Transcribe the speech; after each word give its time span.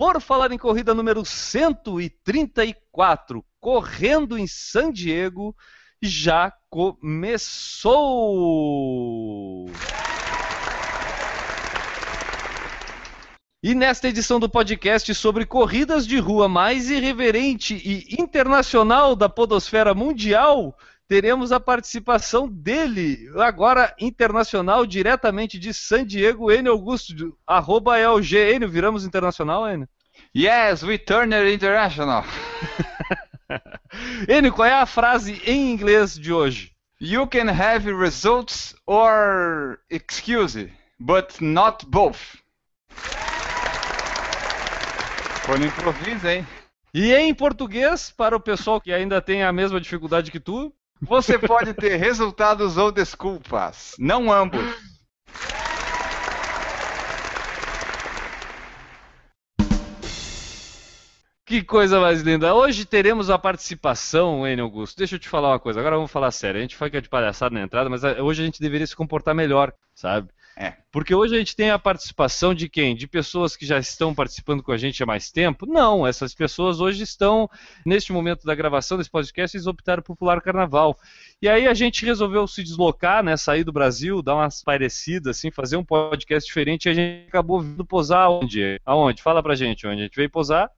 Por 0.00 0.18
Falar 0.18 0.50
em 0.50 0.56
Corrida 0.56 0.94
número 0.94 1.22
134, 1.26 3.44
correndo 3.60 4.38
em 4.38 4.46
San 4.46 4.90
Diego, 4.90 5.54
já 6.00 6.50
começou! 6.70 8.00
E 13.62 13.74
nesta 13.74 14.08
edição 14.08 14.40
do 14.40 14.48
podcast 14.48 15.14
sobre 15.14 15.44
corridas 15.44 16.06
de 16.06 16.18
rua 16.18 16.48
mais 16.48 16.88
irreverente 16.88 17.74
e 17.74 18.16
internacional 18.18 19.14
da 19.14 19.28
podosfera 19.28 19.92
mundial, 19.92 20.74
teremos 21.10 21.50
a 21.50 21.58
participação 21.58 22.48
dele, 22.48 23.28
agora 23.36 23.92
internacional, 24.00 24.86
diretamente 24.86 25.58
de 25.58 25.74
San 25.74 26.06
Diego, 26.06 26.52
Enio 26.52 26.70
Augusto, 26.70 27.36
arroba 27.44 27.98
LG. 27.98 28.60
Viramos 28.68 29.04
internacional, 29.04 29.68
Enio? 29.68 29.88
Yes, 30.34 30.82
we 30.82 30.96
turned 30.98 31.34
international. 31.34 32.24
Enio, 34.28 34.52
qual 34.52 34.68
é 34.68 34.72
a 34.72 34.86
frase 34.86 35.42
em 35.44 35.72
inglês 35.72 36.16
de 36.16 36.32
hoje? 36.32 36.72
You 37.00 37.26
can 37.26 37.48
have 37.48 37.90
results 37.90 38.74
or 38.86 39.80
excuse, 39.90 40.70
but 40.98 41.40
not 41.40 41.84
both. 41.86 42.38
Foi 45.44 45.58
no 45.58 45.66
improviso, 45.66 46.28
hein? 46.28 46.46
E 46.94 47.12
em 47.12 47.34
português, 47.34 48.10
para 48.10 48.36
o 48.36 48.40
pessoal 48.40 48.80
que 48.80 48.92
ainda 48.92 49.20
tem 49.20 49.42
a 49.42 49.52
mesma 49.52 49.80
dificuldade 49.80 50.30
que 50.30 50.38
tu, 50.38 50.72
Você 51.02 51.38
pode 51.38 51.72
ter 51.72 51.96
resultados 51.96 52.76
ou 52.76 52.92
desculpas, 52.92 53.94
não 53.98 54.30
ambos. 54.30 54.62
Que 61.50 61.64
coisa 61.64 61.98
mais 61.98 62.22
linda. 62.22 62.54
Hoje 62.54 62.84
teremos 62.84 63.28
a 63.28 63.36
participação, 63.36 64.46
Enio 64.46 64.66
Augusto. 64.66 64.96
Deixa 64.96 65.16
eu 65.16 65.18
te 65.18 65.28
falar 65.28 65.48
uma 65.48 65.58
coisa. 65.58 65.80
Agora 65.80 65.96
vamos 65.96 66.12
falar 66.12 66.30
sério. 66.30 66.58
A 66.58 66.62
gente 66.62 66.76
fica 66.76 67.02
de 67.02 67.08
palhaçada 67.08 67.52
na 67.52 67.62
entrada, 67.62 67.90
mas 67.90 68.04
eh, 68.04 68.22
hoje 68.22 68.40
a 68.40 68.44
gente 68.44 68.60
deveria 68.60 68.86
se 68.86 68.94
comportar 68.94 69.34
melhor, 69.34 69.72
sabe? 69.92 70.28
É. 70.56 70.74
Porque 70.92 71.12
hoje 71.12 71.34
a 71.34 71.38
gente 71.40 71.56
tem 71.56 71.70
a 71.72 71.78
participação 71.78 72.54
de 72.54 72.68
quem? 72.68 72.94
De 72.94 73.08
pessoas 73.08 73.56
que 73.56 73.66
já 73.66 73.80
estão 73.80 74.14
participando 74.14 74.62
com 74.62 74.70
a 74.70 74.76
gente 74.76 75.02
há 75.02 75.06
mais 75.06 75.32
tempo? 75.32 75.66
Não, 75.66 76.06
essas 76.06 76.32
pessoas 76.32 76.78
hoje 76.78 77.02
estão, 77.02 77.50
neste 77.84 78.12
momento 78.12 78.44
da 78.44 78.54
gravação 78.54 78.96
desse 78.96 79.10
podcast, 79.10 79.56
eles 79.56 79.66
optaram 79.66 80.04
por 80.04 80.14
pular 80.14 80.40
carnaval. 80.40 80.96
E 81.42 81.48
aí 81.48 81.66
a 81.66 81.74
gente 81.74 82.06
resolveu 82.06 82.46
se 82.46 82.62
deslocar, 82.62 83.24
né, 83.24 83.36
sair 83.36 83.64
do 83.64 83.72
Brasil, 83.72 84.22
dar 84.22 84.36
umas 84.36 84.62
parecidas, 84.62 85.36
assim, 85.36 85.50
fazer 85.50 85.76
um 85.76 85.84
podcast 85.84 86.46
diferente 86.46 86.86
e 86.86 86.90
a 86.90 86.94
gente 86.94 87.26
acabou 87.26 87.60
vindo 87.60 87.84
posar 87.84 88.30
onde? 88.30 88.80
Aonde? 88.86 89.20
Fala 89.20 89.42
pra 89.42 89.56
gente 89.56 89.84
onde 89.84 90.00
a 90.00 90.04
gente 90.04 90.14
veio 90.14 90.30
posar. 90.30 90.70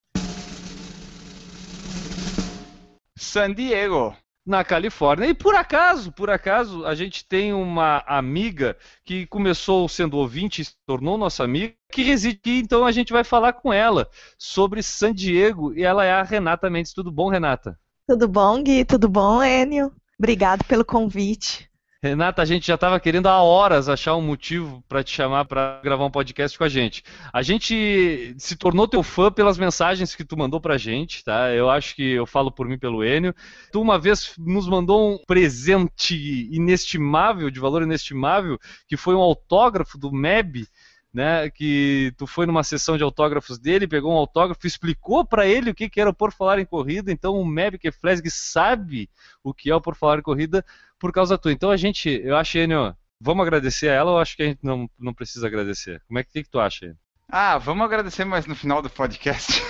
San 3.23 3.55
Diego. 3.55 4.17
na 4.45 4.65
Califórnia. 4.65 5.29
E 5.29 5.35
por 5.35 5.55
acaso, 5.55 6.11
por 6.11 6.29
acaso, 6.29 6.85
a 6.85 6.97
gente 6.97 7.25
tem 7.25 7.53
uma 7.53 8.03
amiga 8.07 8.77
que 9.05 9.25
começou 9.27 9.89
sendo 9.89 10.17
ouvinte 10.17 10.65
se 10.65 10.75
tornou 10.85 11.17
nossa 11.17 11.45
amiga, 11.45 11.73
que 11.93 12.03
reside 12.03 12.39
aqui, 12.41 12.59
então 12.59 12.85
a 12.85 12.91
gente 12.91 13.13
vai 13.13 13.23
falar 13.23 13.53
com 13.53 13.73
ela 13.73 14.09
sobre 14.37 14.83
San 14.83 15.15
Diego 15.15 15.73
e 15.75 15.85
ela 15.85 16.05
é 16.05 16.11
a 16.11 16.25
Renata 16.25 16.69
Mendes. 16.69 16.93
Tudo 16.93 17.13
bom, 17.13 17.29
Renata? 17.29 17.79
Tudo 18.09 18.27
bom, 18.27 18.61
Gui? 18.63 18.85
Tudo 18.85 19.09
bom, 19.09 19.43
Enio? 19.43 19.93
Obrigado 20.19 20.65
pelo 20.65 20.85
convite. 20.85 21.71
Renata, 22.05 22.43
a 22.43 22.45
gente 22.45 22.67
já 22.67 22.75
estava 22.75 22.99
querendo 22.99 23.29
há 23.29 23.41
horas 23.41 23.89
achar 23.89 24.17
um 24.17 24.21
motivo 24.21 24.83
para 24.89 25.05
te 25.05 25.15
chamar 25.15 25.45
para 25.45 25.81
gravar 25.85 26.05
um 26.05 26.11
podcast 26.11 26.59
com 26.59 26.65
a 26.65 26.69
gente. 26.69 27.05
A 27.33 27.43
gente 27.43 28.35
se 28.39 28.57
tornou 28.57 28.89
teu 28.89 29.05
fã 29.05 29.31
pelas 29.31 29.57
mensagens 29.57 30.13
que 30.13 30.25
tu 30.25 30.37
mandou 30.37 30.61
pra 30.61 30.77
gente, 30.77 31.23
tá? 31.23 31.53
Eu 31.53 31.71
acho 31.71 31.95
que 31.95 32.03
eu 32.03 32.27
falo 32.27 32.51
por 32.51 32.67
mim 32.67 32.77
pelo 32.77 33.05
Enio. 33.05 33.33
Tu 33.71 33.81
uma 33.81 34.01
vez 34.01 34.35
nos 34.37 34.67
mandou 34.67 35.15
um 35.15 35.19
presente 35.25 36.49
inestimável, 36.51 37.49
de 37.53 37.61
valor 37.61 37.85
inestimável, 37.85 38.59
que 38.89 38.97
foi 38.97 39.15
um 39.15 39.21
autógrafo 39.21 39.97
do 39.97 40.11
MEB, 40.11 40.67
né, 41.15 41.51
que 41.51 42.13
tu 42.17 42.27
foi 42.27 42.47
numa 42.47 42.65
sessão 42.65 42.97
de 42.97 43.05
autógrafos 43.05 43.59
dele, 43.59 43.87
pegou 43.87 44.15
um 44.15 44.17
autógrafo, 44.17 44.67
explicou 44.67 45.27
para 45.27 45.47
ele 45.47 45.71
o 45.71 45.75
que, 45.75 45.89
que 45.89 46.01
era 46.01 46.09
o 46.09 46.15
Por 46.15 46.33
Falar 46.33 46.59
em 46.59 46.65
Corrida, 46.65 47.13
então 47.13 47.39
o 47.39 47.45
Meb 47.45 47.79
Keflesg 47.79 48.31
sabe 48.31 49.11
o 49.45 49.53
que 49.53 49.71
é 49.71 49.75
o 49.77 49.81
Por 49.81 49.95
Falar 49.95 50.21
em 50.21 50.23
Corrida 50.23 50.65
por 51.03 51.13
causa 51.13 51.37
tua. 51.37 51.51
Então 51.51 51.73
a 51.73 51.77
gente, 51.77 52.09
eu 52.25 52.37
acho, 52.37 52.57
Enio, 52.59 52.95
vamos 53.21 53.43
agradecer 53.43 53.89
a 53.89 53.95
ela 53.95 54.13
ou 54.13 54.19
acho 54.21 54.37
que 54.37 54.45
a 54.45 54.47
gente 54.47 54.61
não, 54.63 54.89
não 54.97 55.13
precisa 55.13 55.49
agradecer? 55.49 56.01
Como 56.07 56.21
é 56.21 56.23
que, 56.23 56.45
que, 56.45 56.49
tu 56.49 56.61
acha, 56.61 56.85
Enio? 56.85 56.97
Ah, 57.29 57.59
vamos 57.59 57.85
agradecer 57.85 58.25
mais 58.25 58.47
no 58.47 58.55
final 58.55 58.81
do 58.81 58.89
podcast. 58.89 59.61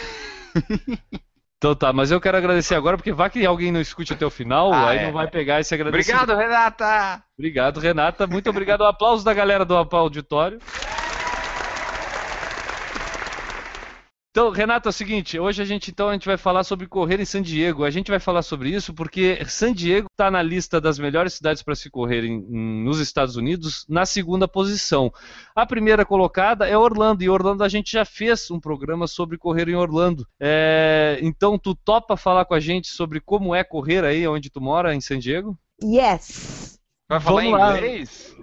Então 1.62 1.76
tá, 1.76 1.92
mas 1.92 2.10
eu 2.10 2.20
quero 2.20 2.36
agradecer 2.36 2.74
agora, 2.74 2.96
porque 2.96 3.12
vai 3.12 3.30
que 3.30 3.46
alguém 3.46 3.70
não 3.70 3.80
escute 3.80 4.12
até 4.12 4.26
o 4.26 4.30
final, 4.30 4.72
Ah, 4.72 4.88
aí 4.88 4.98
é. 4.98 5.04
não 5.04 5.12
vai 5.12 5.28
pegar 5.30 5.60
esse 5.60 5.72
agradecimento. 5.72 6.24
Obrigado, 6.24 6.36
Renata! 6.36 7.22
Obrigado, 7.38 7.78
Renata. 7.78 8.26
Muito 8.26 8.50
obrigado. 8.50 8.80
Um 8.80 8.86
aplauso 8.86 9.24
da 9.24 9.32
galera 9.32 9.64
do 9.64 9.76
auditório. 9.76 10.58
Então, 14.34 14.48
Renata, 14.48 14.88
é 14.88 14.90
o 14.90 14.92
seguinte, 14.94 15.38
hoje 15.38 15.60
a 15.60 15.64
gente 15.66 15.90
então 15.90 16.08
a 16.08 16.14
gente 16.14 16.24
vai 16.24 16.38
falar 16.38 16.64
sobre 16.64 16.86
correr 16.86 17.20
em 17.20 17.24
San 17.26 17.42
Diego. 17.42 17.84
A 17.84 17.90
gente 17.90 18.10
vai 18.10 18.18
falar 18.18 18.40
sobre 18.40 18.70
isso 18.70 18.94
porque 18.94 19.38
San 19.44 19.74
Diego 19.74 20.06
está 20.10 20.30
na 20.30 20.40
lista 20.40 20.80
das 20.80 20.98
melhores 20.98 21.34
cidades 21.34 21.62
para 21.62 21.74
se 21.74 21.90
correr 21.90 22.24
em- 22.24 22.38
em- 22.48 22.82
nos 22.82 22.98
Estados 22.98 23.36
Unidos 23.36 23.84
na 23.90 24.06
segunda 24.06 24.48
posição. 24.48 25.12
A 25.54 25.66
primeira 25.66 26.06
colocada 26.06 26.66
é 26.66 26.74
Orlando 26.78 27.22
e 27.22 27.28
Orlando 27.28 27.62
a 27.62 27.68
gente 27.68 27.92
já 27.92 28.06
fez 28.06 28.50
um 28.50 28.58
programa 28.58 29.06
sobre 29.06 29.36
correr 29.36 29.68
em 29.68 29.74
Orlando. 29.74 30.26
É, 30.40 31.18
então, 31.20 31.58
tu 31.58 31.74
topa 31.74 32.16
falar 32.16 32.46
com 32.46 32.54
a 32.54 32.60
gente 32.60 32.88
sobre 32.88 33.20
como 33.20 33.54
é 33.54 33.62
correr 33.62 34.02
aí 34.02 34.26
onde 34.26 34.48
tu 34.48 34.62
mora 34.62 34.94
em 34.94 35.00
San 35.02 35.18
Diego? 35.18 35.58
Yes! 35.84 36.80
Vai 37.12 37.20
falar 37.20 37.42
Vamos 37.42 37.60
em 37.60 37.76
inglês? 37.76 38.36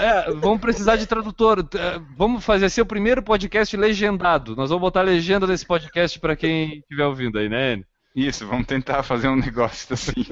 É, 0.00 0.30
vamos 0.34 0.60
precisar 0.60 0.94
de 0.94 1.04
tradutor. 1.04 1.68
É, 1.74 2.00
Vamos 2.16 2.44
fazer 2.44 2.70
ser 2.70 2.82
o 2.82 2.86
primeiro 2.86 3.20
podcast 3.20 3.76
legendado. 3.76 4.54
Nós 4.54 4.70
vamos 4.70 4.82
botar 4.82 5.00
a 5.00 5.02
legenda 5.02 5.48
desse 5.48 5.66
podcast 5.66 6.20
para 6.20 6.36
quem 6.36 6.78
estiver 6.78 7.06
ouvindo 7.06 7.40
aí, 7.40 7.48
né? 7.48 7.72
Enio? 7.72 7.86
Isso, 8.14 8.46
vamos 8.46 8.66
tentar 8.66 9.02
fazer 9.02 9.26
um 9.26 9.34
negócio 9.34 9.92
assim. 9.92 10.26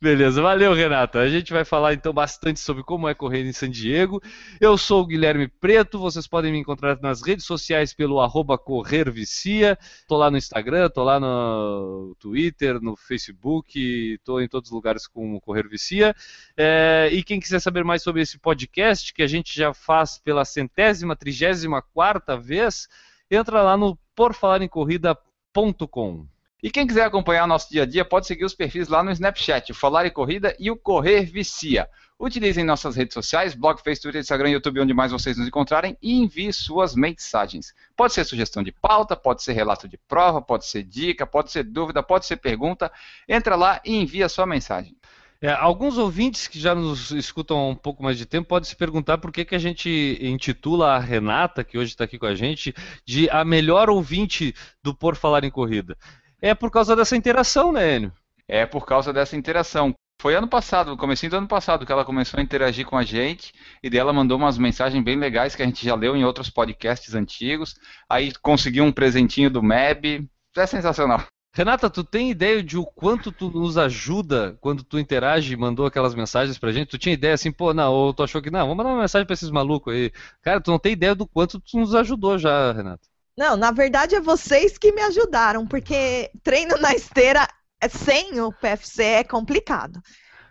Beleza, 0.00 0.40
valeu, 0.40 0.72
Renata. 0.72 1.20
A 1.20 1.28
gente 1.28 1.52
vai 1.52 1.64
falar 1.64 1.94
então 1.94 2.12
bastante 2.12 2.60
sobre 2.60 2.82
como 2.82 3.08
é 3.08 3.14
correr 3.14 3.44
em 3.44 3.52
San 3.52 3.70
Diego. 3.70 4.22
Eu 4.60 4.76
sou 4.78 5.02
o 5.02 5.06
Guilherme 5.06 5.48
Preto, 5.48 5.98
vocês 5.98 6.26
podem 6.26 6.52
me 6.52 6.58
encontrar 6.58 6.98
nas 7.00 7.22
redes 7.22 7.44
sociais 7.44 7.92
pelo 7.92 8.20
arroba 8.20 8.56
corrervicia. 8.56 9.78
Tô 10.06 10.16
lá 10.16 10.30
no 10.30 10.36
Instagram, 10.36 10.88
tô 10.88 11.04
lá 11.04 11.20
no 11.20 12.14
Twitter, 12.18 12.80
no 12.80 12.96
Facebook, 12.96 14.18
tô 14.24 14.40
em 14.40 14.48
todos 14.48 14.70
os 14.70 14.74
lugares 14.74 15.06
com 15.06 15.34
o 15.34 15.40
Correr 15.40 15.68
Vicia. 15.68 16.14
É, 16.56 17.08
e 17.12 17.22
quem 17.22 17.40
quiser 17.40 17.60
saber 17.60 17.84
mais 17.84 18.02
sobre 18.02 18.22
esse 18.22 18.38
podcast, 18.38 19.12
que 19.12 19.22
a 19.22 19.26
gente 19.26 19.54
já 19.54 19.74
faz 19.74 20.18
pela 20.18 20.44
centésima, 20.44 21.16
trigésima 21.16 21.82
quarta 21.82 22.36
vez, 22.36 22.88
entra 23.30 23.62
lá 23.62 23.76
no 23.76 23.98
porfalarincorrida.com. 24.14 26.29
E 26.62 26.70
quem 26.70 26.86
quiser 26.86 27.04
acompanhar 27.04 27.46
nosso 27.46 27.70
dia 27.70 27.84
a 27.84 27.86
dia 27.86 28.04
pode 28.04 28.26
seguir 28.26 28.44
os 28.44 28.54
perfis 28.54 28.88
lá 28.88 29.02
no 29.02 29.10
Snapchat, 29.10 29.72
o 29.72 29.74
Falar 29.74 30.06
em 30.06 30.10
Corrida 30.10 30.54
e 30.58 30.70
o 30.70 30.76
Correr 30.76 31.24
Vicia. 31.24 31.88
Utilizem 32.18 32.64
nossas 32.64 32.96
redes 32.96 33.14
sociais, 33.14 33.54
blog, 33.54 33.80
Facebook, 33.80 34.02
Twitter, 34.02 34.20
Instagram, 34.20 34.50
YouTube, 34.50 34.80
onde 34.80 34.92
mais 34.92 35.10
vocês 35.10 35.38
nos 35.38 35.48
encontrarem 35.48 35.96
e 36.02 36.18
envie 36.18 36.52
suas 36.52 36.94
mensagens. 36.94 37.72
Pode 37.96 38.12
ser 38.12 38.24
sugestão 38.24 38.62
de 38.62 38.72
pauta, 38.72 39.16
pode 39.16 39.42
ser 39.42 39.54
relato 39.54 39.88
de 39.88 39.96
prova, 39.96 40.42
pode 40.42 40.66
ser 40.66 40.82
dica, 40.82 41.26
pode 41.26 41.50
ser 41.50 41.64
dúvida, 41.64 42.02
pode 42.02 42.26
ser 42.26 42.36
pergunta. 42.36 42.92
Entra 43.26 43.56
lá 43.56 43.80
e 43.82 43.96
envia 43.96 44.28
sua 44.28 44.44
mensagem. 44.44 44.94
É, 45.42 45.50
alguns 45.52 45.96
ouvintes 45.96 46.46
que 46.46 46.60
já 46.60 46.74
nos 46.74 47.10
escutam 47.12 47.56
há 47.56 47.68
um 47.68 47.74
pouco 47.74 48.02
mais 48.02 48.18
de 48.18 48.26
tempo 48.26 48.46
podem 48.46 48.68
se 48.68 48.76
perguntar 48.76 49.16
por 49.16 49.32
que, 49.32 49.42
que 49.42 49.54
a 49.54 49.58
gente 49.58 50.18
intitula 50.20 50.96
a 50.96 50.98
Renata, 50.98 51.64
que 51.64 51.78
hoje 51.78 51.92
está 51.92 52.04
aqui 52.04 52.18
com 52.18 52.26
a 52.26 52.34
gente, 52.34 52.74
de 53.06 53.30
a 53.30 53.42
melhor 53.42 53.88
ouvinte 53.88 54.54
do 54.82 54.94
Por 54.94 55.16
Falar 55.16 55.42
em 55.42 55.50
Corrida. 55.50 55.96
É 56.42 56.54
por 56.54 56.70
causa 56.70 56.96
dessa 56.96 57.16
interação, 57.16 57.72
né, 57.72 57.96
Enio? 57.96 58.12
É 58.48 58.66
por 58.66 58.86
causa 58.86 59.12
dessa 59.12 59.36
interação. 59.36 59.94
Foi 60.20 60.34
ano 60.34 60.48
passado, 60.48 60.90
no 60.90 60.96
comecinho 60.96 61.30
do 61.30 61.36
ano 61.38 61.48
passado, 61.48 61.86
que 61.86 61.92
ela 61.92 62.04
começou 62.04 62.38
a 62.38 62.42
interagir 62.42 62.84
com 62.84 62.96
a 62.96 63.02
gente, 63.02 63.54
e 63.82 63.88
daí 63.88 63.98
ela 63.98 64.12
mandou 64.12 64.36
umas 64.36 64.58
mensagens 64.58 65.02
bem 65.02 65.16
legais 65.16 65.54
que 65.54 65.62
a 65.62 65.64
gente 65.64 65.84
já 65.84 65.94
leu 65.94 66.14
em 66.14 66.24
outros 66.24 66.50
podcasts 66.50 67.14
antigos. 67.14 67.74
Aí 68.08 68.32
conseguiu 68.42 68.84
um 68.84 68.92
presentinho 68.92 69.48
do 69.48 69.62
MEB. 69.62 70.28
É 70.56 70.66
sensacional. 70.66 71.24
Renata, 71.54 71.90
tu 71.90 72.04
tem 72.04 72.30
ideia 72.30 72.62
de 72.62 72.76
o 72.78 72.84
quanto 72.84 73.32
tu 73.32 73.50
nos 73.50 73.76
ajuda 73.76 74.56
quando 74.60 74.84
tu 74.84 74.98
interage 74.98 75.52
e 75.52 75.56
mandou 75.56 75.86
aquelas 75.86 76.14
mensagens 76.14 76.58
pra 76.58 76.70
gente? 76.70 76.88
Tu 76.88 76.98
tinha 76.98 77.14
ideia 77.14 77.34
assim, 77.34 77.50
pô, 77.50 77.74
não, 77.74 77.92
ou 77.92 78.14
tu 78.14 78.22
achou 78.22 78.40
que 78.40 78.50
não, 78.50 78.60
vamos 78.60 78.76
mandar 78.76 78.90
uma 78.90 79.00
mensagem 79.00 79.26
pra 79.26 79.34
esses 79.34 79.50
malucos 79.50 79.92
aí. 79.92 80.12
Cara, 80.42 80.60
tu 80.60 80.70
não 80.70 80.78
tem 80.78 80.92
ideia 80.92 81.14
do 81.14 81.26
quanto 81.26 81.58
tu 81.60 81.78
nos 81.78 81.94
ajudou 81.94 82.38
já, 82.38 82.72
Renata. 82.72 83.09
Não, 83.36 83.56
na 83.56 83.70
verdade 83.70 84.14
é 84.14 84.20
vocês 84.20 84.76
que 84.76 84.92
me 84.92 85.02
ajudaram, 85.02 85.66
porque 85.66 86.30
treino 86.42 86.76
na 86.78 86.94
esteira 86.94 87.48
é, 87.80 87.88
sem 87.88 88.40
o 88.40 88.52
PFC 88.52 89.02
é 89.02 89.24
complicado. 89.24 90.00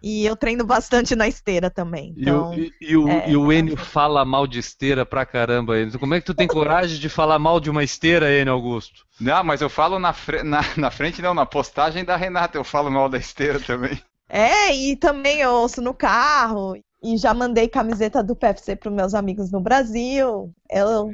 E 0.01 0.25
eu 0.25 0.35
treino 0.35 0.65
bastante 0.65 1.15
na 1.15 1.27
esteira 1.27 1.69
também. 1.69 2.13
Então, 2.17 2.53
e, 2.53 2.61
o, 2.61 2.71
e, 2.81 2.97
o, 2.97 3.09
é, 3.09 3.29
e 3.29 3.37
o 3.37 3.51
Enio 3.51 3.75
fala 3.75 4.23
mal 4.23 4.47
de 4.47 4.57
esteira 4.57 5.05
pra 5.05 5.25
caramba. 5.25 5.77
Enio. 5.77 5.99
Como 5.99 6.13
é 6.13 6.19
que 6.19 6.25
tu 6.25 6.33
tem 6.33 6.47
coragem 6.47 6.97
de 6.97 7.09
falar 7.09 7.37
mal 7.37 7.59
de 7.59 7.69
uma 7.69 7.83
esteira, 7.83 8.31
Enio 8.31 8.53
Augusto? 8.53 9.05
Não, 9.19 9.43
mas 9.43 9.61
eu 9.61 9.69
falo 9.69 9.99
na, 9.99 10.15
na, 10.43 10.61
na 10.77 10.91
frente, 10.91 11.21
não, 11.21 11.33
na 11.33 11.45
postagem 11.45 12.05
da 12.05 12.15
Renata 12.15 12.57
eu 12.57 12.63
falo 12.63 12.89
mal 12.89 13.09
da 13.09 13.17
esteira 13.17 13.59
também. 13.59 14.01
É, 14.29 14.73
e 14.73 14.95
também 14.95 15.41
eu 15.41 15.51
ouço 15.51 15.81
no 15.81 15.93
carro. 15.93 16.75
E 17.01 17.17
já 17.17 17.33
mandei 17.33 17.67
camiseta 17.67 18.23
do 18.23 18.35
PFC 18.35 18.75
para 18.75 18.91
meus 18.91 19.13
amigos 19.13 19.51
no 19.51 19.59
Brasil. 19.59 20.53
Eu 20.69 21.11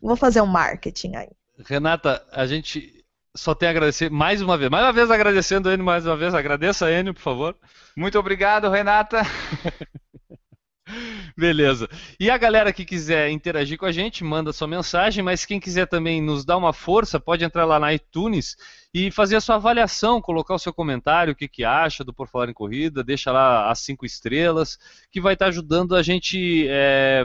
vou 0.00 0.16
fazer 0.16 0.40
um 0.40 0.46
marketing 0.46 1.16
aí. 1.16 1.30
Renata, 1.64 2.24
a 2.32 2.46
gente 2.46 3.04
só 3.34 3.54
tem 3.54 3.68
a 3.68 3.70
agradecer 3.70 4.10
mais 4.10 4.40
uma 4.40 4.56
vez. 4.56 4.70
Mais 4.70 4.84
uma 4.84 4.92
vez 4.92 5.10
agradecendo 5.10 5.68
a 5.68 5.74
Enio, 5.74 5.84
mais 5.84 6.06
uma 6.06 6.16
vez. 6.16 6.34
Agradeça 6.34 6.86
a 6.86 6.92
Enio, 6.92 7.14
por 7.14 7.20
favor. 7.20 7.56
Muito 7.96 8.18
obrigado, 8.18 8.68
Renata. 8.70 9.22
Beleza. 11.36 11.88
E 12.18 12.30
a 12.30 12.38
galera 12.38 12.72
que 12.72 12.84
quiser 12.84 13.30
interagir 13.30 13.76
com 13.76 13.86
a 13.86 13.92
gente, 13.92 14.22
manda 14.22 14.52
sua 14.52 14.68
mensagem, 14.68 15.22
mas 15.22 15.44
quem 15.44 15.58
quiser 15.58 15.86
também 15.86 16.22
nos 16.22 16.44
dar 16.44 16.56
uma 16.56 16.72
força, 16.72 17.18
pode 17.18 17.44
entrar 17.44 17.64
lá 17.64 17.78
na 17.78 17.92
iTunes 17.92 18.56
e 18.94 19.10
fazer 19.10 19.36
a 19.36 19.40
sua 19.40 19.56
avaliação, 19.56 20.22
colocar 20.22 20.54
o 20.54 20.58
seu 20.58 20.72
comentário, 20.72 21.32
o 21.32 21.36
que, 21.36 21.48
que 21.48 21.64
acha 21.64 22.04
do 22.04 22.14
Por 22.14 22.28
Falar 22.28 22.48
em 22.48 22.54
Corrida, 22.54 23.02
deixa 23.02 23.32
lá 23.32 23.68
as 23.70 23.80
cinco 23.80 24.06
estrelas, 24.06 24.78
que 25.10 25.20
vai 25.20 25.34
estar 25.34 25.46
ajudando 25.46 25.96
a 25.96 26.02
gente 26.02 26.66
é, 26.68 27.24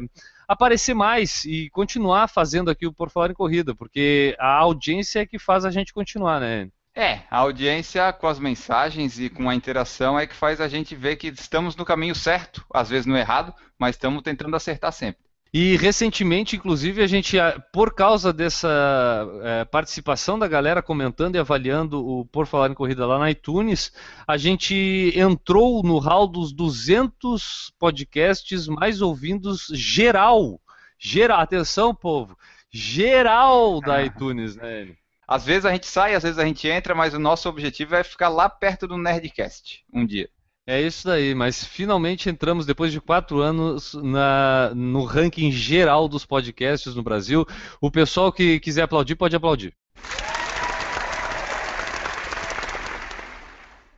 aparecer 0.51 0.93
mais 0.93 1.45
e 1.45 1.69
continuar 1.69 2.27
fazendo 2.27 2.69
aqui 2.69 2.85
o 2.85 2.93
Por 2.93 3.09
Falar 3.09 3.31
em 3.31 3.33
Corrida, 3.33 3.73
porque 3.73 4.35
a 4.39 4.53
audiência 4.55 5.19
é 5.19 5.25
que 5.25 5.39
faz 5.39 5.63
a 5.63 5.71
gente 5.71 5.93
continuar, 5.93 6.41
né? 6.41 6.67
É, 6.93 7.21
a 7.31 7.37
audiência 7.37 8.11
com 8.11 8.27
as 8.27 8.37
mensagens 8.37 9.17
e 9.17 9.29
com 9.29 9.49
a 9.49 9.55
interação 9.55 10.19
é 10.19 10.27
que 10.27 10.35
faz 10.35 10.59
a 10.59 10.67
gente 10.67 10.93
ver 10.93 11.15
que 11.15 11.27
estamos 11.27 11.73
no 11.75 11.85
caminho 11.85 12.13
certo, 12.13 12.65
às 12.73 12.89
vezes 12.89 13.05
no 13.05 13.17
errado, 13.17 13.53
mas 13.79 13.95
estamos 13.95 14.21
tentando 14.21 14.55
acertar 14.55 14.91
sempre. 14.91 15.23
E 15.53 15.75
recentemente, 15.75 16.55
inclusive, 16.55 17.03
a 17.03 17.07
gente, 17.07 17.35
por 17.73 17.93
causa 17.93 18.31
dessa 18.31 19.27
é, 19.43 19.65
participação 19.65 20.39
da 20.39 20.47
galera 20.47 20.81
comentando 20.81 21.35
e 21.35 21.39
avaliando 21.39 22.05
o 22.05 22.25
Por 22.25 22.47
Falar 22.47 22.71
em 22.71 22.73
Corrida 22.73 23.05
lá 23.05 23.19
na 23.19 23.29
iTunes, 23.29 23.91
a 24.25 24.37
gente 24.37 25.11
entrou 25.13 25.83
no 25.83 25.99
hall 25.99 26.25
dos 26.25 26.53
200 26.53 27.73
podcasts 27.77 28.67
mais 28.69 29.01
ouvidos 29.01 29.67
geral. 29.73 30.57
Geral, 30.97 31.41
atenção, 31.41 31.93
povo, 31.93 32.37
geral 32.71 33.81
da 33.81 33.95
ah. 33.95 34.05
iTunes, 34.05 34.55
né? 34.55 34.95
Às 35.27 35.45
vezes 35.45 35.65
a 35.65 35.71
gente 35.71 35.87
sai, 35.87 36.15
às 36.15 36.23
vezes 36.23 36.39
a 36.39 36.45
gente 36.45 36.65
entra, 36.67 36.95
mas 36.95 37.13
o 37.13 37.19
nosso 37.19 37.49
objetivo 37.49 37.95
é 37.95 38.03
ficar 38.03 38.29
lá 38.29 38.49
perto 38.49 38.87
do 38.87 38.97
Nerdcast 38.97 39.83
um 39.93 40.05
dia. 40.05 40.29
É 40.67 40.79
isso 40.79 41.07
daí, 41.07 41.33
mas 41.33 41.63
finalmente 41.63 42.29
entramos 42.29 42.67
depois 42.67 42.91
de 42.91 43.01
quatro 43.01 43.41
anos 43.41 43.95
na, 43.95 44.71
no 44.75 45.03
ranking 45.03 45.51
geral 45.51 46.07
dos 46.07 46.23
podcasts 46.23 46.93
no 46.93 47.01
Brasil. 47.01 47.47
O 47.81 47.89
pessoal 47.89 48.31
que 48.31 48.59
quiser 48.59 48.83
aplaudir, 48.83 49.15
pode 49.15 49.35
aplaudir. 49.35 49.73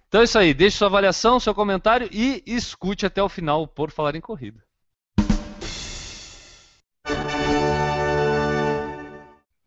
Então 0.07 0.21
é 0.21 0.23
isso 0.23 0.39
aí, 0.39 0.53
deixe 0.53 0.77
sua 0.77 0.87
avaliação, 0.87 1.39
seu 1.39 1.53
comentário 1.53 2.07
e 2.11 2.41
escute 2.45 3.05
até 3.05 3.21
o 3.21 3.27
final 3.27 3.67
por 3.67 3.91
falar 3.91 4.15
em 4.15 4.21
corrida. 4.21 4.63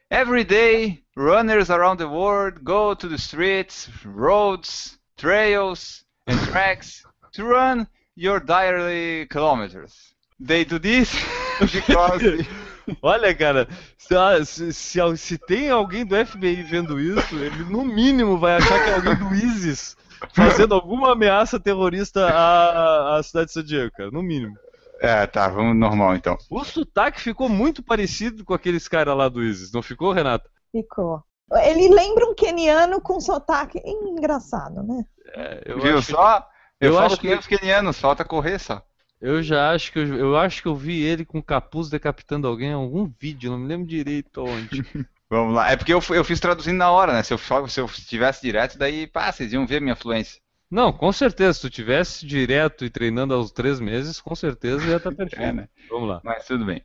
Every 0.09 0.45
day, 0.45 1.05
runners 1.15 1.69
around 1.69 1.99
the 1.99 2.09
world 2.09 2.61
go 2.63 2.95
to 2.95 3.09
the 3.09 3.17
streets, 3.17 3.91
roads, 4.05 4.99
trails, 5.17 6.06
and 6.27 6.39
tracks 6.51 7.05
to 7.33 7.45
run 7.45 7.87
your 8.15 8.41
daily 8.41 9.27
kilometers. 9.27 10.15
They 10.41 10.65
do 10.65 10.79
this 10.79 11.15
because. 11.61 12.47
Olha, 13.03 13.35
cara, 13.35 13.69
se, 13.99 14.73
se, 14.73 15.17
se, 15.17 15.39
tem 15.39 15.71
alguém 15.71 16.05
do 16.05 16.15
FBI 16.25 16.63
vendo 16.63 17.01
isso, 17.01 17.35
ele 17.35 17.65
no 17.65 17.85
mínimo 17.85 18.39
vai 18.39 18.57
achar 18.57 18.85
que 18.85 18.91
é 18.91 18.95
alguém 18.95 19.17
do 19.17 19.35
ISIS 19.35 19.97
fazendo 20.33 20.73
alguma 20.73 21.13
ameaça 21.13 21.59
terrorista 21.59 22.29
à, 22.29 23.19
à 23.19 23.23
cidade 23.25 23.47
de 23.47 23.53
San 23.55 23.65
Diego, 23.65 23.91
cara, 23.91 24.11
no 24.13 24.23
mínimo. 24.23 24.57
É, 25.01 25.27
tá, 25.27 25.49
vamos 25.49 25.77
normal 25.77 26.15
então. 26.15 26.39
O 26.49 26.65
sotaque 26.65 27.21
ficou 27.21 27.49
muito 27.49 27.83
parecido 27.83 28.45
com 28.45 28.55
aqueles 28.55 28.87
caras 28.87 29.17
lá 29.17 29.29
do 29.29 29.43
ISIS, 29.43 29.73
não 29.73 29.83
ficou, 29.83 30.13
Renata? 30.13 30.49
Ficou. 30.71 31.23
Ele 31.53 31.89
lembra 31.89 32.27
um 32.27 32.35
keniano 32.35 33.01
com 33.01 33.21
sotaque 33.21 33.81
engraçado, 33.85 34.83
né? 34.83 35.05
É, 35.35 35.63
eu 35.67 35.81
Viu 35.81 35.99
acho 35.99 36.13
só? 36.13 36.41
Que... 36.41 36.47
Eu, 36.81 36.93
eu 36.93 36.99
acho 36.99 37.21
que 37.21 37.33
os 37.33 37.47
kenianos, 37.47 37.99
falta 37.99 38.25
correr 38.25 38.59
só. 38.59 38.83
Eu 39.21 39.43
já 39.43 39.73
acho 39.73 39.93
que 39.93 39.99
eu, 39.99 40.15
eu 40.15 40.37
acho 40.37 40.61
que 40.61 40.69
eu 40.69 40.75
vi 40.75 41.03
ele 41.03 41.25
com 41.25 41.43
capuz 41.43 41.89
decapitando 41.89 42.47
alguém 42.47 42.71
em 42.71 42.75
algum 42.75 43.11
vídeo, 43.19 43.51
não 43.51 43.59
me 43.59 43.67
lembro 43.67 43.87
direito 43.87 44.43
onde. 44.43 44.85
Vamos 45.29 45.55
lá. 45.55 45.71
É 45.71 45.77
porque 45.77 45.93
eu, 45.93 46.01
eu 46.11 46.25
fiz 46.25 46.39
traduzindo 46.39 46.77
na 46.77 46.91
hora, 46.91 47.13
né? 47.13 47.23
Se 47.23 47.33
eu, 47.33 47.39
se 47.39 47.81
eu 47.81 47.89
tivesse 47.89 48.43
direto, 48.43 48.79
daí, 48.79 49.07
pá, 49.07 49.33
vocês 49.33 49.53
iam 49.53 49.67
ver 49.67 49.81
minha 49.81 49.97
fluência. 49.97 50.41
Não, 50.71 50.93
com 50.93 51.13
certeza. 51.13 51.55
Se 51.55 51.61
tu 51.63 51.71
tivesse 51.71 52.27
direto 52.27 52.85
e 52.85 52.91
treinando 52.91 53.35
aos 53.35 53.51
três 53.51 53.81
meses, 53.81 54.21
com 54.21 54.35
certeza 54.35 54.85
ia 54.87 54.97
estar 54.97 55.11
tá 55.11 55.17
perfeito. 55.17 55.43
É, 55.43 55.53
né? 55.53 55.69
Vamos 55.89 56.09
lá. 56.09 56.21
Mas 56.23 56.47
tudo 56.47 56.65
bem. 56.65 56.83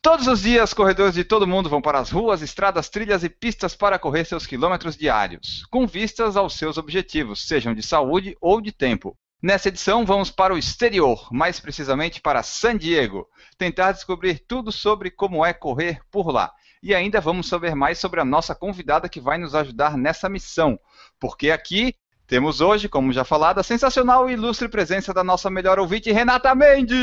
Todos 0.00 0.28
os 0.28 0.42
dias, 0.42 0.72
corredores 0.72 1.14
de 1.14 1.24
todo 1.24 1.46
mundo 1.46 1.68
vão 1.68 1.82
para 1.82 1.98
as 1.98 2.10
ruas, 2.10 2.40
estradas, 2.40 2.88
trilhas 2.88 3.24
e 3.24 3.28
pistas 3.28 3.74
para 3.74 3.98
correr 3.98 4.24
seus 4.24 4.46
quilômetros 4.46 4.96
diários, 4.96 5.66
com 5.70 5.88
vistas 5.88 6.36
aos 6.36 6.54
seus 6.54 6.78
objetivos, 6.78 7.46
sejam 7.48 7.74
de 7.74 7.82
saúde 7.82 8.36
ou 8.40 8.60
de 8.60 8.70
tempo. 8.70 9.18
Nessa 9.42 9.68
edição, 9.68 10.06
vamos 10.06 10.30
para 10.30 10.54
o 10.54 10.58
exterior, 10.58 11.28
mais 11.32 11.58
precisamente 11.58 12.20
para 12.20 12.44
San 12.44 12.76
Diego, 12.76 13.26
tentar 13.56 13.90
descobrir 13.90 14.38
tudo 14.46 14.70
sobre 14.70 15.10
como 15.10 15.44
é 15.44 15.52
correr 15.52 16.00
por 16.10 16.28
lá. 16.32 16.52
E 16.80 16.94
ainda 16.94 17.20
vamos 17.20 17.48
saber 17.48 17.74
mais 17.74 17.98
sobre 17.98 18.20
a 18.20 18.24
nossa 18.24 18.54
convidada 18.54 19.08
que 19.08 19.20
vai 19.20 19.36
nos 19.36 19.52
ajudar 19.54 19.96
nessa 19.96 20.28
missão, 20.28 20.78
porque 21.18 21.50
aqui 21.50 21.94
temos 22.26 22.60
hoje, 22.60 22.88
como 22.88 23.12
já 23.12 23.24
falado, 23.24 23.58
a 23.58 23.64
sensacional 23.64 24.30
e 24.30 24.34
ilustre 24.34 24.68
presença 24.68 25.12
da 25.12 25.24
nossa 25.24 25.50
melhor 25.50 25.78
ouvinte, 25.78 26.12
Renata 26.12 26.54
Mendes! 26.54 26.98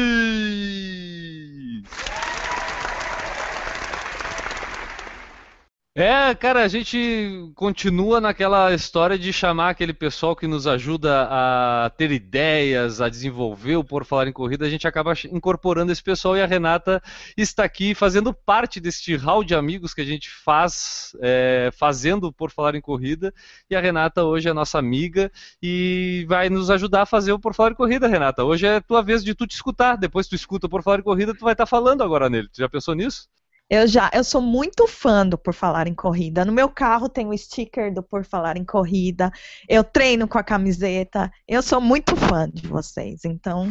É, 5.97 6.35
cara, 6.35 6.61
a 6.61 6.67
gente 6.67 7.53
continua 7.55 8.19
naquela 8.19 8.73
história 8.73 9.17
de 9.17 9.31
chamar 9.31 9.69
aquele 9.69 9.93
pessoal 9.93 10.35
que 10.35 10.45
nos 10.45 10.67
ajuda 10.67 11.25
a 11.31 11.89
ter 11.89 12.11
ideias, 12.11 12.99
a 12.99 13.07
desenvolver 13.07 13.77
o 13.77 13.83
Por 13.83 14.03
Falar 14.03 14.27
em 14.27 14.33
Corrida, 14.33 14.65
a 14.65 14.69
gente 14.69 14.85
acaba 14.85 15.13
incorporando 15.31 15.93
esse 15.93 16.03
pessoal 16.03 16.35
e 16.35 16.41
a 16.41 16.45
Renata 16.45 17.01
está 17.37 17.63
aqui 17.63 17.95
fazendo 17.95 18.33
parte 18.33 18.81
deste 18.81 19.15
hall 19.15 19.41
de 19.41 19.55
amigos 19.55 19.93
que 19.93 20.01
a 20.01 20.05
gente 20.05 20.29
faz, 20.29 21.15
é, 21.21 21.69
fazendo 21.71 22.29
Por 22.33 22.51
Falar 22.51 22.75
em 22.75 22.81
Corrida, 22.81 23.33
e 23.69 23.73
a 23.73 23.79
Renata 23.79 24.25
hoje 24.25 24.49
é 24.49 24.53
nossa 24.53 24.77
amiga 24.77 25.31
e 25.63 26.25
vai 26.27 26.49
nos 26.49 26.69
ajudar 26.69 27.03
a 27.03 27.05
fazer 27.05 27.31
o 27.31 27.39
Por 27.39 27.53
Falar 27.53 27.71
em 27.71 27.75
Corrida, 27.75 28.05
Renata. 28.05 28.43
Hoje 28.43 28.67
é 28.67 28.81
tua 28.81 29.01
vez 29.01 29.23
de 29.23 29.33
tu 29.33 29.47
te 29.47 29.55
escutar, 29.55 29.95
depois 29.95 30.27
tu 30.27 30.35
escuta 30.35 30.67
o 30.67 30.69
Por 30.69 30.83
Falar 30.83 30.99
em 30.99 31.03
Corrida, 31.03 31.33
tu 31.33 31.45
vai 31.45 31.53
estar 31.53 31.65
falando 31.65 32.03
agora 32.03 32.29
nele. 32.29 32.49
Tu 32.49 32.57
já 32.57 32.67
pensou 32.67 32.93
nisso? 32.93 33.29
Eu 33.67 33.87
já, 33.87 34.11
eu 34.13 34.23
sou 34.23 34.41
muito 34.41 34.85
fã 34.85 35.25
do 35.25 35.39
Por 35.39 35.53
Falar 35.53 35.87
em 35.87 35.95
Corrida. 35.95 36.45
No 36.45 36.51
meu 36.51 36.69
carro 36.69 37.09
tem 37.09 37.27
o 37.27 37.35
sticker 37.35 37.91
do 37.91 38.03
Por 38.03 38.23
Falar 38.23 38.57
em 38.57 38.63
Corrida. 38.63 39.31
Eu 39.67 39.83
treino 39.83 40.27
com 40.27 40.37
a 40.37 40.43
camiseta. 40.43 41.31
Eu 41.47 41.63
sou 41.63 41.81
muito 41.81 42.15
fã 42.15 42.47
de 42.47 42.67
vocês. 42.67 43.25
Então. 43.25 43.67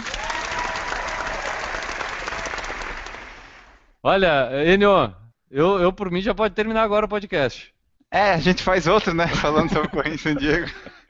Olha, 4.02 4.50
Enio, 4.66 5.14
eu, 5.48 5.78
eu 5.78 5.92
por 5.92 6.10
mim 6.10 6.20
já 6.20 6.34
pode 6.34 6.54
terminar 6.54 6.82
agora 6.82 7.06
o 7.06 7.08
podcast. 7.08 7.72
É, 8.10 8.32
a 8.32 8.38
gente 8.38 8.64
faz 8.64 8.88
outro, 8.88 9.14
né? 9.14 9.28
Falando 9.28 9.72
sobre 9.72 9.88
corrida 9.88 10.16
em 10.16 10.18
San 10.18 10.34
Diego. 10.34 10.68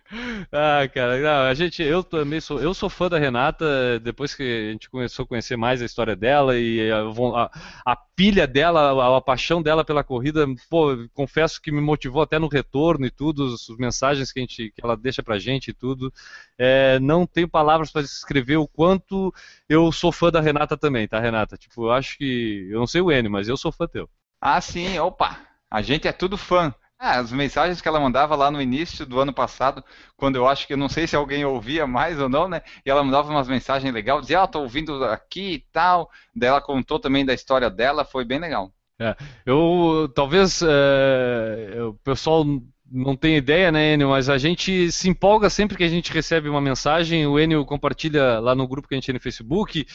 Ah, 0.52 0.86
cara, 0.92 1.18
não, 1.18 1.48
a 1.48 1.54
gente, 1.54 1.82
eu 1.82 2.04
também 2.04 2.40
sou, 2.40 2.60
eu 2.60 2.74
sou 2.74 2.88
fã 2.90 3.08
da 3.08 3.18
Renata. 3.18 3.98
Depois 4.00 4.34
que 4.34 4.42
a 4.42 4.72
gente 4.72 4.90
começou 4.90 5.24
a 5.24 5.26
conhecer 5.26 5.56
mais 5.56 5.80
a 5.82 5.84
história 5.84 6.14
dela 6.14 6.56
e 6.58 6.90
a, 6.90 7.50
a, 7.84 7.96
pilha 7.96 8.46
dela, 8.46 8.92
a, 8.92 9.16
a, 9.16 9.20
paixão 9.20 9.62
dela 9.62 9.84
pela 9.84 10.04
corrida, 10.04 10.46
pô, 10.68 10.96
confesso 11.14 11.60
que 11.60 11.72
me 11.72 11.80
motivou 11.80 12.22
até 12.22 12.38
no 12.38 12.48
retorno 12.48 13.06
e 13.06 13.10
tudo, 13.10 13.54
as 13.54 13.66
mensagens 13.78 14.30
que, 14.30 14.40
a 14.40 14.42
gente, 14.42 14.70
que 14.70 14.84
ela 14.84 14.96
deixa 14.96 15.22
pra 15.22 15.38
gente 15.38 15.68
e 15.68 15.74
tudo. 15.74 16.12
É, 16.58 16.98
não 17.00 17.26
tenho 17.26 17.48
palavras 17.48 17.90
para 17.90 18.02
descrever 18.02 18.56
o 18.56 18.68
quanto 18.68 19.32
eu 19.68 19.90
sou 19.90 20.12
fã 20.12 20.30
da 20.30 20.40
Renata 20.40 20.76
também, 20.76 21.08
tá, 21.08 21.18
Renata? 21.18 21.56
Tipo, 21.56 21.86
eu 21.86 21.92
acho 21.92 22.18
que, 22.18 22.68
eu 22.70 22.78
não 22.78 22.86
sei 22.86 23.00
o 23.00 23.10
N, 23.10 23.28
mas 23.28 23.48
eu 23.48 23.56
sou 23.56 23.72
fã 23.72 23.86
teu. 23.86 24.08
Ah, 24.40 24.60
sim, 24.60 24.98
opa, 24.98 25.40
a 25.70 25.80
gente 25.82 26.06
é 26.06 26.12
tudo 26.12 26.36
fã. 26.36 26.74
Ah, 27.04 27.18
as 27.18 27.30
mensagens 27.30 27.82
que 27.82 27.86
ela 27.86 28.00
mandava 28.00 28.34
lá 28.34 28.50
no 28.50 28.62
início 28.62 29.04
do 29.04 29.20
ano 29.20 29.30
passado, 29.30 29.84
quando 30.16 30.36
eu 30.36 30.48
acho 30.48 30.66
que 30.66 30.72
eu 30.72 30.76
não 30.78 30.88
sei 30.88 31.06
se 31.06 31.14
alguém 31.14 31.44
ouvia 31.44 31.86
mais 31.86 32.18
ou 32.18 32.30
não, 32.30 32.48
né? 32.48 32.62
E 32.82 32.88
ela 32.88 33.04
mandava 33.04 33.30
umas 33.30 33.46
mensagens 33.46 33.92
legais, 33.92 34.22
dizia, 34.22 34.40
ah, 34.40 34.46
tô 34.46 34.60
ouvindo 34.60 35.04
aqui 35.04 35.52
e 35.52 35.58
tal. 35.70 36.10
Daí 36.34 36.48
ela 36.48 36.62
contou 36.62 36.98
também 36.98 37.22
da 37.22 37.34
história 37.34 37.68
dela, 37.68 38.06
foi 38.06 38.24
bem 38.24 38.38
legal. 38.38 38.72
É, 38.98 39.14
eu 39.44 40.10
talvez 40.14 40.62
é, 40.62 41.82
o 41.82 41.92
pessoal 42.02 42.42
não 42.90 43.14
tenha 43.14 43.36
ideia, 43.36 43.70
né, 43.70 43.92
Enio, 43.92 44.08
mas 44.08 44.30
a 44.30 44.38
gente 44.38 44.90
se 44.90 45.06
empolga 45.06 45.50
sempre 45.50 45.76
que 45.76 45.84
a 45.84 45.88
gente 45.88 46.10
recebe 46.10 46.48
uma 46.48 46.60
mensagem. 46.60 47.26
O 47.26 47.38
Enio 47.38 47.66
compartilha 47.66 48.40
lá 48.40 48.54
no 48.54 48.66
grupo 48.66 48.88
que 48.88 48.94
a 48.94 48.96
gente 48.96 49.04
tem 49.06 49.14
no 49.14 49.20
Facebook. 49.20 49.86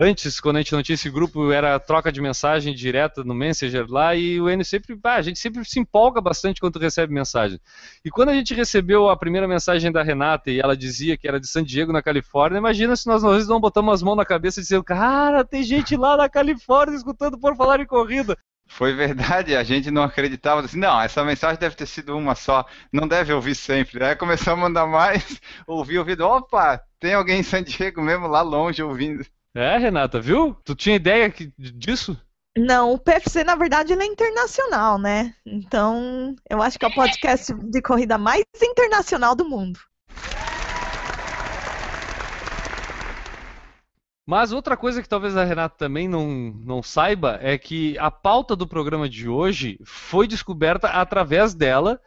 Antes, 0.00 0.38
quando 0.38 0.56
a 0.56 0.60
gente 0.60 0.72
não 0.72 0.82
tinha 0.82 0.94
esse 0.94 1.10
grupo, 1.10 1.50
era 1.50 1.76
troca 1.80 2.12
de 2.12 2.20
mensagem 2.20 2.72
direta 2.72 3.24
no 3.24 3.34
Messenger 3.34 3.84
lá 3.88 4.14
e 4.14 4.40
o 4.40 4.48
Enio 4.48 4.64
sempre, 4.64 4.96
a 5.02 5.22
gente 5.22 5.40
sempre 5.40 5.64
se 5.64 5.80
empolga 5.80 6.20
bastante 6.20 6.60
quando 6.60 6.78
recebe 6.78 7.12
mensagem. 7.12 7.58
E 8.04 8.10
quando 8.10 8.28
a 8.28 8.34
gente 8.34 8.54
recebeu 8.54 9.08
a 9.08 9.16
primeira 9.16 9.48
mensagem 9.48 9.90
da 9.90 10.00
Renata 10.00 10.52
e 10.52 10.60
ela 10.60 10.76
dizia 10.76 11.16
que 11.18 11.26
era 11.26 11.40
de 11.40 11.48
San 11.48 11.64
Diego, 11.64 11.92
na 11.92 12.00
Califórnia, 12.00 12.58
imagina 12.58 12.94
se 12.94 13.08
nós 13.08 13.24
às 13.24 13.48
não 13.48 13.58
botamos 13.58 13.92
as 13.92 14.00
mãos 14.00 14.14
na 14.14 14.24
cabeça 14.24 14.60
e 14.60 14.62
dizendo, 14.62 14.84
cara, 14.84 15.44
tem 15.44 15.64
gente 15.64 15.96
lá 15.96 16.16
na 16.16 16.28
Califórnia 16.28 16.96
escutando 16.96 17.36
por 17.36 17.56
falar 17.56 17.80
em 17.80 17.86
corrida. 17.86 18.36
Foi 18.68 18.92
verdade, 18.92 19.56
a 19.56 19.64
gente 19.64 19.90
não 19.90 20.04
acreditava 20.04 20.60
assim, 20.60 20.78
não, 20.78 21.00
essa 21.00 21.24
mensagem 21.24 21.58
deve 21.58 21.74
ter 21.74 21.86
sido 21.86 22.16
uma 22.16 22.36
só, 22.36 22.64
não 22.92 23.08
deve 23.08 23.32
ouvir 23.32 23.56
sempre. 23.56 24.04
Aí 24.04 24.14
começou 24.14 24.52
a 24.52 24.56
mandar 24.56 24.86
mais, 24.86 25.40
ouvir, 25.66 25.98
ouvido, 25.98 26.24
opa, 26.24 26.80
tem 27.00 27.14
alguém 27.14 27.40
em 27.40 27.42
San 27.42 27.64
Diego 27.64 28.00
mesmo 28.00 28.28
lá 28.28 28.42
longe 28.42 28.80
ouvindo. 28.80 29.24
É, 29.54 29.78
Renata, 29.78 30.20
viu? 30.20 30.54
Tu 30.64 30.74
tinha 30.74 30.96
ideia 30.96 31.32
disso? 31.56 32.16
Não, 32.56 32.92
o 32.92 32.98
PFC, 32.98 33.44
na 33.44 33.54
verdade, 33.54 33.92
ele 33.92 34.02
é 34.02 34.06
internacional, 34.06 34.98
né? 34.98 35.34
Então, 35.46 36.34
eu 36.50 36.60
acho 36.60 36.78
que 36.78 36.84
é 36.84 36.88
o 36.88 36.94
podcast 36.94 37.54
de 37.54 37.80
corrida 37.80 38.18
mais 38.18 38.44
internacional 38.60 39.34
do 39.34 39.48
mundo. 39.48 39.78
Mas 44.26 44.52
outra 44.52 44.76
coisa 44.76 45.00
que 45.00 45.08
talvez 45.08 45.34
a 45.36 45.44
Renata 45.44 45.74
também 45.78 46.06
não, 46.06 46.28
não 46.62 46.82
saiba 46.82 47.38
é 47.40 47.56
que 47.56 47.96
a 47.98 48.10
pauta 48.10 48.54
do 48.54 48.66
programa 48.66 49.08
de 49.08 49.26
hoje 49.26 49.80
foi 49.84 50.26
descoberta 50.26 50.88
através 50.88 51.54
dela 51.54 51.98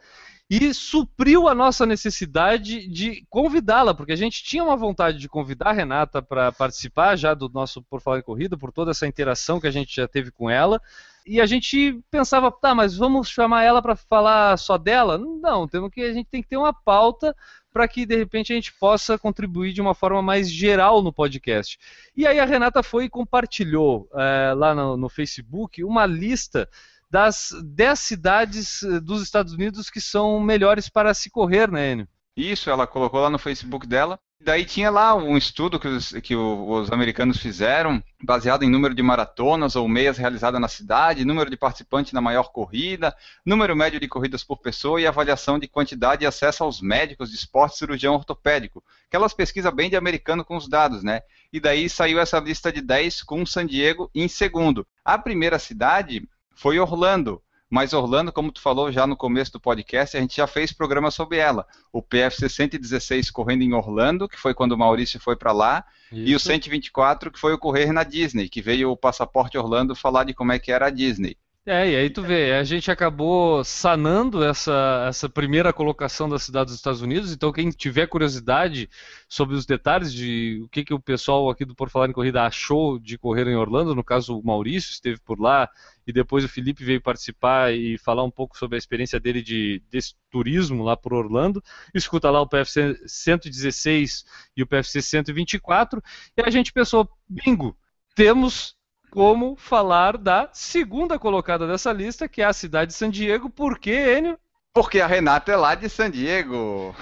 e 0.54 0.74
supriu 0.74 1.48
a 1.48 1.54
nossa 1.54 1.86
necessidade 1.86 2.86
de 2.86 3.24
convidá-la, 3.30 3.94
porque 3.94 4.12
a 4.12 4.16
gente 4.16 4.44
tinha 4.44 4.62
uma 4.62 4.76
vontade 4.76 5.16
de 5.16 5.26
convidar 5.26 5.70
a 5.70 5.72
Renata 5.72 6.20
para 6.20 6.52
participar 6.52 7.16
já 7.16 7.32
do 7.32 7.48
nosso 7.48 7.80
Por 7.80 8.02
Falar 8.02 8.18
em 8.18 8.22
Corrida, 8.22 8.54
por 8.54 8.70
toda 8.70 8.90
essa 8.90 9.06
interação 9.06 9.58
que 9.58 9.66
a 9.66 9.70
gente 9.70 9.96
já 9.96 10.06
teve 10.06 10.30
com 10.30 10.50
ela. 10.50 10.78
E 11.24 11.40
a 11.40 11.46
gente 11.46 11.98
pensava, 12.10 12.52
tá, 12.52 12.74
mas 12.74 12.94
vamos 12.94 13.30
chamar 13.30 13.62
ela 13.62 13.80
para 13.80 13.96
falar 13.96 14.58
só 14.58 14.76
dela? 14.76 15.16
Não, 15.16 15.66
temos 15.66 15.90
que 15.90 16.02
a 16.02 16.12
gente 16.12 16.28
tem 16.30 16.42
que 16.42 16.48
ter 16.50 16.58
uma 16.58 16.74
pauta 16.74 17.34
para 17.72 17.88
que 17.88 18.04
de 18.04 18.14
repente 18.14 18.52
a 18.52 18.54
gente 18.54 18.74
possa 18.74 19.16
contribuir 19.16 19.72
de 19.72 19.80
uma 19.80 19.94
forma 19.94 20.20
mais 20.20 20.50
geral 20.50 21.00
no 21.00 21.14
podcast. 21.14 21.78
E 22.14 22.26
aí 22.26 22.38
a 22.38 22.44
Renata 22.44 22.82
foi 22.82 23.06
e 23.06 23.08
compartilhou 23.08 24.06
é, 24.12 24.52
lá 24.54 24.74
no, 24.74 24.98
no 24.98 25.08
Facebook 25.08 25.82
uma 25.82 26.04
lista 26.04 26.68
das 27.12 27.50
10 27.62 27.98
cidades 27.98 28.82
eh, 28.82 28.98
dos 28.98 29.22
Estados 29.22 29.52
Unidos 29.52 29.90
que 29.90 30.00
são 30.00 30.40
melhores 30.40 30.88
para 30.88 31.12
se 31.12 31.28
correr, 31.28 31.70
né, 31.70 31.92
Enio? 31.92 32.08
Isso, 32.34 32.70
ela 32.70 32.86
colocou 32.86 33.20
lá 33.20 33.28
no 33.28 33.38
Facebook 33.38 33.86
dela. 33.86 34.18
Daí 34.40 34.64
tinha 34.64 34.90
lá 34.90 35.14
um 35.14 35.36
estudo 35.36 35.78
que 35.78 35.86
os, 35.86 36.12
que 36.22 36.34
os 36.34 36.90
americanos 36.90 37.36
fizeram, 37.36 38.02
baseado 38.24 38.62
em 38.62 38.70
número 38.70 38.94
de 38.94 39.02
maratonas 39.02 39.76
ou 39.76 39.86
meias 39.86 40.16
realizadas 40.16 40.58
na 40.58 40.68
cidade, 40.68 41.24
número 41.24 41.50
de 41.50 41.56
participantes 41.56 42.14
na 42.14 42.20
maior 42.22 42.50
corrida, 42.50 43.14
número 43.44 43.76
médio 43.76 44.00
de 44.00 44.08
corridas 44.08 44.42
por 44.42 44.56
pessoa 44.56 44.98
e 44.98 45.06
avaliação 45.06 45.58
de 45.58 45.68
quantidade 45.68 46.24
e 46.24 46.26
acesso 46.26 46.64
aos 46.64 46.80
médicos 46.80 47.30
de 47.30 47.36
esporte 47.36 47.76
cirurgião 47.76 48.14
ortopédico. 48.14 48.82
Aquelas 49.06 49.34
pesquisas 49.34 49.72
bem 49.72 49.90
de 49.90 49.96
americano 49.96 50.44
com 50.44 50.56
os 50.56 50.66
dados, 50.66 51.04
né? 51.04 51.20
E 51.52 51.60
daí 51.60 51.88
saiu 51.90 52.18
essa 52.18 52.40
lista 52.40 52.72
de 52.72 52.80
10 52.80 53.22
com 53.22 53.44
San 53.44 53.66
Diego 53.66 54.10
em 54.14 54.26
segundo. 54.26 54.86
A 55.04 55.18
primeira 55.18 55.58
cidade 55.58 56.26
foi 56.54 56.78
Orlando. 56.78 57.42
Mas 57.72 57.94
Orlando, 57.94 58.30
como 58.30 58.52
tu 58.52 58.60
falou 58.60 58.92
já 58.92 59.06
no 59.06 59.16
começo 59.16 59.52
do 59.52 59.60
podcast, 59.60 60.14
a 60.14 60.20
gente 60.20 60.36
já 60.36 60.46
fez 60.46 60.72
programa 60.72 61.10
sobre 61.10 61.38
ela. 61.38 61.66
O 61.90 62.02
PFC 62.02 62.46
116 62.46 63.30
correndo 63.30 63.62
em 63.62 63.72
Orlando, 63.72 64.28
que 64.28 64.38
foi 64.38 64.52
quando 64.52 64.72
o 64.72 64.78
Maurício 64.78 65.18
foi 65.18 65.36
para 65.36 65.52
lá, 65.52 65.82
Isso. 66.12 66.28
e 66.28 66.34
o 66.34 66.38
124 66.38 67.30
que 67.30 67.40
foi 67.40 67.54
o 67.54 67.58
correr 67.58 67.90
na 67.90 68.04
Disney, 68.04 68.50
que 68.50 68.60
veio 68.60 68.90
o 68.90 68.96
Passaporte 68.96 69.56
Orlando 69.56 69.94
falar 69.94 70.24
de 70.24 70.34
como 70.34 70.52
é 70.52 70.58
que 70.58 70.70
era 70.70 70.88
a 70.88 70.90
Disney. 70.90 71.34
É, 71.64 71.88
e 71.90 71.94
aí 71.94 72.10
tu 72.10 72.22
vê, 72.22 72.54
a 72.54 72.64
gente 72.64 72.90
acabou 72.90 73.62
sanando 73.62 74.42
essa, 74.42 75.06
essa 75.08 75.28
primeira 75.28 75.72
colocação 75.72 76.28
da 76.28 76.36
cidade 76.36 76.66
dos 76.66 76.74
Estados 76.74 77.00
Unidos, 77.00 77.30
então 77.32 77.52
quem 77.52 77.70
tiver 77.70 78.08
curiosidade 78.08 78.90
sobre 79.28 79.54
os 79.54 79.64
detalhes 79.64 80.12
de 80.12 80.60
o 80.64 80.68
que, 80.68 80.84
que 80.84 80.92
o 80.92 80.98
pessoal 80.98 81.48
aqui 81.48 81.64
do 81.64 81.72
Por 81.72 81.88
Falar 81.88 82.08
em 82.08 82.12
Corrida 82.12 82.42
achou 82.42 82.98
de 82.98 83.16
correr 83.16 83.46
em 83.46 83.54
Orlando, 83.54 83.94
no 83.94 84.02
caso 84.02 84.36
o 84.36 84.44
Maurício 84.44 84.90
esteve 84.90 85.20
por 85.20 85.38
lá, 85.38 85.70
e 86.04 86.12
depois 86.12 86.44
o 86.44 86.48
Felipe 86.48 86.82
veio 86.84 87.00
participar 87.00 87.72
e 87.72 87.96
falar 87.96 88.24
um 88.24 88.30
pouco 88.30 88.58
sobre 88.58 88.74
a 88.74 88.78
experiência 88.78 89.20
dele 89.20 89.40
de 89.40 89.80
desse 89.88 90.16
turismo 90.32 90.82
lá 90.82 90.96
por 90.96 91.14
Orlando, 91.14 91.62
escuta 91.94 92.28
lá 92.28 92.40
o 92.40 92.48
PFC 92.48 93.00
116 93.06 94.24
e 94.56 94.64
o 94.64 94.66
PFC 94.66 95.00
124, 95.00 96.02
e 96.36 96.42
a 96.42 96.50
gente 96.50 96.72
pensou, 96.72 97.08
bingo, 97.28 97.76
temos 98.16 98.74
como 99.12 99.54
falar 99.56 100.16
da 100.16 100.48
segunda 100.54 101.18
colocada 101.18 101.66
dessa 101.66 101.92
lista, 101.92 102.26
que 102.26 102.40
é 102.40 102.46
a 102.46 102.52
cidade 102.52 102.92
de 102.92 102.96
San 102.96 103.10
Diego. 103.10 103.50
Por 103.50 103.78
quê, 103.78 104.16
Enio? 104.16 104.38
Porque 104.72 105.02
a 105.02 105.06
Renata 105.06 105.52
é 105.52 105.56
lá 105.56 105.74
de 105.74 105.86
San 105.86 106.10
Diego. 106.10 106.96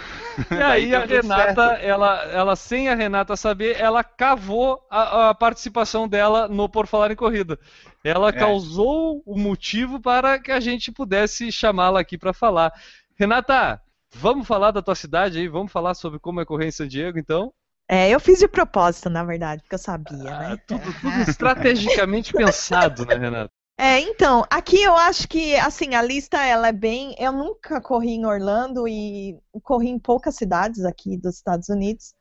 E 0.50 0.61
aí 0.61 0.93
a 0.93 1.05
Renata, 1.05 1.75
ela, 1.75 2.25
ela, 2.25 2.57
sem 2.57 2.88
a 2.88 2.97
Renata 2.97 3.37
saber, 3.37 3.81
ela 3.81 4.02
cavou 4.02 4.85
a, 4.90 5.31
a 5.31 5.35
participação 5.35 6.09
dela 6.09 6.49
no 6.49 6.69
Por 6.69 6.88
Falar 6.88 7.12
em 7.12 7.17
Corrida. 7.17 7.57
Ela 8.02 8.31
é. 8.31 8.33
causou 8.33 9.23
o 9.25 9.38
motivo 9.38 10.00
para 10.00 10.40
que 10.40 10.50
a 10.50 10.59
gente 10.59 10.90
pudesse 10.90 11.52
chamá-la 11.52 12.00
aqui 12.00 12.19
para 12.19 12.33
falar. 12.33 12.73
Renata, 13.17 13.81
vamos 14.12 14.49
falar 14.49 14.73
da 14.73 14.83
tua 14.83 14.97
cidade 14.97 15.38
aí? 15.38 15.47
Vamos 15.47 15.71
falar 15.71 15.95
sobre 15.95 16.19
como 16.19 16.40
é 16.40 16.45
correr 16.45 16.67
em 16.67 16.73
San 16.73 16.88
Diego, 16.88 17.21
então? 17.21 17.52
É, 17.92 18.09
eu 18.09 18.20
fiz 18.20 18.38
de 18.38 18.47
propósito, 18.47 19.11
na 19.11 19.25
verdade, 19.25 19.62
porque 19.62 19.75
eu 19.75 19.78
sabia, 19.80 20.32
ah, 20.32 20.38
né? 20.50 20.56
Tudo, 20.64 20.92
tudo 21.00 21.28
estrategicamente 21.28 22.32
pensado, 22.32 23.04
né, 23.04 23.16
Renato? 23.16 23.50
É, 23.76 23.99
então, 23.99 24.44
aqui 24.49 24.80
eu 24.80 24.94
acho 24.94 25.26
que, 25.26 25.56
assim, 25.56 25.97
a 25.97 26.02
lista, 26.02 26.38
ela 26.38 26.68
é 26.68 26.73
bem... 26.73 27.16
Eu 27.18 27.32
nunca 27.32 27.80
corri 27.80 28.11
em 28.11 28.25
Orlando 28.25 28.87
e 28.87 29.37
corri 29.64 29.88
em 29.88 29.99
poucas 29.99 30.37
cidades 30.37 30.85
aqui 30.85 31.16
dos 31.16 31.35
Estados 31.35 31.68
Unidos, 31.68 32.14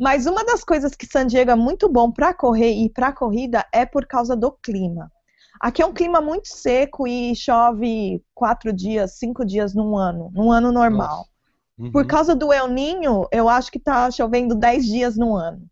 mas 0.00 0.24
uma 0.24 0.42
das 0.46 0.64
coisas 0.64 0.94
que 0.94 1.04
San 1.04 1.26
Diego 1.26 1.50
é 1.50 1.56
muito 1.56 1.90
bom 1.90 2.10
para 2.10 2.32
correr 2.32 2.72
e 2.72 2.88
para 2.88 3.12
corrida 3.12 3.66
é 3.70 3.84
por 3.84 4.06
causa 4.06 4.34
do 4.34 4.50
clima. 4.50 5.12
Aqui 5.60 5.82
é 5.82 5.86
um 5.86 5.92
clima 5.92 6.22
muito 6.22 6.48
seco 6.48 7.06
e 7.06 7.36
chove 7.36 8.22
quatro 8.34 8.72
dias, 8.72 9.18
cinco 9.18 9.44
dias 9.44 9.74
num 9.74 9.94
ano, 9.94 10.30
num 10.32 10.50
ano 10.50 10.72
normal. 10.72 11.18
Nossa. 11.18 11.31
Uhum. 11.82 11.90
Por 11.90 12.06
causa 12.06 12.34
do 12.34 12.52
El 12.52 12.68
Ninho, 12.68 13.26
eu 13.32 13.48
acho 13.48 13.70
que 13.70 13.78
está 13.78 14.08
chovendo 14.08 14.54
10 14.54 14.86
dias 14.86 15.16
no 15.16 15.34
ano. 15.34 15.66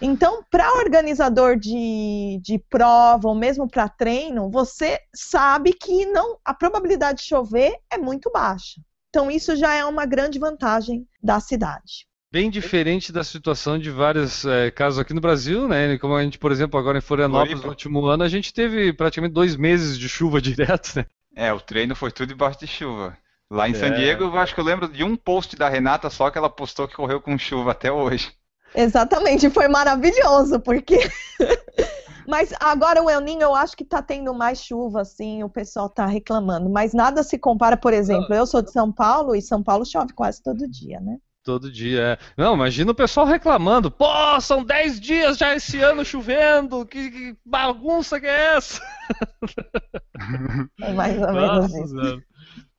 Então, 0.00 0.44
para 0.48 0.72
organizador 0.74 1.56
de, 1.56 2.38
de 2.42 2.58
prova 2.70 3.26
ou 3.26 3.34
mesmo 3.34 3.68
para 3.68 3.88
treino, 3.88 4.50
você 4.50 5.00
sabe 5.12 5.72
que 5.72 6.06
não 6.06 6.38
a 6.44 6.54
probabilidade 6.54 7.18
de 7.18 7.24
chover 7.24 7.74
é 7.90 7.98
muito 7.98 8.30
baixa. 8.30 8.80
Então, 9.08 9.30
isso 9.30 9.56
já 9.56 9.74
é 9.74 9.84
uma 9.84 10.06
grande 10.06 10.38
vantagem 10.38 11.08
da 11.20 11.40
cidade. 11.40 12.06
Bem 12.30 12.50
diferente 12.50 13.10
da 13.10 13.24
situação 13.24 13.78
de 13.78 13.90
vários 13.90 14.44
é, 14.44 14.70
casos 14.70 14.98
aqui 14.98 15.14
no 15.14 15.20
Brasil, 15.20 15.66
né? 15.66 15.96
Como 15.96 16.14
a 16.14 16.22
gente, 16.22 16.38
por 16.38 16.52
exemplo, 16.52 16.78
agora 16.78 16.98
em 16.98 17.00
Florianópolis, 17.00 17.62
no 17.62 17.70
último 17.70 18.04
ano, 18.04 18.22
a 18.22 18.28
gente 18.28 18.52
teve 18.52 18.92
praticamente 18.92 19.32
dois 19.32 19.56
meses 19.56 19.98
de 19.98 20.08
chuva 20.08 20.38
direto, 20.42 20.94
né? 20.94 21.06
É, 21.34 21.52
o 21.52 21.60
treino 21.60 21.96
foi 21.96 22.12
tudo 22.12 22.28
debaixo 22.28 22.60
de 22.60 22.66
chuva. 22.66 23.16
Lá 23.50 23.68
em 23.68 23.72
é. 23.72 23.74
San 23.74 23.92
Diego, 23.92 24.24
eu 24.24 24.38
acho 24.38 24.54
que 24.54 24.60
eu 24.60 24.64
lembro 24.64 24.88
de 24.88 25.02
um 25.02 25.16
post 25.16 25.56
da 25.56 25.68
Renata 25.68 26.10
só 26.10 26.30
que 26.30 26.36
ela 26.36 26.50
postou 26.50 26.86
que 26.86 26.96
correu 26.96 27.20
com 27.20 27.38
chuva 27.38 27.72
até 27.72 27.90
hoje. 27.90 28.32
Exatamente, 28.74 29.48
foi 29.48 29.68
maravilhoso, 29.68 30.60
porque. 30.60 30.98
Mas 32.28 32.52
agora 32.60 33.02
o 33.02 33.08
El 33.08 33.22
Ninho 33.22 33.40
eu 33.40 33.54
acho 33.54 33.74
que 33.74 33.86
tá 33.86 34.02
tendo 34.02 34.34
mais 34.34 34.62
chuva, 34.62 35.00
assim, 35.00 35.42
o 35.42 35.48
pessoal 35.48 35.88
tá 35.88 36.04
reclamando. 36.04 36.68
Mas 36.68 36.92
nada 36.92 37.22
se 37.22 37.38
compara, 37.38 37.74
por 37.74 37.94
exemplo, 37.94 38.34
eu 38.34 38.46
sou 38.46 38.60
de 38.60 38.70
São 38.70 38.92
Paulo 38.92 39.34
e 39.34 39.40
São 39.40 39.62
Paulo 39.62 39.86
chove 39.86 40.12
quase 40.12 40.42
todo 40.42 40.68
dia, 40.68 41.00
né? 41.00 41.16
Todo 41.42 41.72
dia, 41.72 42.00
é. 42.00 42.18
Não, 42.36 42.52
imagina 42.52 42.92
o 42.92 42.94
pessoal 42.94 43.24
reclamando. 43.24 43.90
Pô, 43.90 44.38
são 44.38 44.62
10 44.62 45.00
dias 45.00 45.38
já 45.38 45.54
esse 45.54 45.80
ano 45.80 46.04
chovendo. 46.04 46.84
Que, 46.84 47.10
que 47.10 47.36
bagunça 47.42 48.20
que 48.20 48.26
é 48.26 48.56
essa? 48.56 48.82
É 50.82 50.92
mais 50.92 51.16
ou 51.16 51.32
menos 51.32 51.72
Nossa, 51.72 51.80
isso. 51.80 52.22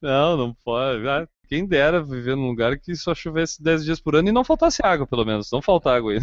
Não, 0.02 0.38
não 0.38 0.56
pode. 0.64 1.08
Ah, 1.08 1.28
quem 1.48 1.66
dera 1.66 2.04
viver 2.04 2.36
num 2.36 2.48
lugar 2.48 2.78
que 2.78 2.96
só 2.96 3.14
chovesse 3.14 3.62
10 3.62 3.84
dias 3.84 4.00
por 4.00 4.16
ano 4.16 4.30
e 4.30 4.32
não 4.32 4.44
faltasse 4.44 4.82
água, 4.84 5.08
pelo 5.08 5.26
menos. 5.26 5.50
Não 5.52 5.62
falta 5.62 5.92
água 5.92 6.14
aí. 6.14 6.20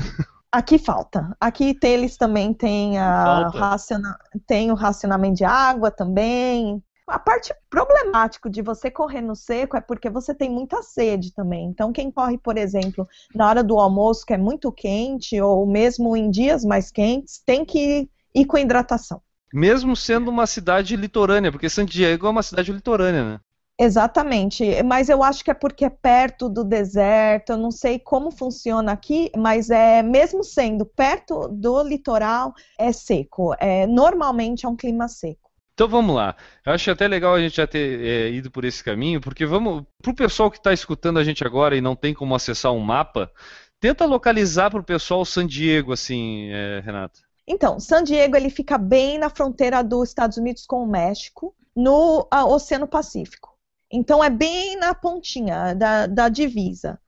Aqui 0.52 0.78
falta. 0.78 1.36
Aqui 1.40 1.74
tem, 1.74 1.92
eles 1.92 2.16
também 2.16 2.54
têm, 2.54 2.96
a 2.98 3.48
raciona... 3.48 4.16
tem 4.46 4.70
o 4.70 4.74
racionamento 4.74 5.36
de 5.36 5.44
água 5.44 5.90
também. 5.90 6.82
A 7.06 7.18
parte 7.18 7.54
problemática 7.68 8.48
de 8.48 8.62
você 8.62 8.90
correr 8.90 9.20
no 9.20 9.36
seco 9.36 9.76
é 9.76 9.80
porque 9.80 10.08
você 10.08 10.34
tem 10.34 10.50
muita 10.50 10.82
sede 10.82 11.32
também. 11.34 11.66
Então, 11.66 11.92
quem 11.92 12.10
corre, 12.10 12.38
por 12.38 12.56
exemplo, 12.56 13.06
na 13.34 13.48
hora 13.48 13.62
do 13.62 13.78
almoço, 13.78 14.24
que 14.24 14.32
é 14.32 14.38
muito 14.38 14.72
quente, 14.72 15.40
ou 15.40 15.66
mesmo 15.66 16.16
em 16.16 16.30
dias 16.30 16.64
mais 16.64 16.90
quentes, 16.90 17.42
tem 17.44 17.64
que 17.64 18.08
ir 18.34 18.44
com 18.46 18.58
hidratação. 18.58 19.20
Mesmo 19.52 19.94
sendo 19.94 20.30
uma 20.30 20.46
cidade 20.46 20.96
litorânea, 20.96 21.52
porque 21.52 21.68
San 21.68 21.84
Diego 21.84 22.26
é 22.26 22.30
uma 22.30 22.42
cidade 22.42 22.72
litorânea, 22.72 23.24
né? 23.24 23.40
Exatamente, 23.78 24.82
mas 24.84 25.10
eu 25.10 25.22
acho 25.22 25.44
que 25.44 25.50
é 25.50 25.54
porque 25.54 25.84
é 25.84 25.90
perto 25.90 26.48
do 26.48 26.64
deserto, 26.64 27.50
eu 27.50 27.58
não 27.58 27.70
sei 27.70 27.98
como 27.98 28.30
funciona 28.30 28.92
aqui, 28.92 29.30
mas 29.36 29.68
é 29.68 30.02
mesmo 30.02 30.42
sendo 30.42 30.86
perto 30.86 31.46
do 31.48 31.82
litoral, 31.82 32.54
é 32.78 32.90
seco. 32.90 33.54
É, 33.60 33.86
normalmente 33.86 34.64
é 34.64 34.68
um 34.68 34.76
clima 34.76 35.08
seco. 35.08 35.50
Então 35.74 35.86
vamos 35.86 36.16
lá. 36.16 36.34
Eu 36.64 36.72
acho 36.72 36.90
até 36.90 37.06
legal 37.06 37.34
a 37.34 37.40
gente 37.40 37.56
já 37.56 37.66
ter 37.66 38.00
é, 38.00 38.30
ido 38.30 38.50
por 38.50 38.64
esse 38.64 38.82
caminho, 38.82 39.20
porque 39.20 39.44
vamos. 39.44 39.84
Para 40.00 40.10
o 40.10 40.16
pessoal 40.16 40.50
que 40.50 40.56
está 40.56 40.72
escutando 40.72 41.18
a 41.18 41.24
gente 41.24 41.44
agora 41.44 41.76
e 41.76 41.82
não 41.82 41.94
tem 41.94 42.14
como 42.14 42.34
acessar 42.34 42.72
um 42.72 42.80
mapa, 42.80 43.30
tenta 43.78 44.06
localizar 44.06 44.70
para 44.70 44.80
o 44.80 44.84
pessoal 44.84 45.22
San 45.26 45.46
Diego, 45.46 45.92
assim, 45.92 46.48
é, 46.50 46.80
Renata. 46.82 47.20
Então, 47.46 47.78
San 47.78 48.02
Diego 48.02 48.36
ele 48.36 48.48
fica 48.48 48.78
bem 48.78 49.18
na 49.18 49.28
fronteira 49.28 49.84
dos 49.84 50.08
Estados 50.08 50.38
Unidos 50.38 50.64
com 50.64 50.82
o 50.82 50.86
México, 50.86 51.54
no 51.76 52.26
Oceano 52.32 52.88
Pacífico. 52.88 53.55
Então 53.90 54.22
é 54.22 54.30
bem 54.30 54.76
na 54.76 54.94
pontinha 54.94 55.74
da, 55.74 56.06
da 56.06 56.28
divisa. 56.28 56.98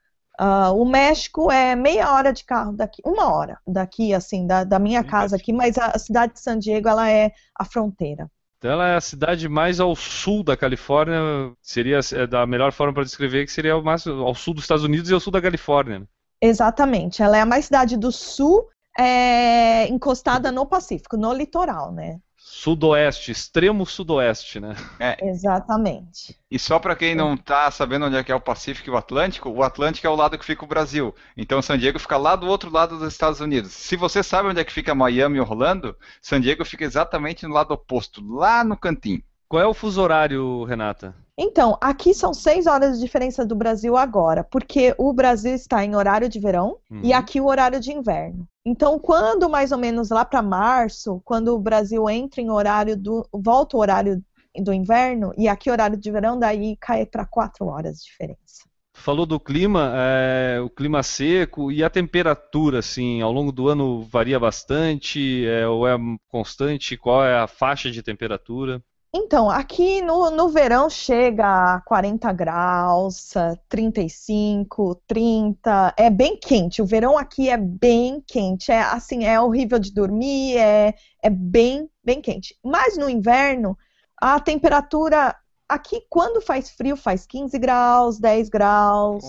Uh, 0.40 0.72
o 0.72 0.84
México 0.84 1.50
é 1.50 1.74
meia 1.74 2.12
hora 2.12 2.32
de 2.32 2.44
carro 2.44 2.72
daqui, 2.72 3.02
uma 3.04 3.34
hora 3.34 3.58
daqui, 3.66 4.14
assim, 4.14 4.46
da, 4.46 4.62
da 4.62 4.78
minha 4.78 5.02
casa 5.02 5.34
aqui, 5.34 5.52
mas 5.52 5.76
a, 5.76 5.86
a, 5.86 5.98
cidade 5.98 6.34
de 6.34 6.40
San 6.40 6.60
Diego 6.60 6.88
ela 6.88 7.10
é 7.10 7.32
a 7.56 7.64
fronteira. 7.64 8.30
Então 8.58 8.70
ela 8.70 8.88
é 8.88 8.96
a 8.96 9.00
cidade 9.00 9.48
mais 9.48 9.80
ao 9.80 9.96
sul 9.96 10.44
da 10.44 10.56
Califórnia, 10.56 11.18
seria 11.60 11.98
é, 12.12 12.24
da 12.24 12.46
melhor 12.46 12.70
forma 12.70 12.94
para 12.94 13.02
descrever 13.02 13.46
que 13.46 13.52
seria 13.52 13.80
mais 13.80 14.06
ao 14.06 14.32
sul 14.32 14.54
dos 14.54 14.62
Estados 14.62 14.84
Unidos 14.84 15.10
e 15.10 15.14
ao 15.14 15.18
sul 15.18 15.32
da 15.32 15.42
Califórnia. 15.42 16.00
Né? 16.00 16.06
Exatamente, 16.40 17.20
ela 17.20 17.36
é 17.36 17.40
a 17.40 17.46
mais 17.46 17.64
cidade 17.64 17.96
do 17.96 18.12
sul, 18.12 18.68
é, 18.96 19.88
encostada 19.88 20.52
no 20.52 20.66
Pacífico, 20.66 21.16
no 21.16 21.32
litoral, 21.32 21.92
né? 21.92 22.20
Sudoeste, 22.50 23.30
extremo 23.30 23.84
sudoeste, 23.84 24.58
né? 24.58 24.74
É. 24.98 25.28
Exatamente. 25.28 26.34
E 26.50 26.58
só 26.58 26.78
para 26.78 26.96
quem 26.96 27.14
não 27.14 27.34
está 27.34 27.70
sabendo 27.70 28.06
onde 28.06 28.16
é 28.16 28.24
que 28.24 28.32
é 28.32 28.34
o 28.34 28.40
Pacífico 28.40 28.88
e 28.88 28.90
o 28.90 28.96
Atlântico, 28.96 29.50
o 29.50 29.62
Atlântico 29.62 30.06
é 30.06 30.10
o 30.10 30.16
lado 30.16 30.38
que 30.38 30.44
fica 30.44 30.64
o 30.64 30.68
Brasil. 30.68 31.14
Então 31.36 31.60
San 31.60 31.78
Diego 31.78 31.98
fica 31.98 32.16
lá 32.16 32.34
do 32.34 32.46
outro 32.46 32.70
lado 32.72 32.98
dos 32.98 33.12
Estados 33.12 33.40
Unidos. 33.40 33.72
Se 33.72 33.96
você 33.96 34.22
sabe 34.22 34.48
onde 34.48 34.60
é 34.60 34.64
que 34.64 34.72
fica 34.72 34.94
Miami 34.94 35.36
e 35.36 35.40
Orlando, 35.40 35.94
San 36.22 36.40
Diego 36.40 36.64
fica 36.64 36.84
exatamente 36.84 37.46
no 37.46 37.52
lado 37.52 37.72
oposto, 37.72 38.26
lá 38.26 38.64
no 38.64 38.78
cantinho. 38.78 39.22
Qual 39.48 39.62
é 39.62 39.66
o 39.66 39.72
fuso 39.72 40.02
horário, 40.02 40.64
Renata? 40.64 41.14
Então, 41.38 41.78
aqui 41.80 42.12
são 42.12 42.34
seis 42.34 42.66
horas 42.66 42.96
de 42.96 43.04
diferença 43.04 43.46
do 43.46 43.54
Brasil 43.54 43.96
agora, 43.96 44.44
porque 44.44 44.94
o 44.98 45.12
Brasil 45.12 45.54
está 45.54 45.82
em 45.84 45.96
horário 45.96 46.28
de 46.28 46.38
verão 46.38 46.78
uhum. 46.90 47.00
e 47.02 47.12
aqui 47.12 47.40
o 47.40 47.46
horário 47.46 47.80
de 47.80 47.92
inverno. 47.92 48.46
Então, 48.66 48.98
quando 48.98 49.48
mais 49.48 49.72
ou 49.72 49.78
menos 49.78 50.10
lá 50.10 50.24
para 50.24 50.42
março, 50.42 51.22
quando 51.24 51.54
o 51.54 51.58
Brasil 51.58 52.10
entra 52.10 52.42
em 52.42 52.50
horário 52.50 52.96
do. 52.96 53.26
volta 53.32 53.76
o 53.76 53.80
horário 53.80 54.22
do 54.54 54.72
inverno, 54.72 55.32
e 55.38 55.48
aqui 55.48 55.70
horário 55.70 55.96
de 55.96 56.10
verão, 56.10 56.38
daí 56.38 56.76
cai 56.76 57.06
para 57.06 57.24
quatro 57.24 57.66
horas 57.66 57.98
de 57.98 58.10
diferença. 58.10 58.68
Falou 58.92 59.24
do 59.24 59.38
clima, 59.38 59.92
é, 59.94 60.60
o 60.60 60.68
clima 60.68 61.02
seco 61.04 61.70
e 61.70 61.84
a 61.84 61.88
temperatura, 61.88 62.80
assim, 62.80 63.22
ao 63.22 63.32
longo 63.32 63.52
do 63.52 63.68
ano 63.68 64.02
varia 64.02 64.40
bastante, 64.40 65.46
é, 65.46 65.66
ou 65.68 65.86
é 65.86 65.96
constante? 66.26 66.96
Qual 66.96 67.24
é 67.24 67.38
a 67.38 67.46
faixa 67.46 67.90
de 67.92 68.02
temperatura? 68.02 68.82
Então, 69.12 69.48
aqui 69.48 70.02
no, 70.02 70.30
no 70.30 70.50
verão 70.50 70.90
chega 70.90 71.76
a 71.76 71.80
40 71.80 72.30
graus, 72.32 73.32
35, 73.68 75.00
30, 75.06 75.94
é 75.96 76.10
bem 76.10 76.36
quente. 76.36 76.82
O 76.82 76.86
verão 76.86 77.16
aqui 77.16 77.48
é 77.48 77.56
bem 77.56 78.22
quente, 78.26 78.70
é 78.70 78.82
assim, 78.82 79.24
é 79.24 79.40
horrível 79.40 79.78
de 79.78 79.92
dormir, 79.92 80.58
é, 80.58 80.94
é 81.22 81.30
bem, 81.30 81.88
bem 82.04 82.20
quente. 82.20 82.54
Mas 82.62 82.98
no 82.98 83.08
inverno, 83.08 83.76
a 84.20 84.38
temperatura 84.40 85.34
aqui, 85.66 86.02
quando 86.10 86.42
faz 86.42 86.70
frio, 86.70 86.96
faz 86.96 87.26
15 87.26 87.58
graus, 87.58 88.18
10 88.18 88.50
graus. 88.50 89.24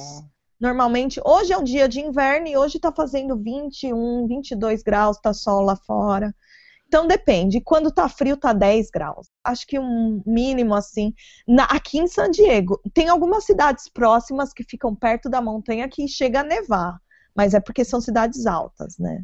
Normalmente, 0.60 1.22
hoje 1.24 1.54
é 1.54 1.58
um 1.58 1.64
dia 1.64 1.88
de 1.88 2.02
inverno 2.02 2.48
e 2.48 2.58
hoje 2.58 2.78
está 2.78 2.92
fazendo 2.92 3.38
21, 3.38 4.28
22 4.28 4.84
graus, 4.84 5.18
tá 5.22 5.34
sol 5.34 5.62
lá 5.62 5.78
fora. 5.78 6.36
Então 6.90 7.06
depende. 7.08 7.62
Quando 7.62 7.92
tá 7.92 8.10
frio, 8.10 8.36
tá 8.36 8.52
10 8.52 8.90
graus. 8.90 9.28
Acho 9.44 9.66
que 9.68 9.78
um 9.80 10.24
mínimo 10.26 10.74
assim. 10.74 11.14
Na, 11.48 11.66
aqui 11.66 12.00
em 12.00 12.08
San 12.08 12.32
Diego, 12.32 12.82
tem 12.94 13.08
algumas 13.10 13.46
cidades 13.46 13.88
próximas 13.88 14.52
que 14.52 14.64
ficam 14.64 14.96
perto 14.96 15.30
da 15.30 15.40
montanha 15.40 15.88
que 15.88 16.08
chega 16.08 16.40
a 16.42 16.44
nevar. 16.44 17.00
Mas 17.36 17.54
é 17.54 17.60
porque 17.60 17.86
são 17.86 18.02
cidades 18.02 18.48
altas, 18.48 18.98
né? 18.98 19.24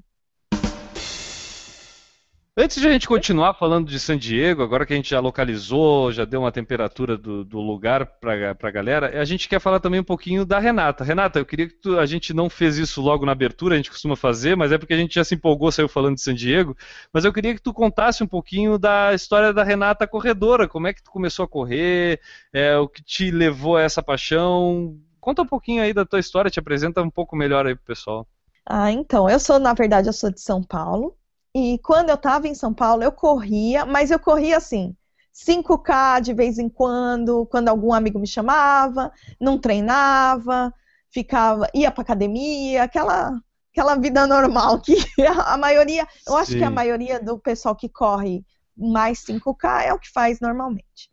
Antes 2.58 2.80
de 2.80 2.88
a 2.88 2.92
gente 2.94 3.06
continuar 3.06 3.54
falando 3.54 3.90
de 3.90 4.00
San 4.00 4.18
Diego, 4.18 4.64
agora 4.64 4.86
que 4.86 4.94
a 4.94 4.96
gente 4.96 5.10
já 5.10 5.20
localizou, 5.20 6.10
já 6.14 6.24
deu 6.24 6.40
uma 6.40 6.54
temperatura 6.54 7.18
do, 7.18 7.44
do 7.44 7.60
lugar 7.60 8.06
para 8.06 8.56
a 8.58 8.72
galera, 8.72 9.20
a 9.20 9.26
gente 9.26 9.50
quer 9.50 9.60
falar 9.60 9.82
também 9.82 10.00
um 10.00 10.06
pouquinho 10.06 10.46
da 10.46 10.58
Renata. 10.58 11.04
Renata, 11.04 11.38
eu 11.38 11.46
queria 11.46 11.68
que 11.68 11.74
tu, 11.74 12.00
a 12.00 12.06
gente 12.06 12.34
não 12.34 12.50
fez 12.50 12.78
isso 12.78 13.02
logo 13.02 13.26
na 13.26 13.34
abertura, 13.34 13.74
a 13.74 13.78
gente 13.78 13.92
costuma 13.92 14.16
fazer, 14.16 14.56
mas 14.56 14.72
é 14.72 14.78
porque 14.78 14.94
a 14.94 14.98
gente 14.98 15.16
já 15.16 15.24
se 15.26 15.36
empolgou, 15.36 15.70
saiu 15.70 15.90
falando 15.90 16.16
de 16.16 16.22
San 16.22 16.34
Diego. 16.34 16.78
Mas 17.12 17.26
eu 17.26 17.34
queria 17.34 17.54
que 17.54 17.62
tu 17.62 17.74
contasse 17.74 18.24
um 18.24 18.28
pouquinho 18.28 18.78
da 18.78 19.14
história 19.14 19.52
da 19.52 19.62
Renata 19.62 20.08
corredora. 20.08 20.66
Como 20.66 20.88
é 20.88 20.94
que 20.94 21.04
tu 21.04 21.12
começou 21.12 21.44
a 21.44 21.50
correr? 21.50 22.22
É, 22.54 22.78
o 22.78 22.88
que 22.88 23.04
te 23.04 23.32
levou 23.32 23.76
a 23.76 23.82
essa 23.82 24.02
paixão? 24.02 24.98
Conta 25.20 25.42
um 25.42 25.46
pouquinho 25.46 25.84
aí 25.84 25.94
da 25.94 26.06
tua 26.06 26.22
história, 26.22 26.50
te 26.50 26.60
apresenta 26.60 27.02
um 27.02 27.10
pouco 27.10 27.36
melhor 27.36 27.68
aí 27.68 27.76
pro 27.76 27.84
pessoal. 27.84 28.26
Ah, 28.66 28.94
então, 28.94 29.30
eu 29.30 29.42
sou, 29.42 29.60
na 29.60 29.74
verdade, 29.74 30.08
eu 30.08 30.14
sou 30.14 30.32
de 30.32 30.40
São 30.40 30.64
Paulo. 30.64 31.18
E 31.56 31.80
quando 31.80 32.10
eu 32.10 32.16
estava 32.16 32.50
em 32.50 32.54
São 32.54 32.74
Paulo, 32.74 33.02
eu 33.02 33.14
corria, 33.14 33.86
mas 33.86 34.12
eu 34.12 34.20
corria 34.20 34.58
assim, 34.58 34.94
5K 35.34 36.20
de 36.20 36.34
vez 36.34 36.60
em 36.60 36.68
quando, 36.68 37.46
quando 37.46 37.70
algum 37.70 37.94
amigo 37.94 38.20
me 38.20 38.28
chamava, 38.28 39.10
não 39.40 39.58
treinava, 39.58 40.74
ficava, 41.10 41.70
ia 41.74 41.90
para 41.90 42.02
academia, 42.02 42.84
aquela 42.84 43.42
aquela 43.72 43.96
vida 43.96 44.28
normal 44.28 44.82
que 44.82 44.96
a 45.46 45.58
maioria, 45.58 46.06
eu 46.28 46.34
Sim. 46.34 46.40
acho 46.40 46.58
que 46.58 46.64
a 46.64 46.70
maioria 46.70 47.22
do 47.22 47.40
pessoal 47.40 47.74
que 47.74 47.88
corre 47.88 48.46
mais 48.76 49.20
5K 49.20 49.84
é 49.86 49.94
o 49.94 50.00
que 50.00 50.12
faz 50.12 50.42
normalmente. 50.42 51.10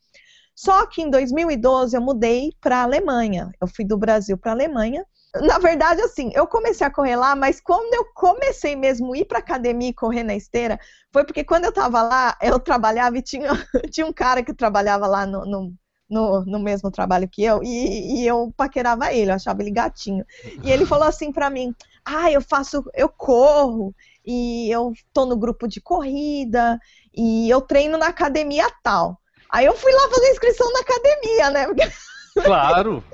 Só 0.57 0.87
que 0.87 1.03
em 1.03 1.11
2012 1.11 1.97
eu 1.97 2.01
mudei 2.01 2.53
para 2.61 2.79
a 2.79 2.83
Alemanha. 2.83 3.51
Eu 3.61 3.69
fui 3.69 3.85
do 3.85 3.97
Brasil 3.97 4.37
para 4.37 4.53
a 4.53 4.55
Alemanha 4.55 5.05
na 5.41 5.59
verdade, 5.59 6.03
assim, 6.03 6.31
eu 6.35 6.47
comecei 6.47 6.87
a 6.87 6.91
correr 6.91 7.17
lá, 7.17 7.35
mas 7.35 7.61
quando 7.61 7.95
eu 7.95 8.05
comecei 8.15 8.77
mesmo 8.77 9.15
a 9.15 9.19
ir 9.19 9.25
pra 9.25 9.39
academia 9.39 9.89
e 9.89 9.95
correr 9.95 10.23
na 10.23 10.35
esteira, 10.35 10.79
foi 11.11 11.25
porque 11.25 11.43
quando 11.43 11.65
eu 11.65 11.73
tava 11.73 12.03
lá, 12.03 12.37
eu 12.43 12.61
trabalhava 12.61 13.17
e 13.17 13.23
tinha, 13.23 13.51
tinha 13.91 14.07
um 14.07 14.13
cara 14.13 14.43
que 14.43 14.53
trabalhava 14.53 15.07
lá 15.07 15.25
no, 15.25 15.45
no, 15.47 15.75
no, 16.09 16.45
no 16.45 16.59
mesmo 16.59 16.91
trabalho 16.91 17.29
que 17.29 17.43
eu, 17.43 17.63
e, 17.63 18.21
e, 18.21 18.27
eu 18.27 18.53
paquerava 18.55 19.13
ele, 19.13 19.31
eu 19.31 19.35
achava 19.35 19.63
ele 19.63 19.71
gatinho. 19.71 20.25
E 20.63 20.71
ele 20.71 20.85
falou 20.85 21.09
assim 21.09 21.33
pra 21.33 21.49
mim, 21.49 21.75
ah, 22.05 22.31
eu 22.31 22.43
faço, 22.43 22.85
eu 22.95 23.09
corro, 23.09 23.95
e 24.25 24.71
eu 24.71 24.93
tô 25.15 25.25
no 25.25 25.37
grupo 25.37 25.67
de 25.67 25.81
corrida, 25.81 26.79
e 27.15 27.49
eu 27.49 27.63
treino 27.63 27.97
na 27.97 28.09
academia 28.09 28.67
tal. 28.83 29.19
Aí 29.51 29.65
eu 29.65 29.75
fui 29.75 29.93
lá 29.93 30.09
fazer 30.11 30.31
inscrição 30.31 30.71
na 30.73 30.81
academia, 30.81 31.51
né? 31.51 31.67
Porque... 31.67 31.83
Claro! 32.35 33.05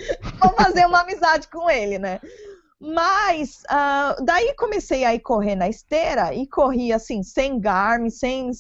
Vou 0.41 0.53
fazer 0.53 0.87
uma 0.87 1.01
amizade 1.01 1.49
com 1.49 1.69
ele, 1.69 1.99
né? 1.99 2.21
Mas 2.81 3.63
uh, 3.65 4.25
daí 4.25 4.55
comecei 4.55 5.05
a 5.05 5.15
ir 5.15 5.21
correr 5.21 5.57
na 5.57 5.69
esteira 5.69 6.33
e 6.33 6.47
corri 6.47 6.93
assim, 6.93 7.23
sem 7.23 7.59
Garmin, 7.59 8.11
sem 8.11 8.51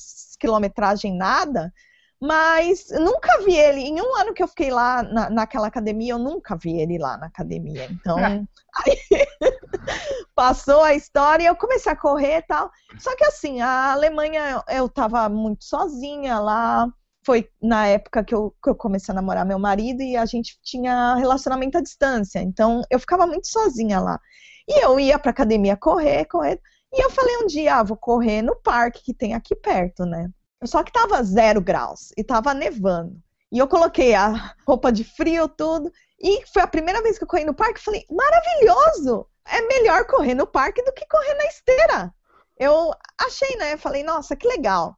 quilometragem, 0.41 1.17
nada. 1.17 1.73
Mas 2.21 2.89
nunca 2.91 3.45
vi 3.45 3.55
ele. 3.55 3.81
Em 3.81 4.01
um 4.01 4.17
ano 4.17 4.35
que 4.35 4.43
eu 4.43 4.49
fiquei 4.49 4.73
lá 4.73 5.05
na, 5.05 5.31
naquela 5.31 5.69
academia, 5.69 6.15
eu 6.15 6.19
nunca 6.19 6.57
vi 6.57 6.81
ele 6.81 6.99
lá 6.99 7.17
na 7.17 7.27
academia. 7.27 7.87
Então, 7.93 8.19
é. 8.19 8.43
aí, 8.75 8.99
passou 10.35 10.83
a 10.83 10.95
história 10.95 11.45
e 11.45 11.47
eu 11.47 11.55
comecei 11.55 11.93
a 11.93 11.97
correr 11.97 12.39
e 12.39 12.43
tal. 12.43 12.73
Só 12.99 13.15
que 13.15 13.25
assim, 13.25 13.61
a 13.61 13.93
Alemanha 13.93 14.65
eu 14.69 14.87
estava 14.87 15.29
muito 15.29 15.65
sozinha 15.65 16.41
lá 16.41 16.93
foi 17.29 17.47
na 17.63 17.87
época 17.87 18.25
que 18.25 18.35
eu, 18.35 18.55
que 18.65 18.71
eu 18.71 18.75
comecei 18.75 19.13
a 19.13 19.15
namorar 19.15 19.45
meu 19.45 19.59
marido 19.59 20.03
e 20.03 20.17
a 20.17 20.25
gente 20.25 20.59
tinha 20.63 21.15
relacionamento 21.17 21.77
à 21.77 21.83
distância. 21.83 22.39
Então 22.39 22.81
eu 22.91 22.99
ficava 22.99 23.27
muito 23.27 23.47
sozinha 23.49 24.01
lá. 24.01 24.19
E 24.67 24.83
eu 24.83 24.99
ia 24.99 25.19
pra 25.19 25.31
academia 25.31 25.77
correr, 25.77 26.25
correr. 26.25 26.59
E 26.91 27.05
eu 27.05 27.11
falei 27.11 27.37
um 27.37 27.47
dia, 27.47 27.77
ah, 27.77 27.83
vou 27.83 27.99
correr 27.99 28.41
no 28.41 28.57
parque 28.57 29.05
que 29.05 29.13
tem 29.13 29.35
aqui 29.35 29.55
perto, 29.55 30.07
né? 30.07 30.31
Só 30.65 30.83
que 30.83 30.91
tava 30.91 31.23
zero 31.23 31.61
graus 31.61 32.13
e 32.17 32.25
tava 32.25 32.55
nevando. 32.55 33.21
E 33.53 33.59
eu 33.59 33.69
coloquei 33.69 34.15
a 34.15 34.55
roupa 34.67 34.91
de 34.91 35.05
frio, 35.05 35.51
tudo. 35.51 35.93
E 36.19 36.47
foi 36.47 36.63
a 36.63 36.67
primeira 36.67 37.03
vez 37.03 37.19
que 37.19 37.25
eu 37.25 37.29
corri 37.29 37.45
no 37.45 37.55
parque. 37.55 37.85
Falei, 37.85 38.07
maravilhoso! 38.11 39.27
É 39.47 39.61
melhor 39.67 40.07
correr 40.07 40.35
no 40.35 40.47
parque 40.47 40.83
do 40.83 40.95
que 40.95 41.07
correr 41.07 41.35
na 41.35 41.45
esteira. 41.45 42.15
Eu 42.59 42.91
achei, 43.21 43.55
né? 43.57 43.77
Falei, 43.77 44.03
nossa, 44.03 44.35
que 44.35 44.49
legal. 44.49 44.98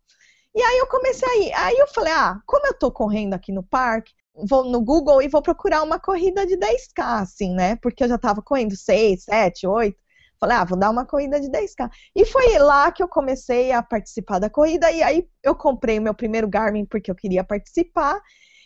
E 0.54 0.62
aí 0.62 0.78
eu 0.78 0.86
comecei 0.86 1.28
a 1.28 1.36
ir. 1.36 1.52
Aí 1.54 1.78
eu 1.78 1.88
falei, 1.88 2.12
ah, 2.12 2.40
como 2.46 2.66
eu 2.66 2.74
tô 2.74 2.90
correndo 2.90 3.34
aqui 3.34 3.52
no 3.52 3.62
parque, 3.62 4.12
vou 4.48 4.64
no 4.64 4.80
Google 4.80 5.22
e 5.22 5.28
vou 5.28 5.42
procurar 5.42 5.82
uma 5.82 5.98
corrida 6.00 6.46
de 6.46 6.56
10K, 6.56 7.22
assim, 7.22 7.54
né? 7.54 7.76
Porque 7.76 8.04
eu 8.04 8.08
já 8.08 8.18
tava 8.18 8.42
correndo 8.42 8.76
6, 8.76 9.24
7, 9.24 9.66
8. 9.66 9.96
Falei, 10.40 10.56
ah, 10.56 10.64
vou 10.64 10.78
dar 10.78 10.90
uma 10.90 11.04
corrida 11.06 11.38
de 11.40 11.48
10K. 11.50 11.90
E 12.16 12.24
foi 12.24 12.58
lá 12.58 12.90
que 12.90 13.02
eu 13.02 13.08
comecei 13.08 13.72
a 13.72 13.82
participar 13.82 14.38
da 14.38 14.48
corrida. 14.48 14.90
E 14.90 15.02
aí 15.02 15.28
eu 15.42 15.54
comprei 15.54 15.98
o 15.98 16.02
meu 16.02 16.14
primeiro 16.14 16.48
Garmin 16.48 16.86
porque 16.86 17.10
eu 17.10 17.14
queria 17.14 17.44
participar. 17.44 18.20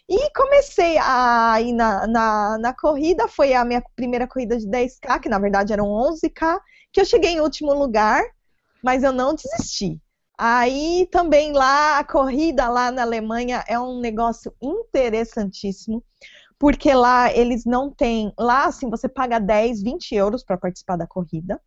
E 0.08 0.30
comecei 0.34 0.98
a 0.98 1.60
ir 1.60 1.72
na, 1.72 2.06
na, 2.06 2.58
na, 2.58 2.74
corrida. 2.74 3.26
Foi 3.26 3.54
a 3.54 3.64
minha 3.64 3.82
primeira 3.96 4.28
corrida 4.28 4.56
de 4.58 4.66
10K, 4.66 5.20
que 5.20 5.28
na 5.28 5.38
verdade 5.38 5.72
eram 5.72 5.86
11K, 5.86 6.60
que 6.92 7.00
eu 7.00 7.04
cheguei 7.04 7.32
em 7.32 7.40
último 7.40 7.72
lugar, 7.74 8.22
mas 8.82 9.02
eu 9.02 9.12
não 9.12 9.34
desisti. 9.34 10.00
Aí 10.36 11.08
também 11.12 11.52
lá, 11.52 11.98
a 11.98 12.04
corrida 12.04 12.68
lá 12.68 12.90
na 12.90 13.02
Alemanha 13.02 13.64
é 13.68 13.78
um 13.78 14.00
negócio 14.00 14.52
interessantíssimo 14.60 16.02
porque 16.58 16.94
lá 16.94 17.32
eles 17.32 17.64
não 17.64 17.90
têm. 17.90 18.32
Lá, 18.38 18.64
assim, 18.64 18.88
você 18.88 19.08
paga 19.08 19.38
10, 19.38 19.82
20 19.82 20.14
euros 20.14 20.42
para 20.42 20.56
participar 20.56 20.96
da 20.96 21.06
corrida. 21.06 21.60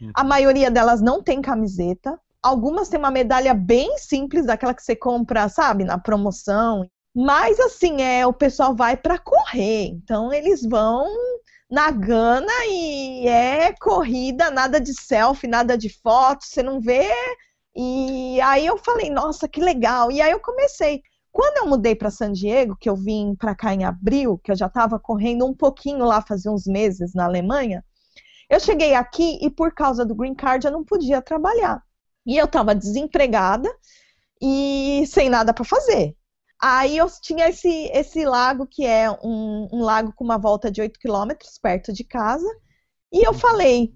Uhum. 0.00 0.12
A 0.14 0.22
maioria 0.22 0.70
delas 0.70 1.00
não 1.00 1.22
tem 1.22 1.42
camiseta. 1.42 2.18
Algumas 2.42 2.88
têm 2.88 2.98
uma 2.98 3.10
medalha 3.10 3.54
bem 3.54 3.96
simples, 3.98 4.46
daquela 4.46 4.74
que 4.74 4.82
você 4.82 4.94
compra, 4.94 5.48
sabe, 5.48 5.84
na 5.84 5.98
promoção. 5.98 6.88
Mas, 7.14 7.58
assim, 7.58 8.02
é 8.02 8.26
o 8.26 8.32
pessoal 8.32 8.74
vai 8.74 8.96
para 8.96 9.18
correr. 9.18 9.86
Então, 9.86 10.32
eles 10.32 10.62
vão 10.62 11.06
na 11.70 11.90
gana 11.90 12.52
e 12.68 13.26
é 13.26 13.72
corrida, 13.72 14.50
nada 14.50 14.80
de 14.80 14.92
selfie, 14.92 15.48
nada 15.48 15.76
de 15.76 15.88
foto, 15.88 16.44
você 16.44 16.62
não 16.62 16.80
vê. 16.80 17.10
E 17.76 18.40
aí 18.40 18.66
eu 18.66 18.78
falei, 18.78 19.10
nossa, 19.10 19.48
que 19.48 19.60
legal. 19.60 20.10
E 20.12 20.20
aí 20.20 20.30
eu 20.30 20.40
comecei. 20.40 21.02
Quando 21.32 21.58
eu 21.58 21.66
mudei 21.66 21.96
para 21.96 22.10
San 22.10 22.32
Diego, 22.32 22.76
que 22.76 22.88
eu 22.88 22.94
vim 22.96 23.34
para 23.34 23.54
cá 23.56 23.74
em 23.74 23.84
abril, 23.84 24.38
que 24.38 24.52
eu 24.52 24.56
já 24.56 24.66
estava 24.66 24.98
correndo 25.00 25.44
um 25.44 25.54
pouquinho 25.54 26.04
lá, 26.04 26.22
fazia 26.22 26.52
uns 26.52 26.66
meses 26.66 27.12
na 27.14 27.24
Alemanha, 27.24 27.84
eu 28.48 28.60
cheguei 28.60 28.94
aqui 28.94 29.38
e 29.42 29.50
por 29.50 29.74
causa 29.74 30.04
do 30.04 30.14
green 30.14 30.34
card 30.34 30.66
eu 30.66 30.72
não 30.72 30.84
podia 30.84 31.20
trabalhar. 31.20 31.82
E 32.26 32.36
eu 32.36 32.44
estava 32.46 32.74
desempregada 32.74 33.68
e 34.40 35.04
sem 35.08 35.28
nada 35.28 35.52
para 35.52 35.64
fazer. 35.64 36.16
Aí 36.62 36.96
eu 36.96 37.08
tinha 37.20 37.48
esse, 37.48 37.90
esse 37.92 38.24
lago, 38.24 38.66
que 38.66 38.86
é 38.86 39.10
um, 39.10 39.68
um 39.72 39.82
lago 39.82 40.12
com 40.14 40.24
uma 40.24 40.38
volta 40.38 40.70
de 40.70 40.80
8 40.80 40.98
quilômetros 40.98 41.58
perto 41.58 41.92
de 41.92 42.04
casa, 42.04 42.46
e 43.12 43.26
eu 43.26 43.34
falei: 43.34 43.92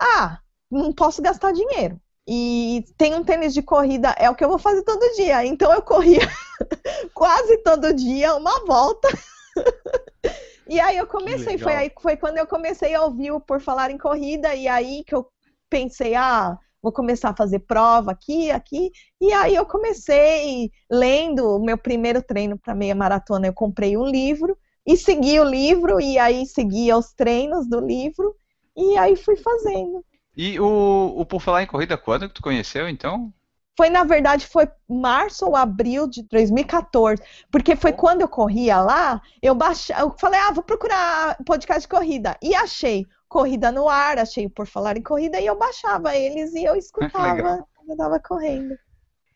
ah, 0.00 0.40
não 0.70 0.92
posso 0.92 1.22
gastar 1.22 1.52
dinheiro. 1.52 2.00
E 2.26 2.84
tem 2.96 3.14
um 3.14 3.24
tênis 3.24 3.52
de 3.52 3.62
corrida, 3.62 4.14
é 4.18 4.30
o 4.30 4.34
que 4.34 4.44
eu 4.44 4.48
vou 4.48 4.58
fazer 4.58 4.82
todo 4.82 5.14
dia. 5.16 5.44
Então 5.44 5.72
eu 5.72 5.82
corria 5.82 6.20
quase 7.14 7.58
todo 7.58 7.92
dia, 7.92 8.34
uma 8.34 8.64
volta. 8.64 9.08
e 10.68 10.78
aí 10.78 10.96
eu 10.96 11.06
comecei, 11.06 11.58
foi 11.58 11.74
aí 11.74 11.92
foi 12.00 12.16
quando 12.16 12.38
eu 12.38 12.46
comecei 12.46 12.94
a 12.94 13.04
ouvir 13.04 13.32
o 13.32 13.40
Por 13.40 13.60
Falar 13.60 13.90
em 13.90 13.98
Corrida, 13.98 14.54
e 14.54 14.68
aí 14.68 15.02
que 15.04 15.14
eu 15.14 15.26
pensei, 15.68 16.14
ah, 16.14 16.56
vou 16.82 16.92
começar 16.92 17.30
a 17.30 17.36
fazer 17.36 17.60
prova 17.60 18.12
aqui, 18.12 18.50
aqui. 18.50 18.90
E 19.20 19.32
aí 19.32 19.54
eu 19.54 19.66
comecei 19.66 20.70
lendo 20.90 21.56
o 21.56 21.64
meu 21.64 21.78
primeiro 21.78 22.22
treino 22.22 22.58
para 22.58 22.74
meia 22.74 22.94
maratona, 22.94 23.46
eu 23.46 23.52
comprei 23.54 23.96
um 23.96 24.06
livro 24.06 24.56
e 24.86 24.96
segui 24.96 25.38
o 25.38 25.44
livro, 25.44 26.00
e 26.00 26.18
aí 26.18 26.44
seguia 26.44 26.96
os 26.96 27.12
treinos 27.12 27.68
do 27.68 27.80
livro, 27.80 28.34
e 28.76 28.96
aí 28.98 29.14
fui 29.14 29.36
fazendo. 29.36 30.04
E 30.36 30.58
o, 30.58 31.14
o 31.16 31.26
Por 31.26 31.40
Falar 31.40 31.62
em 31.62 31.66
Corrida, 31.66 31.96
quando 31.96 32.28
que 32.28 32.34
tu 32.34 32.42
conheceu, 32.42 32.88
então? 32.88 33.32
Foi, 33.76 33.88
na 33.88 34.04
verdade, 34.04 34.46
foi 34.46 34.68
março 34.88 35.46
ou 35.46 35.56
abril 35.56 36.06
de 36.06 36.22
2014. 36.24 37.22
Porque 37.50 37.74
foi 37.74 37.92
quando 37.92 38.20
eu 38.20 38.28
corria 38.28 38.80
lá, 38.80 39.20
eu 39.40 39.54
baixei, 39.54 39.94
eu 39.98 40.14
falei, 40.18 40.40
ah, 40.40 40.52
vou 40.52 40.62
procurar 40.62 41.36
podcast 41.44 41.82
de 41.82 41.88
corrida. 41.88 42.36
E 42.42 42.54
achei 42.54 43.06
Corrida 43.28 43.72
no 43.72 43.88
Ar, 43.88 44.18
achei 44.18 44.48
Por 44.48 44.66
Falar 44.66 44.96
em 44.98 45.02
Corrida, 45.02 45.40
e 45.40 45.46
eu 45.46 45.58
baixava 45.58 46.14
eles 46.14 46.52
e 46.54 46.64
eu 46.64 46.76
escutava 46.76 47.66
quando 47.74 47.90
eu 47.90 47.96
tava 47.96 48.20
correndo. 48.20 48.76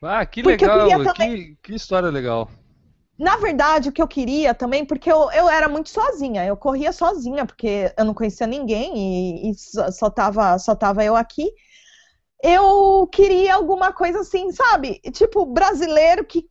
Ah, 0.03 0.25
que 0.27 0.43
legal, 0.43 0.87
também... 1.03 1.37
que, 1.37 1.59
que 1.63 1.75
história 1.75 2.11
legal. 2.11 2.51
Na 3.19 3.37
verdade, 3.37 3.89
o 3.89 3.93
que 3.93 4.03
eu 4.03 4.09
queria 4.09 4.55
também, 4.55 4.85
porque 4.85 5.11
eu, 5.11 5.31
eu 5.33 5.49
era 5.49 5.69
muito 5.69 5.89
sozinha, 5.89 6.45
eu 6.45 6.57
corria 6.57 6.93
sozinha, 6.93 7.47
porque 7.47 7.93
eu 7.97 8.05
não 8.05 8.13
conhecia 8.13 8.47
ninguém 8.47 9.49
e, 9.49 9.51
e 9.51 9.55
só, 9.55 10.11
tava, 10.11 10.59
só 10.59 10.75
tava 10.75 11.03
eu 11.03 11.17
aqui. 11.17 11.51
Eu 12.43 13.07
queria 13.11 13.55
alguma 13.55 13.93
coisa 13.93 14.21
assim, 14.21 14.53
sabe? 14.53 15.01
Tipo, 15.13 15.47
brasileiro 15.47 16.25
que 16.25 16.47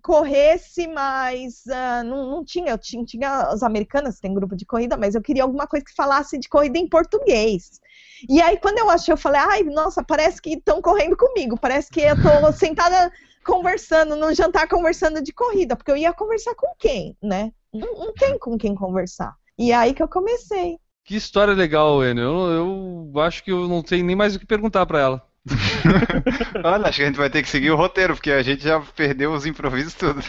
corresse, 0.00 0.86
mas 0.86 1.64
uh, 1.66 2.04
não, 2.04 2.30
não, 2.30 2.44
tinha. 2.44 2.70
Eu 2.70 2.78
tinha, 2.78 3.04
tinha 3.04 3.42
as 3.48 3.62
americanas, 3.62 4.20
tem 4.20 4.34
grupo 4.34 4.56
de 4.56 4.64
corrida, 4.64 4.96
mas 4.96 5.14
eu 5.14 5.22
queria 5.22 5.42
alguma 5.42 5.66
coisa 5.66 5.84
que 5.84 5.94
falasse 5.94 6.38
de 6.38 6.48
corrida 6.48 6.78
em 6.78 6.88
português. 6.88 7.80
E 8.28 8.40
aí, 8.40 8.56
quando 8.58 8.78
eu 8.78 8.88
achei, 8.88 9.12
eu 9.12 9.18
falei, 9.18 9.40
ai, 9.40 9.62
nossa, 9.64 10.02
parece 10.02 10.40
que 10.40 10.50
estão 10.54 10.80
correndo 10.80 11.16
comigo, 11.16 11.58
parece 11.58 11.90
que 11.90 12.00
eu 12.00 12.16
tô 12.16 12.52
sentada 12.54 13.12
conversando, 13.44 14.16
no 14.16 14.34
jantar 14.34 14.66
conversando 14.68 15.22
de 15.22 15.32
corrida, 15.32 15.76
porque 15.76 15.90
eu 15.90 15.96
ia 15.96 16.12
conversar 16.12 16.54
com 16.54 16.74
quem, 16.78 17.16
né? 17.22 17.52
Não, 17.72 17.92
não 17.94 18.14
tem 18.14 18.38
com 18.38 18.56
quem 18.56 18.74
conversar. 18.74 19.34
E 19.58 19.70
é 19.70 19.76
aí 19.76 19.94
que 19.94 20.02
eu 20.02 20.08
comecei. 20.08 20.78
Que 21.04 21.16
história 21.16 21.52
legal, 21.52 22.02
Enio. 22.02 22.50
Eu, 22.50 23.10
eu 23.14 23.20
acho 23.20 23.44
que 23.44 23.52
eu 23.52 23.68
não 23.68 23.82
tenho 23.82 24.04
nem 24.04 24.16
mais 24.16 24.34
o 24.34 24.38
que 24.38 24.46
perguntar 24.46 24.86
para 24.86 25.00
ela. 25.00 25.34
Olha, 26.64 26.88
acho 26.88 26.96
que 26.96 27.02
a 27.02 27.06
gente 27.06 27.18
vai 27.18 27.28
ter 27.28 27.42
que 27.42 27.48
seguir 27.50 27.70
o 27.70 27.76
roteiro, 27.76 28.14
porque 28.14 28.30
a 28.30 28.42
gente 28.42 28.62
já 28.62 28.80
perdeu 28.80 29.32
os 29.32 29.44
improvisos 29.44 29.92
tudo. 29.92 30.22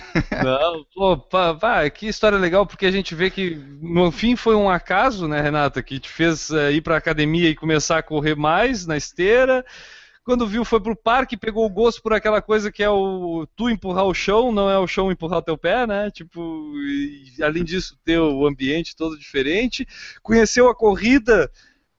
Não, 0.44 0.86
pô, 0.94 1.18
pá, 1.18 1.54
pá, 1.54 1.90
que 1.90 2.08
história 2.08 2.38
legal, 2.38 2.66
porque 2.66 2.86
a 2.86 2.92
gente 2.92 3.16
vê 3.16 3.30
que 3.30 3.56
no 3.82 4.12
fim 4.12 4.36
foi 4.36 4.56
um 4.56 4.70
acaso, 4.70 5.28
né, 5.28 5.40
Renata, 5.40 5.82
que 5.82 6.00
te 6.00 6.10
fez 6.10 6.52
é, 6.52 6.74
ir 6.74 6.82
pra 6.82 6.98
academia 6.98 7.50
e 7.50 7.56
começar 7.56 7.98
a 7.98 8.04
correr 8.04 8.36
mais 8.36 8.86
na 8.86 8.98
esteira 8.98 9.66
quando 10.26 10.48
viu 10.48 10.66
foi 10.66 10.82
pro 10.82 10.96
parque, 10.96 11.38
pegou 11.38 11.66
o 11.66 11.70
gosto 11.70 12.02
por 12.02 12.12
aquela 12.12 12.42
coisa 12.42 12.72
que 12.72 12.82
é 12.82 12.90
o 12.90 13.48
tu 13.56 13.70
empurrar 13.70 14.06
o 14.06 14.14
chão, 14.14 14.52
não 14.52 14.68
é 14.68 14.78
o 14.78 14.88
chão 14.88 15.12
empurrar 15.12 15.44
teu 15.44 15.56
pé, 15.56 15.86
né? 15.86 16.10
Tipo, 16.10 16.42
e, 16.80 17.44
além 17.44 17.64
disso, 17.64 17.96
ter 18.04 18.18
o 18.20 18.48
ambiente 18.48 18.96
todo 18.96 19.20
diferente. 19.20 19.88
Conheceu 20.24 20.68
a 20.68 20.76
corrida 20.76 21.52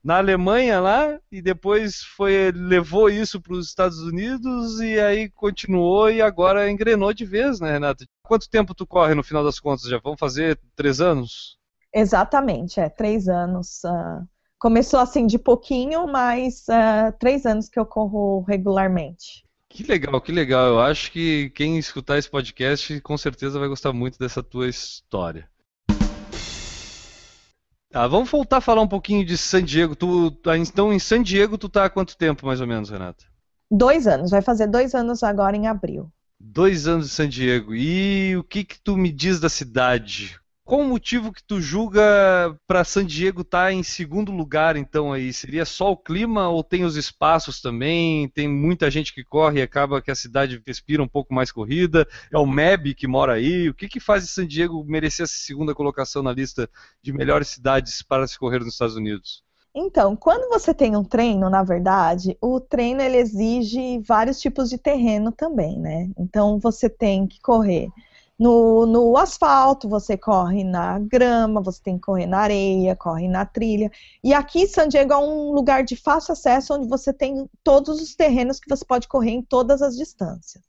na 0.02 0.18
Alemanha 0.18 0.80
lá 0.80 1.20
e 1.30 1.40
depois 1.40 2.02
foi 2.02 2.50
levou 2.52 3.08
isso 3.08 3.40
para 3.40 3.54
os 3.54 3.68
Estados 3.68 4.00
Unidos 4.00 4.80
e 4.80 4.98
aí 4.98 5.30
continuou 5.30 6.10
e 6.10 6.20
agora 6.20 6.68
engrenou 6.68 7.12
de 7.12 7.24
vez, 7.24 7.60
né, 7.60 7.72
Renata? 7.72 8.04
Quanto 8.24 8.50
tempo 8.50 8.74
tu 8.74 8.84
corre 8.84 9.14
no 9.14 9.22
final 9.22 9.44
das 9.44 9.60
contas? 9.60 9.88
Já 9.88 9.98
vão 9.98 10.16
fazer 10.16 10.58
três 10.74 11.00
anos? 11.00 11.58
Exatamente, 11.94 12.80
é 12.80 12.88
três 12.88 13.28
anos. 13.28 13.84
Uh 13.84 14.35
Começou 14.58 14.98
assim 15.00 15.26
de 15.26 15.38
pouquinho, 15.38 16.06
mas 16.06 16.64
uh, 16.68 17.12
três 17.18 17.44
anos 17.44 17.68
que 17.68 17.78
eu 17.78 17.84
corro 17.84 18.42
regularmente. 18.48 19.44
Que 19.68 19.82
legal, 19.82 20.18
que 20.20 20.32
legal. 20.32 20.68
Eu 20.68 20.80
acho 20.80 21.12
que 21.12 21.50
quem 21.50 21.78
escutar 21.78 22.16
esse 22.16 22.30
podcast 22.30 22.98
com 23.02 23.18
certeza 23.18 23.58
vai 23.58 23.68
gostar 23.68 23.92
muito 23.92 24.18
dessa 24.18 24.42
tua 24.42 24.66
história. 24.66 25.46
Tá, 27.90 28.06
vamos 28.06 28.30
voltar 28.30 28.58
a 28.58 28.60
falar 28.62 28.80
um 28.80 28.88
pouquinho 28.88 29.24
de 29.24 29.36
San 29.36 29.62
Diego. 29.62 29.94
Tu, 29.94 30.34
então, 30.56 30.90
em 30.92 30.98
San 30.98 31.22
Diego, 31.22 31.58
tu 31.58 31.68
tá 31.68 31.84
há 31.84 31.90
quanto 31.90 32.16
tempo, 32.16 32.46
mais 32.46 32.60
ou 32.60 32.66
menos, 32.66 32.88
Renata? 32.88 33.24
Dois 33.70 34.06
anos. 34.06 34.30
Vai 34.30 34.40
fazer 34.40 34.66
dois 34.68 34.94
anos 34.94 35.22
agora 35.22 35.56
em 35.56 35.66
abril. 35.66 36.10
Dois 36.40 36.86
anos 36.86 37.06
em 37.06 37.10
San 37.10 37.28
Diego. 37.28 37.74
E 37.74 38.34
o 38.36 38.42
que 38.42 38.64
que 38.64 38.80
tu 38.80 38.96
me 38.96 39.12
diz 39.12 39.38
da 39.38 39.50
cidade? 39.50 40.40
Qual 40.66 40.80
o 40.80 40.84
motivo 40.84 41.32
que 41.32 41.44
tu 41.44 41.60
julga 41.60 42.02
para 42.66 42.82
San 42.82 43.06
Diego 43.06 43.42
estar 43.42 43.66
tá 43.66 43.72
em 43.72 43.84
segundo 43.84 44.32
lugar, 44.32 44.76
então, 44.76 45.12
aí? 45.12 45.32
Seria 45.32 45.64
só 45.64 45.92
o 45.92 45.96
clima 45.96 46.48
ou 46.48 46.64
tem 46.64 46.82
os 46.82 46.96
espaços 46.96 47.60
também? 47.60 48.28
Tem 48.30 48.48
muita 48.48 48.90
gente 48.90 49.14
que 49.14 49.22
corre 49.22 49.60
e 49.60 49.62
acaba 49.62 50.02
que 50.02 50.10
a 50.10 50.14
cidade 50.16 50.60
respira 50.66 51.00
um 51.00 51.06
pouco 51.06 51.32
mais 51.32 51.52
corrida? 51.52 52.04
É 52.32 52.36
o 52.36 52.44
MEB 52.44 52.96
que 52.96 53.06
mora 53.06 53.34
aí? 53.34 53.68
O 53.68 53.74
que, 53.74 53.86
que 53.86 54.00
faz 54.00 54.28
San 54.28 54.44
Diego 54.44 54.84
merecer 54.84 55.22
essa 55.22 55.36
segunda 55.36 55.72
colocação 55.72 56.20
na 56.20 56.32
lista 56.32 56.68
de 57.00 57.12
melhores 57.12 57.46
cidades 57.46 58.02
para 58.02 58.26
se 58.26 58.36
correr 58.36 58.58
nos 58.58 58.72
Estados 58.72 58.96
Unidos? 58.96 59.44
Então, 59.72 60.16
quando 60.16 60.48
você 60.48 60.74
tem 60.74 60.96
um 60.96 61.04
treino, 61.04 61.48
na 61.48 61.62
verdade, 61.62 62.36
o 62.40 62.58
treino 62.58 63.00
ele 63.00 63.18
exige 63.18 64.00
vários 64.00 64.40
tipos 64.40 64.68
de 64.68 64.78
terreno 64.78 65.30
também, 65.30 65.78
né? 65.78 66.10
Então, 66.18 66.58
você 66.58 66.90
tem 66.90 67.24
que 67.24 67.40
correr 67.40 67.88
no, 68.38 68.84
no 68.84 69.16
asfalto, 69.16 69.88
você 69.88 70.16
corre 70.16 70.62
na 70.62 70.98
grama, 70.98 71.62
você 71.62 71.82
tem 71.82 71.94
que 71.94 72.02
correr 72.02 72.26
na 72.26 72.38
areia, 72.38 72.94
corre 72.94 73.28
na 73.28 73.46
trilha. 73.46 73.90
E 74.22 74.34
aqui, 74.34 74.66
San 74.66 74.88
Diego 74.88 75.12
é 75.12 75.16
um 75.16 75.52
lugar 75.52 75.82
de 75.82 75.96
fácil 75.96 76.32
acesso, 76.32 76.74
onde 76.74 76.86
você 76.86 77.12
tem 77.12 77.48
todos 77.64 78.00
os 78.00 78.14
terrenos 78.14 78.60
que 78.60 78.68
você 78.68 78.84
pode 78.84 79.08
correr 79.08 79.30
em 79.30 79.42
todas 79.42 79.80
as 79.80 79.96
distâncias. 79.96 80.64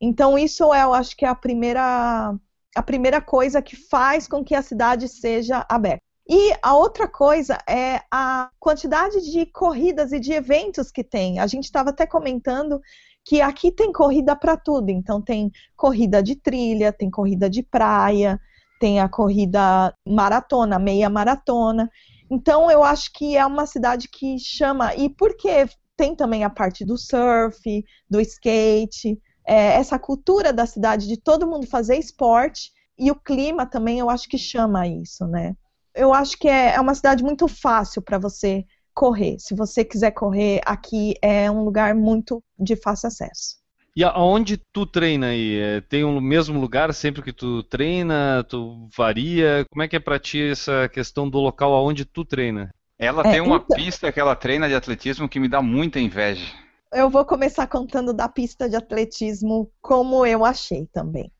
Então, 0.00 0.38
isso 0.38 0.72
é, 0.72 0.82
eu 0.82 0.94
acho 0.94 1.16
que 1.16 1.24
é 1.24 1.28
a 1.28 1.34
primeira, 1.34 2.34
a 2.74 2.82
primeira 2.82 3.20
coisa 3.20 3.60
que 3.60 3.76
faz 3.76 4.26
com 4.26 4.42
que 4.42 4.54
a 4.54 4.62
cidade 4.62 5.06
seja 5.08 5.64
aberta. 5.68 6.02
E 6.26 6.54
a 6.62 6.74
outra 6.74 7.06
coisa 7.06 7.58
é 7.68 8.00
a 8.10 8.50
quantidade 8.58 9.30
de 9.30 9.44
corridas 9.44 10.10
e 10.10 10.18
de 10.18 10.32
eventos 10.32 10.90
que 10.90 11.04
tem. 11.04 11.38
A 11.38 11.46
gente 11.46 11.64
estava 11.64 11.90
até 11.90 12.06
comentando 12.06 12.80
que 13.24 13.40
aqui 13.40 13.72
tem 13.72 13.92
corrida 13.92 14.36
para 14.36 14.56
tudo. 14.56 14.90
Então 14.90 15.20
tem 15.20 15.50
corrida 15.76 16.22
de 16.22 16.36
trilha, 16.36 16.92
tem 16.92 17.10
corrida 17.10 17.48
de 17.48 17.62
praia, 17.62 18.38
tem 18.78 19.00
a 19.00 19.08
corrida 19.08 19.94
maratona, 20.06 20.78
meia 20.78 21.08
maratona. 21.08 21.90
Então 22.30 22.70
eu 22.70 22.84
acho 22.84 23.12
que 23.12 23.36
é 23.36 23.44
uma 23.46 23.66
cidade 23.66 24.08
que 24.08 24.38
chama. 24.38 24.94
E 24.94 25.08
porque 25.08 25.66
tem 25.96 26.14
também 26.14 26.44
a 26.44 26.50
parte 26.50 26.84
do 26.84 26.98
surf, 26.98 27.84
do 28.10 28.20
skate, 28.20 29.18
é, 29.46 29.74
essa 29.74 29.98
cultura 29.98 30.52
da 30.52 30.66
cidade 30.66 31.06
de 31.06 31.16
todo 31.16 31.46
mundo 31.46 31.66
fazer 31.66 31.96
esporte 31.96 32.72
e 32.98 33.10
o 33.10 33.14
clima 33.14 33.66
também 33.66 33.98
eu 33.98 34.08
acho 34.08 34.28
que 34.28 34.38
chama 34.38 34.86
isso, 34.86 35.26
né? 35.26 35.56
Eu 35.94 36.12
acho 36.12 36.36
que 36.38 36.48
é, 36.48 36.74
é 36.74 36.80
uma 36.80 36.94
cidade 36.94 37.22
muito 37.22 37.46
fácil 37.46 38.02
para 38.02 38.18
você 38.18 38.64
correr. 38.94 39.36
Se 39.38 39.54
você 39.54 39.84
quiser 39.84 40.12
correr, 40.12 40.60
aqui 40.64 41.14
é 41.20 41.50
um 41.50 41.64
lugar 41.64 41.94
muito 41.94 42.42
de 42.58 42.76
fácil 42.76 43.08
acesso. 43.08 43.56
E 43.96 44.02
aonde 44.02 44.56
tu 44.72 44.84
treina 44.86 45.28
aí? 45.28 45.58
É, 45.60 45.80
tem 45.80 46.02
o 46.02 46.08
um 46.08 46.20
mesmo 46.20 46.60
lugar 46.60 46.92
sempre 46.92 47.22
que 47.22 47.32
tu 47.32 47.62
treina? 47.62 48.44
Tu 48.48 48.88
varia? 48.96 49.64
Como 49.70 49.82
é 49.82 49.88
que 49.88 49.94
é 49.94 50.00
pra 50.00 50.18
ti 50.18 50.50
essa 50.50 50.88
questão 50.88 51.28
do 51.28 51.38
local 51.38 51.72
aonde 51.72 52.04
tu 52.04 52.24
treina? 52.24 52.74
Ela 52.98 53.22
é, 53.22 53.32
tem 53.32 53.40
uma 53.40 53.56
então... 53.56 53.76
pista 53.76 54.10
que 54.10 54.18
ela 54.18 54.34
treina 54.34 54.68
de 54.68 54.74
atletismo 54.74 55.28
que 55.28 55.38
me 55.38 55.48
dá 55.48 55.62
muita 55.62 56.00
inveja. 56.00 56.52
Eu 56.92 57.08
vou 57.08 57.24
começar 57.24 57.66
contando 57.66 58.12
da 58.12 58.28
pista 58.28 58.68
de 58.68 58.76
atletismo 58.76 59.70
como 59.80 60.26
eu 60.26 60.44
achei 60.44 60.88
também. 60.92 61.30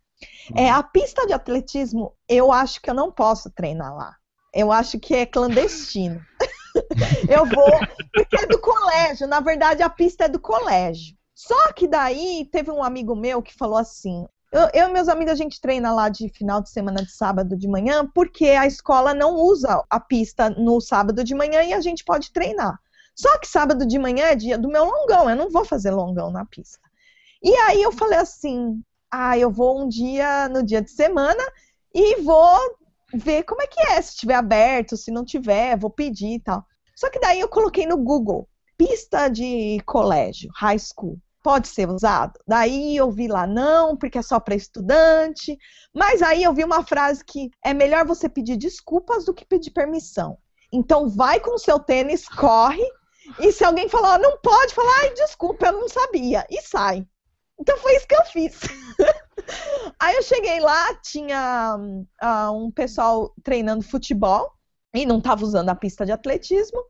Hum. 0.50 0.54
É, 0.56 0.70
a 0.70 0.82
pista 0.82 1.26
de 1.26 1.32
atletismo, 1.32 2.12
eu 2.28 2.52
acho 2.52 2.80
que 2.80 2.90
eu 2.90 2.94
não 2.94 3.10
posso 3.10 3.50
treinar 3.50 3.94
lá. 3.94 4.14
Eu 4.52 4.70
acho 4.70 5.00
que 5.00 5.14
é 5.14 5.26
clandestino. 5.26 6.20
eu 7.28 7.46
vou, 7.46 7.70
porque 8.12 8.36
é 8.36 8.46
do 8.46 8.58
colégio. 8.58 9.26
Na 9.26 9.40
verdade, 9.40 9.82
a 9.82 9.88
pista 9.88 10.24
é 10.24 10.28
do 10.28 10.40
colégio. 10.40 11.16
Só 11.34 11.72
que 11.72 11.88
daí 11.88 12.48
teve 12.50 12.70
um 12.70 12.82
amigo 12.82 13.14
meu 13.14 13.42
que 13.42 13.54
falou 13.54 13.76
assim: 13.76 14.26
eu, 14.52 14.68
eu, 14.72 14.88
e 14.88 14.92
meus 14.92 15.08
amigos, 15.08 15.32
a 15.32 15.36
gente 15.36 15.60
treina 15.60 15.92
lá 15.92 16.08
de 16.08 16.28
final 16.28 16.62
de 16.62 16.70
semana 16.70 17.02
de 17.02 17.10
sábado 17.10 17.56
de 17.56 17.66
manhã, 17.66 18.08
porque 18.14 18.46
a 18.50 18.66
escola 18.66 19.12
não 19.12 19.34
usa 19.34 19.82
a 19.90 19.98
pista 19.98 20.48
no 20.48 20.80
sábado 20.80 21.24
de 21.24 21.34
manhã 21.34 21.62
e 21.62 21.72
a 21.72 21.80
gente 21.80 22.04
pode 22.04 22.32
treinar. 22.32 22.78
Só 23.16 23.36
que 23.38 23.48
sábado 23.48 23.84
de 23.84 23.98
manhã 23.98 24.26
é 24.26 24.36
dia 24.36 24.56
do 24.56 24.68
meu 24.68 24.84
longão, 24.84 25.28
eu 25.28 25.36
não 25.36 25.50
vou 25.50 25.64
fazer 25.64 25.90
longão 25.90 26.30
na 26.30 26.44
pista. 26.44 26.88
E 27.42 27.52
aí 27.52 27.82
eu 27.82 27.90
falei 27.90 28.18
assim: 28.18 28.80
ah, 29.10 29.36
eu 29.36 29.50
vou 29.50 29.82
um 29.82 29.88
dia 29.88 30.48
no 30.48 30.62
dia 30.62 30.80
de 30.80 30.90
semana 30.90 31.42
e 31.92 32.22
vou 32.22 32.58
ver 33.14 33.44
como 33.44 33.62
é 33.62 33.66
que 33.66 33.80
é, 33.80 34.02
se 34.02 34.10
estiver 34.10 34.34
aberto, 34.34 34.96
se 34.96 35.10
não 35.10 35.24
tiver, 35.24 35.78
vou 35.78 35.90
pedir 35.90 36.34
e 36.34 36.40
tal. 36.40 36.64
Só 36.94 37.10
que 37.10 37.18
daí 37.18 37.40
eu 37.40 37.48
coloquei 37.48 37.86
no 37.86 37.96
Google 37.96 38.48
pista 38.76 39.28
de 39.28 39.80
colégio, 39.86 40.50
high 40.56 40.78
school 40.78 41.18
pode 41.44 41.68
ser 41.68 41.90
usado? 41.90 42.40
Daí 42.48 42.96
eu 42.96 43.10
vi 43.10 43.28
lá, 43.28 43.46
não, 43.46 43.94
porque 43.98 44.16
é 44.16 44.22
só 44.22 44.40
para 44.40 44.54
estudante. 44.54 45.58
Mas 45.92 46.22
aí 46.22 46.42
eu 46.42 46.54
vi 46.54 46.64
uma 46.64 46.82
frase 46.82 47.22
que 47.22 47.50
é 47.62 47.74
melhor 47.74 48.06
você 48.06 48.30
pedir 48.30 48.56
desculpas 48.56 49.26
do 49.26 49.34
que 49.34 49.44
pedir 49.44 49.70
permissão. 49.70 50.38
Então 50.72 51.06
vai 51.06 51.38
com 51.38 51.54
o 51.54 51.58
seu 51.58 51.78
tênis, 51.78 52.26
corre, 52.26 52.82
e 53.38 53.52
se 53.52 53.62
alguém 53.62 53.88
falar, 53.90 54.18
não 54.18 54.38
pode, 54.38 54.74
falar, 54.74 55.00
ai, 55.00 55.12
desculpa, 55.12 55.66
eu 55.66 55.72
não 55.72 55.88
sabia, 55.88 56.46
e 56.50 56.60
sai. 56.62 57.06
Então 57.60 57.76
foi 57.78 57.94
isso 57.94 58.08
que 58.08 58.14
eu 58.14 58.24
fiz. 58.24 58.60
aí 59.98 60.16
eu 60.16 60.22
cheguei 60.22 60.60
lá, 60.60 60.94
tinha 60.96 61.76
uh, 61.78 62.52
um 62.52 62.70
pessoal 62.70 63.32
treinando 63.42 63.82
futebol, 63.82 64.52
e 64.94 65.04
não 65.04 65.18
estava 65.18 65.44
usando 65.44 65.68
a 65.68 65.74
pista 65.74 66.06
de 66.06 66.12
atletismo. 66.12 66.80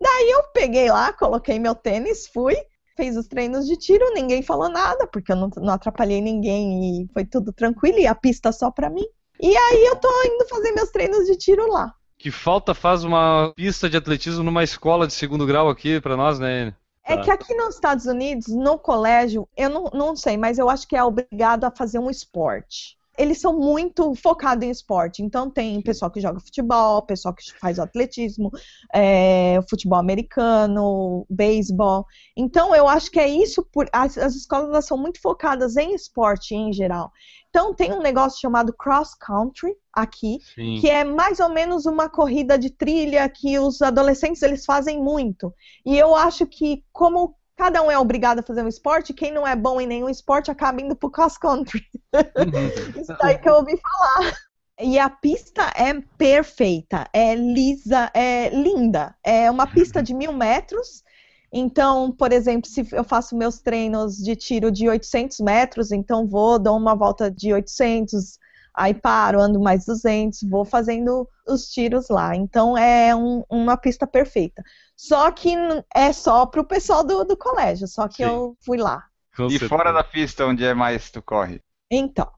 Daí 0.00 0.30
eu 0.30 0.42
peguei 0.52 0.90
lá, 0.90 1.12
coloquei 1.12 1.58
meu 1.58 1.74
tênis, 1.74 2.26
fui, 2.26 2.56
fez 2.96 3.16
os 3.16 3.28
treinos 3.28 3.66
de 3.66 3.76
tiro, 3.76 4.12
ninguém 4.12 4.42
falou 4.42 4.68
nada, 4.68 5.06
porque 5.06 5.30
eu 5.30 5.36
não, 5.36 5.48
não 5.56 5.74
atrapalhei 5.74 6.20
ninguém 6.20 7.02
e 7.02 7.08
foi 7.12 7.24
tudo 7.24 7.52
tranquilo, 7.52 7.98
e 7.98 8.06
a 8.06 8.14
pista 8.14 8.50
só 8.50 8.70
pra 8.70 8.90
mim. 8.90 9.06
E 9.40 9.56
aí 9.56 9.86
eu 9.86 9.96
tô 9.96 10.08
indo 10.24 10.48
fazer 10.48 10.72
meus 10.72 10.90
treinos 10.90 11.26
de 11.26 11.36
tiro 11.36 11.70
lá. 11.70 11.94
Que 12.18 12.30
falta 12.30 12.74
faz 12.74 13.04
uma 13.04 13.52
pista 13.56 13.88
de 13.88 13.96
atletismo 13.96 14.44
numa 14.44 14.62
escola 14.62 15.06
de 15.06 15.12
segundo 15.12 15.46
grau 15.46 15.68
aqui 15.68 16.00
para 16.00 16.16
nós, 16.16 16.38
né? 16.38 16.74
É 17.04 17.16
que 17.16 17.30
aqui 17.30 17.54
nos 17.54 17.74
Estados 17.74 18.06
Unidos, 18.06 18.46
no 18.48 18.78
colégio, 18.78 19.48
eu 19.56 19.68
não, 19.68 19.84
não 19.92 20.16
sei, 20.16 20.36
mas 20.36 20.58
eu 20.58 20.70
acho 20.70 20.86
que 20.86 20.96
é 20.96 21.02
obrigado 21.02 21.64
a 21.64 21.70
fazer 21.70 21.98
um 21.98 22.08
esporte 22.08 22.96
eles 23.18 23.40
são 23.40 23.58
muito 23.58 24.14
focados 24.14 24.66
em 24.66 24.70
esporte. 24.70 25.22
Então 25.22 25.50
tem 25.50 25.80
pessoal 25.82 26.10
que 26.10 26.20
joga 26.20 26.40
futebol, 26.40 27.02
pessoal 27.02 27.34
que 27.34 27.42
faz 27.58 27.78
atletismo, 27.78 28.50
é, 28.92 29.60
futebol 29.68 29.98
americano, 29.98 31.26
beisebol. 31.28 32.06
Então 32.36 32.74
eu 32.74 32.88
acho 32.88 33.10
que 33.10 33.20
é 33.20 33.28
isso 33.28 33.62
por 33.72 33.88
as, 33.92 34.16
as 34.16 34.34
escolas 34.34 34.86
são 34.86 34.96
muito 34.96 35.20
focadas 35.20 35.76
em 35.76 35.94
esporte 35.94 36.54
em 36.54 36.72
geral. 36.72 37.12
Então 37.50 37.74
tem 37.74 37.92
um 37.92 38.00
negócio 38.00 38.40
chamado 38.40 38.72
cross 38.72 39.14
country 39.14 39.76
aqui, 39.92 40.38
Sim. 40.54 40.80
que 40.80 40.88
é 40.88 41.04
mais 41.04 41.38
ou 41.38 41.50
menos 41.50 41.84
uma 41.84 42.08
corrida 42.08 42.58
de 42.58 42.70
trilha 42.70 43.28
que 43.28 43.58
os 43.58 43.82
adolescentes 43.82 44.40
eles 44.40 44.64
fazem 44.64 45.02
muito. 45.02 45.52
E 45.84 45.98
eu 45.98 46.14
acho 46.14 46.46
que 46.46 46.82
como 46.90 47.36
cada 47.56 47.82
um 47.82 47.90
é 47.90 47.98
obrigado 47.98 48.40
a 48.40 48.42
fazer 48.42 48.62
um 48.62 48.68
esporte, 48.68 49.14
quem 49.14 49.32
não 49.32 49.46
é 49.46 49.54
bom 49.54 49.80
em 49.80 49.86
nenhum 49.86 50.08
esporte 50.08 50.50
acaba 50.50 50.80
indo 50.80 50.96
pro 50.96 51.10
cross 51.10 51.36
country. 51.36 51.86
Uhum. 52.14 53.00
Isso 53.00 53.16
aí 53.20 53.38
que 53.38 53.48
eu 53.48 53.54
ouvi 53.54 53.76
falar. 53.76 54.34
E 54.80 54.98
a 54.98 55.08
pista 55.08 55.70
é 55.76 55.94
perfeita, 56.16 57.08
é 57.12 57.34
lisa, 57.34 58.10
é 58.14 58.48
linda. 58.48 59.14
É 59.22 59.50
uma 59.50 59.66
pista 59.66 60.02
de 60.02 60.12
mil 60.12 60.32
metros. 60.32 61.04
Então, 61.52 62.10
por 62.10 62.32
exemplo, 62.32 62.68
se 62.68 62.88
eu 62.92 63.04
faço 63.04 63.36
meus 63.36 63.60
treinos 63.60 64.16
de 64.16 64.34
tiro 64.34 64.72
de 64.72 64.88
800 64.88 65.38
metros, 65.40 65.92
então 65.92 66.26
vou, 66.26 66.58
dou 66.58 66.76
uma 66.76 66.94
volta 66.94 67.30
de 67.30 67.52
800, 67.52 68.38
aí 68.74 68.94
paro, 68.94 69.40
ando 69.40 69.60
mais 69.60 69.84
200, 69.84 70.42
vou 70.48 70.64
fazendo 70.64 71.28
os 71.46 71.66
tiros 71.66 72.08
lá. 72.08 72.34
Então, 72.34 72.76
é 72.76 73.14
um, 73.14 73.44
uma 73.50 73.76
pista 73.76 74.06
perfeita. 74.06 74.62
Só 74.96 75.30
que 75.30 75.54
é 75.94 76.12
só 76.12 76.46
pro 76.46 76.64
pessoal 76.64 77.04
do, 77.04 77.24
do 77.24 77.36
colégio, 77.36 77.86
só 77.86 78.08
que 78.08 78.24
Sim. 78.24 78.24
eu 78.24 78.56
fui 78.64 78.78
lá. 78.78 79.04
Com 79.36 79.46
e 79.46 79.52
certeza. 79.52 79.68
fora 79.68 79.92
da 79.92 80.04
pista, 80.04 80.46
onde 80.46 80.64
é 80.64 80.74
mais 80.74 81.10
tu 81.10 81.22
corre? 81.22 81.60
Então, 81.90 82.30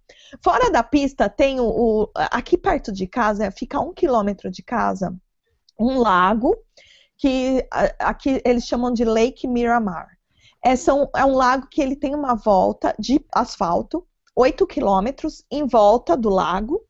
fora 0.43 0.71
da 0.71 0.83
pista 0.83 1.29
tem 1.29 1.61
o, 1.61 1.65
o 1.65 2.11
aqui 2.15 2.59
perto 2.59 2.93
de 2.93 3.07
casa, 3.07 3.51
fica 3.51 3.79
a 3.79 3.81
um 3.81 3.93
quilômetro 3.93 4.51
de 4.51 4.63
casa, 4.63 5.15
um 5.79 5.99
lago 5.99 6.57
que 7.17 7.67
aqui 7.99 8.43
eles 8.45 8.67
chamam 8.67 8.93
de 8.93 9.05
Lake 9.05 9.47
Miramar. 9.47 10.09
É, 10.65 10.77
são, 10.77 11.09
é 11.15 11.25
um 11.25 11.35
lago 11.35 11.69
que 11.69 11.81
ele 11.81 11.95
tem 11.95 12.15
uma 12.15 12.35
volta 12.35 12.95
de 12.99 13.25
asfalto, 13.33 14.07
8 14.35 14.67
quilômetros 14.67 15.45
em 15.51 15.67
volta 15.67 16.17
do 16.17 16.29
lago. 16.29 16.83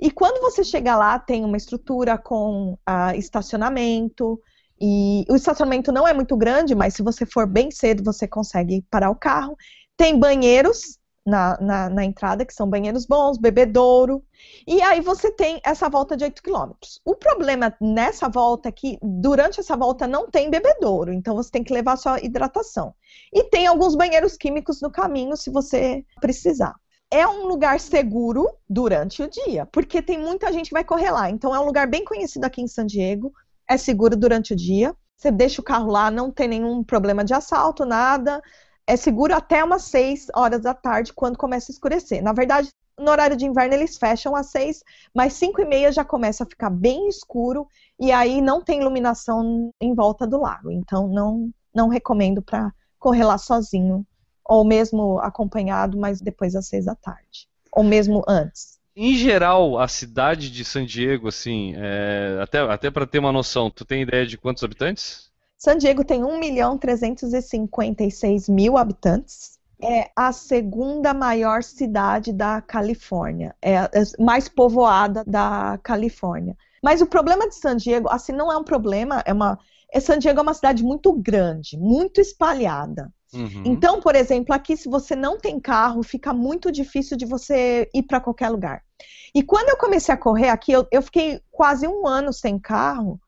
E 0.00 0.10
quando 0.10 0.40
você 0.40 0.64
chega 0.64 0.96
lá, 0.96 1.18
tem 1.18 1.44
uma 1.44 1.56
estrutura 1.56 2.16
com 2.16 2.72
uh, 2.72 3.14
estacionamento, 3.16 4.40
e 4.80 5.26
o 5.28 5.36
estacionamento 5.36 5.92
não 5.92 6.08
é 6.08 6.14
muito 6.14 6.36
grande, 6.36 6.74
mas 6.74 6.94
se 6.94 7.02
você 7.02 7.26
for 7.26 7.46
bem 7.46 7.70
cedo, 7.70 8.02
você 8.02 8.26
consegue 8.26 8.82
parar 8.90 9.10
o 9.10 9.16
carro. 9.16 9.54
Tem 9.96 10.18
banheiros 10.18 10.98
na, 11.30 11.56
na, 11.60 11.88
na, 11.88 12.04
entrada, 12.04 12.44
que 12.44 12.52
são 12.52 12.68
banheiros 12.68 13.06
bons, 13.06 13.38
bebedouro. 13.38 14.22
E 14.66 14.82
aí 14.82 15.00
você 15.00 15.30
tem 15.30 15.60
essa 15.64 15.88
volta 15.88 16.16
de 16.16 16.24
8 16.24 16.42
km. 16.42 16.72
O 17.04 17.14
problema 17.14 17.74
nessa 17.80 18.28
volta 18.28 18.68
é 18.68 18.72
que, 18.72 18.98
durante 19.02 19.60
essa 19.60 19.76
volta, 19.76 20.06
não 20.06 20.28
tem 20.28 20.50
bebedouro. 20.50 21.12
Então 21.12 21.34
você 21.36 21.50
tem 21.50 21.64
que 21.64 21.72
levar 21.72 21.96
sua 21.96 22.20
hidratação. 22.20 22.94
E 23.32 23.44
tem 23.44 23.66
alguns 23.66 23.94
banheiros 23.94 24.36
químicos 24.36 24.80
no 24.80 24.90
caminho, 24.90 25.36
se 25.36 25.50
você 25.50 26.04
precisar. 26.20 26.74
É 27.10 27.26
um 27.26 27.46
lugar 27.46 27.80
seguro 27.80 28.48
durante 28.68 29.22
o 29.22 29.28
dia, 29.28 29.66
porque 29.66 30.00
tem 30.02 30.18
muita 30.18 30.52
gente 30.52 30.68
que 30.68 30.74
vai 30.74 30.84
correr 30.84 31.10
lá. 31.10 31.30
Então 31.30 31.54
é 31.54 31.58
um 31.58 31.64
lugar 31.64 31.86
bem 31.86 32.04
conhecido 32.04 32.44
aqui 32.44 32.60
em 32.60 32.68
San 32.68 32.86
Diego 32.86 33.32
é 33.70 33.76
seguro 33.76 34.16
durante 34.16 34.52
o 34.52 34.56
dia. 34.56 34.94
Você 35.16 35.30
deixa 35.30 35.60
o 35.60 35.64
carro 35.64 35.92
lá, 35.92 36.10
não 36.10 36.30
tem 36.30 36.48
nenhum 36.48 36.82
problema 36.82 37.24
de 37.24 37.32
assalto, 37.32 37.84
nada. 37.84 38.42
É 38.90 38.96
seguro 38.96 39.32
até 39.32 39.62
umas 39.62 39.82
6 39.82 40.26
horas 40.34 40.62
da 40.62 40.74
tarde, 40.74 41.12
quando 41.12 41.38
começa 41.38 41.70
a 41.70 41.72
escurecer. 41.72 42.20
Na 42.20 42.32
verdade, 42.32 42.70
no 42.98 43.08
horário 43.08 43.36
de 43.36 43.46
inverno 43.46 43.72
eles 43.72 43.96
fecham 43.96 44.34
às 44.34 44.50
6, 44.50 44.82
mas 45.14 45.34
5 45.34 45.60
e 45.62 45.64
meia 45.64 45.92
já 45.92 46.04
começa 46.04 46.42
a 46.42 46.46
ficar 46.46 46.70
bem 46.70 47.06
escuro 47.06 47.68
e 48.00 48.10
aí 48.10 48.42
não 48.42 48.60
tem 48.60 48.80
iluminação 48.80 49.72
em 49.80 49.94
volta 49.94 50.26
do 50.26 50.40
lago. 50.40 50.72
Então 50.72 51.06
não, 51.06 51.50
não 51.72 51.86
recomendo 51.86 52.42
para 52.42 52.72
correr 52.98 53.22
lá 53.22 53.38
sozinho, 53.38 54.04
ou 54.44 54.64
mesmo 54.64 55.20
acompanhado, 55.20 55.96
mas 55.96 56.20
depois 56.20 56.54
das 56.54 56.66
6 56.66 56.86
da 56.86 56.96
tarde, 56.96 57.48
ou 57.70 57.84
mesmo 57.84 58.24
antes. 58.26 58.80
Em 58.96 59.14
geral, 59.14 59.78
a 59.78 59.86
cidade 59.86 60.50
de 60.50 60.64
San 60.64 60.84
Diego, 60.84 61.28
assim, 61.28 61.74
é, 61.76 62.40
até, 62.42 62.58
até 62.58 62.90
para 62.90 63.06
ter 63.06 63.20
uma 63.20 63.30
noção, 63.30 63.70
tu 63.70 63.84
tem 63.84 64.02
ideia 64.02 64.26
de 64.26 64.36
quantos 64.36 64.64
habitantes? 64.64 65.29
San 65.60 65.76
Diego 65.76 66.02
tem 66.02 66.24
1 66.24 66.38
milhão 66.38 66.78
356 66.78 68.48
mil 68.48 68.78
habitantes. 68.78 69.58
É 69.82 70.10
a 70.16 70.32
segunda 70.32 71.12
maior 71.12 71.62
cidade 71.62 72.32
da 72.32 72.60
Califórnia, 72.60 73.54
é 73.62 73.78
a 73.78 73.90
mais 74.18 74.46
povoada 74.46 75.24
da 75.26 75.78
Califórnia. 75.82 76.56
Mas 76.82 77.00
o 77.00 77.06
problema 77.06 77.48
de 77.48 77.54
San 77.54 77.76
Diego, 77.76 78.08
assim, 78.10 78.32
não 78.32 78.52
é 78.52 78.56
um 78.56 78.64
problema, 78.64 79.22
é 79.24 79.32
uma. 79.32 79.58
É 79.92 79.98
San 79.98 80.18
Diego 80.18 80.38
é 80.38 80.42
uma 80.42 80.54
cidade 80.54 80.82
muito 80.82 81.12
grande, 81.12 81.78
muito 81.78 82.20
espalhada. 82.20 83.12
Uhum. 83.32 83.62
Então, 83.64 84.00
por 84.00 84.14
exemplo, 84.14 84.54
aqui 84.54 84.76
se 84.76 84.88
você 84.88 85.16
não 85.16 85.38
tem 85.38 85.58
carro, 85.58 86.02
fica 86.02 86.32
muito 86.32 86.70
difícil 86.70 87.16
de 87.16 87.26
você 87.26 87.88
ir 87.94 88.02
para 88.04 88.20
qualquer 88.20 88.50
lugar. 88.50 88.82
E 89.34 89.42
quando 89.42 89.68
eu 89.68 89.76
comecei 89.76 90.14
a 90.14 90.18
correr 90.18 90.48
aqui, 90.48 90.72
eu, 90.72 90.86
eu 90.90 91.02
fiquei 91.02 91.40
quase 91.50 91.86
um 91.88 92.06
ano 92.06 92.32
sem 92.32 92.58
carro, 92.58 93.20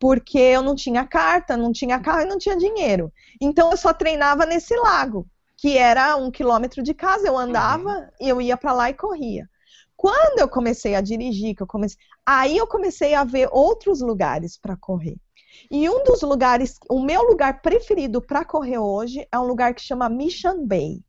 porque 0.00 0.38
eu 0.38 0.62
não 0.62 0.74
tinha 0.74 1.06
carta, 1.06 1.58
não 1.58 1.70
tinha 1.70 2.00
carro 2.00 2.22
e 2.22 2.24
não 2.24 2.38
tinha 2.38 2.56
dinheiro. 2.56 3.12
Então 3.38 3.70
eu 3.70 3.76
só 3.76 3.92
treinava 3.92 4.46
nesse 4.46 4.74
lago, 4.74 5.28
que 5.58 5.76
era 5.76 6.16
um 6.16 6.30
quilômetro 6.30 6.82
de 6.82 6.94
casa. 6.94 7.28
Eu 7.28 7.36
andava 7.36 8.10
eu 8.18 8.40
ia 8.40 8.56
para 8.56 8.72
lá 8.72 8.88
e 8.88 8.94
corria. 8.94 9.48
Quando 9.94 10.38
eu 10.38 10.48
comecei 10.48 10.94
a 10.94 11.02
dirigir, 11.02 11.54
que 11.54 11.62
eu 11.62 11.66
comecei, 11.66 11.98
aí 12.24 12.56
eu 12.56 12.66
comecei 12.66 13.14
a 13.14 13.22
ver 13.22 13.50
outros 13.52 14.00
lugares 14.00 14.58
para 14.58 14.74
correr. 14.74 15.16
E 15.70 15.86
um 15.90 16.02
dos 16.02 16.22
lugares, 16.22 16.78
o 16.88 17.02
meu 17.02 17.20
lugar 17.22 17.60
preferido 17.60 18.22
para 18.22 18.42
correr 18.42 18.78
hoje 18.78 19.28
é 19.30 19.38
um 19.38 19.44
lugar 19.44 19.74
que 19.74 19.82
chama 19.82 20.08
Mission 20.08 20.66
Bay, 20.66 21.02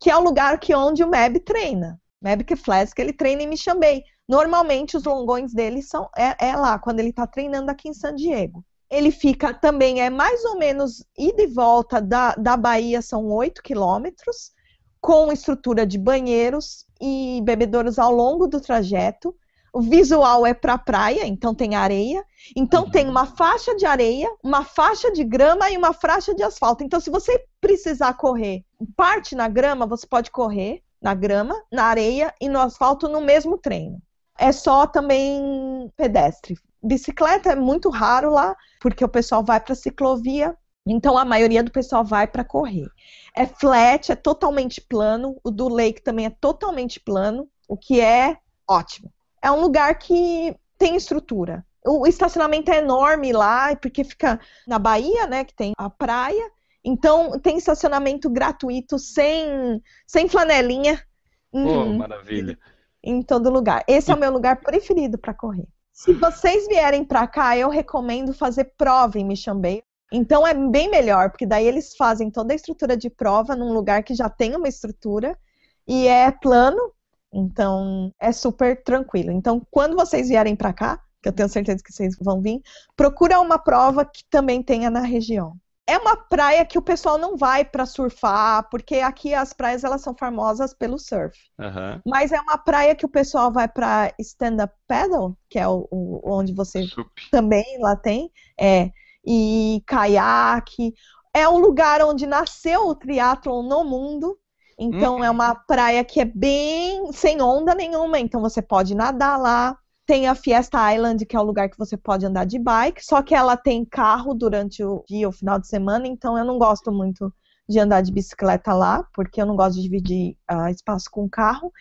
que 0.00 0.10
é 0.10 0.16
o 0.16 0.20
lugar 0.20 0.58
que 0.58 0.74
onde 0.74 1.04
o 1.04 1.08
Meb 1.08 1.38
treina. 1.38 2.00
Meb 2.20 2.42
que 2.42 2.56
Flask, 2.56 2.98
ele 2.98 3.12
treina 3.12 3.42
em 3.42 3.46
Mission 3.46 3.78
Bay. 3.78 4.02
Normalmente 4.28 4.96
os 4.96 5.04
longões 5.04 5.52
dele 5.52 5.82
são 5.82 6.08
é, 6.16 6.48
é 6.48 6.56
lá 6.56 6.78
quando 6.78 7.00
ele 7.00 7.10
está 7.10 7.26
treinando 7.26 7.70
aqui 7.70 7.88
em 7.88 7.94
San 7.94 8.14
Diego. 8.14 8.64
Ele 8.90 9.10
fica 9.10 9.54
também 9.54 10.00
é 10.00 10.10
mais 10.10 10.44
ou 10.44 10.58
menos 10.58 11.04
ida 11.18 11.42
e 11.42 11.46
volta 11.46 12.00
da, 12.00 12.34
da 12.34 12.56
Bahia 12.56 13.00
são 13.00 13.26
8 13.26 13.62
quilômetros, 13.62 14.52
com 15.00 15.32
estrutura 15.32 15.84
de 15.84 15.98
banheiros 15.98 16.86
e 17.00 17.40
bebedouros 17.42 17.98
ao 17.98 18.12
longo 18.12 18.46
do 18.46 18.60
trajeto. 18.60 19.34
O 19.72 19.80
visual 19.80 20.46
é 20.46 20.52
para 20.52 20.76
praia, 20.76 21.26
então 21.26 21.54
tem 21.54 21.74
areia. 21.74 22.22
Então 22.54 22.88
tem 22.88 23.08
uma 23.08 23.26
faixa 23.26 23.74
de 23.74 23.86
areia, 23.86 24.30
uma 24.44 24.64
faixa 24.64 25.10
de 25.10 25.24
grama 25.24 25.70
e 25.70 25.76
uma 25.76 25.92
faixa 25.92 26.34
de 26.34 26.42
asfalto. 26.42 26.84
Então, 26.84 27.00
se 27.00 27.10
você 27.10 27.44
precisar 27.60 28.14
correr 28.14 28.64
parte 28.94 29.34
na 29.34 29.48
grama, 29.48 29.86
você 29.86 30.06
pode 30.06 30.30
correr 30.30 30.82
na 31.00 31.14
grama, 31.14 31.60
na 31.72 31.84
areia 31.84 32.32
e 32.40 32.48
no 32.48 32.60
asfalto 32.60 33.08
no 33.08 33.20
mesmo 33.20 33.58
treino. 33.58 34.00
É 34.42 34.52
só 34.52 34.86
também 34.86 35.90
pedestre. 35.96 36.56
Bicicleta 36.82 37.52
é 37.52 37.56
muito 37.56 37.88
raro 37.90 38.30
lá, 38.30 38.56
porque 38.80 39.04
o 39.04 39.08
pessoal 39.08 39.44
vai 39.44 39.60
para 39.60 39.74
ciclovia, 39.74 40.56
então 40.86 41.16
a 41.16 41.24
maioria 41.24 41.62
do 41.62 41.70
pessoal 41.70 42.04
vai 42.04 42.26
para 42.26 42.44
correr. 42.44 42.88
É 43.36 43.46
flat, 43.46 44.10
é 44.10 44.16
totalmente 44.16 44.80
plano, 44.80 45.36
o 45.44 45.50
do 45.50 45.68
Lake 45.68 46.02
também 46.02 46.26
é 46.26 46.30
totalmente 46.30 46.98
plano, 46.98 47.48
o 47.68 47.76
que 47.76 48.00
é 48.00 48.36
ótimo 48.68 49.12
é 49.42 49.50
um 49.50 49.60
lugar 49.60 49.98
que 49.98 50.56
tem 50.78 50.94
estrutura. 50.94 51.66
O 51.84 52.06
estacionamento 52.06 52.70
é 52.70 52.78
enorme 52.78 53.32
lá, 53.32 53.74
porque 53.74 54.04
fica 54.04 54.40
na 54.66 54.78
Bahia, 54.78 55.26
né, 55.26 55.44
que 55.44 55.52
tem 55.52 55.72
a 55.76 55.90
praia. 55.90 56.48
Então, 56.84 57.38
tem 57.40 57.58
estacionamento 57.58 58.30
gratuito, 58.30 58.98
sem, 59.00 59.82
sem 60.06 60.28
flanelinha. 60.28 61.02
Pô, 61.50 61.58
uhum. 61.58 61.98
maravilha. 61.98 62.56
Em 63.02 63.22
todo 63.22 63.50
lugar. 63.50 63.84
Esse 63.88 64.10
é 64.10 64.14
o 64.14 64.18
meu 64.18 64.32
lugar 64.32 64.60
preferido 64.60 65.18
para 65.18 65.34
correr. 65.34 65.66
Se 65.92 66.12
vocês 66.14 66.66
vierem 66.66 67.04
para 67.04 67.26
cá, 67.26 67.56
eu 67.56 67.68
recomendo 67.68 68.32
fazer 68.32 68.72
prova 68.76 69.18
em 69.18 69.28
Bay. 69.56 69.82
Então 70.10 70.46
é 70.46 70.54
bem 70.54 70.90
melhor, 70.90 71.30
porque 71.30 71.46
daí 71.46 71.66
eles 71.66 71.96
fazem 71.96 72.30
toda 72.30 72.52
a 72.52 72.56
estrutura 72.56 72.96
de 72.96 73.08
prova 73.08 73.56
num 73.56 73.72
lugar 73.72 74.02
que 74.02 74.14
já 74.14 74.28
tem 74.28 74.54
uma 74.54 74.68
estrutura 74.68 75.38
e 75.86 76.06
é 76.06 76.30
plano, 76.30 76.92
então, 77.32 78.12
é 78.20 78.30
super 78.30 78.82
tranquilo. 78.82 79.30
Então, 79.30 79.66
quando 79.70 79.96
vocês 79.96 80.28
vierem 80.28 80.54
para 80.54 80.72
cá, 80.72 81.00
que 81.22 81.28
eu 81.28 81.32
tenho 81.32 81.48
certeza 81.48 81.82
que 81.82 81.92
vocês 81.92 82.16
vão 82.20 82.42
vir, 82.42 82.60
procura 82.94 83.40
uma 83.40 83.58
prova 83.58 84.04
que 84.04 84.22
também 84.28 84.62
tenha 84.62 84.90
na 84.90 85.00
região. 85.00 85.56
É 85.86 85.98
uma 85.98 86.16
praia 86.16 86.64
que 86.64 86.78
o 86.78 86.82
pessoal 86.82 87.18
não 87.18 87.36
vai 87.36 87.64
para 87.64 87.84
surfar, 87.86 88.68
porque 88.70 88.96
aqui 88.96 89.34
as 89.34 89.52
praias 89.52 89.84
elas 89.84 90.00
são 90.02 90.14
famosas 90.16 90.72
pelo 90.72 90.98
surf. 90.98 91.36
Uhum. 91.58 92.02
Mas 92.06 92.32
é 92.32 92.40
uma 92.40 92.58
praia 92.58 92.94
que 92.94 93.06
o 93.06 93.08
pessoal 93.08 93.52
vai 93.52 93.68
para 93.68 94.12
stand-up 94.20 94.74
paddle, 94.86 95.36
que 95.48 95.58
é 95.58 95.68
o, 95.68 95.88
o 95.90 96.20
onde 96.38 96.52
você 96.54 96.88
Sup. 96.88 97.08
também 97.30 97.64
lá 97.80 97.96
tem, 97.96 98.30
é 98.58 98.90
e 99.26 99.82
caiaque. 99.86 100.94
É 101.34 101.48
um 101.48 101.58
lugar 101.58 102.02
onde 102.02 102.26
nasceu 102.26 102.88
o 102.88 102.94
triatlon 102.94 103.62
no 103.62 103.84
mundo. 103.84 104.38
Então 104.78 105.18
Hum. 105.18 105.24
é 105.24 105.30
uma 105.30 105.54
praia 105.54 106.04
que 106.04 106.20
é 106.20 106.24
bem 106.24 107.12
sem 107.12 107.40
onda 107.42 107.74
nenhuma, 107.74 108.18
então 108.18 108.40
você 108.40 108.60
pode 108.62 108.94
nadar 108.94 109.38
lá. 109.38 109.78
Tem 110.04 110.26
a 110.26 110.34
Fiesta 110.34 110.92
Island, 110.92 111.24
que 111.24 111.36
é 111.36 111.40
o 111.40 111.44
lugar 111.44 111.68
que 111.68 111.78
você 111.78 111.96
pode 111.96 112.26
andar 112.26 112.44
de 112.44 112.58
bike, 112.58 113.04
só 113.04 113.22
que 113.22 113.34
ela 113.34 113.56
tem 113.56 113.84
carro 113.84 114.34
durante 114.34 114.82
o 114.82 115.04
dia, 115.08 115.28
o 115.28 115.32
final 115.32 115.58
de 115.58 115.68
semana, 115.68 116.06
então 116.06 116.36
eu 116.36 116.44
não 116.44 116.58
gosto 116.58 116.90
muito 116.90 117.32
de 117.68 117.78
andar 117.78 118.00
de 118.00 118.12
bicicleta 118.12 118.74
lá, 118.74 119.06
porque 119.14 119.40
eu 119.40 119.46
não 119.46 119.56
gosto 119.56 119.76
de 119.76 119.82
dividir 119.82 120.36
ah, 120.48 120.70
espaço 120.70 121.08
com 121.10 121.28
carro. 121.28 121.72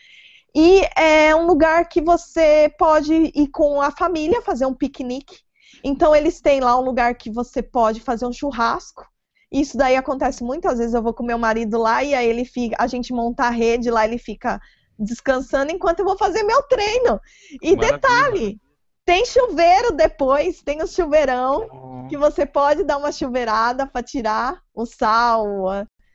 E 0.56 0.82
é 0.98 1.36
um 1.36 1.46
lugar 1.46 1.88
que 1.88 2.02
você 2.02 2.74
pode 2.78 3.14
ir 3.14 3.48
com 3.48 3.82
a 3.82 3.90
família 3.92 4.42
fazer 4.42 4.66
um 4.66 4.74
piquenique. 4.74 5.38
Então 5.84 6.16
eles 6.16 6.42
têm 6.42 6.60
lá 6.60 6.78
um 6.78 6.84
lugar 6.84 7.16
que 7.16 7.32
você 7.32 7.64
pode 7.64 8.02
fazer 8.02 8.26
um 8.26 8.34
churrasco. 8.34 9.06
Isso 9.52 9.78
daí 9.78 9.96
acontece 9.96 10.44
muitas 10.44 10.78
vezes. 10.78 10.94
Eu 10.94 11.02
vou 11.02 11.14
com 11.14 11.24
meu 11.24 11.38
marido 11.38 11.78
lá 11.78 12.04
e 12.04 12.14
aí 12.14 12.28
ele 12.28 12.46
fica, 12.46 12.76
a 12.80 12.88
gente 12.88 13.14
monta 13.14 13.46
a 13.46 13.50
rede 13.50 13.90
lá, 13.90 14.06
ele 14.06 14.18
fica 14.18 14.60
descansando 15.02 15.72
enquanto 15.72 16.00
eu 16.00 16.06
vou 16.06 16.18
fazer 16.18 16.44
meu 16.44 16.62
treino. 16.64 17.20
E 17.62 17.76
Maravilha. 17.76 17.98
detalhe, 17.98 18.62
tem 19.06 19.26
chuveiro 19.26 19.92
depois, 19.92 20.62
tem 20.62 20.82
o 20.82 20.88
chuveirão 20.88 22.08
que 22.08 22.18
você 22.18 22.46
pode 22.46 22.84
dar 22.84 22.98
uma 22.98 23.12
chuveirada 23.12 23.88
para 23.88 24.04
tirar 24.04 24.62
o 24.74 24.86
sal. 24.86 25.46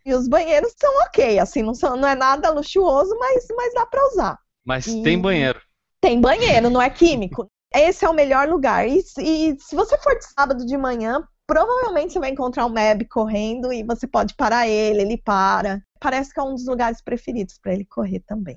E 0.05 0.14
os 0.14 0.29
banheiros 0.29 0.72
são 0.79 0.90
ok, 1.05 1.38
assim, 1.38 1.62
não, 1.62 1.75
são, 1.75 1.96
não 1.96 2.07
é 2.07 2.14
nada 2.14 2.51
luxuoso, 2.51 3.14
mas, 3.18 3.46
mas 3.57 3.75
dá 3.75 3.85
para 3.85 4.07
usar. 4.09 4.38
Mas 4.64 4.87
E- 4.87 5.03
tem 5.03 5.20
banheiro. 5.20 5.61
Tem 6.01 6.20
banheiro, 6.20 6.70
não 6.70 6.81
é 6.81 6.88
químico. 6.88 7.46
Esse 7.75 8.05
é 8.05 8.09
o 8.09 8.14
melhor 8.14 8.49
lugar. 8.49 8.87
E, 8.88 9.03
e 9.18 9.57
se 9.59 9.75
você 9.75 9.99
for 9.99 10.16
de 10.16 10.25
sábado 10.25 10.64
de 10.64 10.77
manhã, 10.77 11.27
provavelmente 11.46 12.12
você 12.12 12.18
vai 12.20 12.31
encontrar 12.31 12.66
um 12.66 12.70
Meb 12.70 13.07
correndo 13.09 13.72
e 13.72 13.83
você 13.83 14.07
pode 14.07 14.35
parar 14.35 14.68
ele, 14.68 15.03
ele 15.03 15.18
para. 15.18 15.81
Parece 16.01 16.33
que 16.33 16.38
é 16.38 16.42
um 16.42 16.55
dos 16.55 16.66
lugares 16.66 17.03
preferidos 17.03 17.59
para 17.61 17.72
ele 17.72 17.85
correr 17.85 18.20
também. 18.20 18.57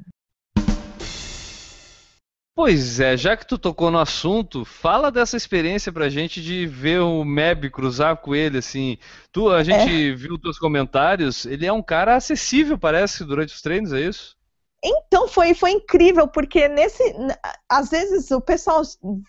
Pois 2.59 2.99
é, 2.99 3.15
já 3.15 3.37
que 3.37 3.47
tu 3.47 3.57
tocou 3.57 3.89
no 3.89 3.97
assunto, 3.99 4.65
fala 4.65 5.09
dessa 5.09 5.37
experiência 5.37 5.93
pra 5.93 6.09
gente 6.09 6.41
de 6.41 6.67
ver 6.67 6.99
o 6.99 7.23
Meb 7.23 7.69
cruzar 7.69 8.17
com 8.17 8.35
ele, 8.35 8.57
assim. 8.57 8.97
Tu, 9.31 9.49
a 9.49 9.63
gente 9.63 10.13
viu 10.13 10.37
teus 10.37 10.59
comentários, 10.59 11.45
ele 11.45 11.65
é 11.65 11.71
um 11.71 11.81
cara 11.81 12.17
acessível, 12.17 12.77
parece, 12.77 13.23
durante 13.23 13.53
os 13.55 13.61
treinos, 13.61 13.93
é 13.93 14.01
isso? 14.01 14.35
Então 14.83 15.25
foi, 15.27 15.53
foi 15.53 15.71
incrível, 15.71 16.27
porque 16.27 16.67
nesse. 16.67 17.01
n- 17.13 17.33
Às 17.69 17.89
vezes 17.89 18.29
o 18.31 18.41
pessoal 18.41 18.81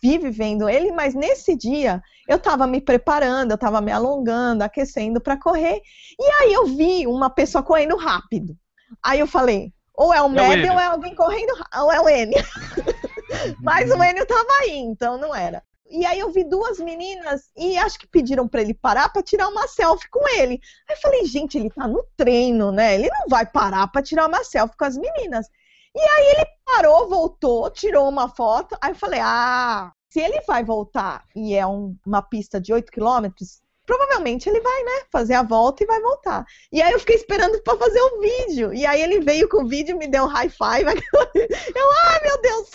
vive 0.02 0.30
vendo 0.30 0.68
ele, 0.68 0.90
mas 0.90 1.14
nesse 1.14 1.56
dia 1.56 2.02
eu 2.28 2.38
tava 2.38 2.66
me 2.66 2.80
preparando, 2.80 3.52
eu 3.52 3.58
tava 3.58 3.80
me 3.80 3.92
alongando, 3.92 4.64
aquecendo 4.64 5.20
para 5.20 5.38
correr. 5.38 5.80
E 6.18 6.24
aí 6.42 6.52
eu 6.52 6.66
vi 6.66 7.06
uma 7.06 7.30
pessoa 7.30 7.62
correndo 7.62 7.96
rápido. 7.96 8.56
Aí 9.04 9.20
eu 9.20 9.26
falei, 9.26 9.72
ou 9.94 10.12
é 10.14 10.20
o 10.20 10.28
É 10.28 10.30
Meb 10.30 10.68
ou 10.70 10.80
é 10.80 10.86
alguém 10.86 11.14
correndo, 11.14 11.52
ou 11.80 11.92
é 11.92 12.00
o 12.00 12.08
Enio. 12.08 12.44
mas 13.62 13.90
o 13.90 14.02
Enio 14.02 14.26
tava 14.26 14.48
aí, 14.62 14.76
então 14.78 15.18
não 15.18 15.34
era. 15.34 15.62
E 15.88 16.06
aí 16.06 16.20
eu 16.20 16.30
vi 16.30 16.44
duas 16.44 16.78
meninas 16.78 17.50
e 17.56 17.76
acho 17.76 17.98
que 17.98 18.06
pediram 18.06 18.46
para 18.46 18.60
ele 18.62 18.72
parar 18.74 19.08
para 19.08 19.22
tirar 19.24 19.48
uma 19.48 19.66
selfie 19.66 20.08
com 20.08 20.26
ele. 20.28 20.60
Aí 20.88 20.94
eu 20.96 21.00
falei, 21.00 21.24
gente, 21.26 21.58
ele 21.58 21.68
tá 21.70 21.88
no 21.88 22.04
treino, 22.16 22.70
né? 22.70 22.94
Ele 22.94 23.08
não 23.08 23.26
vai 23.28 23.44
parar 23.44 23.88
para 23.88 24.00
tirar 24.02 24.28
uma 24.28 24.44
selfie 24.44 24.76
com 24.76 24.84
as 24.84 24.96
meninas. 24.96 25.46
E 25.94 26.00
aí 26.00 26.26
ele 26.36 26.46
parou, 26.64 27.08
voltou, 27.08 27.68
tirou 27.70 28.08
uma 28.08 28.28
foto. 28.28 28.76
Aí 28.80 28.92
eu 28.92 28.94
falei, 28.94 29.18
ah, 29.20 29.92
se 30.08 30.20
ele 30.20 30.40
vai 30.46 30.62
voltar 30.64 31.24
e 31.34 31.54
é 31.54 31.66
um- 31.66 31.96
uma 32.06 32.22
pista 32.22 32.60
de 32.60 32.72
8 32.72 32.92
quilômetros, 32.92 33.60
provavelmente 33.84 34.48
ele 34.48 34.60
vai, 34.60 34.82
né, 34.84 35.02
fazer 35.10 35.34
a 35.34 35.42
volta 35.42 35.82
e 35.82 35.86
vai 35.86 36.00
voltar. 36.00 36.44
E 36.70 36.80
aí 36.80 36.92
eu 36.92 37.00
fiquei 37.00 37.16
esperando 37.16 37.60
para 37.64 37.76
fazer 37.76 38.00
o 38.00 38.20
vídeo. 38.20 38.72
E 38.72 38.86
aí 38.86 39.02
ele 39.02 39.20
veio 39.20 39.48
com 39.48 39.64
o 39.64 39.68
vídeo, 39.68 39.96
me 39.98 40.06
deu 40.06 40.24
um 40.24 40.28
high 40.28 40.48
five. 40.48 40.84
Eu, 41.74 41.90
ah, 42.04 42.20
meu 42.22 42.40
Deus! 42.40 42.70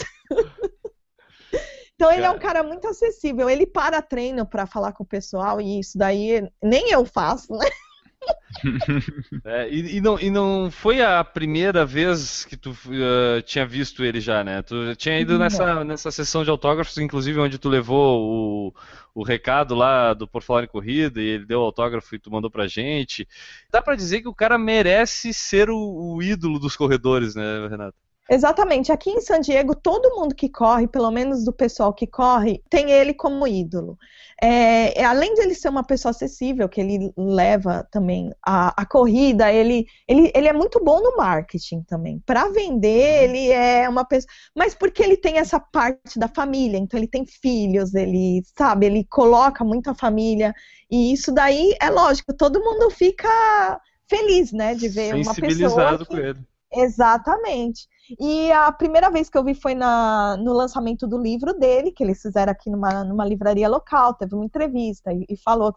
Então 1.95 2.11
ele 2.11 2.25
é 2.25 2.29
um 2.29 2.37
cara 2.37 2.61
muito 2.61 2.87
acessível. 2.87 3.49
Ele 3.49 3.65
para 3.65 4.01
treino 4.01 4.45
para 4.45 4.65
falar 4.65 4.91
com 4.91 5.03
o 5.03 5.07
pessoal 5.07 5.61
e 5.61 5.79
isso 5.79 5.97
daí 5.97 6.45
nem 6.61 6.91
eu 6.91 7.05
faço, 7.05 7.53
né? 7.53 7.65
É, 9.43 9.69
e, 9.69 9.97
e 9.97 10.01
não, 10.01 10.19
e 10.19 10.31
não 10.31 10.71
foi 10.71 11.01
a 11.01 11.23
primeira 11.23 11.85
vez 11.85 12.45
que 12.45 12.57
tu 12.57 12.75
eh, 12.89 13.41
tinha 13.43 13.65
visto 13.65 14.03
ele 14.03 14.19
já, 14.19 14.43
né? 14.43 14.61
Tu 14.63 14.95
tinha 14.95 15.19
ido 15.19 15.37
nessa, 15.37 15.83
nessa 15.83 16.09
sessão 16.09 16.43
de 16.43 16.49
autógrafos, 16.49 16.97
inclusive 16.97 17.39
onde 17.39 17.59
tu 17.59 17.69
levou 17.69 18.71
o, 18.73 18.73
o 19.13 19.23
recado 19.23 19.75
lá 19.75 20.13
do 20.13 20.27
Por 20.27 20.41
Falar 20.41 20.63
em 20.63 20.67
Corrida 20.67 21.21
e 21.21 21.25
ele 21.25 21.45
deu 21.45 21.59
o 21.59 21.63
autógrafo 21.63 22.15
e 22.15 22.19
tu 22.19 22.31
mandou 22.31 22.49
pra 22.49 22.65
gente. 22.65 23.27
Dá 23.69 23.81
pra 23.81 23.95
dizer 23.95 24.21
que 24.21 24.27
o 24.27 24.33
cara 24.33 24.57
merece 24.57 25.33
ser 25.33 25.69
o, 25.69 25.77
o 25.77 26.23
ídolo 26.23 26.57
dos 26.57 26.75
corredores, 26.75 27.35
né, 27.35 27.67
Renato? 27.67 27.97
Exatamente. 28.29 28.91
Aqui 28.91 29.11
em 29.11 29.21
San 29.21 29.39
Diego, 29.39 29.75
todo 29.75 30.15
mundo 30.15 30.33
que 30.33 30.49
corre, 30.49 30.87
pelo 30.87 31.11
menos 31.11 31.43
do 31.45 31.53
pessoal 31.53 31.93
que 31.93 32.07
corre, 32.07 32.63
tem 32.69 32.91
ele 32.91 33.13
como 33.13 33.47
ídolo. 33.47 33.97
É, 34.41 34.99
é, 34.99 35.05
além 35.05 35.33
de 35.33 35.41
ele 35.41 35.53
ser 35.53 35.69
uma 35.69 35.83
pessoa 35.83 36.09
acessível, 36.09 36.67
que 36.67 36.81
ele 36.81 37.13
leva 37.15 37.87
também 37.91 38.33
a, 38.45 38.81
a 38.81 38.85
corrida, 38.85 39.51
ele, 39.51 39.85
ele, 40.07 40.31
ele 40.35 40.47
é 40.47 40.53
muito 40.53 40.83
bom 40.83 41.01
no 41.01 41.15
marketing 41.15 41.83
também. 41.83 42.19
Para 42.25 42.49
vender, 42.49 43.19
uhum. 43.19 43.23
ele 43.23 43.51
é 43.51 43.87
uma 43.87 44.03
pessoa. 44.03 44.31
Mas 44.55 44.73
porque 44.73 45.03
ele 45.03 45.17
tem 45.17 45.37
essa 45.37 45.59
parte 45.59 46.17
da 46.17 46.27
família, 46.27 46.77
então 46.77 46.99
ele 46.99 47.07
tem 47.07 47.25
filhos, 47.25 47.93
ele, 47.93 48.41
sabe, 48.57 48.87
ele 48.87 49.05
coloca 49.05 49.63
muito 49.63 49.89
a 49.89 49.95
família. 49.95 50.53
E 50.89 51.13
isso 51.13 51.31
daí 51.31 51.75
é 51.79 51.89
lógico, 51.89 52.33
todo 52.33 52.59
mundo 52.59 52.89
fica 52.89 53.79
feliz, 54.09 54.51
né, 54.51 54.73
de 54.73 54.89
ver 54.89 55.15
uma 55.15 55.33
pessoa. 55.33 55.97
Que... 55.99 56.05
com 56.05 56.17
ele. 56.17 56.39
Exatamente. 56.73 57.87
E 58.19 58.51
a 58.51 58.71
primeira 58.71 59.09
vez 59.09 59.29
que 59.29 59.37
eu 59.37 59.43
vi 59.43 59.55
foi 59.55 59.73
na, 59.73 60.37
no 60.37 60.53
lançamento 60.53 61.07
do 61.07 61.17
livro 61.17 61.53
dele, 61.53 61.91
que 61.91 62.03
eles 62.03 62.21
fizeram 62.21 62.51
aqui 62.51 62.69
numa, 62.69 63.03
numa 63.03 63.25
livraria 63.25 63.67
local, 63.67 64.13
teve 64.13 64.35
uma 64.35 64.45
entrevista 64.45 65.11
e, 65.11 65.25
e 65.29 65.37
falou. 65.37 65.73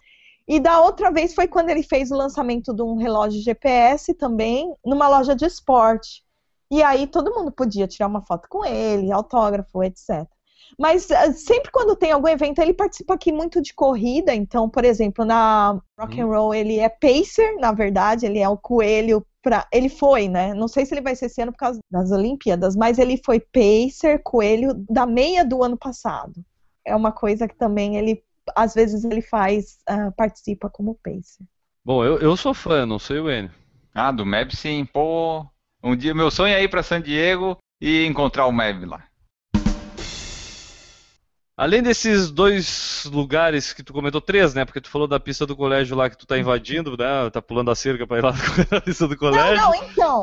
E 0.47 0.59
da 0.61 0.81
outra 0.81 1.11
vez 1.11 1.35
foi 1.35 1.47
quando 1.47 1.71
ele 1.71 1.83
fez 1.83 2.11
o 2.11 2.17
lançamento 2.17 2.75
de 2.75 2.83
um 2.83 2.97
relógio 2.97 3.41
GPS 3.43 4.15
também, 4.15 4.75
numa 4.85 5.09
loja 5.09 5.35
de 5.35 5.45
esporte. 5.45 6.23
E 6.71 6.83
aí 6.83 7.07
todo 7.07 7.35
mundo 7.35 7.51
podia 7.51 7.87
tirar 7.87 8.07
uma 8.07 8.23
foto 8.23 8.49
com 8.49 8.65
ele, 8.65 9.13
autógrafo, 9.13 9.83
etc. 9.83 10.27
Mas 10.79 11.11
eh, 11.11 11.33
sempre 11.33 11.71
quando 11.71 11.97
tem 11.97 12.13
algum 12.13 12.29
evento, 12.29 12.61
ele 12.61 12.75
participa 12.75 13.15
aqui 13.15 13.33
muito 13.33 13.63
de 13.63 13.73
corrida. 13.75 14.35
Então, 14.35 14.69
por 14.69 14.85
exemplo, 14.85 15.25
na 15.25 15.81
Rock 15.99 16.21
and 16.21 16.27
uhum. 16.27 16.33
Roll 16.33 16.55
ele 16.55 16.79
é 16.79 16.89
pacer, 16.89 17.57
na 17.59 17.73
verdade, 17.73 18.27
ele 18.27 18.39
é 18.39 18.49
o 18.49 18.57
coelho 18.57 19.25
para 19.49 19.67
ele 19.73 19.89
foi, 19.89 20.29
né? 20.29 20.53
Não 20.53 20.69
sei 20.69 20.85
se 20.85 20.93
ele 20.93 21.01
vai 21.01 21.17
ser 21.17 21.25
esse 21.25 21.41
ano 21.41 21.53
por 21.53 21.59
causa 21.59 21.81
das 21.91 22.11
Olimpíadas, 22.11 22.77
mas 22.77 22.99
ele 22.99 23.19
foi 23.25 23.41
pacer, 23.41 24.23
coelho 24.23 24.75
da 24.91 25.07
meia 25.07 25.43
do 25.43 25.63
ano 25.63 25.77
passado. 25.77 26.45
É 26.85 26.95
uma 26.95 27.13
coisa 27.13 27.49
que 27.49 27.57
também 27.57 27.97
ele 27.97 28.23
às 28.55 28.75
vezes 28.75 29.05
ele 29.05 29.23
faz, 29.23 29.79
uh, 29.89 30.13
participa 30.15 30.69
como 30.69 30.99
pacer. 31.03 31.45
Bom, 31.83 32.05
eu, 32.05 32.19
eu 32.19 32.37
sou 32.37 32.53
fã, 32.53 32.85
não 32.85 32.99
sei 32.99 33.21
o 33.21 33.31
N. 33.31 33.51
Ah, 33.95 34.13
do 34.13 34.27
Meb 34.27 34.55
sim, 34.55 34.85
pô. 34.85 35.47
Um 35.83 35.97
dia 35.97 36.15
meu 36.15 36.31
sonho 36.31 36.55
é 36.55 36.63
ir 36.63 36.69
para 36.69 36.83
San 36.83 37.01
Diego 37.01 37.57
e 37.81 38.05
encontrar 38.05 38.45
o 38.47 38.53
Meb 38.53 38.85
lá. 38.85 39.08
Além 41.59 41.83
desses 41.83 42.31
dois 42.31 43.03
lugares 43.07 43.73
que 43.73 43.83
tu 43.83 43.93
comentou, 43.93 44.21
três, 44.21 44.55
né? 44.55 44.65
Porque 44.65 44.81
tu 44.81 44.89
falou 44.89 45.09
da 45.09 45.19
pista 45.19 45.45
do 45.45 45.57
colégio 45.57 45.97
lá 45.97 46.09
que 46.09 46.17
tu 46.17 46.25
tá 46.25 46.39
invadindo, 46.39 46.97
né? 46.97 47.29
Tá 47.33 47.43
pulando 47.43 47.69
a 47.73 47.75
cerca 47.75 48.07
pra 48.07 48.19
ir 48.19 48.23
lá 48.23 48.33
na 48.71 48.81
pista 48.81 49.09
do 49.09 49.17
colégio. 49.17 49.57
Não, 49.57 49.73
não, 49.73 49.75
então. 49.75 50.23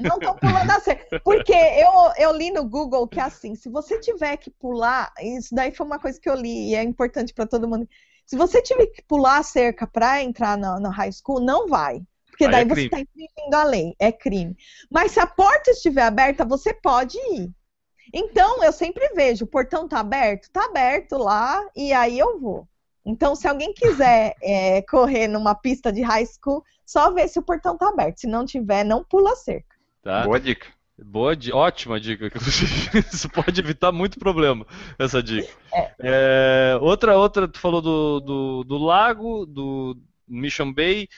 Não 0.00 0.20
tô 0.20 0.34
pulando 0.36 0.70
a 0.70 0.78
cerca. 0.78 1.18
Porque 1.24 1.52
eu, 1.52 1.90
eu 2.16 2.32
li 2.32 2.52
no 2.52 2.64
Google 2.64 3.08
que 3.08 3.18
assim, 3.18 3.56
se 3.56 3.68
você 3.68 3.98
tiver 3.98 4.36
que 4.36 4.52
pular, 4.52 5.12
isso 5.20 5.52
daí 5.52 5.72
foi 5.72 5.84
uma 5.84 5.98
coisa 5.98 6.20
que 6.20 6.30
eu 6.30 6.36
li 6.36 6.70
e 6.70 6.74
é 6.76 6.82
importante 6.84 7.34
para 7.34 7.44
todo 7.44 7.66
mundo. 7.66 7.88
Se 8.24 8.36
você 8.36 8.62
tiver 8.62 8.86
que 8.86 9.02
pular 9.02 9.38
a 9.38 9.42
cerca 9.42 9.84
pra 9.84 10.22
entrar 10.22 10.56
na, 10.56 10.78
na 10.78 10.90
high 10.90 11.10
school, 11.10 11.40
não 11.40 11.66
vai. 11.66 12.00
Porque 12.30 12.46
daí 12.46 12.62
é 12.62 12.64
você 12.64 12.84
está 12.84 13.00
infringindo 13.00 13.56
a 13.56 13.64
lei, 13.64 13.96
é 13.98 14.12
crime. 14.12 14.56
Mas 14.88 15.10
se 15.10 15.18
a 15.18 15.26
porta 15.26 15.72
estiver 15.72 16.02
aberta, 16.02 16.44
você 16.44 16.72
pode 16.72 17.18
ir. 17.18 17.50
Então, 18.12 18.62
eu 18.62 18.72
sempre 18.72 19.08
vejo, 19.14 19.44
o 19.44 19.48
portão 19.48 19.88
tá 19.88 20.00
aberto? 20.00 20.50
Tá 20.50 20.64
aberto 20.64 21.16
lá, 21.16 21.64
e 21.76 21.92
aí 21.92 22.18
eu 22.18 22.38
vou. 22.38 22.66
Então, 23.04 23.34
se 23.34 23.48
alguém 23.48 23.72
quiser 23.72 24.34
é, 24.42 24.82
correr 24.82 25.28
numa 25.28 25.54
pista 25.54 25.90
de 25.92 26.02
high 26.02 26.26
school, 26.26 26.62
só 26.84 27.10
ver 27.10 27.28
se 27.28 27.38
o 27.38 27.42
portão 27.42 27.76
tá 27.76 27.88
aberto. 27.88 28.20
Se 28.20 28.26
não 28.26 28.44
tiver, 28.44 28.84
não 28.84 29.02
pula 29.02 29.32
a 29.32 29.36
cerca. 29.36 29.76
Tá. 30.02 30.24
Boa 30.24 30.38
dica. 30.38 30.66
Boa, 31.02 31.32
ótima 31.52 32.00
dica. 32.00 32.30
Isso 33.12 33.30
pode 33.30 33.60
evitar 33.60 33.92
muito 33.92 34.18
problema, 34.18 34.66
essa 34.98 35.22
dica. 35.22 35.48
É. 35.72 35.92
É, 36.00 36.78
outra, 36.80 37.16
outra, 37.16 37.46
tu 37.46 37.58
falou 37.60 37.80
do, 37.80 38.20
do, 38.20 38.64
do, 38.64 38.78
lago, 38.78 39.46
do 39.46 39.96
Mission 40.26 40.72
Bay. 40.72 41.08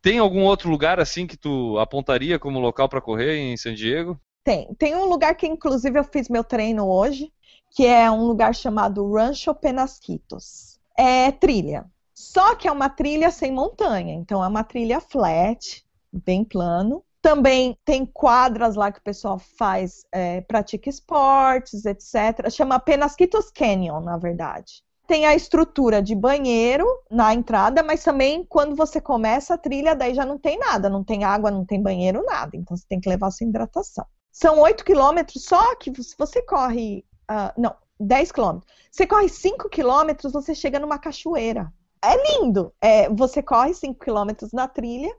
Tem 0.00 0.18
algum 0.18 0.42
outro 0.42 0.70
lugar 0.70 0.98
assim 0.98 1.26
que 1.26 1.36
tu 1.36 1.78
apontaria 1.78 2.38
como 2.38 2.58
local 2.58 2.88
para 2.88 3.00
correr 3.00 3.36
em 3.36 3.56
San 3.56 3.74
Diego? 3.74 4.18
Tem. 4.46 4.72
Tem 4.74 4.94
um 4.94 5.06
lugar 5.06 5.34
que, 5.34 5.44
inclusive, 5.44 5.98
eu 5.98 6.04
fiz 6.04 6.28
meu 6.28 6.44
treino 6.44 6.88
hoje, 6.88 7.32
que 7.72 7.84
é 7.84 8.08
um 8.08 8.24
lugar 8.28 8.54
chamado 8.54 9.12
Rancho 9.12 9.52
Penasquitos. 9.52 10.78
É 10.96 11.32
trilha. 11.32 11.84
Só 12.14 12.54
que 12.54 12.68
é 12.68 12.70
uma 12.70 12.88
trilha 12.88 13.32
sem 13.32 13.50
montanha. 13.50 14.14
Então, 14.14 14.44
é 14.44 14.46
uma 14.46 14.62
trilha 14.62 15.00
flat, 15.00 15.84
bem 16.12 16.44
plano. 16.44 17.02
Também 17.20 17.76
tem 17.84 18.06
quadras 18.06 18.76
lá 18.76 18.92
que 18.92 19.00
o 19.00 19.02
pessoal 19.02 19.36
faz, 19.36 20.06
é, 20.12 20.40
pratica 20.42 20.88
esportes, 20.88 21.84
etc. 21.84 22.48
Chama 22.48 22.78
Penasquitos 22.78 23.50
Canyon, 23.50 23.98
na 23.98 24.16
verdade. 24.16 24.84
Tem 25.08 25.26
a 25.26 25.34
estrutura 25.34 26.00
de 26.00 26.14
banheiro 26.14 26.86
na 27.10 27.34
entrada, 27.34 27.82
mas 27.82 28.04
também 28.04 28.44
quando 28.44 28.76
você 28.76 29.00
começa 29.00 29.54
a 29.54 29.58
trilha, 29.58 29.96
daí 29.96 30.14
já 30.14 30.24
não 30.24 30.38
tem 30.38 30.56
nada, 30.56 30.88
não 30.88 31.02
tem 31.02 31.24
água, 31.24 31.50
não 31.50 31.64
tem 31.64 31.82
banheiro, 31.82 32.24
nada. 32.24 32.56
Então 32.56 32.76
você 32.76 32.84
tem 32.88 33.00
que 33.00 33.08
levar 33.08 33.32
sua 33.32 33.48
hidratação. 33.48 34.06
São 34.36 34.60
8 34.60 34.84
quilômetros, 34.84 35.44
só 35.44 35.74
que 35.76 35.90
se 36.02 36.14
você 36.14 36.42
corre. 36.42 37.06
Uh, 37.22 37.58
não, 37.58 37.74
10 37.98 38.32
quilômetros. 38.32 38.70
Você 38.90 39.06
corre 39.06 39.30
5 39.30 39.70
quilômetros, 39.70 40.30
você 40.30 40.54
chega 40.54 40.78
numa 40.78 40.98
cachoeira. 40.98 41.72
É 42.04 42.14
lindo. 42.34 42.70
É, 42.78 43.08
você 43.08 43.42
corre 43.42 43.72
5 43.72 43.98
quilômetros 43.98 44.52
na 44.52 44.68
trilha, 44.68 45.10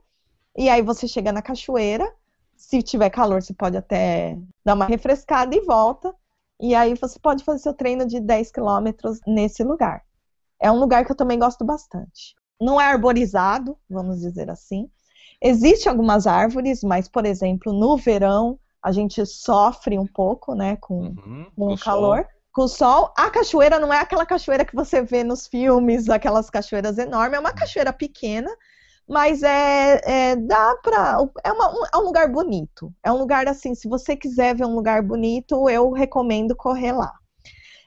e 0.56 0.68
aí 0.68 0.82
você 0.82 1.08
chega 1.08 1.32
na 1.32 1.42
cachoeira. 1.42 2.08
Se 2.56 2.80
tiver 2.80 3.10
calor, 3.10 3.42
você 3.42 3.52
pode 3.52 3.76
até 3.76 4.38
dar 4.64 4.74
uma 4.74 4.86
refrescada 4.86 5.52
e 5.52 5.62
volta. 5.62 6.14
E 6.60 6.72
aí 6.72 6.94
você 6.94 7.18
pode 7.18 7.42
fazer 7.42 7.58
seu 7.58 7.74
treino 7.74 8.06
de 8.06 8.20
10 8.20 8.52
quilômetros 8.52 9.18
nesse 9.26 9.64
lugar. 9.64 10.04
É 10.60 10.70
um 10.70 10.78
lugar 10.78 11.04
que 11.04 11.10
eu 11.10 11.16
também 11.16 11.40
gosto 11.40 11.64
bastante. 11.64 12.36
Não 12.60 12.80
é 12.80 12.84
arborizado, 12.84 13.76
vamos 13.90 14.20
dizer 14.20 14.48
assim. 14.48 14.88
Existem 15.42 15.90
algumas 15.90 16.24
árvores, 16.24 16.84
mas, 16.84 17.08
por 17.08 17.26
exemplo, 17.26 17.72
no 17.72 17.96
verão 17.96 18.60
a 18.82 18.92
gente 18.92 19.24
sofre 19.26 19.98
um 19.98 20.06
pouco, 20.06 20.54
né, 20.54 20.76
com, 20.76 21.00
uhum, 21.00 21.46
com 21.56 21.72
o 21.72 21.78
calor. 21.78 22.18
Sol. 22.18 22.26
Com 22.52 22.62
o 22.62 22.68
sol, 22.68 23.12
a 23.16 23.30
cachoeira 23.30 23.78
não 23.78 23.92
é 23.92 24.00
aquela 24.00 24.26
cachoeira 24.26 24.64
que 24.64 24.74
você 24.74 25.00
vê 25.00 25.22
nos 25.22 25.46
filmes, 25.46 26.08
aquelas 26.08 26.50
cachoeiras 26.50 26.98
enormes, 26.98 27.36
é 27.36 27.40
uma 27.40 27.52
cachoeira 27.52 27.92
pequena, 27.92 28.50
mas 29.08 29.42
é, 29.42 30.00
é 30.04 30.36
dá 30.36 30.76
pra. 30.82 31.18
É, 31.44 31.52
um, 31.52 31.84
é 31.94 31.96
um 31.96 32.04
lugar 32.04 32.30
bonito. 32.30 32.92
É 33.02 33.10
um 33.10 33.18
lugar 33.18 33.48
assim, 33.48 33.74
se 33.74 33.88
você 33.88 34.16
quiser 34.16 34.56
ver 34.56 34.64
um 34.64 34.74
lugar 34.74 35.02
bonito, 35.02 35.68
eu 35.68 35.92
recomendo 35.92 36.54
correr 36.56 36.92
lá. 36.92 37.17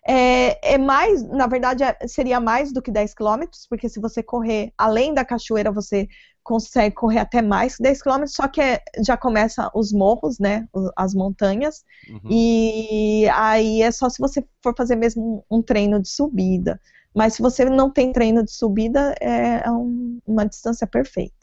É, 0.07 0.73
é, 0.73 0.77
mais, 0.77 1.23
na 1.23 1.45
verdade, 1.45 1.83
é, 1.83 1.95
seria 2.07 2.39
mais 2.39 2.73
do 2.73 2.81
que 2.81 2.91
10 2.91 3.13
quilômetros, 3.13 3.67
porque 3.69 3.87
se 3.87 3.99
você 3.99 4.23
correr 4.23 4.73
além 4.77 5.13
da 5.13 5.23
cachoeira, 5.23 5.71
você 5.71 6.07
consegue 6.43 6.95
correr 6.95 7.19
até 7.19 7.41
mais 7.41 7.75
que 7.75 7.83
10 7.83 8.01
km, 8.01 8.25
só 8.25 8.47
que 8.47 8.59
é, 8.59 8.81
já 9.05 9.15
começa 9.15 9.69
os 9.75 9.93
morros, 9.93 10.39
né, 10.39 10.67
as 10.95 11.13
montanhas, 11.13 11.83
uhum. 12.09 12.31
e 12.31 13.29
aí 13.29 13.83
é 13.83 13.91
só 13.91 14.09
se 14.09 14.19
você 14.19 14.43
for 14.63 14.73
fazer 14.75 14.95
mesmo 14.95 15.45
um 15.49 15.61
treino 15.61 16.01
de 16.01 16.09
subida. 16.09 16.79
Mas 17.13 17.33
se 17.35 17.41
você 17.41 17.65
não 17.65 17.91
tem 17.91 18.11
treino 18.11 18.43
de 18.43 18.51
subida, 18.51 19.13
é, 19.19 19.67
é 19.67 19.71
um, 19.71 20.19
uma 20.25 20.45
distância 20.45 20.87
perfeita. 20.87 21.40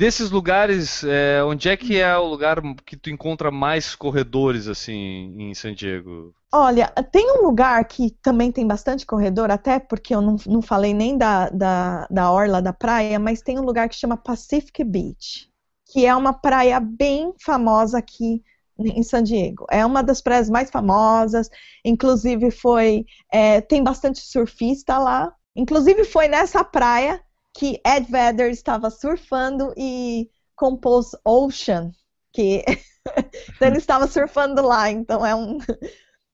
Desses 0.00 0.30
lugares, 0.30 1.04
é, 1.04 1.44
onde 1.44 1.68
é 1.68 1.76
que 1.76 2.00
é 2.00 2.16
o 2.16 2.24
lugar 2.24 2.62
que 2.86 2.96
tu 2.96 3.10
encontra 3.10 3.50
mais 3.50 3.94
corredores 3.94 4.66
assim 4.66 5.34
em 5.38 5.52
San 5.52 5.74
Diego? 5.74 6.34
Olha, 6.50 6.86
tem 7.12 7.30
um 7.30 7.42
lugar 7.42 7.84
que 7.84 8.10
também 8.22 8.50
tem 8.50 8.66
bastante 8.66 9.04
corredor, 9.04 9.50
até 9.50 9.78
porque 9.78 10.14
eu 10.14 10.22
não, 10.22 10.36
não 10.46 10.62
falei 10.62 10.94
nem 10.94 11.18
da, 11.18 11.50
da, 11.50 12.06
da 12.10 12.32
orla 12.32 12.62
da 12.62 12.72
praia, 12.72 13.18
mas 13.18 13.42
tem 13.42 13.58
um 13.58 13.62
lugar 13.62 13.90
que 13.90 13.94
chama 13.94 14.16
Pacific 14.16 14.82
Beach, 14.82 15.50
que 15.92 16.06
é 16.06 16.16
uma 16.16 16.32
praia 16.32 16.80
bem 16.80 17.34
famosa 17.38 17.98
aqui 17.98 18.42
em 18.78 19.02
San 19.02 19.22
Diego. 19.22 19.66
É 19.70 19.84
uma 19.84 20.02
das 20.02 20.22
praias 20.22 20.48
mais 20.48 20.70
famosas, 20.70 21.50
inclusive 21.84 22.50
foi 22.50 23.04
é, 23.30 23.60
tem 23.60 23.84
bastante 23.84 24.20
surfista 24.20 24.96
lá. 24.96 25.30
Inclusive 25.54 26.04
foi 26.04 26.26
nessa 26.26 26.64
praia 26.64 27.22
que 27.54 27.80
Ed 27.86 28.10
Vedder 28.10 28.50
estava 28.50 28.90
surfando 28.90 29.72
e 29.76 30.28
compôs 30.54 31.10
Ocean, 31.24 31.90
que 32.32 32.64
então 33.56 33.68
ele 33.68 33.78
estava 33.78 34.06
surfando 34.06 34.62
lá, 34.62 34.90
então 34.90 35.24
é 35.24 35.34
um 35.34 35.58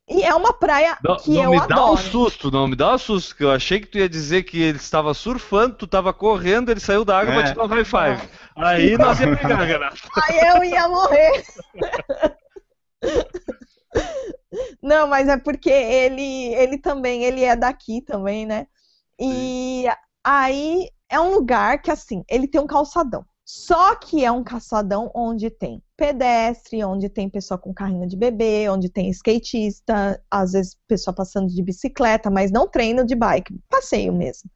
e 0.09 0.23
é 0.23 0.33
uma 0.35 0.53
praia 0.53 0.97
não, 1.03 1.17
que 1.17 1.31
não 1.33 1.43
eu 1.45 1.51
me 1.51 1.57
adoro. 1.57 1.75
dá 1.75 1.91
um 1.91 1.97
susto, 1.97 2.51
não 2.51 2.69
me 2.69 2.77
dá 2.77 2.95
um 2.95 2.99
susto, 2.99 3.35
que 3.35 3.43
eu 3.43 3.51
achei 3.51 3.81
que 3.81 3.89
tu 3.89 3.99
ia 3.99 4.09
dizer 4.09 4.45
que 4.45 4.63
ele 4.63 4.79
estava 4.79 5.13
surfando, 5.13 5.75
tu 5.75 5.85
estava 5.85 6.13
correndo, 6.13 6.71
ele 6.71 6.79
saiu 6.79 7.05
da 7.05 7.19
água 7.19 7.33
é. 7.33 7.37
para 7.37 7.49
te 7.49 7.57
dar 7.57 7.65
um 7.65 7.67
high 7.67 7.85
five. 7.85 8.31
Aí 8.55 8.97
nós 8.97 9.19
ia 9.19 9.37
pegar, 9.37 9.57
Renato. 9.67 10.09
Aí 10.29 10.39
eu 10.49 10.63
ia 10.63 10.87
morrer. 10.87 11.45
Não, 14.81 15.09
mas 15.09 15.29
é 15.29 15.37
porque 15.37 15.71
ele, 15.71 16.55
ele 16.55 16.79
também, 16.79 17.25
ele 17.25 17.43
é 17.43 17.57
daqui 17.57 18.01
também, 18.01 18.47
né? 18.47 18.69
E 19.19 19.83
Sim. 19.83 19.97
aí 20.23 20.89
é 21.09 21.21
um 21.21 21.35
lugar 21.35 21.81
que, 21.81 21.91
assim, 21.91 22.25
ele 22.29 22.49
tem 22.49 22.61
um 22.61 22.67
calçadão. 22.67 23.25
Só 23.45 23.95
que 23.95 24.25
é 24.25 24.33
um 24.33 24.43
calçadão 24.43 25.09
onde 25.15 25.51
tem 25.51 25.81
pedestre, 25.97 26.85
onde 26.85 27.09
tem 27.09 27.31
pessoa 27.31 27.57
com 27.57 27.73
carrinho 27.73 28.07
de 28.07 28.17
bebê, 28.17 28.69
onde 28.69 28.89
tem 28.89 29.09
skatista, 29.11 30.21
às 30.29 30.51
vezes 30.51 30.77
pessoa 30.89 31.15
passando 31.15 31.47
de 31.47 31.63
bicicleta, 31.63 32.29
mas 32.29 32.51
não 32.51 32.67
treino 32.67 33.07
de 33.07 33.15
bike, 33.15 33.57
passeio 33.69 34.13
mesmo. 34.13 34.51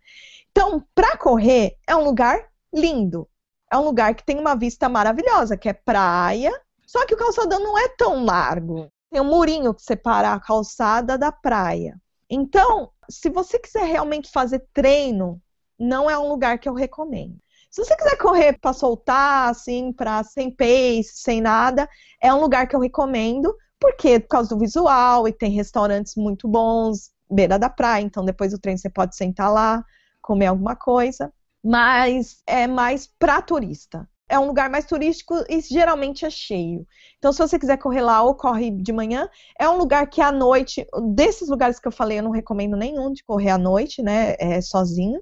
Então, 0.51 0.84
para 0.92 1.16
correr 1.16 1.76
é 1.86 1.94
um 1.94 2.03
lugar 2.03 2.48
lindo. 2.74 3.28
É 3.72 3.78
um 3.78 3.84
lugar 3.84 4.14
que 4.16 4.24
tem 4.24 4.38
uma 4.40 4.57
vista 4.57 4.88
maravilhosa, 4.88 5.57
que 5.57 5.68
é 5.68 5.72
praia, 5.72 6.51
só 6.84 7.07
que 7.07 7.14
o 7.14 7.16
calçadão 7.16 7.61
não 7.61 7.78
é 7.78 7.88
tão 7.96 8.24
largo. 8.24 8.88
Tem 9.12 9.20
um 9.20 9.24
murinho 9.24 9.72
que 9.72 9.82
separa 9.82 10.32
a 10.32 10.40
calçada 10.40 11.16
da 11.16 11.30
praia. 11.30 11.96
Então, 12.28 12.90
se 13.09 13.30
você 13.30 13.57
quiser 13.59 13.84
realmente 13.84 14.30
fazer 14.32 14.66
treino, 14.72 15.40
não 15.80 16.10
é 16.10 16.18
um 16.18 16.28
lugar 16.28 16.58
que 16.58 16.68
eu 16.68 16.74
recomendo. 16.74 17.36
Se 17.70 17.84
você 17.84 17.96
quiser 17.96 18.16
correr 18.18 18.58
para 18.60 18.72
soltar, 18.72 19.48
assim, 19.48 19.92
para 19.92 20.22
sem 20.24 20.50
pace, 20.50 21.12
sem 21.14 21.40
nada, 21.40 21.88
é 22.20 22.32
um 22.34 22.40
lugar 22.40 22.66
que 22.68 22.76
eu 22.76 22.80
recomendo, 22.80 23.54
porque 23.78 24.20
por 24.20 24.28
causa 24.28 24.50
do 24.50 24.58
visual 24.58 25.26
e 25.26 25.32
tem 25.32 25.52
restaurantes 25.52 26.14
muito 26.16 26.46
bons, 26.48 27.10
beira 27.30 27.58
da 27.58 27.70
praia, 27.70 28.02
então 28.02 28.24
depois 28.24 28.52
do 28.52 28.58
treino 28.58 28.78
você 28.78 28.90
pode 28.90 29.16
sentar 29.16 29.50
lá, 29.52 29.84
comer 30.20 30.46
alguma 30.46 30.76
coisa, 30.76 31.32
mas 31.64 32.42
é 32.46 32.66
mais 32.66 33.06
para 33.18 33.40
turista. 33.40 34.08
É 34.28 34.38
um 34.38 34.46
lugar 34.46 34.70
mais 34.70 34.84
turístico 34.84 35.34
e 35.48 35.60
geralmente 35.60 36.24
é 36.24 36.30
cheio. 36.30 36.86
Então, 37.18 37.32
se 37.32 37.38
você 37.40 37.58
quiser 37.58 37.76
correr 37.78 38.00
lá 38.00 38.22
ou 38.22 38.34
corre 38.34 38.70
de 38.70 38.92
manhã, 38.92 39.28
é 39.58 39.68
um 39.68 39.76
lugar 39.76 40.08
que 40.08 40.20
à 40.20 40.30
noite, 40.30 40.86
desses 41.14 41.48
lugares 41.48 41.80
que 41.80 41.88
eu 41.88 41.92
falei, 41.92 42.18
eu 42.18 42.22
não 42.22 42.30
recomendo 42.30 42.76
nenhum 42.76 43.12
de 43.12 43.24
correr 43.24 43.50
à 43.50 43.58
noite, 43.58 44.02
né? 44.02 44.36
É 44.38 44.60
sozinho. 44.60 45.20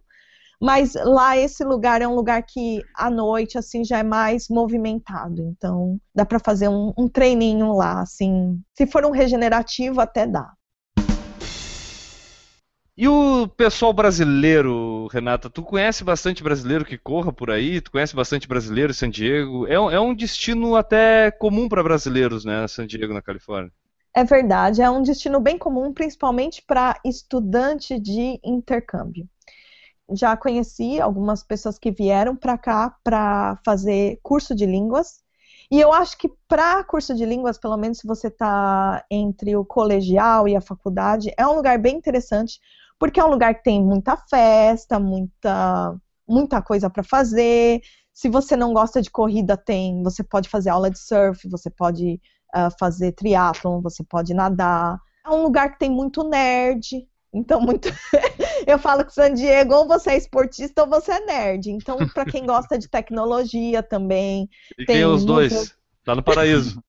Mas 0.61 0.94
lá 0.94 1.36
esse 1.36 1.62
lugar 1.62 2.02
é 2.02 2.09
um 2.09 2.14
lugar 2.14 2.42
que 2.42 2.82
à 2.94 3.09
noite 3.09 3.56
assim 3.56 3.84
já 3.84 3.98
é 3.98 4.02
mais 4.02 4.48
movimentado. 4.48 5.42
Então 5.42 6.00
dá 6.12 6.26
para 6.26 6.40
fazer 6.40 6.68
um, 6.68 6.92
um 6.98 7.09
treininho 7.09 7.72
lá, 7.72 8.00
assim. 8.00 8.61
Se 8.76 8.86
for 8.86 9.04
um 9.04 9.12
regenerativo 9.12 10.00
até 10.00 10.26
dá. 10.26 10.52
E 13.00 13.06
o 13.06 13.46
pessoal 13.46 13.92
brasileiro, 13.92 15.06
Renata, 15.12 15.48
tu 15.48 15.62
conhece 15.62 16.02
bastante 16.02 16.42
brasileiro 16.42 16.84
que 16.84 16.98
corra 16.98 17.32
por 17.32 17.48
aí? 17.48 17.80
Tu 17.80 17.92
conhece 17.92 18.16
bastante 18.16 18.48
brasileiro 18.48 18.90
em 18.90 18.94
San 18.94 19.09
Diego? 19.09 19.68
É, 19.68 19.78
um, 19.78 19.88
é 19.88 20.00
um 20.00 20.12
destino 20.12 20.74
até 20.74 21.30
comum 21.30 21.68
para 21.68 21.84
brasileiros, 21.84 22.44
né, 22.44 22.66
San 22.66 22.88
Diego, 22.88 23.14
na 23.14 23.22
Califórnia. 23.22 23.70
É 24.12 24.24
verdade, 24.24 24.82
é 24.82 24.90
um 24.90 25.00
destino 25.00 25.38
bem 25.38 25.56
comum, 25.56 25.92
principalmente 25.92 26.61
para 26.66 26.98
estudante 27.04 28.00
de 28.00 28.40
intercâmbio 28.42 29.28
já 30.11 30.36
conheci 30.36 31.00
algumas 31.00 31.42
pessoas 31.42 31.78
que 31.78 31.90
vieram 31.90 32.34
para 32.34 32.56
cá 32.56 32.96
para 33.04 33.59
fazer 33.64 34.18
curso 34.22 34.54
de 34.54 34.66
línguas. 34.66 35.20
E 35.70 35.78
eu 35.78 35.92
acho 35.92 36.16
que 36.16 36.30
para 36.48 36.82
curso 36.84 37.14
de 37.14 37.26
línguas, 37.26 37.59
pelo 37.59 37.76
menos 37.76 37.98
se 37.98 38.06
você 38.06 38.28
está 38.28 39.04
entre 39.11 39.54
o 39.54 39.64
colegial 39.64 40.48
e 40.48 40.56
a 40.56 40.61
faculdade, 40.61 41.32
é 41.36 41.46
um 41.46 41.54
lugar 41.54 41.78
bem 41.78 41.96
interessante, 41.96 42.59
porque 42.98 43.20
é 43.20 43.24
um 43.24 43.30
lugar 43.30 43.54
que 43.54 43.62
tem 43.62 43.82
muita 43.84 44.16
festa, 44.16 44.98
muita, 44.98 45.94
muita 46.26 46.62
coisa 46.62 46.88
para 46.88 47.02
fazer. 47.02 47.82
Se 48.12 48.28
você 48.30 48.56
não 48.56 48.72
gosta 48.72 49.02
de 49.02 49.11
corrida, 49.11 49.56
tem, 49.56 50.02
você 50.02 50.24
pode 50.24 50.48
fazer 50.48 50.70
aula 50.70 50.90
de 50.90 50.98
surf, 50.98 51.46
você 51.48 51.70
pode 51.70 52.20
uh, 52.56 52.70
fazer 52.78 53.12
triatlon, 53.12 53.82
você 53.82 54.02
pode 54.02 54.32
nadar. 54.32 54.98
É 55.24 55.30
um 55.30 55.42
lugar 55.42 55.72
que 55.72 55.78
tem 55.78 55.90
muito 55.90 56.26
nerd, 56.26 57.06
então, 57.33 57.61
muito. 57.61 57.89
eu 58.66 58.79
falo 58.79 59.05
que 59.05 59.12
San 59.12 59.35
Diego, 59.35 59.74
ou 59.74 59.87
você 59.87 60.11
é 60.11 60.16
esportista 60.16 60.83
ou 60.83 60.89
você 60.89 61.12
é 61.12 61.20
nerd. 61.24 61.70
Então, 61.70 61.99
para 62.09 62.24
quem 62.24 62.47
gosta 62.47 62.79
de 62.79 62.89
tecnologia 62.89 63.83
também. 63.83 64.49
E 64.79 64.85
tem 64.85 65.05
os 65.05 65.24
dois? 65.24 65.53
Museu... 65.53 65.74
Tá 66.05 66.14
no 66.14 66.22
paraíso. 66.22 66.83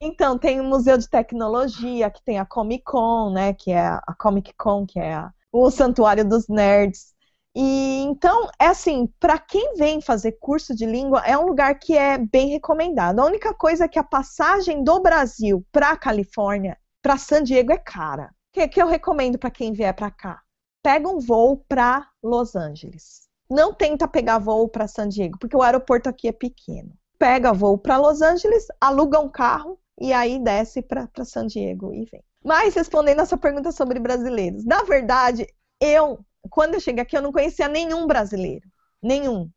Então, 0.00 0.38
tem 0.38 0.60
o 0.60 0.64
Museu 0.64 0.96
de 0.96 1.08
Tecnologia, 1.08 2.08
que 2.08 2.22
tem 2.22 2.38
a 2.38 2.46
Comic 2.46 2.84
Con, 2.84 3.32
né? 3.32 3.52
Que 3.52 3.72
é 3.72 3.86
a 3.86 4.14
Comic 4.16 4.52
Con, 4.56 4.86
que 4.86 5.00
é 5.00 5.14
a... 5.14 5.32
o 5.52 5.68
Santuário 5.70 6.24
dos 6.24 6.46
Nerds. 6.48 7.12
E 7.56 8.02
então, 8.02 8.48
é 8.60 8.66
assim, 8.66 9.08
para 9.18 9.36
quem 9.36 9.74
vem 9.74 10.00
fazer 10.00 10.38
curso 10.38 10.76
de 10.76 10.86
língua, 10.86 11.22
é 11.26 11.36
um 11.36 11.46
lugar 11.46 11.76
que 11.76 11.96
é 11.96 12.16
bem 12.16 12.50
recomendado. 12.50 13.18
A 13.18 13.24
única 13.24 13.52
coisa 13.52 13.86
é 13.86 13.88
que 13.88 13.98
a 13.98 14.04
passagem 14.04 14.84
do 14.84 15.00
Brasil 15.00 15.66
para 15.72 15.90
a 15.90 15.96
Califórnia 15.96 16.78
para 17.02 17.16
San 17.16 17.42
Diego 17.42 17.72
é 17.72 17.78
cara. 17.78 18.26
O 18.26 18.52
que, 18.52 18.68
que 18.68 18.82
eu 18.82 18.86
recomendo 18.86 19.38
para 19.38 19.50
quem 19.50 19.72
vier 19.72 19.94
para 19.94 20.10
cá? 20.10 20.40
Pega 20.82 21.08
um 21.08 21.18
voo 21.18 21.64
para 21.68 22.08
Los 22.22 22.56
Angeles. 22.56 23.28
Não 23.50 23.72
tenta 23.72 24.08
pegar 24.08 24.38
voo 24.38 24.68
para 24.68 24.88
San 24.88 25.08
Diego, 25.08 25.38
porque 25.38 25.56
o 25.56 25.62
aeroporto 25.62 26.08
aqui 26.08 26.28
é 26.28 26.32
pequeno. 26.32 26.92
Pega 27.18 27.52
voo 27.52 27.78
para 27.78 27.96
Los 27.96 28.22
Angeles, 28.22 28.66
aluga 28.80 29.18
um 29.18 29.28
carro 29.28 29.78
e 30.00 30.12
aí 30.12 30.38
desce 30.38 30.82
para 30.82 31.08
San 31.24 31.46
Diego 31.46 31.92
e 31.92 32.04
vem. 32.04 32.22
Mas 32.44 32.74
respondendo 32.74 33.20
essa 33.20 33.36
pergunta 33.36 33.72
sobre 33.72 33.98
brasileiros, 33.98 34.64
na 34.64 34.82
verdade, 34.82 35.46
eu, 35.80 36.24
quando 36.50 36.74
eu 36.74 36.80
cheguei 36.80 37.02
aqui, 37.02 37.16
eu 37.16 37.22
não 37.22 37.32
conhecia 37.32 37.68
nenhum 37.68 38.06
brasileiro. 38.06 38.68
Nenhum 39.02 39.50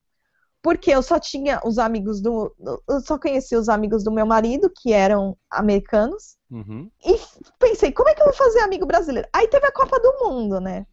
porque 0.62 0.92
eu 0.92 1.02
só 1.02 1.20
tinha 1.20 1.60
os 1.66 1.78
amigos 1.80 2.22
do. 2.22 2.54
Eu 2.88 3.02
só 3.02 3.18
conhecia 3.18 3.60
os 3.60 3.68
amigos 3.68 4.04
do 4.04 4.12
meu 4.12 4.26
marido, 4.26 4.72
que 4.74 4.94
eram 4.94 5.36
americanos. 5.50 6.38
Uhum. 6.52 6.92
E 7.06 7.18
pensei, 7.58 7.94
como 7.94 8.10
é 8.10 8.14
que 8.14 8.22
eu 8.22 8.26
vou 8.26 8.34
fazer 8.34 8.60
amigo 8.60 8.86
brasileiro? 8.86 9.28
Aí 9.32 9.48
teve 9.48 9.66
a 9.66 9.72
Copa 9.72 10.00
do 10.00 10.20
Mundo, 10.20 10.60
né? 10.60 10.86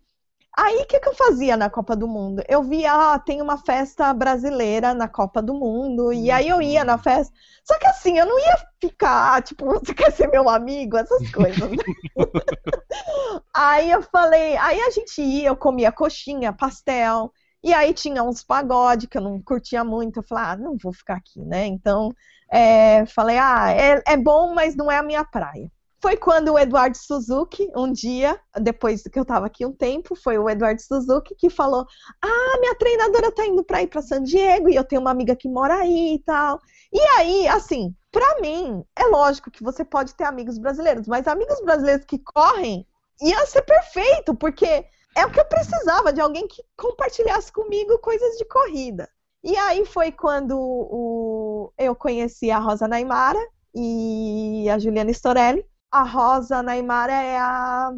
Aí 0.57 0.77
o 0.79 0.87
que, 0.87 0.99
que 0.99 1.09
eu 1.09 1.15
fazia 1.15 1.57
na 1.57 1.71
Copa 1.71 1.95
do 1.95 2.09
Mundo? 2.09 2.43
Eu 2.49 2.63
via, 2.65 2.93
ah, 2.93 3.19
tem 3.19 3.41
uma 3.41 3.59
festa 3.59 4.13
brasileira 4.13 4.93
na 4.93 5.07
Copa 5.07 5.41
do 5.41 5.55
Mundo, 5.55 6.13
e 6.13 6.31
aí 6.31 6.49
eu 6.49 6.61
ia 6.61 6.85
na 6.85 6.95
uhum. 6.95 6.99
festa. 6.99 7.33
Só 7.65 7.79
que 7.79 7.87
assim, 7.87 8.19
eu 8.19 8.27
não 8.27 8.39
ia 8.39 8.57
ficar, 8.81 9.37
ah, 9.37 9.43
tipo, 9.43 9.67
você 9.79 9.95
quer 9.95 10.13
ser 10.13 10.29
meu 10.29 10.49
amigo? 10.49 10.97
Essas 10.97 11.31
coisas. 11.31 11.71
Né? 11.71 11.77
aí 13.55 13.91
eu 13.91 14.03
falei, 14.03 14.57
aí 14.57 14.81
a 14.81 14.91
gente 14.91 15.21
ia, 15.21 15.49
eu 15.49 15.57
comia 15.57 15.93
coxinha, 15.93 16.53
pastel. 16.53 17.33
E 17.63 17.73
aí 17.75 17.93
tinha 17.93 18.23
uns 18.23 18.43
pagode 18.43 19.07
que 19.07 19.19
eu 19.19 19.23
não 19.23 19.41
curtia 19.41 19.85
muito. 19.85 20.19
Eu 20.19 20.25
falei, 20.25 20.45
ah, 20.45 20.57
não 20.57 20.77
vou 20.77 20.93
ficar 20.93 21.15
aqui, 21.17 21.41
né? 21.45 21.67
Então, 21.67 22.13
é, 22.51 23.07
falei, 23.07 23.39
ah, 23.39 23.71
é, 23.71 24.03
é 24.07 24.17
bom, 24.17 24.55
mas 24.55 24.75
não 24.75 24.91
é 24.91 24.99
a 24.99 25.03
minha 25.03 25.25
praia. 25.25 25.71
Foi 26.01 26.17
quando 26.17 26.53
o 26.53 26.59
Eduardo 26.59 26.97
Suzuki, 26.97 27.69
um 27.77 27.93
dia, 27.93 28.39
depois 28.61 29.03
que 29.03 29.19
eu 29.19 29.23
estava 29.23 29.47
aqui 29.47 29.67
um 29.67 29.73
tempo, 29.73 30.15
foi 30.15 30.39
o 30.39 30.49
Eduardo 30.49 30.81
Suzuki 30.81 31.35
que 31.35 31.51
falou: 31.51 31.85
Ah, 32.23 32.59
minha 32.61 32.75
treinadora 32.77 33.33
tá 33.33 33.45
indo 33.45 33.65
para 33.65 33.83
ir 33.83 33.89
para 33.89 34.01
San 34.01 34.23
Diego 34.23 34.69
e 34.69 34.77
eu 34.77 34.85
tenho 34.85 35.01
uma 35.01 35.11
amiga 35.11 35.35
que 35.35 35.49
mora 35.49 35.75
aí 35.75 36.15
e 36.15 36.19
tal. 36.21 36.61
E 36.93 37.01
aí, 37.01 37.49
assim, 37.49 37.93
para 38.13 38.41
mim, 38.41 38.85
é 38.97 39.07
lógico 39.07 39.51
que 39.51 39.63
você 39.63 39.85
pode 39.85 40.15
ter 40.15 40.25
amigos 40.25 40.57
brasileiros, 40.57 41.09
mas 41.09 41.27
amigos 41.27 41.61
brasileiros 41.63 42.07
que 42.07 42.19
correm 42.21 42.87
ia 43.21 43.45
ser 43.47 43.63
perfeito, 43.63 44.37
porque 44.37 44.87
é 45.17 45.27
o 45.27 45.33
que 45.33 45.41
eu 45.41 45.45
precisava 45.47 46.13
de 46.13 46.21
alguém 46.21 46.47
que 46.47 46.63
compartilhasse 46.77 47.53
comigo 47.53 47.99
coisas 47.99 48.39
de 48.39 48.45
corrida. 48.45 49.09
E 49.43 49.57
aí 49.57 49.84
foi 49.84 50.11
quando 50.11 50.59
o, 50.59 51.72
eu 51.78 51.95
conheci 51.95 52.51
a 52.51 52.59
Rosa 52.59 52.89
Naimara 52.89 53.39
e 53.74 54.68
a 54.70 54.78
Juliana 54.78 55.11
Storelli. 55.11 55.64
A 55.91 56.03
Rosa 56.03 56.62
Naimara 56.62 57.12
é 57.12 57.39
a, 57.39 57.93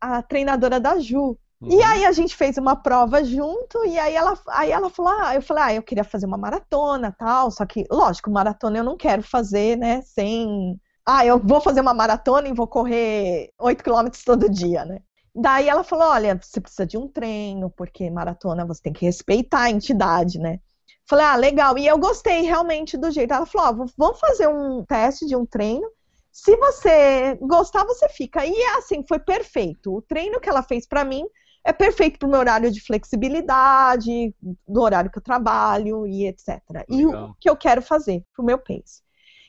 a 0.00 0.22
treinadora 0.22 0.80
da 0.80 0.98
Ju. 0.98 1.38
Uhum. 1.60 1.70
E 1.70 1.82
aí 1.82 2.04
a 2.04 2.12
gente 2.12 2.36
fez 2.36 2.58
uma 2.58 2.76
prova 2.76 3.24
junto, 3.24 3.84
e 3.86 3.98
aí 3.98 4.14
ela, 4.14 4.38
aí 4.48 4.70
ela 4.70 4.90
falou, 4.90 5.12
ah, 5.12 5.34
eu 5.34 5.40
falei, 5.42 5.62
ah, 5.64 5.74
eu 5.74 5.82
queria 5.82 6.04
fazer 6.04 6.26
uma 6.26 6.36
maratona 6.36 7.14
tal, 7.18 7.50
só 7.50 7.64
que, 7.64 7.84
lógico, 7.90 8.30
maratona 8.30 8.78
eu 8.78 8.84
não 8.84 8.96
quero 8.96 9.22
fazer, 9.22 9.76
né, 9.76 10.02
sem... 10.02 10.78
Ah, 11.06 11.24
eu 11.24 11.38
vou 11.38 11.60
fazer 11.60 11.80
uma 11.80 11.94
maratona 11.94 12.48
e 12.48 12.52
vou 12.54 12.66
correr 12.66 13.50
8 13.58 13.82
quilômetros 13.82 14.24
todo 14.24 14.50
dia, 14.50 14.84
né? 14.84 14.98
Daí 15.34 15.68
ela 15.68 15.84
falou: 15.84 16.08
olha, 16.08 16.38
você 16.42 16.60
precisa 16.60 16.86
de 16.86 16.96
um 16.98 17.06
treino, 17.06 17.70
porque 17.70 18.10
maratona 18.10 18.66
você 18.66 18.82
tem 18.82 18.92
que 18.92 19.04
respeitar 19.04 19.62
a 19.62 19.70
entidade, 19.70 20.38
né? 20.38 20.58
Falei, 21.08 21.24
ah, 21.24 21.36
legal. 21.36 21.78
E 21.78 21.86
eu 21.86 21.98
gostei 21.98 22.42
realmente 22.42 22.96
do 22.96 23.10
jeito. 23.10 23.32
Ela 23.32 23.46
falou: 23.46 23.68
ó, 23.68 23.86
vamos 23.96 24.20
fazer 24.20 24.48
um 24.48 24.84
teste 24.84 25.26
de 25.26 25.36
um 25.36 25.46
treino. 25.46 25.88
Se 26.32 26.56
você 26.56 27.36
gostar, 27.40 27.84
você 27.84 28.08
fica. 28.08 28.44
E 28.44 28.62
assim, 28.76 29.04
foi 29.06 29.18
perfeito. 29.18 29.94
O 29.94 30.02
treino 30.02 30.40
que 30.40 30.48
ela 30.48 30.62
fez 30.62 30.86
para 30.86 31.04
mim 31.04 31.24
é 31.64 31.72
perfeito 31.72 32.18
para 32.18 32.28
o 32.28 32.30
meu 32.30 32.40
horário 32.40 32.70
de 32.70 32.80
flexibilidade, 32.80 34.34
do 34.68 34.82
horário 34.82 35.10
que 35.10 35.18
eu 35.18 35.22
trabalho 35.22 36.06
e 36.06 36.26
etc. 36.26 36.60
Legal. 36.70 36.84
E 36.90 37.06
o 37.06 37.34
que 37.40 37.48
eu 37.48 37.56
quero 37.56 37.80
fazer 37.80 38.22
pro 38.34 38.44
meu 38.44 38.58
pace. 38.58 39.02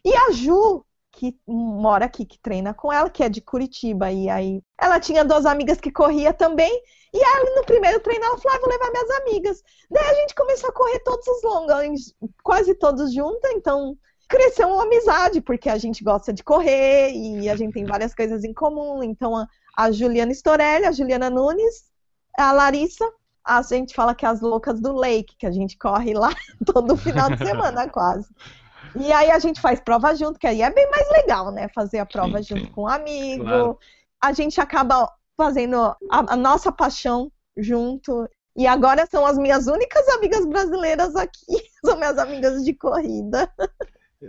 E 0.05 0.13
a 0.15 0.31
Ju 0.31 0.83
que 1.11 1.35
mora 1.47 2.05
aqui, 2.05 2.25
que 2.25 2.39
treina 2.39 2.75
com 2.75 2.93
ela, 2.93 3.09
que 3.09 3.23
é 3.23 3.29
de 3.29 3.41
Curitiba. 3.41 4.11
E 4.11 4.29
aí 4.29 4.61
ela 4.79 4.99
tinha 4.99 5.25
duas 5.25 5.45
amigas 5.45 5.79
que 5.79 5.91
corria 5.91 6.31
também. 6.31 6.71
E 7.13 7.23
aí 7.23 7.55
no 7.55 7.63
primeiro 7.63 7.99
treino 7.99 8.25
ela 8.25 8.37
falou: 8.37 8.57
ah, 8.57 8.59
vou 8.59 8.69
levar 8.69 8.91
minhas 8.91 9.09
amigas. 9.21 9.63
Daí 9.89 10.09
a 10.09 10.13
gente 10.15 10.35
começou 10.35 10.69
a 10.69 10.73
correr 10.73 10.99
todos 10.99 11.27
os 11.27 11.43
longos, 11.43 12.15
quase 12.43 12.75
todos 12.75 13.13
juntos. 13.13 13.49
Então 13.51 13.97
cresceu 14.27 14.67
uma 14.67 14.83
amizade, 14.83 15.39
porque 15.41 15.69
a 15.69 15.77
gente 15.77 16.03
gosta 16.03 16.33
de 16.33 16.43
correr 16.43 17.11
e 17.11 17.49
a 17.49 17.55
gente 17.55 17.73
tem 17.73 17.85
várias 17.85 18.13
coisas 18.13 18.43
em 18.43 18.53
comum. 18.53 19.01
Então 19.01 19.35
a, 19.35 19.47
a 19.75 19.91
Juliana 19.91 20.31
Storelli, 20.31 20.85
a 20.85 20.91
Juliana 20.91 21.29
Nunes, 21.29 21.85
a 22.37 22.51
Larissa, 22.51 23.09
a 23.43 23.61
gente 23.61 23.95
fala 23.95 24.13
que 24.13 24.25
é 24.25 24.29
as 24.29 24.41
loucas 24.41 24.81
do 24.81 24.91
Lake, 24.91 25.35
que 25.37 25.45
a 25.45 25.51
gente 25.51 25.77
corre 25.77 26.13
lá 26.13 26.29
todo 26.65 26.97
final 26.97 27.29
de 27.29 27.37
semana 27.37 27.87
quase. 27.89 28.27
E 28.95 29.11
aí 29.11 29.31
a 29.31 29.39
gente 29.39 29.61
faz 29.61 29.79
prova 29.79 30.13
junto, 30.15 30.39
que 30.39 30.47
aí 30.47 30.61
é 30.61 30.71
bem 30.71 30.89
mais 30.89 31.09
legal, 31.11 31.51
né? 31.51 31.67
Fazer 31.73 31.99
a 31.99 32.05
prova 32.05 32.37
Sim, 32.39 32.55
junto 32.55 32.65
sim. 32.67 32.71
com 32.71 32.83
um 32.83 32.87
amigo. 32.87 33.43
Claro. 33.43 33.79
A 34.21 34.33
gente 34.33 34.59
acaba 34.59 35.11
fazendo 35.37 35.77
a, 35.77 35.97
a 36.09 36.35
nossa 36.35 36.71
paixão 36.71 37.31
junto. 37.57 38.27
E 38.57 38.65
agora 38.65 39.07
são 39.09 39.25
as 39.25 39.37
minhas 39.37 39.67
únicas 39.67 40.07
amigas 40.09 40.45
brasileiras 40.45 41.15
aqui. 41.15 41.45
São 41.85 41.95
minhas 41.95 42.17
amigas 42.17 42.63
de 42.65 42.73
corrida. 42.73 43.49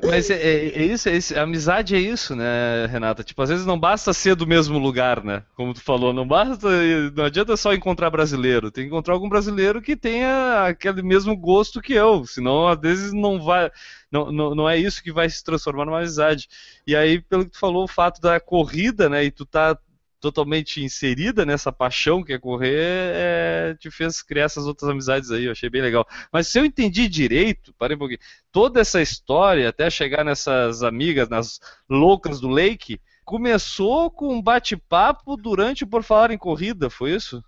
Mas 0.05 0.29
é, 0.29 0.35
é- 0.35 0.79
é 0.81 0.85
isso, 0.85 1.09
é 1.09 1.17
isso, 1.17 1.39
amizade 1.39 1.95
é 1.97 1.99
isso, 1.99 2.37
né, 2.37 2.85
Renata? 2.87 3.25
Tipo, 3.25 3.41
às 3.41 3.49
vezes 3.49 3.65
não 3.65 3.81
basta 3.81 4.13
ser 4.13 4.35
do 4.37 4.47
mesmo 4.47 4.79
lugar, 4.79 5.25
né? 5.25 5.43
Como 5.57 5.73
tu 5.73 5.81
falou, 5.81 6.13
não 6.13 6.29
basta, 6.29 6.69
não 7.17 7.25
adianta 7.25 7.57
só 7.57 7.73
encontrar 7.73 8.11
brasileiro, 8.11 8.71
tem 8.71 8.85
que 8.85 8.89
encontrar 8.89 9.15
algum 9.15 9.31
brasileiro 9.31 9.81
que 9.81 9.97
tenha 9.97 10.67
aquele 10.67 11.03
mesmo 11.03 11.35
gosto 11.35 11.81
que 11.81 11.95
eu, 11.95 12.27
senão 12.27 12.69
às 12.69 12.79
vezes 12.79 13.15
não 13.15 13.41
vai, 13.43 13.71
não, 14.13 14.31
não, 14.31 14.55
não 14.55 14.69
é 14.69 14.77
isso 14.77 15.03
que 15.03 15.11
vai 15.11 15.29
se 15.31 15.43
transformar 15.43 15.87
numa 15.87 15.99
amizade. 16.01 16.49
E 16.87 16.95
aí, 16.95 17.23
pelo 17.23 17.47
que 17.47 17.53
tu 17.53 17.59
falou, 17.59 17.85
o 17.85 17.89
fato 17.89 18.21
da 18.21 18.39
corrida, 18.39 19.09
né, 19.09 19.25
e 19.25 19.31
tu 19.31 19.47
tá 19.47 19.79
totalmente 20.21 20.83
inserida 20.83 21.47
nessa 21.47 21.73
paixão 21.73 22.23
que 22.23 22.33
é 22.33 22.39
correr, 22.39 23.13
é, 23.15 23.77
te 23.79 23.91
fez 23.91 24.23
criar 24.23 24.45
essas 24.45 24.67
outras 24.67 24.91
amizades 24.91 25.31
aí, 25.31 25.45
eu 25.45 25.53
achei 25.53 25.71
bem 25.71 25.83
legal. 25.83 26.07
Mas 26.33 26.49
se 26.49 26.59
eu 26.59 26.65
entendi 26.65 27.09
direito, 27.09 27.73
parei 27.79 27.97
um 27.97 27.99
pouquinho, 27.99 28.21
toda 28.51 28.81
essa 28.81 29.01
história, 29.01 29.69
até 29.69 29.89
chegar 29.91 30.25
nessas 30.25 30.83
amigas, 30.83 31.29
nas 31.29 31.61
loucas 31.89 32.41
do 32.41 32.49
Lake, 32.49 33.01
começou 33.25 34.11
com 34.11 34.35
um 34.35 34.43
bate-papo 34.43 35.37
durante 35.37 35.85
o 35.85 35.87
Por 35.87 36.03
Falar 36.03 36.31
em 36.31 36.39
Corrida, 36.39 36.89
foi 36.89 37.15
isso? 37.15 37.43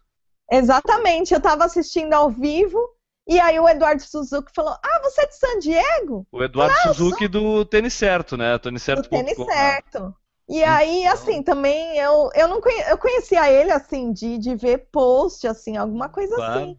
Exatamente, 0.50 1.32
eu 1.32 1.40
tava 1.40 1.64
assistindo 1.64 2.12
ao 2.12 2.30
vivo. 2.30 2.78
E 3.28 3.38
aí 3.38 3.60
o 3.60 3.68
Eduardo 3.68 4.02
Suzuki 4.02 4.50
falou: 4.52 4.76
Ah, 4.82 5.00
você 5.04 5.22
é 5.22 5.26
de 5.26 5.36
San 5.36 5.58
Diego? 5.60 6.26
O 6.32 6.42
Eduardo 6.42 6.74
Nossa! 6.74 6.94
Suzuki 6.94 7.28
do 7.28 7.64
Tênis 7.64 7.94
Certo, 7.94 8.36
né? 8.36 8.58
Tênis 8.58 8.82
Do 8.82 8.84
Certo. 8.84 9.08
tênis 9.08 9.36
certo. 9.36 10.14
E 10.50 10.64
aí, 10.64 11.06
assim, 11.06 11.42
também 11.42 11.96
eu, 11.96 12.28
eu 12.34 12.48
não 12.48 12.60
conhe, 12.60 12.82
eu 12.90 12.98
conhecia 12.98 13.50
ele, 13.50 13.70
assim, 13.70 14.12
de, 14.12 14.36
de 14.36 14.54
ver 14.56 14.88
post, 14.90 15.46
assim, 15.46 15.76
alguma 15.76 16.08
coisa 16.08 16.34
assim. 16.36 16.76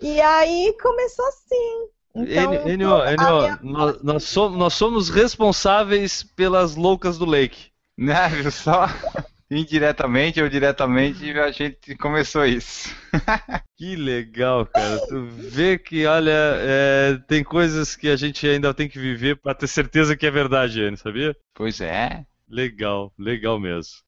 E 0.00 0.20
aí 0.20 0.76
começou 0.80 1.26
assim. 1.28 1.88
Então, 2.14 2.52
Enio, 2.68 2.88
minha- 3.18 3.58
nós, 3.62 4.02
nós 4.02 4.24
somos, 4.24 4.58
nós 4.58 4.74
somos 4.74 5.08
responsáveis 5.08 6.22
pelas 6.22 6.76
loucas 6.76 7.18
do 7.18 7.24
Lake. 7.24 7.70
Né, 7.98 8.28
viu 8.28 8.50
só? 8.50 8.86
Indiretamente 9.50 10.42
ou 10.42 10.48
diretamente 10.48 11.30
a 11.38 11.50
gente 11.50 11.96
começou 11.96 12.44
isso. 12.44 12.94
Que 13.78 13.94
legal, 13.94 14.64
cara. 14.64 14.98
Tu 15.06 15.26
vê 15.26 15.76
que, 15.78 16.06
olha, 16.06 16.32
é, 16.32 17.18
tem 17.28 17.44
coisas 17.44 17.94
que 17.94 18.08
a 18.08 18.16
gente 18.16 18.46
ainda 18.48 18.72
tem 18.72 18.88
que 18.88 18.98
viver 18.98 19.36
pra 19.36 19.54
ter 19.54 19.66
certeza 19.66 20.16
que 20.16 20.24
é 20.26 20.30
verdade, 20.30 20.80
Enio, 20.80 20.96
sabia? 20.96 21.36
Pois 21.54 21.82
é. 21.82 22.24
Legal, 22.48 23.12
legal 23.18 23.58
mesmo. 23.58 24.06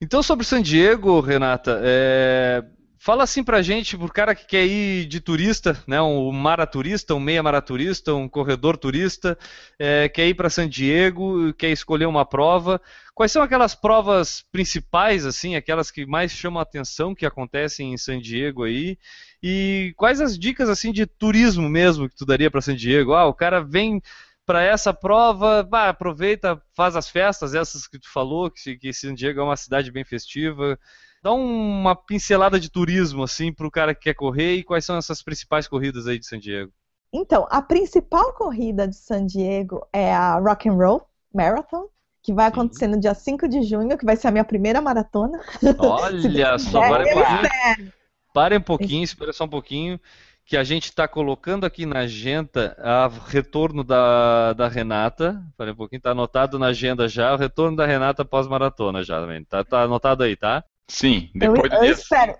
Então, 0.00 0.22
sobre 0.22 0.44
San 0.44 0.60
Diego, 0.60 1.20
Renata, 1.20 1.80
é, 1.82 2.62
fala 2.98 3.22
assim 3.22 3.42
pra 3.42 3.62
gente, 3.62 3.96
pro 3.96 4.12
cara 4.12 4.34
que 4.34 4.46
quer 4.46 4.66
ir 4.66 5.06
de 5.06 5.20
turista, 5.20 5.82
né, 5.86 6.02
um 6.02 6.30
maraturista, 6.32 7.14
um 7.14 7.20
meia 7.20 7.42
maraturista, 7.42 8.12
um 8.12 8.28
corredor 8.28 8.76
turista, 8.76 9.38
é, 9.78 10.08
quer 10.08 10.26
ir 10.26 10.34
para 10.34 10.50
San 10.50 10.68
Diego, 10.68 11.54
quer 11.54 11.70
escolher 11.70 12.06
uma 12.06 12.26
prova. 12.26 12.78
Quais 13.14 13.32
são 13.32 13.42
aquelas 13.42 13.74
provas 13.74 14.44
principais, 14.52 15.24
assim, 15.24 15.54
aquelas 15.54 15.90
que 15.90 16.04
mais 16.04 16.32
chamam 16.32 16.58
a 16.58 16.62
atenção 16.62 17.14
que 17.14 17.24
acontecem 17.24 17.94
em 17.94 17.96
San 17.96 18.20
Diego 18.20 18.64
aí? 18.64 18.98
E 19.42 19.94
quais 19.96 20.20
as 20.20 20.38
dicas 20.38 20.68
assim 20.68 20.92
de 20.92 21.06
turismo 21.06 21.68
mesmo 21.68 22.08
que 22.08 22.16
tu 22.16 22.26
daria 22.26 22.50
para 22.50 22.60
San 22.60 22.74
Diego? 22.74 23.14
Ah, 23.14 23.26
o 23.26 23.32
cara 23.32 23.60
vem 23.62 24.02
para 24.46 24.62
essa 24.62 24.94
prova, 24.94 25.62
bah, 25.64 25.88
aproveita, 25.90 26.62
faz 26.74 26.96
as 26.96 27.08
festas, 27.08 27.54
essas 27.54 27.86
que 27.88 27.98
tu 27.98 28.10
falou, 28.10 28.50
que, 28.50 28.76
que 28.78 28.92
San 28.92 29.14
Diego 29.14 29.40
é 29.40 29.42
uma 29.44 29.56
cidade 29.56 29.90
bem 29.92 30.04
festiva. 30.04 30.78
Dá 31.22 31.32
uma 31.32 31.96
pincelada 31.96 32.58
de 32.60 32.70
turismo, 32.70 33.24
assim, 33.24 33.52
para 33.52 33.66
o 33.66 33.70
cara 33.70 33.94
que 33.94 34.02
quer 34.02 34.14
correr 34.14 34.54
e 34.54 34.64
quais 34.64 34.84
são 34.84 34.96
essas 34.96 35.22
principais 35.22 35.66
corridas 35.68 36.06
aí 36.06 36.18
de 36.18 36.26
San 36.26 36.38
Diego. 36.38 36.72
Então, 37.12 37.46
a 37.50 37.62
principal 37.62 38.32
corrida 38.34 38.86
de 38.86 38.96
San 38.96 39.26
Diego 39.26 39.86
é 39.92 40.12
a 40.14 40.38
Rock 40.38 40.68
and 40.68 40.74
Roll 40.74 41.08
Marathon, 41.34 41.88
que 42.22 42.32
vai 42.32 42.46
Sim. 42.46 42.52
acontecer 42.52 42.86
no 42.88 43.00
dia 43.00 43.14
5 43.14 43.48
de 43.48 43.62
junho, 43.62 43.96
que 43.96 44.04
vai 44.04 44.16
ser 44.16 44.28
a 44.28 44.30
minha 44.30 44.44
primeira 44.44 44.80
maratona. 44.80 45.40
Olha 45.78 46.58
só, 46.58 46.80
É, 46.82 46.86
agora 46.86 47.04
espero. 47.04 47.92
parem 48.32 48.58
um 48.58 48.62
pouquinho, 48.62 49.04
espera 49.04 49.32
só 49.32 49.44
um 49.44 49.48
pouquinho, 49.48 50.00
que 50.46 50.56
a 50.56 50.62
gente 50.62 50.84
está 50.84 51.08
colocando 51.08 51.66
aqui 51.66 51.84
na 51.84 52.00
agenda 52.00 52.76
o 53.06 53.28
retorno 53.28 53.82
da, 53.82 54.52
da 54.52 54.68
Renata. 54.68 55.42
Parem 55.56 55.72
um 55.72 55.76
pouquinho, 55.76 55.98
está 55.98 56.12
anotado 56.12 56.56
na 56.56 56.68
agenda 56.68 57.08
já, 57.08 57.34
o 57.34 57.36
retorno 57.36 57.76
da 57.76 57.84
Renata 57.84 58.24
pós-maratona 58.24 59.02
já, 59.02 59.20
também. 59.20 59.44
Tá, 59.44 59.64
tá 59.64 59.82
anotado 59.82 60.22
aí, 60.22 60.36
tá? 60.36 60.62
Sim, 60.88 61.30
Eu, 61.34 61.52
depois 61.52 61.72
eu 61.72 61.80
dia 61.80 61.90
espero. 61.90 62.38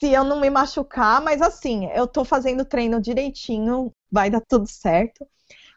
Se 0.00 0.08
eu 0.08 0.24
não 0.24 0.40
me 0.40 0.48
machucar, 0.48 1.20
mas 1.20 1.42
assim, 1.42 1.86
eu 1.94 2.06
tô 2.06 2.24
fazendo 2.24 2.64
treino 2.64 3.00
direitinho, 3.00 3.92
vai 4.10 4.30
dar 4.30 4.40
tudo 4.40 4.66
certo. 4.66 5.26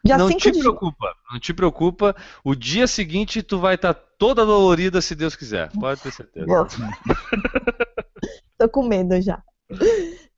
Dia 0.04 0.18
não 0.18 0.30
5 0.30 0.40
te 0.40 0.52
de 0.52 0.60
preocupa, 0.60 1.14
não 1.32 1.40
te 1.40 1.54
preocupa. 1.54 2.16
O 2.44 2.56
dia 2.56 2.88
seguinte 2.88 3.44
tu 3.44 3.60
vai 3.60 3.76
estar 3.76 3.94
toda 3.94 4.46
dolorida 4.46 5.02
se 5.02 5.14
Deus 5.14 5.36
quiser. 5.36 5.70
Pode 5.74 6.00
ter 6.00 6.14
certeza. 6.14 6.46
Tô 8.58 8.70
com 8.70 8.88
medo 8.88 9.20
já. 9.20 9.44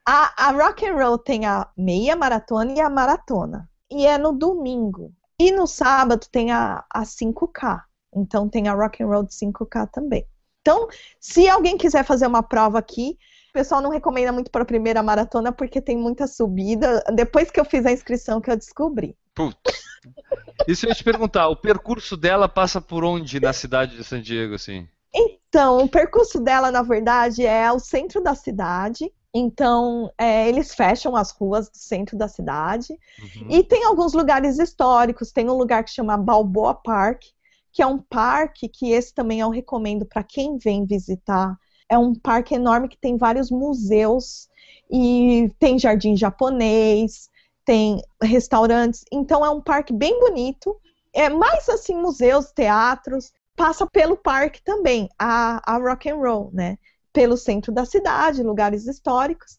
A, 0.10 0.48
a 0.48 0.52
Rock 0.52 0.88
and 0.88 0.96
Roll 0.96 1.18
tem 1.18 1.46
a 1.46 1.68
meia 1.76 2.16
maratona 2.16 2.72
e 2.72 2.80
a 2.80 2.90
maratona. 2.90 3.70
E 3.92 4.06
é 4.06 4.18
no 4.18 4.32
domingo. 4.32 5.14
E 5.38 5.52
no 5.52 5.68
sábado 5.68 6.26
tem 6.32 6.50
a, 6.50 6.86
a 6.90 7.04
5K. 7.04 7.82
Então 8.16 8.48
tem 8.48 8.70
a 8.70 8.74
Rock 8.74 9.04
and 9.04 9.08
Roll 9.08 9.24
de 9.24 9.34
5K 9.34 9.90
também. 9.92 10.26
Então, 10.62 10.88
se 11.20 11.50
alguém 11.50 11.78
quiser 11.78 12.06
fazer 12.06 12.26
uma 12.26 12.42
prova 12.42 12.80
aqui, 12.80 13.18
o 13.50 13.54
pessoal 13.54 13.82
não 13.82 13.90
recomenda 13.90 14.32
muito 14.32 14.50
para 14.50 14.62
a 14.62 14.66
primeira 14.66 15.04
maratona 15.04 15.52
porque 15.52 15.82
tem 15.82 15.98
muita 15.98 16.26
subida. 16.26 17.04
Depois 17.14 17.52
que 17.52 17.60
eu 17.60 17.66
fiz 17.66 17.86
a 17.86 17.92
inscrição 17.92 18.40
que 18.40 18.50
eu 18.50 18.56
descobri. 18.56 19.14
Putz, 19.36 19.58
Isso 20.70 20.86
eu 20.86 20.90
ia 20.90 20.96
te 20.96 21.04
perguntar, 21.04 21.50
o 21.50 21.56
percurso 21.58 22.16
dela 22.16 22.48
passa 22.48 22.80
por 22.80 23.04
onde 23.04 23.42
na 23.42 23.52
cidade 23.52 23.98
de 23.98 24.06
San 24.06 24.22
Diego, 24.22 24.56
assim? 24.56 24.88
Então, 25.14 25.80
o 25.80 25.90
percurso 25.90 26.40
dela, 26.40 26.72
na 26.72 26.82
verdade, 26.82 27.46
é 27.46 27.70
o 27.72 27.80
centro 27.80 28.22
da 28.22 28.36
cidade. 28.36 29.12
Então, 29.34 30.12
é, 30.18 30.48
eles 30.48 30.74
fecham 30.74 31.16
as 31.16 31.32
ruas 31.32 31.70
do 31.70 31.78
centro 31.78 32.18
da 32.18 32.28
cidade. 32.28 32.94
Uhum. 33.22 33.52
E 33.52 33.64
tem 33.64 33.84
alguns 33.86 34.14
lugares 34.14 34.58
históricos. 34.58 35.32
Tem 35.32 35.50
um 35.50 35.58
lugar 35.58 35.84
que 35.84 35.92
chama 35.92 36.18
Balboa 36.18 36.74
Park, 36.74 37.24
que 37.72 37.82
é 37.82 37.86
um 37.86 38.00
parque 38.00 38.68
que 38.68 38.92
esse 38.92 39.14
também 39.14 39.40
eu 39.40 39.50
recomendo 39.50 40.06
para 40.06 40.24
quem 40.24 40.58
vem 40.58 40.86
visitar. 40.86 41.56
É 41.90 41.98
um 41.98 42.16
parque 42.16 42.56
enorme 42.56 42.88
que 42.88 42.98
tem 42.98 43.18
vários 43.18 43.52
museus 43.52 44.50
e 44.90 45.52
tem 45.60 45.78
jardim 45.78 46.16
japonês, 46.16 47.30
tem 47.64 48.02
restaurantes. 48.22 49.04
Então 49.12 49.46
é 49.46 49.50
um 49.50 49.62
parque 49.62 49.94
bem 49.94 50.20
bonito. 50.20 50.76
É 51.14 51.30
mais 51.30 51.68
assim 51.70 51.96
museus, 51.96 52.52
teatros. 52.52 53.32
Passa 53.56 53.88
pelo 53.88 54.16
parque 54.16 54.62
também, 54.64 55.10
a, 55.18 55.62
a 55.66 55.78
rock 55.78 56.10
and 56.10 56.16
roll, 56.16 56.50
né? 56.54 56.78
Pelo 57.18 57.36
centro 57.36 57.72
da 57.72 57.84
cidade, 57.84 58.44
lugares 58.44 58.86
históricos. 58.86 59.58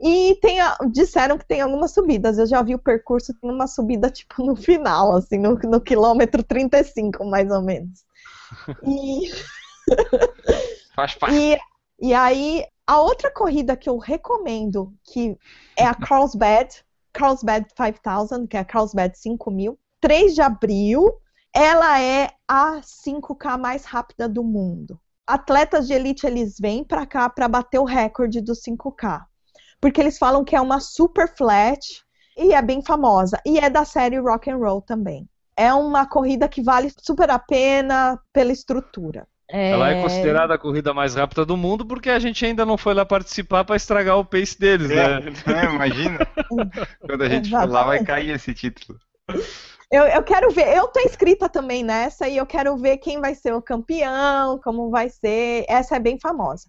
E 0.00 0.36
tem 0.42 0.58
disseram 0.90 1.38
que 1.38 1.46
tem 1.46 1.60
algumas 1.60 1.92
subidas. 1.92 2.38
Eu 2.38 2.46
já 2.46 2.60
vi 2.60 2.74
o 2.74 2.78
percurso, 2.78 3.32
tem 3.34 3.48
uma 3.48 3.68
subida 3.68 4.10
tipo 4.10 4.44
no 4.44 4.56
final, 4.56 5.14
assim, 5.14 5.38
no, 5.38 5.54
no 5.54 5.80
quilômetro 5.80 6.42
35, 6.42 7.24
mais 7.24 7.48
ou 7.52 7.62
menos. 7.62 8.04
E, 8.82 9.30
faz 10.96 11.14
parte. 11.14 11.36
e, 11.36 11.58
e 12.00 12.12
aí, 12.12 12.66
a 12.84 13.00
outra 13.00 13.30
corrida 13.30 13.76
que 13.76 13.88
eu 13.88 13.96
recomendo, 13.96 14.92
que 15.04 15.38
é 15.76 15.84
a 15.86 15.94
Carlsbad, 15.94 16.82
Carlsbad 17.12 17.64
5000, 17.76 18.48
que 18.48 18.56
é 18.56 18.60
a 18.60 18.64
Carlsbad 18.64 19.14
5000, 19.16 19.78
3 20.00 20.34
de 20.34 20.42
abril, 20.42 21.14
ela 21.54 22.00
é 22.00 22.32
a 22.48 22.80
5K 22.80 23.56
mais 23.56 23.84
rápida 23.84 24.28
do 24.28 24.42
mundo. 24.42 25.00
Atletas 25.28 25.86
de 25.86 25.92
elite, 25.92 26.26
eles 26.26 26.56
vêm 26.58 26.82
para 26.82 27.04
cá 27.04 27.28
para 27.28 27.46
bater 27.46 27.78
o 27.78 27.84
recorde 27.84 28.40
do 28.40 28.54
5K. 28.54 29.20
Porque 29.78 30.00
eles 30.00 30.16
falam 30.16 30.42
que 30.42 30.56
é 30.56 30.60
uma 30.60 30.80
super 30.80 31.28
flat 31.36 31.78
e 32.34 32.54
é 32.54 32.62
bem 32.62 32.82
famosa. 32.82 33.38
E 33.44 33.58
é 33.58 33.68
da 33.68 33.84
série 33.84 34.18
Rock 34.18 34.50
and 34.50 34.56
Roll 34.56 34.80
também. 34.80 35.28
É 35.54 35.74
uma 35.74 36.06
corrida 36.06 36.48
que 36.48 36.62
vale 36.62 36.90
super 37.02 37.28
a 37.30 37.38
pena 37.38 38.18
pela 38.32 38.52
estrutura. 38.52 39.28
Ela 39.50 39.90
é 39.90 40.02
considerada 40.02 40.54
a 40.54 40.58
corrida 40.58 40.94
mais 40.94 41.14
rápida 41.14 41.44
do 41.44 41.56
mundo 41.58 41.84
porque 41.84 42.08
a 42.08 42.18
gente 42.18 42.44
ainda 42.46 42.64
não 42.64 42.78
foi 42.78 42.94
lá 42.94 43.04
participar 43.04 43.64
para 43.64 43.76
estragar 43.76 44.18
o 44.18 44.24
pace 44.24 44.58
deles, 44.58 44.88
né? 44.88 45.20
É, 45.46 45.74
imagina. 45.74 46.18
Quando 47.06 47.22
a 47.22 47.28
gente 47.28 47.50
for 47.50 47.68
lá, 47.68 47.84
vai 47.84 48.02
cair 48.02 48.30
esse 48.30 48.54
título. 48.54 48.98
Eu, 49.90 50.04
eu 50.04 50.22
quero 50.22 50.50
ver, 50.50 50.76
eu 50.76 50.86
tô 50.88 51.00
inscrita 51.00 51.48
também 51.48 51.82
nessa 51.82 52.28
e 52.28 52.36
eu 52.36 52.44
quero 52.44 52.76
ver 52.76 52.98
quem 52.98 53.20
vai 53.20 53.34
ser 53.34 53.54
o 53.54 53.62
campeão, 53.62 54.60
como 54.62 54.90
vai 54.90 55.08
ser. 55.08 55.64
Essa 55.66 55.96
é 55.96 55.98
bem 55.98 56.18
famosa. 56.20 56.68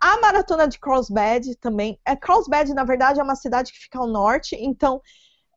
A 0.00 0.20
maratona 0.20 0.68
de 0.68 0.78
Carlsbad 0.78 1.56
também. 1.56 1.98
É, 2.06 2.14
Carlsbad, 2.14 2.72
na 2.72 2.84
verdade, 2.84 3.18
é 3.18 3.22
uma 3.24 3.34
cidade 3.34 3.72
que 3.72 3.78
fica 3.78 3.98
ao 3.98 4.06
norte, 4.06 4.56
então 4.56 5.00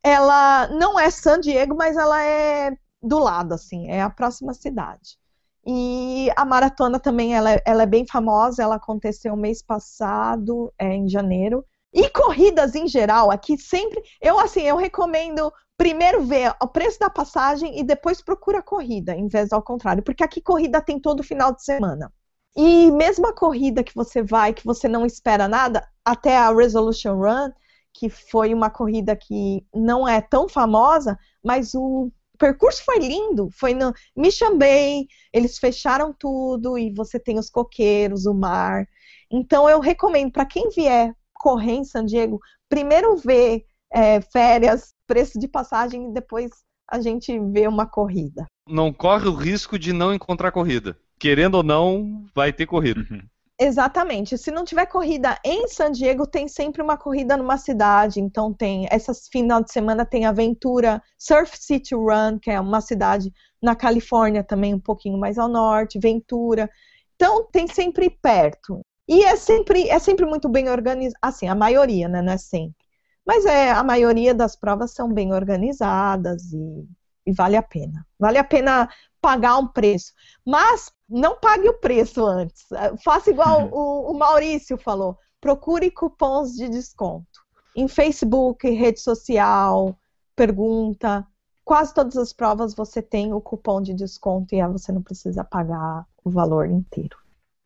ela 0.03 0.67
não 0.69 0.99
é 0.99 1.09
San 1.11 1.39
Diego, 1.39 1.75
mas 1.75 1.97
ela 1.97 2.23
é 2.23 2.71
do 3.01 3.19
lado, 3.19 3.53
assim, 3.53 3.89
é 3.91 4.01
a 4.01 4.09
próxima 4.09 4.53
cidade. 4.53 5.17
E 5.65 6.29
a 6.35 6.43
maratona 6.45 6.99
também 6.99 7.35
ela, 7.35 7.51
é, 7.53 7.61
ela 7.65 7.83
é 7.83 7.85
bem 7.85 8.05
famosa, 8.07 8.63
ela 8.63 8.75
aconteceu 8.75 9.35
mês 9.35 9.61
passado, 9.61 10.73
é, 10.79 10.93
em 10.93 11.07
janeiro. 11.07 11.63
E 11.93 12.09
corridas 12.09 12.75
em 12.75 12.87
geral, 12.87 13.29
aqui 13.31 13.57
sempre. 13.57 14.01
Eu, 14.21 14.39
assim, 14.39 14.61
eu 14.61 14.75
recomendo 14.75 15.53
primeiro 15.77 16.23
ver 16.23 16.53
o 16.61 16.67
preço 16.67 16.99
da 16.99 17.09
passagem 17.09 17.79
e 17.79 17.83
depois 17.83 18.21
procura 18.21 18.59
a 18.59 18.63
corrida, 18.63 19.15
em 19.15 19.27
vez 19.27 19.51
ao 19.51 19.61
contrário, 19.61 20.03
porque 20.03 20.23
aqui 20.23 20.41
corrida 20.41 20.81
tem 20.81 20.99
todo 20.99 21.23
final 21.23 21.53
de 21.53 21.63
semana. 21.63 22.11
E 22.55 22.91
mesmo 22.91 23.27
a 23.27 23.33
corrida 23.33 23.83
que 23.83 23.95
você 23.95 24.21
vai, 24.21 24.53
que 24.53 24.65
você 24.65 24.87
não 24.87 25.05
espera 25.05 25.47
nada, 25.47 25.87
até 26.05 26.37
a 26.37 26.53
Resolution 26.53 27.15
Run, 27.15 27.51
que 27.93 28.09
foi 28.09 28.53
uma 28.53 28.69
corrida 28.69 29.15
que 29.15 29.65
não 29.73 30.07
é 30.07 30.21
tão 30.21 30.47
famosa, 30.47 31.17
mas 31.43 31.73
o 31.73 32.11
percurso 32.37 32.83
foi 32.83 32.99
lindo. 32.99 33.49
Foi 33.51 33.73
no 33.73 33.93
Mission 34.15 34.57
Bay, 34.57 35.07
eles 35.31 35.57
fecharam 35.57 36.13
tudo 36.13 36.77
e 36.77 36.93
você 36.93 37.19
tem 37.19 37.39
os 37.39 37.49
coqueiros, 37.49 38.25
o 38.25 38.33
mar. 38.33 38.87
Então 39.31 39.69
eu 39.69 39.79
recomendo 39.79 40.31
para 40.31 40.45
quem 40.45 40.69
vier 40.69 41.13
correr 41.33 41.73
em 41.73 41.83
San 41.83 42.05
Diego, 42.05 42.39
primeiro 42.69 43.15
ver 43.17 43.65
é, 43.93 44.19
férias, 44.19 44.93
preço 45.05 45.39
de 45.39 45.47
passagem 45.47 46.09
e 46.09 46.13
depois 46.13 46.49
a 46.89 46.99
gente 46.99 47.37
vê 47.51 47.67
uma 47.67 47.85
corrida. 47.85 48.45
Não 48.67 48.91
corre 48.91 49.27
o 49.27 49.35
risco 49.35 49.77
de 49.77 49.93
não 49.93 50.13
encontrar 50.13 50.51
corrida. 50.51 50.97
Querendo 51.19 51.55
ou 51.55 51.63
não, 51.63 52.25
vai 52.33 52.51
ter 52.51 52.65
corrida. 52.65 53.01
Uhum. 53.01 53.21
Exatamente. 53.59 54.37
Se 54.37 54.51
não 54.51 54.65
tiver 54.65 54.87
corrida 54.87 55.37
em 55.45 55.67
San 55.67 55.91
Diego, 55.91 56.25
tem 56.25 56.47
sempre 56.47 56.81
uma 56.81 56.97
corrida 56.97 57.37
numa 57.37 57.57
cidade. 57.57 58.19
Então 58.19 58.51
tem 58.51 58.87
essas 58.89 59.27
final 59.31 59.63
de 59.63 59.71
semana 59.71 60.05
tem 60.05 60.25
a 60.25 60.29
Aventura 60.29 61.01
Surf 61.17 61.55
City 61.57 61.93
Run, 61.93 62.39
que 62.41 62.49
é 62.49 62.59
uma 62.59 62.81
cidade 62.81 63.31
na 63.61 63.75
Califórnia 63.75 64.43
também 64.43 64.73
um 64.73 64.79
pouquinho 64.79 65.17
mais 65.17 65.37
ao 65.37 65.47
norte, 65.47 65.99
Ventura. 65.99 66.69
Então 67.15 67.47
tem 67.51 67.67
sempre 67.67 68.09
perto. 68.09 68.81
E 69.07 69.23
é 69.23 69.35
sempre, 69.35 69.87
é 69.89 69.99
sempre 69.99 70.25
muito 70.25 70.49
bem 70.49 70.69
organizado, 70.69 71.19
assim, 71.21 71.47
a 71.47 71.55
maioria, 71.55 72.07
né, 72.07 72.21
não 72.21 72.33
é 72.33 72.37
sempre. 72.37 72.82
Mas 73.25 73.45
é, 73.45 73.71
a 73.71 73.83
maioria 73.83 74.33
das 74.33 74.55
provas 74.55 74.91
são 74.91 75.11
bem 75.11 75.33
organizadas 75.33 76.51
e, 76.51 76.87
e 77.25 77.31
vale 77.31 77.55
a 77.55 77.63
pena. 77.63 78.05
Vale 78.19 78.37
a 78.37 78.43
pena 78.43 78.89
pagar 79.21 79.57
um 79.57 79.67
preço. 79.67 80.13
Mas 80.45 80.91
não 81.07 81.39
pague 81.39 81.69
o 81.69 81.79
preço 81.79 82.25
antes. 82.25 82.65
Faça 83.03 83.29
igual 83.29 83.63
uhum. 83.63 83.73
o, 83.73 84.11
o 84.11 84.19
Maurício 84.19 84.77
falou. 84.77 85.17
Procure 85.39 85.89
cupons 85.89 86.53
de 86.53 86.67
desconto. 86.67 87.41
Em 87.75 87.87
Facebook, 87.87 88.69
rede 88.69 88.99
social, 88.99 89.97
pergunta. 90.35 91.25
Quase 91.63 91.93
todas 91.93 92.17
as 92.17 92.33
provas 92.33 92.75
você 92.75 93.01
tem 93.01 93.33
o 93.33 93.39
cupom 93.39 93.81
de 93.81 93.93
desconto 93.93 94.53
e 94.53 94.61
aí 94.61 94.71
você 94.71 94.91
não 94.91 95.01
precisa 95.01 95.43
pagar 95.43 96.05
o 96.23 96.29
valor 96.29 96.67
inteiro. 96.67 97.17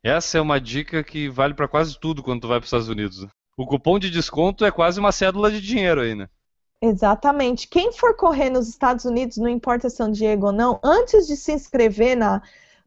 Essa 0.03 0.37
é 0.37 0.41
uma 0.41 0.61
dica 0.61 1.03
que 1.03 1.27
vale 1.27 1.55
para 1.55 1.67
quase 1.67 1.99
tudo 1.99 2.21
quando 2.21 2.41
tu 2.41 2.47
vai 2.47 2.59
para 2.59 2.65
os 2.65 2.67
Estados 2.67 2.87
Unidos. 2.87 3.27
O 3.57 3.65
cupom 3.65 3.97
de 3.97 4.11
desconto 4.11 4.63
é 4.63 4.69
quase 4.69 4.99
uma 4.99 5.11
cédula 5.11 5.49
de 5.49 5.59
dinheiro 5.59 6.01
aí, 6.01 6.13
né? 6.13 6.29
Exatamente. 6.79 7.67
Quem 7.67 7.91
for 7.91 8.15
correr 8.15 8.51
nos 8.51 8.69
Estados 8.69 9.03
Unidos, 9.03 9.37
não 9.37 9.49
importa 9.49 9.89
São 9.89 10.11
Diego 10.11 10.45
ou 10.45 10.51
não, 10.51 10.79
antes 10.83 11.25
de 11.25 11.35
se 11.35 11.51
inscrever 11.51 12.15
na. 12.15 12.41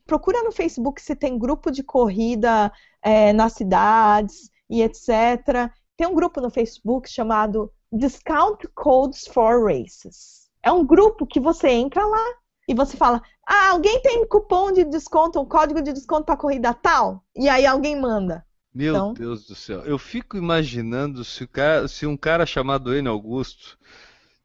Procura 0.06 0.44
no 0.44 0.52
Facebook 0.52 1.02
se 1.02 1.16
tem 1.16 1.36
grupo 1.36 1.72
de 1.72 1.82
corrida 1.82 2.72
é, 3.02 3.32
nas 3.32 3.54
cidades 3.54 4.48
e 4.68 4.80
etc. 4.80 5.72
Tem 5.96 6.06
um 6.06 6.14
grupo 6.14 6.40
no 6.40 6.50
Facebook 6.50 7.10
chamado 7.10 7.72
Discount 7.92 8.64
Codes 8.74 9.26
for 9.26 9.64
Races. 9.64 10.48
É 10.62 10.70
um 10.70 10.86
grupo 10.86 11.26
que 11.26 11.40
você 11.40 11.68
entra 11.68 12.06
lá 12.06 12.24
e 12.68 12.74
você 12.74 12.96
fala: 12.96 13.20
Ah, 13.44 13.70
alguém 13.70 14.00
tem 14.02 14.26
cupom 14.28 14.70
de 14.70 14.84
desconto, 14.84 15.40
um 15.40 15.44
código 15.44 15.82
de 15.82 15.92
desconto 15.92 16.26
para 16.26 16.36
corrida 16.36 16.72
tal? 16.72 17.24
E 17.34 17.48
aí 17.48 17.66
alguém 17.66 18.00
manda. 18.00 18.46
Meu 18.74 18.94
então... 18.94 19.14
Deus 19.14 19.46
do 19.46 19.54
céu. 19.54 19.80
Eu 19.80 19.98
fico 19.98 20.36
imaginando 20.36 21.24
se, 21.24 21.46
cara, 21.46 21.88
se 21.88 22.06
um 22.06 22.16
cara 22.16 22.46
chamado 22.46 22.94
N. 22.94 23.08
Augusto 23.08 23.78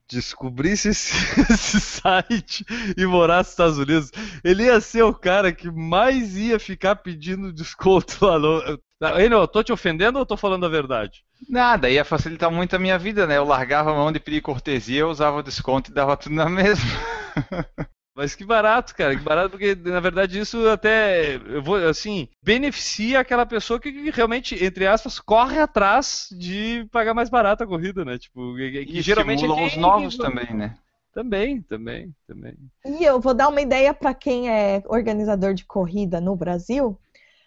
descobrisse 0.07 0.89
esse, 0.89 1.13
esse, 1.51 1.80
site 1.80 2.65
e 2.97 3.05
morasse 3.05 3.49
nos 3.49 3.53
Estados 3.53 3.78
Unidos, 3.78 4.11
ele 4.43 4.63
ia 4.63 4.80
ser 4.80 5.03
o 5.03 5.13
cara 5.13 5.51
que 5.51 5.69
mais 5.69 6.36
ia 6.36 6.59
ficar 6.59 6.95
pedindo 6.97 7.53
desconto 7.53 8.26
lá 8.26 8.39
no. 8.39 8.80
Enio, 9.19 9.39
eu 9.39 9.47
tô 9.47 9.63
te 9.63 9.73
ofendendo 9.73 10.17
ou 10.17 10.26
tô 10.26 10.38
falando 10.38 10.65
a 10.65 10.69
verdade? 10.69 11.23
Nada, 11.49 11.89
ia 11.89 12.05
facilitar 12.05 12.49
muito 12.49 12.76
a 12.76 12.80
minha 12.80 12.97
vida, 12.97 13.28
né? 13.28 13.38
Eu 13.38 13.45
largava 13.45 13.91
a 13.91 13.95
mão 13.95 14.11
de 14.11 14.19
pedir 14.19 14.41
cortesia, 14.41 15.01
eu 15.01 15.09
usava 15.09 15.43
desconto 15.43 15.91
e 15.91 15.93
dava 15.93 16.15
tudo 16.15 16.36
na 16.36 16.49
mesma. 16.49 16.89
Mas 18.16 18.34
que 18.34 18.45
barato, 18.45 18.95
cara, 18.95 19.13
que 19.13 19.22
barato, 19.22 19.49
porque 19.49 19.76
na 19.76 19.99
verdade 19.99 20.39
isso 20.39 20.70
até, 20.70 21.36
eu 21.36 21.61
vou, 21.61 21.76
assim, 21.76 22.30
beneficia 22.41 23.20
aquela 23.20 23.45
pessoa 23.45 23.78
que, 23.78 24.09
realmente, 24.09 24.63
entre 24.63 24.88
aspas, 24.88 25.20
corre 25.20 25.59
atrás 25.59 26.30
de 26.32 26.88
pagar 26.93 27.13
mais 27.13 27.30
barato 27.30 27.63
a 27.63 27.68
corrida, 27.68 28.05
né? 28.05 28.18
Tipo, 28.18 28.55
que, 28.55 28.86
que 28.86 29.01
geralmente 29.01 29.43
é 29.43 29.47
os 29.47 29.76
novos 29.76 30.16
também, 30.18 30.53
né? 30.53 30.78
Também, 31.13 31.61
também, 31.61 32.13
também. 32.26 32.55
E 32.86 33.03
eu 33.03 33.20
vou 33.20 33.34
dar 33.34 33.49
uma 33.49 33.61
ideia 33.61 33.93
para 33.93 34.13
quem 34.13 34.49
é 34.49 34.82
organizador 34.88 35.53
de 35.53 35.66
corrida 35.66 36.22
no 36.22 36.36
Brasil. 36.36 36.97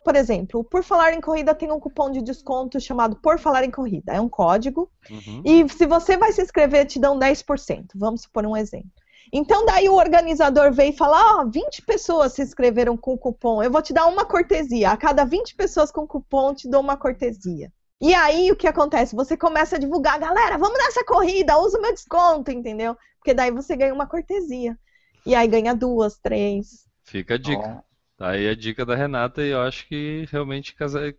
Por 0.04 0.16
exemplo, 0.16 0.64
Por 0.64 0.82
Falar 0.82 1.12
em 1.12 1.20
Corrida 1.20 1.54
tem 1.54 1.70
um 1.70 1.80
cupom 1.80 2.10
de 2.10 2.22
desconto 2.22 2.80
chamado 2.80 3.16
Por 3.16 3.38
Falar 3.38 3.64
em 3.64 3.70
Corrida. 3.70 4.12
É 4.12 4.20
um 4.20 4.28
código. 4.28 4.90
Uhum. 5.10 5.42
E 5.44 5.68
se 5.68 5.86
você 5.86 6.16
vai 6.16 6.32
se 6.32 6.40
inscrever, 6.40 6.86
te 6.86 6.98
dão 6.98 7.18
10%. 7.18 7.88
Vamos 7.94 8.22
supor 8.22 8.46
um 8.46 8.56
exemplo. 8.56 8.90
Então, 9.32 9.66
daí 9.66 9.88
o 9.88 9.94
organizador 9.94 10.72
veio 10.72 10.90
e 10.90 10.96
fala: 10.96 11.36
Ó, 11.36 11.42
oh, 11.42 11.50
20 11.50 11.82
pessoas 11.82 12.32
se 12.32 12.42
inscreveram 12.42 12.96
com 12.96 13.16
cupom, 13.16 13.62
eu 13.62 13.70
vou 13.70 13.82
te 13.82 13.92
dar 13.92 14.06
uma 14.06 14.24
cortesia. 14.24 14.90
A 14.90 14.96
cada 14.96 15.24
20 15.24 15.54
pessoas 15.54 15.90
com 15.90 16.06
cupom, 16.06 16.54
te 16.54 16.68
dou 16.68 16.80
uma 16.80 16.96
cortesia. 16.96 17.72
E 18.00 18.14
aí 18.14 18.50
o 18.52 18.56
que 18.56 18.66
acontece? 18.66 19.16
Você 19.16 19.36
começa 19.36 19.76
a 19.76 19.78
divulgar, 19.78 20.20
galera, 20.20 20.56
vamos 20.56 20.78
nessa 20.78 21.04
corrida, 21.04 21.58
usa 21.58 21.78
o 21.78 21.82
meu 21.82 21.92
desconto, 21.92 22.50
entendeu? 22.50 22.96
Porque 23.18 23.34
daí 23.34 23.50
você 23.50 23.76
ganha 23.76 23.92
uma 23.92 24.06
cortesia. 24.06 24.78
E 25.26 25.34
aí 25.34 25.48
ganha 25.48 25.74
duas, 25.74 26.18
três. 26.18 26.86
Fica 27.02 27.34
a 27.34 27.38
dica. 27.38 27.84
Tá 28.18 28.30
aí 28.30 28.48
a 28.48 28.54
dica 28.54 28.84
da 28.84 28.96
Renata 28.96 29.44
e 29.44 29.50
eu 29.50 29.60
acho 29.62 29.86
que 29.86 30.26
realmente 30.32 30.74
casa... 30.74 31.14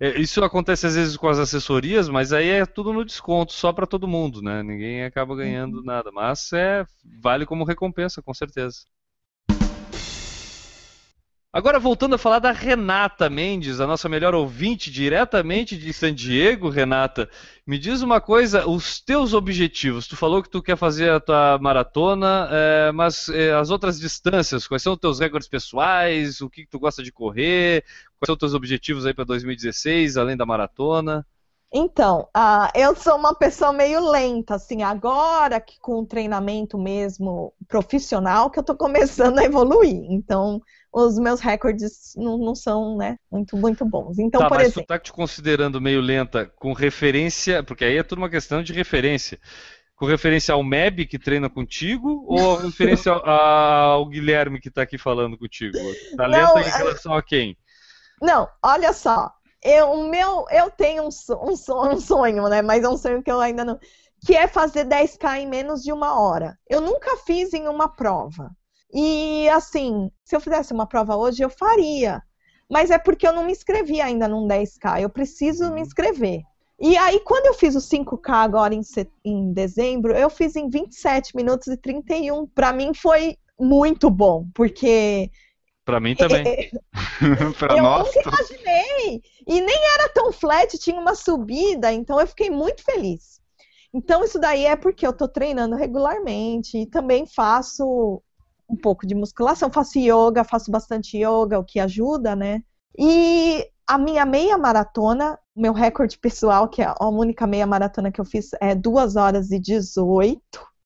É, 0.00 0.18
isso 0.20 0.42
acontece 0.42 0.84
às 0.84 0.96
vezes 0.96 1.16
com 1.16 1.28
as 1.28 1.38
assessorias, 1.38 2.08
mas 2.08 2.32
aí 2.32 2.48
é 2.48 2.66
tudo 2.66 2.92
no 2.92 3.04
desconto, 3.04 3.52
só 3.52 3.72
para 3.72 3.86
todo 3.86 4.08
mundo, 4.08 4.42
né? 4.42 4.60
Ninguém 4.64 5.04
acaba 5.04 5.36
ganhando 5.36 5.78
uhum. 5.78 5.84
nada, 5.84 6.10
mas 6.10 6.52
é 6.52 6.84
vale 7.22 7.46
como 7.46 7.62
recompensa, 7.64 8.20
com 8.20 8.34
certeza. 8.34 8.78
Agora 11.50 11.78
voltando 11.78 12.14
a 12.14 12.18
falar 12.18 12.40
da 12.40 12.52
Renata 12.52 13.30
Mendes, 13.30 13.80
a 13.80 13.86
nossa 13.86 14.06
melhor 14.06 14.34
ouvinte 14.34 14.90
diretamente 14.90 15.78
de 15.78 15.94
San 15.94 16.14
Diego, 16.14 16.68
Renata. 16.68 17.28
Me 17.66 17.78
diz 17.78 18.02
uma 18.02 18.20
coisa, 18.20 18.68
os 18.68 19.00
teus 19.00 19.32
objetivos. 19.32 20.06
Tu 20.06 20.14
falou 20.14 20.42
que 20.42 20.50
tu 20.50 20.62
quer 20.62 20.76
fazer 20.76 21.10
a 21.10 21.18
tua 21.18 21.58
maratona, 21.58 22.50
é, 22.52 22.92
mas 22.92 23.30
é, 23.30 23.54
as 23.54 23.70
outras 23.70 23.98
distâncias, 23.98 24.66
quais 24.66 24.82
são 24.82 24.92
os 24.92 24.98
teus 24.98 25.20
recordes 25.20 25.48
pessoais? 25.48 26.42
O 26.42 26.50
que, 26.50 26.64
que 26.64 26.70
tu 26.70 26.78
gosta 26.78 27.02
de 27.02 27.10
correr? 27.10 27.82
Quais 28.18 28.26
são 28.26 28.34
os 28.34 28.38
teus 28.38 28.52
objetivos 28.52 29.06
aí 29.06 29.14
para 29.14 29.24
2016, 29.24 30.18
além 30.18 30.36
da 30.36 30.44
maratona? 30.44 31.26
Então, 31.72 32.28
uh, 32.36 32.68
eu 32.74 32.94
sou 32.94 33.16
uma 33.16 33.34
pessoa 33.34 33.72
meio 33.72 34.00
lenta, 34.10 34.54
assim, 34.54 34.82
agora 34.82 35.60
que 35.60 35.78
com 35.80 36.00
o 36.00 36.06
treinamento 36.06 36.78
mesmo 36.78 37.54
profissional 37.66 38.50
que 38.50 38.58
eu 38.58 38.62
estou 38.62 38.76
começando 38.76 39.38
a 39.38 39.44
evoluir. 39.44 40.06
Então, 40.10 40.62
os 40.92 41.18
meus 41.18 41.40
recordes 41.40 42.14
não, 42.16 42.38
não, 42.38 42.54
são, 42.54 42.96
né, 42.96 43.16
muito, 43.30 43.56
muito 43.56 43.84
bons. 43.84 44.18
Então, 44.18 44.40
tá, 44.40 44.48
por 44.48 44.56
mas 44.56 44.68
exemplo... 44.68 44.82
tu 44.82 44.86
tá 44.86 44.98
te 44.98 45.12
considerando 45.12 45.80
meio 45.80 46.00
lenta 46.00 46.46
com 46.46 46.72
referência, 46.72 47.62
porque 47.62 47.84
aí 47.84 47.96
é 47.96 48.02
tudo 48.02 48.18
uma 48.18 48.30
questão 48.30 48.62
de 48.62 48.72
referência. 48.72 49.38
Com 49.94 50.06
referência 50.06 50.54
ao 50.54 50.62
MEB 50.62 51.06
que 51.06 51.18
treina 51.18 51.50
contigo 51.50 52.24
ou 52.28 52.56
referência 52.62 53.12
ao, 53.12 53.28
ao 53.28 54.06
Guilherme 54.06 54.60
que 54.60 54.68
está 54.68 54.82
aqui 54.82 54.96
falando 54.96 55.36
contigo? 55.36 55.76
Tá 56.16 56.26
lenta 56.26 56.54
não, 56.54 56.58
em 56.58 56.64
é 56.64 56.76
relação 56.76 57.14
a 57.14 57.22
quem? 57.22 57.56
Não, 58.20 58.48
olha 58.62 58.92
só, 58.92 59.30
eu, 59.62 59.90
o 59.92 60.08
meu, 60.08 60.44
eu 60.50 60.70
tenho 60.70 61.04
um, 61.04 61.08
um, 61.08 61.92
um 61.92 62.00
sonho, 62.00 62.48
né? 62.48 62.62
Mas 62.62 62.84
é 62.84 62.88
um 62.88 62.96
sonho 62.96 63.22
que 63.22 63.30
eu 63.30 63.40
ainda 63.40 63.64
não. 63.64 63.78
Que 64.24 64.34
é 64.34 64.46
fazer 64.48 64.86
10K 64.86 65.38
em 65.38 65.46
menos 65.46 65.82
de 65.82 65.92
uma 65.92 66.20
hora. 66.20 66.58
Eu 66.68 66.80
nunca 66.80 67.16
fiz 67.18 67.52
em 67.52 67.68
uma 67.68 67.88
prova. 67.88 68.50
E 68.92 69.48
assim, 69.50 70.10
se 70.24 70.34
eu 70.34 70.40
fizesse 70.40 70.72
uma 70.72 70.86
prova 70.86 71.16
hoje, 71.16 71.42
eu 71.42 71.50
faria. 71.50 72.22
Mas 72.70 72.90
é 72.90 72.98
porque 72.98 73.26
eu 73.26 73.32
não 73.32 73.44
me 73.44 73.52
inscrevi 73.52 74.00
ainda 74.00 74.28
num 74.28 74.46
10K. 74.46 75.00
Eu 75.00 75.10
preciso 75.10 75.64
me 75.66 75.70
uhum. 75.70 75.78
inscrever. 75.78 76.42
E 76.80 76.96
aí, 76.96 77.18
quando 77.20 77.46
eu 77.46 77.54
fiz 77.54 77.74
o 77.74 77.80
5K 77.80 78.30
agora 78.30 78.74
em, 78.74 78.82
em 79.24 79.52
dezembro, 79.52 80.12
eu 80.14 80.30
fiz 80.30 80.54
em 80.54 80.68
27 80.68 81.34
minutos 81.34 81.66
e 81.66 81.76
31. 81.76 82.46
Para 82.46 82.72
mim 82.72 82.94
foi 82.94 83.36
muito 83.58 84.08
bom, 84.10 84.46
porque. 84.54 85.30
Para 85.84 85.98
mim 85.98 86.14
também. 86.14 86.44
pra 87.58 87.76
eu 87.76 87.82
nós. 87.82 88.06
nunca 88.06 88.28
imaginei. 88.28 89.22
E 89.46 89.60
nem 89.60 89.94
era 89.94 90.08
tão 90.10 90.30
flat, 90.30 90.78
tinha 90.78 91.00
uma 91.00 91.14
subida, 91.14 91.92
então 91.92 92.20
eu 92.20 92.26
fiquei 92.26 92.50
muito 92.50 92.84
feliz. 92.84 93.40
Então, 93.92 94.22
isso 94.22 94.38
daí 94.38 94.66
é 94.66 94.76
porque 94.76 95.06
eu 95.06 95.12
tô 95.12 95.26
treinando 95.26 95.74
regularmente 95.74 96.78
e 96.78 96.86
também 96.86 97.26
faço 97.26 98.22
um 98.68 98.76
pouco 98.76 99.06
de 99.06 99.14
musculação, 99.14 99.70
faço 99.70 99.98
yoga, 99.98 100.44
faço 100.44 100.70
bastante 100.70 101.16
yoga, 101.16 101.58
o 101.58 101.64
que 101.64 101.80
ajuda, 101.80 102.36
né? 102.36 102.62
E 102.98 103.66
a 103.86 103.96
minha 103.96 104.26
meia 104.26 104.58
maratona, 104.58 105.38
meu 105.56 105.72
recorde 105.72 106.18
pessoal, 106.18 106.68
que 106.68 106.82
é 106.82 106.86
a 106.86 107.08
única 107.08 107.46
meia 107.46 107.66
maratona 107.66 108.12
que 108.12 108.20
eu 108.20 108.24
fiz, 108.24 108.50
é 108.60 108.74
2 108.74 109.16
horas 109.16 109.50
e 109.50 109.58
18. 109.58 110.40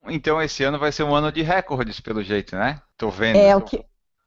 Então 0.08 0.40
esse 0.40 0.62
ano 0.62 0.78
vai 0.78 0.92
ser 0.92 1.02
um 1.02 1.14
ano 1.14 1.32
de 1.32 1.42
recordes, 1.42 2.00
pelo 2.00 2.22
jeito, 2.22 2.54
né? 2.56 2.80
Tô 2.96 3.10
vendo. 3.10 3.36
É 3.36 3.56
o 3.56 3.60
que. 3.60 3.84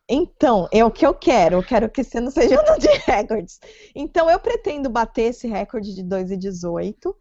Então, 0.08 0.68
é 0.72 0.86
o 0.86 0.92
que 0.92 1.06
eu 1.06 1.16
quero. 1.16 1.56
Eu 1.58 1.64
quero 1.64 1.90
que 1.90 2.02
esse 2.02 2.18
ano 2.18 2.30
seja 2.30 2.56
um 2.62 2.68
ano 2.68 2.80
de 2.80 2.88
recordes. 3.08 3.60
Então, 3.96 4.30
eu 4.30 4.40
pretendo 4.40 4.90
bater 4.90 5.30
esse 5.30 5.48
recorde 5.48 5.96
de 5.96 6.04
2 6.04 6.32
e 6.32 6.38
18. 6.38 7.16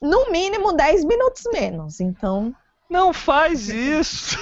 No 0.00 0.30
mínimo 0.30 0.72
10 0.72 1.04
minutos 1.04 1.42
menos. 1.52 2.00
Então. 2.00 2.54
Não 2.88 3.12
faz 3.12 3.68
isso! 3.68 4.38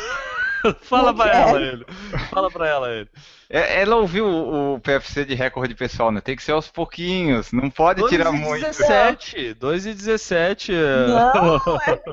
Fala 0.83 1.15
pra 1.15 1.31
ela, 1.31 1.61
ele. 1.61 1.87
Fala 2.31 2.51
pra 2.51 2.69
ela, 2.69 2.91
ele. 2.91 3.09
É, 3.49 3.83
ela 3.83 3.97
ouviu 3.97 4.27
o, 4.27 4.81
PFC 4.81 5.25
de 5.25 5.35
recorde 5.35 5.75
pessoal, 5.75 6.11
né? 6.11 6.21
Tem 6.21 6.37
que 6.37 6.43
ser 6.43 6.53
aos 6.53 6.69
pouquinhos, 6.69 7.53
não 7.53 7.71
pode 7.71 8.01
2 8.01 8.11
tirar 8.11 8.35
e 8.35 8.39
muito. 8.39 8.65
17, 8.65 9.55
2 9.55 9.87
e 9.87 9.95
17. 9.95 10.73
Não, 10.73 11.77
é... 11.77 12.03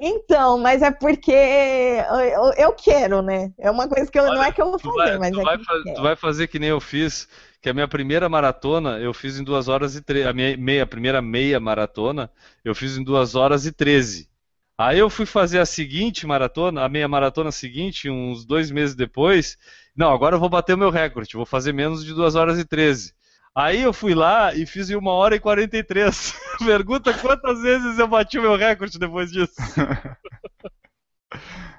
Então, 0.00 0.58
mas 0.58 0.82
é 0.82 0.90
porque 0.90 1.32
eu, 1.32 2.52
eu, 2.58 2.72
quero, 2.72 3.22
né? 3.22 3.52
É 3.58 3.70
uma 3.70 3.88
coisa 3.88 4.10
que 4.10 4.18
eu, 4.18 4.24
Olha, 4.24 4.34
não 4.34 4.44
é 4.44 4.52
que 4.52 4.60
eu 4.60 4.70
vou 4.70 4.78
fazer, 4.78 4.96
vai, 4.96 5.18
mas 5.18 5.30
tu 5.30 5.40
é 5.40 5.44
vai, 5.44 5.58
que 5.58 5.94
tu 5.94 6.02
vai 6.02 6.16
fazer 6.16 6.46
que 6.46 6.58
nem 6.58 6.68
eu 6.68 6.80
fiz, 6.80 7.26
que 7.62 7.70
a 7.70 7.74
minha 7.74 7.88
primeira 7.88 8.28
maratona 8.28 8.98
eu 8.98 9.14
fiz 9.14 9.38
em 9.38 9.44
2 9.44 9.68
horas 9.68 9.96
e 9.96 10.02
13. 10.02 10.28
A 10.28 10.32
minha 10.32 10.56
meia, 10.56 10.82
a 10.82 10.86
primeira 10.86 11.22
meia 11.22 11.58
maratona 11.58 12.30
eu 12.62 12.74
fiz 12.74 12.98
em 12.98 13.04
2 13.04 13.34
horas 13.34 13.64
e 13.64 13.72
13. 13.72 14.28
Aí 14.76 14.98
eu 14.98 15.08
fui 15.08 15.24
fazer 15.24 15.60
a 15.60 15.66
seguinte 15.66 16.26
maratona, 16.26 16.84
a 16.84 16.88
meia 16.88 17.06
maratona 17.06 17.52
seguinte, 17.52 18.10
uns 18.10 18.44
dois 18.44 18.70
meses 18.70 18.96
depois. 18.96 19.56
Não, 19.96 20.12
agora 20.12 20.34
eu 20.34 20.40
vou 20.40 20.48
bater 20.48 20.74
o 20.74 20.78
meu 20.78 20.90
recorde, 20.90 21.36
vou 21.36 21.46
fazer 21.46 21.72
menos 21.72 22.04
de 22.04 22.12
2 22.12 22.34
horas 22.34 22.58
e 22.58 22.64
13. 22.64 23.14
Aí 23.54 23.82
eu 23.82 23.92
fui 23.92 24.14
lá 24.14 24.52
e 24.52 24.66
fiz 24.66 24.90
em 24.90 24.96
1 24.96 25.06
hora 25.06 25.36
e 25.36 25.40
43. 25.40 26.34
Pergunta 26.66 27.14
quantas 27.14 27.62
vezes 27.62 28.00
eu 28.00 28.08
bati 28.08 28.38
o 28.38 28.42
meu 28.42 28.56
recorde 28.56 28.98
depois 28.98 29.30
disso. 29.30 29.54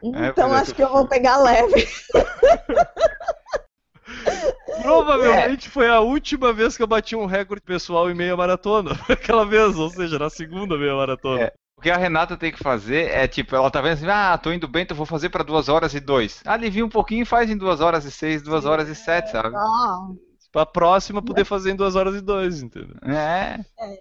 Então 0.03 0.53
é, 0.53 0.59
acho 0.59 0.75
que 0.75 0.83
eu 0.83 0.89
vou 0.89 1.07
pegar 1.07 1.37
leve. 1.37 1.87
Provavelmente 4.83 5.67
é. 5.67 5.71
foi 5.71 5.87
a 5.87 5.99
última 5.99 6.53
vez 6.53 6.77
que 6.77 6.83
eu 6.83 6.87
bati 6.87 7.15
um 7.15 7.25
recorde 7.25 7.63
pessoal 7.63 8.11
em 8.11 8.13
meia 8.13 8.35
maratona. 8.35 8.91
Aquela 9.09 9.45
vez, 9.45 9.77
ou 9.77 9.89
seja, 9.89 10.19
na 10.19 10.29
segunda 10.29 10.77
meia 10.77 10.93
maratona. 10.93 11.43
É. 11.43 11.53
O 11.85 11.87
que 11.87 11.91
a 11.91 11.97
Renata 11.97 12.35
tem 12.35 12.51
que 12.51 12.63
fazer 12.63 13.11
é 13.11 13.27
tipo, 13.27 13.55
ela 13.55 13.69
tá 13.69 13.79
vendo 13.79 13.93
assim, 13.93 14.07
ah, 14.07 14.35
tô 14.39 14.51
indo 14.51 14.67
bem, 14.67 14.81
então 14.81 14.97
vou 14.97 15.05
fazer 15.05 15.29
para 15.29 15.43
2 15.43 15.69
horas 15.69 15.93
e 15.93 15.99
2. 15.99 16.41
Alivia 16.43 16.83
um 16.83 16.89
pouquinho 16.89 17.21
e 17.21 17.25
faz 17.25 17.47
em 17.47 17.55
2 17.55 17.79
horas 17.79 18.05
e 18.05 18.11
6, 18.11 18.41
2 18.41 18.65
horas 18.65 18.89
e 18.89 18.95
7, 18.95 19.29
sabe? 19.29 19.55
Ah. 19.55 20.07
Pra 20.51 20.65
próxima 20.65 21.21
poder 21.21 21.45
fazer 21.45 21.73
em 21.73 21.75
2 21.75 21.95
horas 21.95 22.15
e 22.15 22.21
2, 22.21 22.63
entendeu? 22.63 22.95
É. 23.03 23.59
é. 23.79 23.99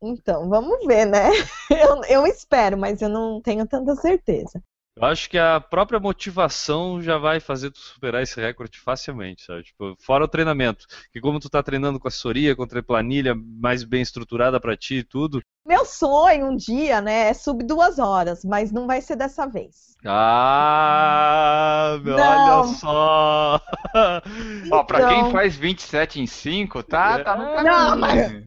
Então, 0.00 0.48
vamos 0.48 0.86
ver, 0.86 1.06
né? 1.06 1.28
Eu, 1.70 2.04
eu 2.04 2.26
espero, 2.28 2.78
mas 2.78 3.02
eu 3.02 3.08
não 3.08 3.40
tenho 3.40 3.66
tanta 3.66 3.96
certeza. 3.96 4.62
Eu 4.96 5.08
acho 5.08 5.28
que 5.28 5.36
a 5.36 5.60
própria 5.60 5.98
motivação 5.98 7.02
já 7.02 7.18
vai 7.18 7.40
fazer 7.40 7.72
tu 7.72 7.80
superar 7.80 8.22
esse 8.22 8.40
recorde 8.40 8.78
facilmente, 8.78 9.44
sabe? 9.44 9.64
Tipo, 9.64 9.96
fora 9.98 10.24
o 10.24 10.28
treinamento, 10.28 10.86
que 11.12 11.20
como 11.20 11.40
tu 11.40 11.50
tá 11.50 11.60
treinando 11.64 11.98
com 11.98 12.06
assessoria, 12.06 12.54
com 12.54 12.62
a 12.62 12.82
planilha 12.82 13.34
mais 13.34 13.82
bem 13.82 14.02
estruturada 14.02 14.60
para 14.60 14.76
ti 14.76 14.98
e 14.98 15.04
tudo. 15.04 15.42
Meu 15.66 15.84
sonho 15.84 16.46
um 16.46 16.56
dia, 16.56 17.00
né, 17.00 17.28
é 17.30 17.34
sub 17.34 17.64
duas 17.64 17.98
horas, 17.98 18.44
mas 18.44 18.70
não 18.70 18.86
vai 18.86 19.00
ser 19.00 19.16
dessa 19.16 19.46
vez. 19.46 19.96
Ah, 20.04 21.98
meu, 22.00 22.14
olha 22.14 22.64
só! 22.74 23.60
Então... 23.90 24.78
Ó, 24.78 24.84
pra 24.84 25.08
quem 25.08 25.18
então- 25.18 25.32
faz 25.32 25.56
27 25.56 26.20
em 26.20 26.26
5, 26.26 26.84
tá, 26.84 27.18
tá 27.24 27.36
no 27.36 27.44
caminho. 27.46 27.64
Não, 27.64 27.96
mas... 27.96 28.44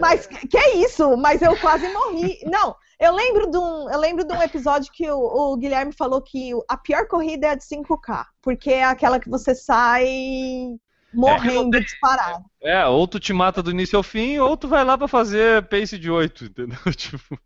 Mas 0.00 0.26
que 0.26 0.58
é 0.58 0.76
isso? 0.76 1.16
Mas 1.16 1.40
eu 1.40 1.56
quase 1.58 1.88
morri. 1.88 2.38
Não, 2.44 2.74
eu 2.98 3.14
lembro 3.14 3.50
de 3.50 3.58
um, 3.58 3.90
eu 3.90 3.98
lembro 3.98 4.24
de 4.24 4.32
um 4.32 4.42
episódio 4.42 4.92
que 4.92 5.08
o, 5.10 5.18
o, 5.18 5.56
Guilherme 5.56 5.92
falou 5.92 6.20
que 6.22 6.50
a 6.68 6.76
pior 6.76 7.06
corrida 7.06 7.48
é 7.48 7.50
a 7.50 7.54
de 7.54 7.64
5K, 7.64 8.24
porque 8.40 8.70
é 8.70 8.84
aquela 8.84 9.20
que 9.20 9.28
você 9.28 9.54
sai 9.54 10.76
morrendo 11.12 11.76
é, 11.76 11.80
disparado. 11.80 12.44
É, 12.62 12.86
ou 12.86 13.06
tu 13.06 13.20
te 13.20 13.32
mata 13.32 13.62
do 13.62 13.70
início 13.70 13.96
ao 13.96 14.02
fim, 14.02 14.38
ou 14.38 14.56
tu 14.56 14.66
vai 14.66 14.84
lá 14.84 14.96
para 14.96 15.08
fazer 15.08 15.66
pace 15.68 15.98
de 15.98 16.10
8, 16.10 16.46
entendeu? 16.46 16.78
Tipo... 16.96 17.38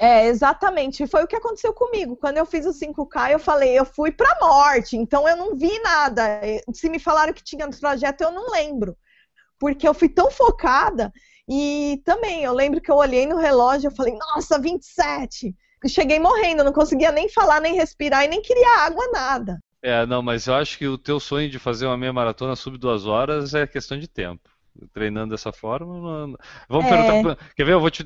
É, 0.00 0.26
exatamente. 0.26 1.06
Foi 1.06 1.24
o 1.24 1.26
que 1.26 1.36
aconteceu 1.36 1.72
comigo. 1.72 2.16
Quando 2.16 2.36
eu 2.36 2.46
fiz 2.46 2.64
o 2.66 2.70
5K, 2.70 3.32
eu 3.32 3.38
falei, 3.38 3.78
eu 3.78 3.84
fui 3.84 4.12
pra 4.12 4.38
morte, 4.40 4.96
então 4.96 5.28
eu 5.28 5.36
não 5.36 5.56
vi 5.56 5.76
nada. 5.80 6.40
Se 6.72 6.88
me 6.88 7.00
falaram 7.00 7.32
que 7.32 7.42
tinha 7.42 7.66
no 7.66 7.76
trajeto, 7.76 8.22
eu 8.22 8.30
não 8.30 8.50
lembro. 8.50 8.96
Porque 9.58 9.86
eu 9.88 9.94
fui 9.94 10.08
tão 10.08 10.30
focada 10.30 11.12
e 11.48 12.02
também, 12.04 12.44
eu 12.44 12.52
lembro 12.52 12.80
que 12.80 12.90
eu 12.90 12.96
olhei 12.96 13.26
no 13.26 13.38
relógio 13.38 13.90
e 13.90 13.94
falei, 13.94 14.14
nossa, 14.14 14.58
27! 14.58 15.54
E 15.84 15.88
cheguei 15.88 16.18
morrendo, 16.18 16.64
não 16.64 16.72
conseguia 16.72 17.10
nem 17.10 17.28
falar, 17.28 17.60
nem 17.60 17.74
respirar 17.74 18.24
e 18.24 18.28
nem 18.28 18.42
queria 18.42 18.80
água, 18.80 19.08
nada. 19.12 19.58
É, 19.82 20.04
não, 20.04 20.20
mas 20.20 20.46
eu 20.46 20.54
acho 20.54 20.76
que 20.76 20.88
o 20.88 20.98
teu 20.98 21.20
sonho 21.20 21.48
de 21.48 21.58
fazer 21.58 21.86
uma 21.86 21.96
meia 21.96 22.12
maratona 22.12 22.56
sub 22.56 22.76
duas 22.76 23.06
horas 23.06 23.54
é 23.54 23.66
questão 23.66 23.98
de 23.98 24.08
tempo. 24.08 24.42
Treinando 24.92 25.34
dessa 25.34 25.52
forma. 25.52 26.26
Não... 26.26 26.36
Vamos 26.68 26.86
é... 26.86 26.88
perguntar. 26.88 27.38
Quer 27.56 27.64
ver? 27.64 27.72
Eu 27.72 27.80
vou 27.80 27.90
te. 27.90 28.04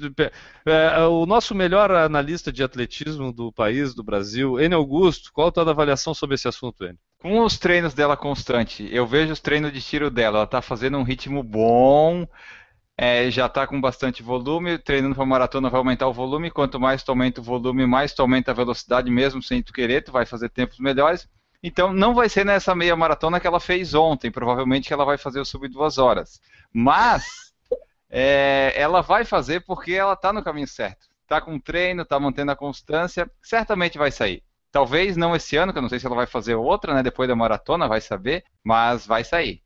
É, 0.64 1.02
o 1.04 1.26
nosso 1.26 1.54
melhor 1.54 1.90
analista 1.90 2.50
de 2.50 2.62
atletismo 2.62 3.30
do 3.30 3.52
país, 3.52 3.94
do 3.94 4.02
Brasil, 4.02 4.58
N. 4.58 4.74
Augusto, 4.74 5.30
qual 5.34 5.48
a 5.48 5.52
tua 5.52 5.68
avaliação 5.68 6.14
sobre 6.14 6.34
esse 6.34 6.48
assunto, 6.48 6.84
N? 6.84 6.98
Com 7.20 7.44
os 7.44 7.58
treinos 7.58 7.92
dela 7.92 8.16
constante, 8.16 8.88
eu 8.90 9.06
vejo 9.06 9.32
os 9.32 9.40
treinos 9.40 9.72
de 9.72 9.82
tiro 9.82 10.10
dela. 10.10 10.38
Ela 10.38 10.44
está 10.44 10.62
fazendo 10.62 10.96
um 10.96 11.02
ritmo 11.02 11.42
bom 11.42 12.26
é, 12.96 13.30
já 13.30 13.46
está 13.46 13.66
com 13.66 13.80
bastante 13.80 14.22
volume, 14.22 14.78
treinando 14.78 15.14
para 15.14 15.24
maratona 15.24 15.70
vai 15.70 15.78
aumentar 15.78 16.08
o 16.08 16.12
volume, 16.12 16.50
quanto 16.50 16.78
mais 16.78 17.02
tu 17.02 17.10
aumenta 17.10 17.40
o 17.40 17.44
volume, 17.44 17.86
mais 17.86 18.12
tu 18.12 18.22
aumenta 18.22 18.50
a 18.50 18.54
velocidade, 18.54 19.10
mesmo 19.10 19.42
sem 19.42 19.62
tu 19.62 19.72
querer, 19.72 20.02
tu 20.02 20.12
vai 20.12 20.26
fazer 20.26 20.50
tempos 20.50 20.78
melhores. 20.78 21.28
Então 21.62 21.92
não 21.92 22.14
vai 22.14 22.28
ser 22.28 22.44
nessa 22.44 22.74
meia 22.74 22.96
maratona 22.96 23.40
que 23.40 23.46
ela 23.46 23.60
fez 23.60 23.94
ontem, 23.94 24.30
provavelmente 24.30 24.92
ela 24.92 25.04
vai 25.04 25.16
fazer 25.16 25.40
o 25.40 25.44
sub 25.44 25.68
duas 25.68 25.96
horas. 25.96 26.40
Mas 26.72 27.24
é, 28.10 28.72
ela 28.76 29.00
vai 29.00 29.24
fazer 29.24 29.60
porque 29.60 29.92
ela 29.92 30.12
está 30.12 30.32
no 30.32 30.42
caminho 30.42 30.66
certo. 30.68 31.06
Está 31.22 31.40
com 31.40 31.58
treino, 31.58 32.02
está 32.02 32.20
mantendo 32.20 32.50
a 32.52 32.56
constância, 32.56 33.30
certamente 33.42 33.96
vai 33.96 34.10
sair. 34.10 34.42
Talvez 34.70 35.16
não 35.16 35.36
esse 35.36 35.56
ano, 35.56 35.72
que 35.72 35.78
eu 35.78 35.82
não 35.82 35.88
sei 35.88 35.98
se 35.98 36.06
ela 36.06 36.16
vai 36.16 36.26
fazer 36.26 36.54
outra, 36.54 36.94
né? 36.94 37.02
Depois 37.02 37.28
da 37.28 37.36
maratona, 37.36 37.88
vai 37.88 38.00
saber, 38.00 38.44
mas 38.64 39.06
vai 39.06 39.22
sair. 39.22 39.61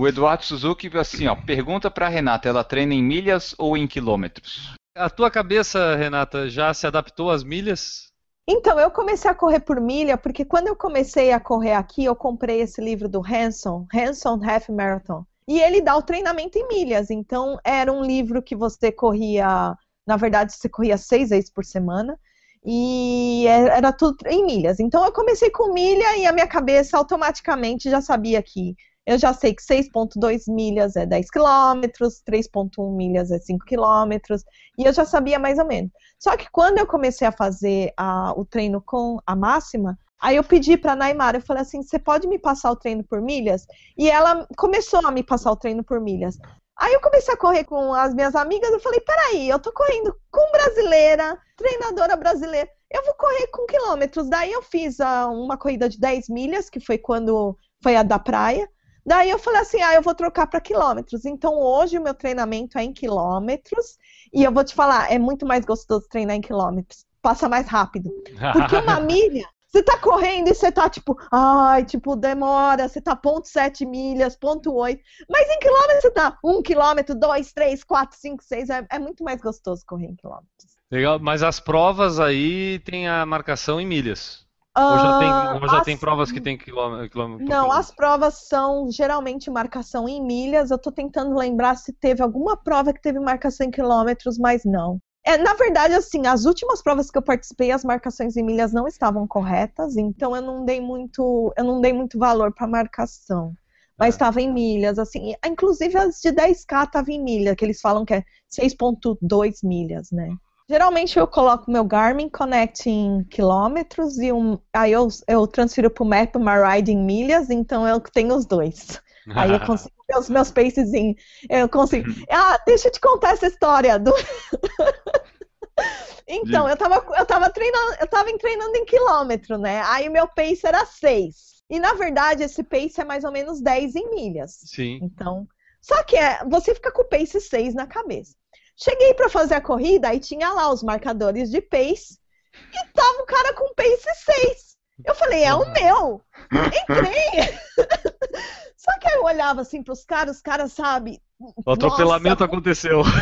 O 0.00 0.06
Eduardo 0.06 0.44
Suzuki, 0.44 0.88
assim, 0.96 1.26
ó, 1.26 1.34
pergunta 1.34 1.90
para 1.90 2.06
Renata, 2.06 2.48
ela 2.48 2.62
treina 2.62 2.94
em 2.94 3.02
milhas 3.02 3.52
ou 3.58 3.76
em 3.76 3.84
quilômetros? 3.88 4.72
A 4.96 5.10
tua 5.10 5.28
cabeça, 5.28 5.96
Renata, 5.96 6.48
já 6.48 6.72
se 6.72 6.86
adaptou 6.86 7.32
às 7.32 7.42
milhas? 7.42 8.06
Então, 8.48 8.78
eu 8.78 8.92
comecei 8.92 9.28
a 9.28 9.34
correr 9.34 9.58
por 9.58 9.80
milha, 9.80 10.16
porque 10.16 10.44
quando 10.44 10.68
eu 10.68 10.76
comecei 10.76 11.32
a 11.32 11.40
correr 11.40 11.72
aqui, 11.72 12.04
eu 12.04 12.14
comprei 12.14 12.60
esse 12.60 12.80
livro 12.80 13.08
do 13.08 13.20
Hanson, 13.26 13.88
Hanson 13.92 14.38
Half 14.40 14.68
Marathon. 14.68 15.24
E 15.48 15.60
ele 15.60 15.80
dá 15.80 15.96
o 15.96 16.02
treinamento 16.02 16.56
em 16.56 16.68
milhas. 16.68 17.10
Então, 17.10 17.58
era 17.64 17.92
um 17.92 18.04
livro 18.04 18.40
que 18.40 18.54
você 18.54 18.92
corria, 18.92 19.76
na 20.06 20.16
verdade, 20.16 20.52
você 20.52 20.68
corria 20.68 20.96
seis 20.96 21.30
vezes 21.30 21.50
por 21.50 21.64
semana. 21.64 22.16
E 22.64 23.46
era 23.48 23.92
tudo 23.92 24.16
em 24.28 24.46
milhas. 24.46 24.78
Então, 24.78 25.04
eu 25.04 25.10
comecei 25.10 25.50
com 25.50 25.72
milha 25.72 26.16
e 26.18 26.24
a 26.24 26.32
minha 26.32 26.46
cabeça 26.46 26.96
automaticamente 26.96 27.90
já 27.90 28.00
sabia 28.00 28.40
que 28.40 28.76
eu 29.08 29.16
já 29.16 29.32
sei 29.32 29.54
que 29.54 29.62
6,2 29.62 30.52
milhas 30.52 30.94
é 30.94 31.06
10 31.06 31.30
quilômetros, 31.30 32.22
3,1 32.28 32.94
milhas 32.94 33.30
é 33.30 33.38
5 33.38 33.64
quilômetros, 33.64 34.44
e 34.76 34.84
eu 34.84 34.92
já 34.92 35.06
sabia 35.06 35.38
mais 35.38 35.58
ou 35.58 35.64
menos. 35.64 35.90
Só 36.18 36.36
que 36.36 36.50
quando 36.50 36.76
eu 36.76 36.86
comecei 36.86 37.26
a 37.26 37.32
fazer 37.32 37.90
a, 37.96 38.34
o 38.36 38.44
treino 38.44 38.82
com 38.82 39.18
a 39.26 39.34
máxima, 39.34 39.98
aí 40.20 40.36
eu 40.36 40.44
pedi 40.44 40.76
para 40.76 40.92
a 40.92 40.96
Naimara, 40.96 41.38
eu 41.38 41.42
falei 41.42 41.62
assim, 41.62 41.82
você 41.82 41.98
pode 41.98 42.28
me 42.28 42.38
passar 42.38 42.70
o 42.70 42.76
treino 42.76 43.02
por 43.02 43.22
milhas? 43.22 43.66
E 43.96 44.10
ela 44.10 44.46
começou 44.58 45.00
a 45.02 45.10
me 45.10 45.22
passar 45.22 45.52
o 45.52 45.56
treino 45.56 45.82
por 45.82 45.98
milhas. 46.02 46.36
Aí 46.78 46.92
eu 46.92 47.00
comecei 47.00 47.32
a 47.32 47.38
correr 47.38 47.64
com 47.64 47.94
as 47.94 48.12
minhas 48.12 48.34
amigas, 48.36 48.70
eu 48.70 48.80
falei, 48.80 49.00
peraí, 49.00 49.48
eu 49.48 49.58
tô 49.58 49.72
correndo 49.72 50.14
com 50.30 50.52
brasileira, 50.52 51.38
treinadora 51.56 52.14
brasileira, 52.14 52.68
eu 52.90 53.02
vou 53.06 53.14
correr 53.14 53.46
com 53.46 53.64
quilômetros. 53.64 54.28
Daí 54.28 54.52
eu 54.52 54.62
fiz 54.62 54.98
uh, 54.98 55.32
uma 55.32 55.56
corrida 55.56 55.88
de 55.88 55.98
10 55.98 56.28
milhas, 56.28 56.68
que 56.68 56.78
foi 56.78 56.98
quando 56.98 57.56
foi 57.82 57.96
a 57.96 58.02
da 58.02 58.18
praia, 58.18 58.68
Daí 59.08 59.30
eu 59.30 59.38
falei 59.38 59.62
assim, 59.62 59.80
ah, 59.80 59.94
eu 59.94 60.02
vou 60.02 60.14
trocar 60.14 60.46
para 60.46 60.60
quilômetros. 60.60 61.24
Então 61.24 61.58
hoje 61.58 61.96
o 61.96 62.02
meu 62.02 62.12
treinamento 62.12 62.76
é 62.76 62.84
em 62.84 62.92
quilômetros 62.92 63.96
e 64.30 64.44
eu 64.44 64.52
vou 64.52 64.62
te 64.62 64.74
falar, 64.74 65.10
é 65.10 65.18
muito 65.18 65.46
mais 65.46 65.64
gostoso 65.64 66.06
treinar 66.10 66.36
em 66.36 66.42
quilômetros. 66.42 67.06
Passa 67.22 67.48
mais 67.48 67.66
rápido. 67.66 68.10
Porque 68.52 68.76
uma 68.76 69.00
milha, 69.00 69.48
você 69.66 69.82
tá 69.82 69.96
correndo 69.98 70.48
e 70.48 70.54
você 70.54 70.70
tá 70.70 70.90
tipo, 70.90 71.16
ai, 71.32 71.86
tipo, 71.86 72.14
demora, 72.16 72.86
você 72.86 73.00
tá 73.00 73.16
ponto 73.16 73.48
sete 73.48 73.86
milhas, 73.86 74.36
ponto 74.36 74.74
oito. 74.74 75.02
Mas 75.26 75.48
em 75.48 75.58
quilômetros 75.58 76.02
você 76.02 76.10
tá 76.10 76.38
um 76.44 76.60
quilômetro, 76.60 77.14
dois, 77.14 77.50
três, 77.50 77.82
quatro, 77.82 78.14
cinco, 78.18 78.44
seis. 78.44 78.68
É, 78.68 78.86
é 78.92 78.98
muito 78.98 79.24
mais 79.24 79.40
gostoso 79.40 79.86
correr 79.86 80.08
em 80.08 80.16
quilômetros. 80.16 80.76
Legal, 80.90 81.18
mas 81.18 81.42
as 81.42 81.58
provas 81.58 82.20
aí 82.20 82.78
tem 82.80 83.08
a 83.08 83.24
marcação 83.24 83.80
em 83.80 83.86
milhas. 83.86 84.46
Ou 84.86 84.98
já 84.98 85.12
tem, 85.12 85.32
Ah, 85.32 85.54
ou 85.54 85.68
já 85.68 85.78
as- 85.78 85.84
tem 85.84 85.96
provas 85.98 86.30
que 86.32 86.40
tem 86.40 86.56
quilômetro, 86.58 87.10
quilômetro 87.10 87.46
Não, 87.46 87.70
as 87.72 87.90
provas 87.90 88.46
são 88.48 88.90
geralmente 88.90 89.50
marcação 89.50 90.08
em 90.08 90.22
milhas. 90.22 90.70
Eu 90.70 90.78
tô 90.78 90.90
tentando 90.92 91.34
lembrar 91.36 91.76
se 91.76 91.92
teve 91.92 92.22
alguma 92.22 92.56
prova 92.56 92.92
que 92.92 93.00
teve 93.00 93.18
marcação 93.20 93.66
em 93.66 93.70
quilômetros, 93.70 94.38
mas 94.38 94.64
não. 94.64 95.00
É, 95.24 95.36
na 95.36 95.54
verdade, 95.54 95.94
assim, 95.94 96.26
as 96.26 96.44
últimas 96.46 96.82
provas 96.82 97.10
que 97.10 97.18
eu 97.18 97.22
participei, 97.22 97.70
as 97.70 97.84
marcações 97.84 98.36
em 98.36 98.42
milhas 98.42 98.72
não 98.72 98.86
estavam 98.88 99.26
corretas, 99.26 99.96
então 99.96 100.34
eu 100.34 100.40
não 100.42 100.64
dei 100.64 100.80
muito, 100.80 101.52
eu 101.56 101.64
não 101.64 101.80
dei 101.80 101.92
muito 101.92 102.18
valor 102.18 102.52
para 102.54 102.66
marcação. 102.66 103.54
Mas 103.98 104.14
Ah. 104.14 104.16
estava 104.16 104.40
em 104.40 104.52
milhas, 104.52 104.98
assim. 104.98 105.34
Inclusive 105.44 105.96
as 105.98 106.20
de 106.20 106.30
10K 106.32 106.84
estava 106.84 107.10
em 107.10 107.22
milha, 107.22 107.54
que 107.56 107.64
eles 107.64 107.80
falam 107.80 108.04
que 108.04 108.14
é 108.14 108.24
6.2 108.48 109.62
milhas, 109.62 110.10
né? 110.12 110.28
Geralmente 110.68 111.18
eu 111.18 111.26
coloco 111.26 111.70
meu 111.70 111.82
Garmin 111.82 112.28
Connect 112.28 112.90
em 112.90 113.24
quilômetros 113.24 114.18
e 114.18 114.30
um, 114.30 114.58
aí 114.70 114.92
eu, 114.92 115.08
eu 115.26 115.46
transfiro 115.46 115.90
pro 115.90 116.04
Map 116.04 116.36
My 116.36 116.60
Ride 116.62 116.92
em 116.92 116.98
milhas, 116.98 117.48
então 117.48 117.88
eu 117.88 117.98
tenho 118.00 118.36
os 118.36 118.44
dois. 118.44 119.00
Aí 119.34 119.52
eu 119.52 119.60
consigo 119.64 119.94
ver 120.06 120.18
os 120.18 120.28
meus 120.28 120.50
paces 120.50 120.92
em. 120.92 121.16
Eu 121.48 121.70
consigo. 121.70 122.10
Ah, 122.30 122.60
deixa 122.66 122.88
eu 122.88 122.92
te 122.92 123.00
contar 123.00 123.32
essa 123.32 123.46
história 123.46 123.98
do. 123.98 124.12
então, 126.28 126.68
eu 126.68 126.76
tava, 126.76 126.96
eu 127.16 127.24
tava 127.24 127.50
treinando, 127.50 127.96
eu 128.00 128.06
tava 128.06 128.38
treinando 128.38 128.76
em 128.76 128.84
quilômetro, 128.84 129.56
né? 129.56 129.80
Aí 129.86 130.06
o 130.06 130.12
meu 130.12 130.28
pace 130.28 130.66
era 130.66 130.84
6. 130.84 131.62
E 131.70 131.78
na 131.78 131.94
verdade, 131.94 132.42
esse 132.42 132.62
pace 132.62 133.00
é 133.00 133.04
mais 133.04 133.24
ou 133.24 133.32
menos 133.32 133.62
10 133.62 133.96
em 133.96 134.10
milhas. 134.10 134.58
Sim. 134.66 134.98
Então, 135.02 135.48
só 135.80 136.02
que 136.02 136.16
é, 136.16 136.44
você 136.44 136.74
fica 136.74 136.92
com 136.92 137.02
o 137.02 137.08
pace 137.08 137.40
6 137.40 137.74
na 137.74 137.86
cabeça. 137.86 138.34
Cheguei 138.80 139.12
para 139.14 139.28
fazer 139.28 139.54
a 139.54 139.60
corrida, 139.60 140.08
aí 140.08 140.20
tinha 140.20 140.52
lá 140.52 140.70
os 140.70 140.84
marcadores 140.84 141.50
de 141.50 141.60
pace 141.60 142.16
e 142.54 142.92
tava 142.92 143.22
o 143.22 143.26
cara 143.26 143.52
com 143.54 143.74
pace 143.74 144.06
6. 144.24 144.76
Eu 145.04 145.14
falei, 145.16 145.42
é 145.42 145.52
o 145.52 145.72
meu. 145.72 146.22
Entrei. 146.52 147.58
Só 148.76 148.96
que 149.00 149.08
aí 149.08 149.16
eu 149.16 149.24
olhava 149.24 149.62
assim 149.62 149.82
pros 149.82 150.04
caras, 150.04 150.36
os 150.36 150.42
caras, 150.42 150.72
sabe, 150.72 151.20
O 151.40 151.72
atropelamento 151.72 152.40
Nossa, 152.40 152.44
aconteceu. 152.44 153.02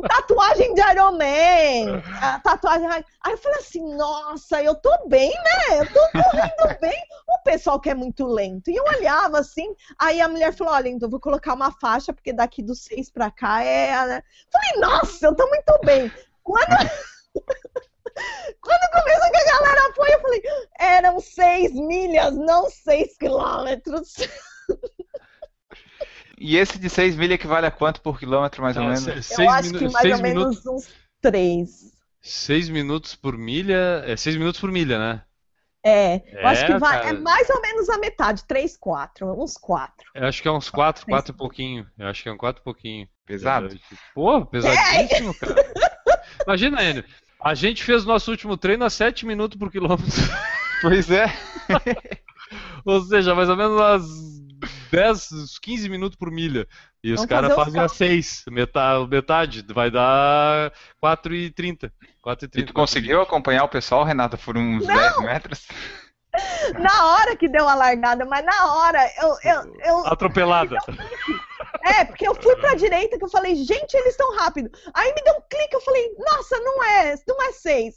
com 0.00 0.08
tatuagem 0.08 0.72
de 0.74 0.80
Iron 0.80 1.12
Man, 1.12 2.02
a 2.20 2.40
tatuagem. 2.40 2.88
Aí 2.88 3.04
eu 3.32 3.38
falei 3.38 3.58
assim, 3.58 3.94
nossa, 3.94 4.62
eu 4.62 4.74
tô 4.74 4.90
bem, 5.08 5.30
né? 5.30 5.80
Eu 5.80 5.92
tô 5.92 6.00
correndo 6.12 6.80
bem. 6.80 7.02
O 7.28 7.42
pessoal 7.42 7.78
que 7.78 7.90
é 7.90 7.94
muito 7.94 8.26
lento. 8.26 8.70
E 8.70 8.76
eu 8.76 8.84
olhava 8.84 9.38
assim, 9.38 9.74
aí 9.98 10.20
a 10.20 10.28
mulher 10.28 10.54
falou: 10.54 10.72
olha, 10.72 10.88
então 10.88 11.10
vou 11.10 11.20
colocar 11.20 11.54
uma 11.54 11.70
faixa, 11.72 12.12
porque 12.12 12.32
daqui 12.32 12.62
dos 12.62 12.84
seis 12.84 13.10
pra 13.10 13.30
cá 13.30 13.62
é. 13.62 13.90
né? 14.06 14.22
Falei, 14.50 14.80
nossa, 14.80 15.26
eu 15.26 15.36
tô 15.36 15.46
muito 15.48 15.78
bem. 15.84 16.10
Quando. 16.42 16.66
Quando 18.60 19.02
começou 19.02 19.30
que 19.30 19.36
a 19.36 19.58
galera 19.58 19.94
foi, 19.94 20.12
eu 20.12 20.20
falei, 20.20 20.42
eram 20.78 21.20
seis 21.20 21.72
milhas, 21.72 22.34
não 22.34 22.68
seis 22.68 23.16
quilômetros. 23.16 24.14
E 26.40 26.56
esse 26.56 26.78
de 26.78 26.88
6 26.88 27.14
milhas 27.16 27.34
equivale 27.34 27.66
a 27.66 27.70
quanto 27.70 28.00
por 28.00 28.18
quilômetro, 28.18 28.62
mais 28.62 28.76
ou 28.76 28.84
Ah, 28.84 28.88
menos? 28.88 29.06
Eu 29.06 29.22
seis 29.22 29.50
acho 29.50 29.72
que 29.72 29.88
mais 29.88 30.10
ou 30.10 30.18
menos 30.18 30.66
uns 30.66 30.88
três. 31.20 31.92
seis 32.22 32.68
minutos 32.68 33.14
por 33.14 33.36
milha. 33.36 34.02
É 34.06 34.16
seis 34.16 34.36
minutos 34.36 34.60
por 34.60 34.70
milha, 34.72 34.98
né? 34.98 35.24
É, 35.82 36.16
eu 36.42 36.46
acho 36.46 36.66
que 36.66 36.72
É, 36.72 36.78
vai, 36.78 36.98
cara. 36.98 37.08
é 37.08 37.12
mais 37.20 37.48
ou 37.48 37.60
menos 37.62 37.88
a 37.88 37.98
metade, 37.98 38.44
três, 38.44 38.76
quatro, 38.76 39.42
uns 39.42 39.56
quatro. 39.56 40.06
Eu 40.14 40.26
acho 40.26 40.42
que 40.42 40.48
é 40.48 40.52
uns 40.52 40.68
quatro, 40.68 41.04
Seis. 41.04 41.14
quatro 41.14 41.32
e 41.32 41.36
pouquinho. 41.36 41.86
Eu 41.98 42.06
acho 42.08 42.22
que 42.22 42.28
é 42.28 42.32
um 42.32 42.36
quatro 42.36 42.60
e 42.60 42.64
pouquinho. 42.64 43.08
Pesado. 43.24 43.68
Pô, 44.14 44.44
pesadíssimo, 44.44 45.34
cara. 45.34 45.54
Imagina, 46.46 46.82
Enio. 46.82 47.04
A 47.42 47.54
gente 47.54 47.82
fez 47.82 48.04
o 48.04 48.08
nosso 48.08 48.30
último 48.30 48.56
treino 48.56 48.84
a 48.84 48.90
7 48.90 49.24
minutos 49.24 49.58
por 49.58 49.70
quilômetro. 49.70 50.04
Pois 50.82 51.10
é. 51.10 51.26
Ou 52.84 53.00
seja, 53.02 53.34
mais 53.34 53.48
ou 53.48 53.56
menos 53.56 53.72
umas 53.72 54.02
10, 54.90 55.32
uns 55.32 55.58
15 55.58 55.88
minutos 55.88 56.16
por 56.16 56.30
milha. 56.30 56.66
E 57.02 57.12
os 57.12 57.16
Vamos 57.16 57.28
caras 57.28 57.54
fazer 57.54 57.60
os 57.60 57.64
fazem 57.64 57.82
a 57.82 57.88
6. 57.88 58.44
Metade, 58.48 59.08
metade. 59.08 59.64
Vai 59.72 59.90
dar 59.90 60.72
4,30. 61.02 61.90
E 62.02 62.28
4,30. 62.28 62.66
tu 62.66 62.72
conseguiu 62.72 63.20
acompanhar 63.20 63.64
o 63.64 63.68
pessoal, 63.68 64.04
Renata, 64.04 64.36
por 64.36 64.56
uns 64.56 64.86
10 64.86 65.18
metros? 65.20 65.66
Na 66.78 67.06
hora 67.06 67.36
que 67.36 67.48
deu 67.48 67.68
a 67.68 67.74
largada, 67.74 68.24
mas 68.24 68.44
na 68.44 68.72
hora 68.72 69.04
eu, 69.20 69.36
eu, 69.42 69.76
eu 69.84 70.06
Atropelada. 70.06 70.76
é, 71.84 72.04
porque 72.04 72.26
eu 72.26 72.36
fui 72.36 72.54
pra 72.54 72.76
direita 72.76 73.18
que 73.18 73.24
eu 73.24 73.28
falei, 73.28 73.56
gente, 73.56 73.94
eles 73.94 74.10
estão 74.12 74.36
rápido. 74.36 74.70
Aí 74.94 75.12
me 75.12 75.22
deu 75.22 75.34
um 75.34 75.42
clique, 75.50 75.74
eu 75.74 75.80
falei, 75.80 76.14
nossa, 76.18 76.56
não 76.60 76.84
é, 76.84 77.16
não 77.26 77.42
é 77.42 77.52
seis. 77.52 77.96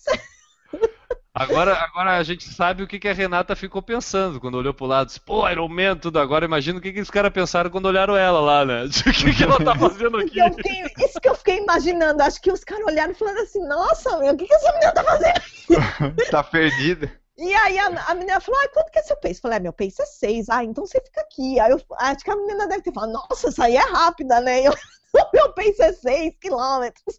Agora, 1.36 1.74
agora 1.74 2.16
a 2.18 2.24
gente 2.24 2.48
sabe 2.48 2.84
o 2.84 2.88
que, 2.88 3.00
que 3.00 3.08
a 3.08 3.14
Renata 3.14 3.56
ficou 3.56 3.82
pensando 3.82 4.40
quando 4.40 4.56
olhou 4.56 4.74
pro 4.74 4.86
lado. 4.86 5.08
Disse, 5.08 5.20
Pô, 5.20 5.50
Iron 5.50 5.68
Man, 5.68 5.98
tudo. 5.98 6.20
Agora 6.20 6.46
imagina 6.46 6.78
o 6.78 6.82
que, 6.82 6.94
que 6.94 7.02
os 7.02 7.10
caras 7.10 7.34
pensaram 7.34 7.72
quando 7.72 7.88
olharam 7.88 8.16
ela 8.16 8.40
lá, 8.40 8.64
né? 8.64 8.84
O 9.08 9.14
que, 9.14 9.34
que 9.34 9.44
ela 9.44 9.58
tá 9.64 9.76
fazendo 9.76 10.18
aqui? 10.18 10.38
E 10.38 10.40
eu 10.40 10.54
fiquei- 10.54 10.84
isso 11.00 11.20
que 11.20 11.28
eu 11.28 11.36
fiquei 11.36 11.58
imaginando, 11.58 12.22
acho 12.22 12.40
que 12.40 12.52
os 12.52 12.64
caras 12.64 12.86
olharam 12.86 13.12
e 13.14 13.16
falaram 13.16 13.42
assim, 13.42 13.68
nossa, 13.68 14.18
meu, 14.20 14.34
o 14.34 14.38
que, 14.38 14.46
que 14.46 14.54
essa 14.54 14.72
menina 14.74 14.92
tá 14.94 15.04
fazendo? 15.04 15.42
tá 16.30 16.44
perdida. 16.44 17.12
E 17.36 17.52
aí 17.56 17.80
a, 17.80 17.88
a 17.88 18.14
menina 18.14 18.40
falou, 18.40 18.60
ah, 18.64 18.70
quanto 18.70 18.92
que 18.92 19.00
é 19.00 19.02
seu 19.02 19.16
pace? 19.18 19.36
Eu 19.36 19.42
falei, 19.42 19.58
ah, 19.58 19.62
meu 19.62 19.74
pace 19.74 20.02
é 20.04 20.06
seis. 20.06 20.50
Ah, 20.50 20.64
então 20.64 20.86
você 20.86 21.02
fica 21.02 21.22
aqui. 21.22 21.60
Aí 21.60 21.72
eu 21.72 21.82
acho 21.98 22.24
que 22.24 22.30
a 22.30 22.36
menina 22.36 22.68
deve 22.68 22.84
ter 22.84 22.94
falado, 22.94 23.12
nossa, 23.12 23.48
essa 23.48 23.64
aí 23.64 23.76
é 23.76 23.80
rápida, 23.82 24.40
né? 24.40 24.62
Eu, 24.62 24.74
meu 25.34 25.52
pace 25.54 25.82
é 25.82 25.94
seis 25.94 26.36
quilômetros. 26.40 27.18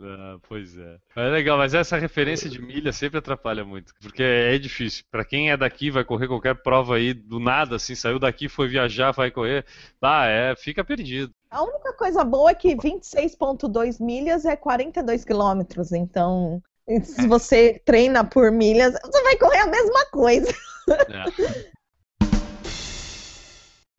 Ah, 0.00 0.36
pois 0.48 0.76
é. 0.78 0.96
É 1.16 1.28
legal, 1.28 1.58
mas 1.58 1.74
essa 1.74 1.96
referência 1.96 2.48
de 2.48 2.60
milha 2.60 2.92
sempre 2.92 3.18
atrapalha 3.18 3.64
muito, 3.64 3.92
porque 4.00 4.22
é 4.22 4.56
difícil. 4.58 5.04
Pra 5.10 5.24
quem 5.24 5.50
é 5.50 5.56
daqui, 5.56 5.90
vai 5.90 6.04
correr 6.04 6.28
qualquer 6.28 6.54
prova 6.54 6.96
aí 6.96 7.12
do 7.12 7.40
nada, 7.40 7.76
assim, 7.76 7.94
saiu 7.94 8.18
daqui, 8.18 8.48
foi 8.48 8.68
viajar, 8.68 9.10
vai 9.12 9.30
correr, 9.30 9.64
ah, 10.00 10.26
é, 10.26 10.54
fica 10.56 10.84
perdido. 10.84 11.32
A 11.50 11.62
única 11.62 11.92
coisa 11.94 12.24
boa 12.24 12.50
é 12.50 12.54
que 12.54 12.76
26,2 12.76 14.00
milhas 14.00 14.44
é 14.44 14.54
42 14.54 15.24
quilômetros. 15.24 15.92
Então, 15.92 16.62
se 17.02 17.26
você 17.26 17.80
treina 17.84 18.24
por 18.24 18.52
milhas, 18.52 18.94
você 19.02 19.22
vai 19.22 19.36
correr 19.36 19.60
a 19.60 19.66
mesma 19.66 20.06
coisa. 20.06 20.48
É. 20.88 21.77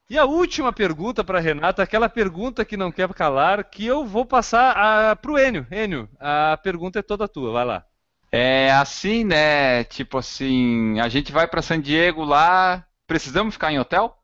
E 0.10 0.18
a 0.18 0.26
última 0.26 0.74
pergunta 0.74 1.24
para 1.24 1.40
Renata, 1.40 1.84
aquela 1.84 2.10
pergunta 2.10 2.66
que 2.66 2.76
não 2.76 2.92
quer 2.92 3.14
calar, 3.14 3.64
que 3.70 3.86
eu 3.86 4.06
vou 4.06 4.26
passar 4.26 4.72
a, 4.76 5.16
pro 5.16 5.38
Enio. 5.38 5.68
Enio, 5.70 6.10
a 6.20 6.58
pergunta 6.64 6.98
é 6.98 7.04
toda 7.04 7.28
tua, 7.28 7.52
vai 7.52 7.64
lá. 7.64 7.86
É 8.32 8.72
assim, 8.72 9.24
né? 9.24 9.84
Tipo 9.84 10.18
assim, 10.18 11.00
a 11.00 11.08
gente 11.10 11.32
vai 11.32 11.48
pra 11.48 11.62
San 11.62 11.80
Diego 11.80 12.24
lá. 12.24 12.84
Precisamos 13.06 13.54
ficar 13.54 13.72
em 13.72 13.80
hotel? 13.80 14.16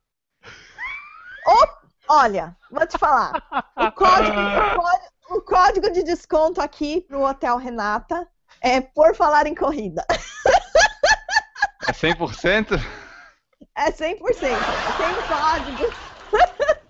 Olha, 2.09 2.55
vou 2.71 2.85
te 2.87 2.97
falar. 2.97 3.31
O 3.75 3.91
código, 3.91 4.37
o 4.39 4.75
código- 4.75 5.05
o 5.31 5.41
código 5.41 5.91
de 5.91 6.03
desconto 6.03 6.61
aqui 6.61 7.01
pro 7.01 7.23
Hotel 7.23 7.57
Renata 7.57 8.27
é 8.61 8.79
por 8.79 9.15
falar 9.15 9.47
em 9.47 9.55
corrida. 9.55 10.05
É 11.87 11.91
100%? 11.91 12.79
É 13.77 13.91
100%. 13.91 14.19
Tem 14.39 15.15
código. 15.27 15.93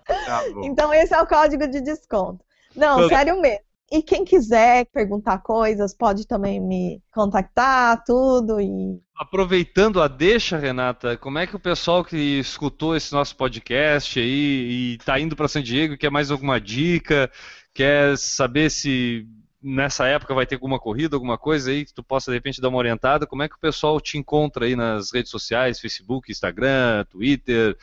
Tá. 0.06 0.44
Então, 0.64 0.94
esse 0.94 1.14
é 1.14 1.22
o 1.22 1.28
código 1.28 1.68
de 1.68 1.82
desconto. 1.82 2.44
Não, 2.76 2.98
Tudo. 2.98 3.10
sério 3.10 3.42
mesmo. 3.42 3.66
E 3.92 4.02
quem 4.02 4.26
quiser 4.26 4.86
perguntar 4.88 5.38
coisas, 5.40 5.96
pode 5.96 6.28
também 6.28 6.60
me 6.60 7.02
contactar, 7.12 8.04
tudo. 8.04 8.60
E 8.60 9.00
Aproveitando 9.16 10.02
a 10.02 10.08
deixa, 10.08 10.58
Renata, 10.58 11.16
como 11.18 11.38
é 11.38 11.46
que 11.46 11.56
o 11.56 11.60
pessoal 11.60 12.04
que 12.04 12.18
escutou 12.40 12.96
esse 12.96 13.14
nosso 13.14 13.36
podcast 13.36 14.20
aí 14.20 14.96
e 14.96 14.98
tá 15.06 15.20
indo 15.20 15.36
para 15.36 15.48
San 15.48 15.62
Diego 15.62 15.98
quer 15.98 16.10
mais 16.10 16.32
alguma 16.32 16.60
dica, 16.60 17.32
quer 17.74 18.18
saber 18.18 18.72
se 18.72 19.28
nessa 19.66 20.05
época 20.05 20.36
vai 20.36 20.45
ter 20.45 20.55
alguma 20.55 20.80
corrida, 20.80 21.16
alguma 21.16 21.39
coisa 21.39 21.72
aí 21.72 21.86
que 21.86 21.93
tu 21.93 22.03
possa 22.03 22.30
de 22.30 22.38
repente 22.38 22.61
dar 22.61 22.70
uma 22.70 22.78
orientada, 22.78 23.26
como 23.26 23.41
é 23.41 23.49
que 23.49 23.55
o 23.55 23.59
pessoal 23.59 23.99
te 23.99 24.16
encontra 24.16 24.66
aí 24.66 24.76
nas 24.76 25.11
redes 25.11 25.32
sociais, 25.32 25.80
Facebook, 25.80 26.32
Instagram, 26.32 27.03
Twitter? 27.09 27.76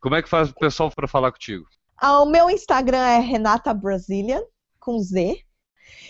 Como 0.00 0.16
é 0.16 0.22
que 0.22 0.28
faz 0.28 0.50
o 0.50 0.54
pessoal 0.54 0.90
para 0.90 1.06
falar 1.06 1.30
contigo? 1.30 1.64
Ah, 1.96 2.20
o 2.20 2.26
meu 2.26 2.50
Instagram 2.50 3.06
é 3.06 3.20
Renata 3.20 3.72
Brazilian, 3.72 4.42
com 4.80 4.98
Z. 4.98 5.40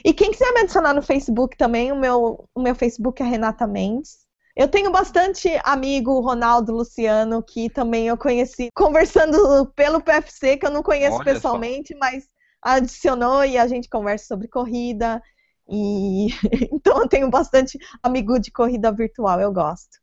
E 0.02 0.14
quem 0.14 0.30
quiser 0.30 0.50
me 0.52 0.60
adicionar 0.60 0.94
no 0.94 1.02
Facebook 1.02 1.56
também, 1.58 1.92
o 1.92 1.96
meu, 1.96 2.48
o 2.54 2.62
meu 2.62 2.74
Facebook 2.74 3.22
é 3.22 3.26
Renata 3.26 3.66
Mendes. 3.66 4.20
Eu 4.56 4.68
tenho 4.68 4.90
bastante 4.90 5.48
amigo, 5.64 6.20
Ronaldo 6.20 6.72
Luciano, 6.72 7.42
que 7.42 7.68
também 7.68 8.08
eu 8.08 8.16
conheci 8.16 8.68
conversando 8.74 9.66
pelo 9.76 10.00
PFC, 10.00 10.56
que 10.56 10.66
eu 10.66 10.70
não 10.70 10.82
conheço 10.82 11.16
Olha 11.16 11.24
pessoalmente, 11.24 11.94
mas 11.96 12.24
adicionou 12.62 13.44
e 13.44 13.58
a 13.58 13.66
gente 13.66 13.88
conversa 13.88 14.26
sobre 14.26 14.48
corrida. 14.48 15.22
E 15.68 16.28
então 16.72 16.98
eu 17.02 17.08
tenho 17.08 17.30
bastante 17.30 17.78
amigo 18.02 18.38
de 18.38 18.50
corrida 18.50 18.92
virtual, 18.92 19.40
eu 19.40 19.52
gosto. 19.52 19.98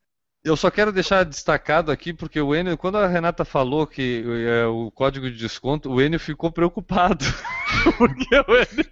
Eu 0.47 0.55
só 0.55 0.71
quero 0.71 0.93
deixar 0.93 1.25
destacado 1.25 1.91
aqui, 1.91 2.13
porque 2.13 2.39
o 2.39 2.55
Enio, 2.55 2.77
quando 2.77 2.97
a 2.97 3.05
Renata 3.05 3.43
falou 3.43 3.85
que 3.85 4.23
é, 4.47 4.65
o 4.65 4.89
código 4.91 5.29
de 5.29 5.35
desconto, 5.35 5.91
o 5.91 6.01
Enio 6.01 6.17
ficou 6.17 6.49
preocupado. 6.49 7.25
porque 7.97 8.33
o 8.33 8.55
Enio, 8.55 8.85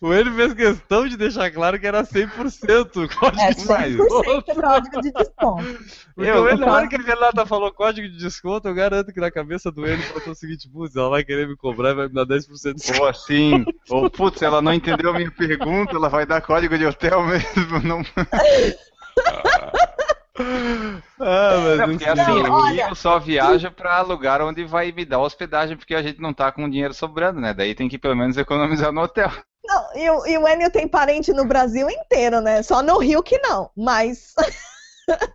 o 0.00 0.14
Enio 0.14 0.34
fez 0.34 0.54
questão 0.54 1.06
de 1.06 1.18
deixar 1.18 1.50
claro 1.50 1.78
que 1.78 1.86
era 1.86 2.02
100% 2.02 3.04
o 3.04 3.18
código 3.18 3.42
É 3.42 3.50
de 3.50 3.56
desconto. 3.56 4.54
100% 4.54 4.60
código 4.62 5.02
de 5.02 5.12
desconto. 5.12 5.78
Porque 6.14 6.30
Eu- 6.30 6.44
o 6.44 6.48
Enio, 6.48 6.64
na 6.64 6.72
hora 6.72 6.88
que 6.88 6.96
a 6.96 7.02
Renata 7.02 7.44
falou 7.44 7.70
código 7.70 8.08
de 8.08 8.16
desconto, 8.16 8.68
eu 8.68 8.74
garanto 8.74 9.12
que 9.12 9.20
na 9.20 9.30
cabeça 9.30 9.70
do 9.70 9.86
Enio 9.86 10.02
falou 10.04 10.30
o 10.30 10.34
seguinte, 10.34 10.66
putz, 10.66 10.96
ela 10.96 11.10
vai 11.10 11.22
querer 11.22 11.46
me 11.46 11.56
cobrar 11.56 11.90
e 11.90 11.94
vai 11.94 12.08
me 12.08 12.14
dar 12.14 12.24
10% 12.24 12.48
de 12.48 12.74
desconto. 12.74 13.02
Ou 13.02 13.08
assim, 13.08 13.64
ou 13.90 14.08
putz, 14.08 14.40
ela 14.40 14.62
não 14.62 14.72
entendeu 14.72 15.10
a 15.10 15.14
minha 15.14 15.30
pergunta, 15.30 15.94
ela 15.94 16.08
vai 16.08 16.24
dar 16.24 16.40
código 16.40 16.78
de 16.78 16.86
hotel 16.86 17.22
mesmo. 17.22 17.80
Não... 17.84 18.02
Ah, 21.20 21.60
mas 21.62 21.72
É, 21.74 21.76
não 21.78 21.88
porque 21.88 22.04
assim, 22.04 22.42
Não, 22.42 22.52
olha- 22.52 22.88
eu 22.88 22.94
só 22.94 23.18
viajo 23.18 23.70
pra 23.72 24.00
lugar 24.02 24.40
onde 24.42 24.64
vai 24.64 24.90
me 24.92 25.04
dar 25.04 25.20
hospedagem, 25.20 25.76
porque 25.76 25.94
a 25.94 26.02
gente 26.02 26.20
não 26.20 26.32
tá 26.32 26.50
com 26.50 26.68
dinheiro 26.68 26.92
sobrando, 26.94 27.40
né? 27.40 27.54
Daí 27.54 27.74
tem 27.74 27.88
que 27.88 27.98
pelo 27.98 28.16
menos 28.16 28.36
economizar 28.36 28.92
no 28.92 29.02
hotel. 29.02 29.30
Não, 29.64 29.96
e, 29.96 30.10
o- 30.10 30.26
e 30.26 30.38
o 30.38 30.48
Enio 30.48 30.70
tem 30.70 30.88
parente 30.88 31.32
no 31.32 31.44
Brasil 31.44 31.88
inteiro, 31.88 32.40
né? 32.40 32.62
Só 32.62 32.82
no 32.82 32.98
Rio 32.98 33.22
que 33.22 33.38
não, 33.38 33.70
mas 33.76 34.34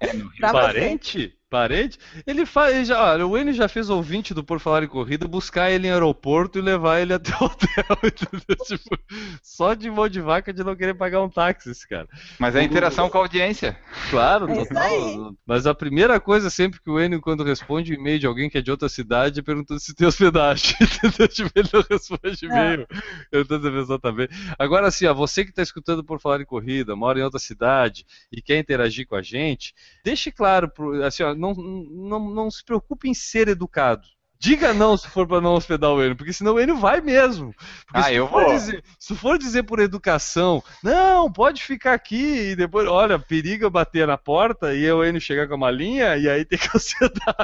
É, 0.01 0.13
no 0.13 0.27
Rio. 0.29 0.51
Parente? 0.51 1.36
Parente? 1.49 1.97
Ele 2.25 2.45
faz. 2.45 2.75
ele 2.75 2.85
já, 2.85 3.01
olha, 3.13 3.25
o 3.25 3.37
Enio 3.37 3.53
já 3.53 3.69
fez 3.69 3.89
ouvinte 3.89 4.33
do 4.33 4.43
Por 4.43 4.59
Falar 4.59 4.83
em 4.83 4.87
Corrida 4.87 5.27
buscar 5.27 5.71
ele 5.71 5.87
em 5.87 5.91
aeroporto 5.91 6.59
e 6.59 6.61
levar 6.61 6.99
ele 6.99 7.13
até 7.13 7.31
o 7.39 7.45
hotel. 7.45 7.67
entendeu? 8.03 8.65
Tipo, 8.65 8.97
só 9.41 9.73
de 9.73 9.89
mão 9.89 10.09
de 10.09 10.19
vaca 10.19 10.51
de 10.51 10.61
não 10.63 10.75
querer 10.75 10.93
pagar 10.93 11.21
um 11.21 11.29
táxi, 11.29 11.71
esse 11.71 11.87
cara. 11.87 12.07
Mas 12.37 12.53
é 12.55 12.61
interação 12.63 13.09
com 13.09 13.17
a 13.17 13.21
audiência. 13.21 13.77
Claro, 14.09 14.49
É 14.51 14.65
total. 14.65 15.35
Mas 15.45 15.65
a 15.65 15.73
primeira 15.73 16.19
coisa 16.19 16.49
sempre 16.49 16.81
que 16.81 16.89
o 16.89 16.99
Enio, 16.99 17.21
quando 17.21 17.45
responde 17.45 17.93
e-mail 17.93 18.19
de 18.19 18.27
alguém 18.27 18.49
que 18.49 18.57
é 18.57 18.61
de 18.61 18.71
outra 18.71 18.89
cidade, 18.89 19.39
é 19.39 19.43
perguntando 19.43 19.79
se 19.79 19.95
tem 19.95 20.05
hospedagem. 20.05 20.75
Entendeu? 20.81 21.27
Tipo, 21.29 21.51
ele 21.55 21.69
não 21.73 21.83
responde 21.89 22.45
e-mail. 22.45 22.87
Perguntando 23.31 23.61
se 23.63 23.67
a 23.69 23.79
pessoa 23.79 23.99
tá 23.99 24.11
bem. 24.11 24.27
Agora, 24.59 24.87
assim, 24.87 25.05
ó, 25.05 25.13
você 25.13 25.45
que 25.45 25.51
está 25.51 25.61
escutando 25.61 26.03
por 26.03 26.19
falar 26.19 26.41
em 26.41 26.45
corrida, 26.45 26.93
mora 26.95 27.19
em 27.19 27.23
outra 27.23 27.39
cidade 27.39 28.05
e 28.31 28.41
quer 28.41 28.57
interagir 28.59 29.07
com 29.07 29.15
a 29.15 29.21
gente, 29.21 29.73
deixe 30.03 30.29
claro, 30.29 30.69
pro- 30.69 31.01
assim, 31.05 31.23
ó, 31.23 31.36
não, 31.37 31.53
não, 31.53 32.19
não 32.29 32.51
se 32.51 32.63
preocupe 32.63 33.09
em 33.09 33.13
ser 33.13 33.47
educado. 33.47 34.07
Diga 34.39 34.71
não 34.71 34.95
se 34.95 35.07
for 35.09 35.27
para 35.27 35.41
não 35.41 35.55
hospedar 35.55 35.89
o 35.91 35.99
Enio, 36.03 36.15
porque 36.15 36.31
senão 36.31 36.53
o 36.53 36.59
Enio 36.59 36.77
vai 36.77 37.01
mesmo. 37.01 37.51
Porque 37.87 37.99
Ah, 37.99 38.03
se 38.03 38.13
eu 38.13 38.27
for 38.27 38.43
vou. 38.45 38.53
dizer- 38.53 38.83
se 38.99 39.15
for 39.15 39.35
dizer 39.39 39.63
por 39.63 39.79
educação, 39.79 40.63
não, 40.83 41.31
pode 41.31 41.63
ficar 41.63 41.93
aqui, 41.93 42.51
e 42.51 42.55
depois, 42.55 42.87
olha, 42.87 43.17
periga 43.17 43.67
bater 43.67 44.05
na 44.05 44.15
porta 44.17 44.75
e 44.75 44.91
o 44.91 45.03
Enio 45.03 45.19
chegar 45.19 45.47
com 45.47 45.55
a 45.55 45.57
malinha 45.57 46.15
e 46.17 46.29
aí 46.29 46.45
tem 46.45 46.59
que 46.59 46.69
hospedar. 46.77 47.35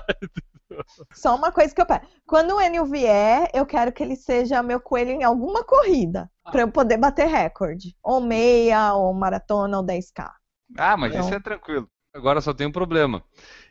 Só 1.14 1.36
uma 1.36 1.52
coisa 1.52 1.74
que 1.74 1.82
eu 1.82 1.86
peço. 1.86 2.06
Quando 2.26 2.56
o 2.56 2.62
Enio 2.62 2.86
vier, 2.86 3.50
eu 3.54 3.66
quero 3.66 3.92
que 3.92 4.02
ele 4.04 4.16
seja 4.16 4.62
meu 4.64 4.80
coelho 4.80 5.12
em 5.12 5.24
alguma 5.24 5.64
corrida. 5.64 6.30
Pra 6.52 6.62
eu 6.62 6.72
poder 6.72 6.98
bater 6.98 7.28
recorde. 7.28 7.96
Ou 8.04 8.20
meia, 8.22 8.94
ou 8.94 9.14
maratona, 9.14 9.78
ou 9.78 9.84
10K. 9.84 10.32
Ah, 10.78 10.98
mas 10.98 11.14
Não. 11.14 11.22
isso 11.22 11.34
é 11.34 11.40
tranquilo. 11.40 11.88
Agora 12.14 12.42
só 12.42 12.54
tem 12.54 12.68
um 12.68 12.72
problema. 12.72 13.24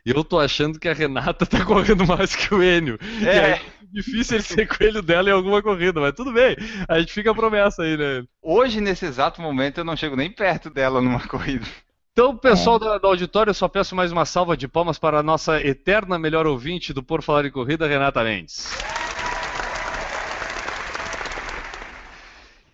Eu 0.05 0.23
tô 0.23 0.37
achando 0.39 0.77
que 0.79 0.89
a 0.89 0.93
Renata 0.93 1.45
tá 1.47 1.63
correndo 1.65 2.05
mais 2.05 2.35
que 2.35 2.53
o 2.53 2.61
Enio. 2.61 2.99
E 3.31 3.39
aí 3.39 3.51
É, 3.51 3.51
é 3.53 3.61
difícil 3.91 4.35
ele 4.37 4.43
ser 4.43 4.67
coelho 4.67 5.01
dela 5.01 5.29
em 5.29 5.33
alguma 5.33 5.61
corrida, 5.61 6.01
mas 6.01 6.13
tudo 6.13 6.33
bem. 6.33 6.55
A 6.87 6.99
gente 6.99 7.13
fica 7.13 7.31
a 7.31 7.35
promessa 7.35 7.83
aí, 7.83 7.95
né? 7.97 8.25
hoje, 8.41 8.81
nesse 8.81 9.05
exato 9.05 9.41
momento, 9.41 9.77
eu 9.79 9.85
não 9.85 9.95
chego 9.95 10.15
nem 10.15 10.29
perto 10.31 10.69
dela 10.69 11.01
numa 11.01 11.21
corrida. 11.27 11.65
Então, 12.11 12.37
pessoal 12.37 12.77
do, 12.77 12.99
do 12.99 13.07
auditório, 13.07 13.49
eu 13.49 13.53
só 13.55 13.67
peço 13.67 13.95
mais 13.95 14.11
uma 14.11 14.25
salva 14.25 14.55
de 14.57 14.67
palmas 14.67 14.99
para 14.99 15.19
a 15.19 15.23
nossa 15.23 15.59
eterna 15.61 16.19
melhor 16.19 16.45
ouvinte 16.45 16.93
do 16.93 17.01
Por 17.01 17.23
Falar 17.23 17.45
em 17.45 17.51
Corrida, 17.51 17.87
Renata 17.87 18.23
Mendes. 18.23 18.85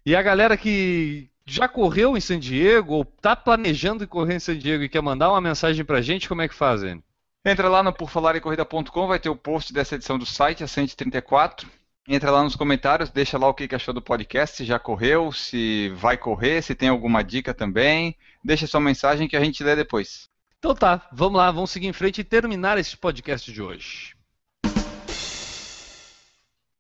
E 0.06 0.16
a 0.16 0.22
galera 0.22 0.58
que 0.58 1.29
já 1.50 1.68
correu 1.68 2.16
em 2.16 2.22
San 2.22 2.40
Diego 2.40 2.94
ou 2.94 3.02
está 3.02 3.36
planejando 3.36 4.08
correr 4.08 4.36
em 4.36 4.40
San 4.40 4.58
Diego 4.58 4.84
e 4.84 4.90
quer 4.90 5.02
mandar 5.02 5.30
uma 5.30 5.42
mensagem 5.42 5.84
pra 5.84 6.02
gente, 6.02 6.30
como 6.30 6.42
é 6.42 6.48
que 6.48 6.54
fazem? 6.54 7.04
Entra 7.44 7.68
lá 7.68 7.82
no 7.82 7.92
porfalarecorrida.com, 7.92 9.08
vai 9.08 9.20
ter 9.20 9.30
o 9.30 9.36
post 9.36 9.74
dessa 9.74 9.96
edição 9.96 10.20
do 10.20 10.26
site, 10.26 10.64
a 10.64 10.68
134. 10.68 11.68
Entra 12.08 12.32
lá 12.32 12.44
nos 12.44 12.56
comentários, 12.56 13.10
deixa 13.10 13.38
lá 13.38 13.48
o 13.48 13.54
que 13.54 13.74
achou 13.74 13.94
do 13.94 14.02
podcast, 14.02 14.58
se 14.58 14.66
já 14.66 14.78
correu, 14.78 15.32
se 15.32 15.90
vai 15.96 16.18
correr, 16.18 16.62
se 16.62 16.76
tem 16.76 16.90
alguma 16.90 17.24
dica 17.24 17.54
também. 17.54 18.16
Deixa 18.44 18.68
sua 18.68 18.80
mensagem 18.80 19.28
que 19.28 19.38
a 19.38 19.44
gente 19.44 19.64
lê 19.64 19.76
depois. 19.76 20.30
Então 20.60 20.76
tá, 20.76 21.08
vamos 21.12 21.38
lá, 21.38 21.50
vamos 21.52 21.72
seguir 21.72 21.88
em 21.88 21.94
frente 21.94 22.22
e 22.22 22.24
terminar 22.24 22.78
esse 22.78 22.98
podcast 22.98 23.52
de 23.52 23.62
hoje. 23.62 24.19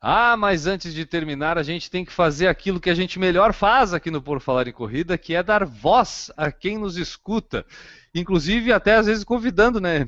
Ah, 0.01 0.37
mas 0.37 0.65
antes 0.65 0.93
de 0.93 1.05
terminar, 1.05 1.57
a 1.57 1.63
gente 1.63 1.91
tem 1.91 2.05
que 2.05 2.11
fazer 2.11 2.47
aquilo 2.47 2.79
que 2.79 2.89
a 2.89 2.95
gente 2.95 3.19
melhor 3.19 3.53
faz 3.53 3.93
aqui 3.93 4.09
no 4.09 4.21
Por 4.21 4.39
Falar 4.39 4.67
em 4.67 4.71
Corrida, 4.71 5.17
que 5.17 5.35
é 5.35 5.43
dar 5.43 5.65
voz 5.65 6.31
a 6.37 6.51
quem 6.51 6.77
nos 6.77 6.95
escuta. 6.95 7.65
Inclusive, 8.15 8.71
até 8.71 8.95
às 8.95 9.07
vezes 9.07 9.23
convidando, 9.25 9.81
né? 9.81 10.07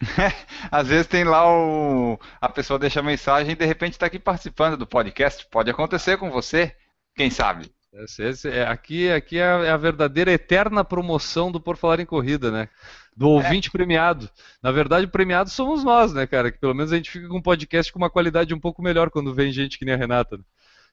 Às 0.70 0.86
vezes 0.86 1.08
tem 1.08 1.24
lá 1.24 1.44
o. 1.50 2.18
A 2.40 2.48
pessoa 2.48 2.78
deixa 2.78 3.02
mensagem 3.02 3.52
e 3.52 3.56
de 3.56 3.64
repente 3.66 3.94
está 3.94 4.06
aqui 4.06 4.18
participando 4.18 4.76
do 4.76 4.86
podcast. 4.86 5.44
Pode 5.50 5.70
acontecer 5.70 6.16
com 6.18 6.30
você, 6.30 6.72
quem 7.16 7.30
sabe? 7.30 7.68
Esse- 7.92 8.22
esse- 8.22 8.48
é- 8.48 8.66
aqui 8.66 9.10
aqui 9.10 9.38
é 9.38 9.44
a, 9.44 9.64
é 9.64 9.70
a 9.70 9.76
verdadeira 9.76 10.30
eterna 10.30 10.84
promoção 10.84 11.50
do 11.50 11.60
Por 11.60 11.76
Falar 11.76 12.00
em 12.00 12.06
Corrida, 12.06 12.50
né? 12.50 12.68
Do 13.16 13.28
ouvinte 13.30 13.70
premiado. 13.70 14.28
Na 14.62 14.70
verdade, 14.70 15.06
o 15.06 15.10
premiado 15.10 15.50
somos 15.50 15.82
nós, 15.82 16.12
né, 16.12 16.26
cara? 16.26 16.52
Que 16.52 16.58
pelo 16.58 16.74
menos 16.74 16.92
a 16.92 16.96
gente 16.96 17.10
fica 17.10 17.26
com 17.28 17.38
um 17.38 17.42
podcast 17.42 17.92
com 17.92 17.98
uma 17.98 18.10
qualidade 18.10 18.54
um 18.54 18.60
pouco 18.60 18.82
melhor 18.82 19.10
quando 19.10 19.34
vem 19.34 19.50
gente 19.50 19.78
que 19.78 19.84
nem 19.84 19.94
a 19.94 19.96
Renata. 19.98 20.36
né? 20.36 20.44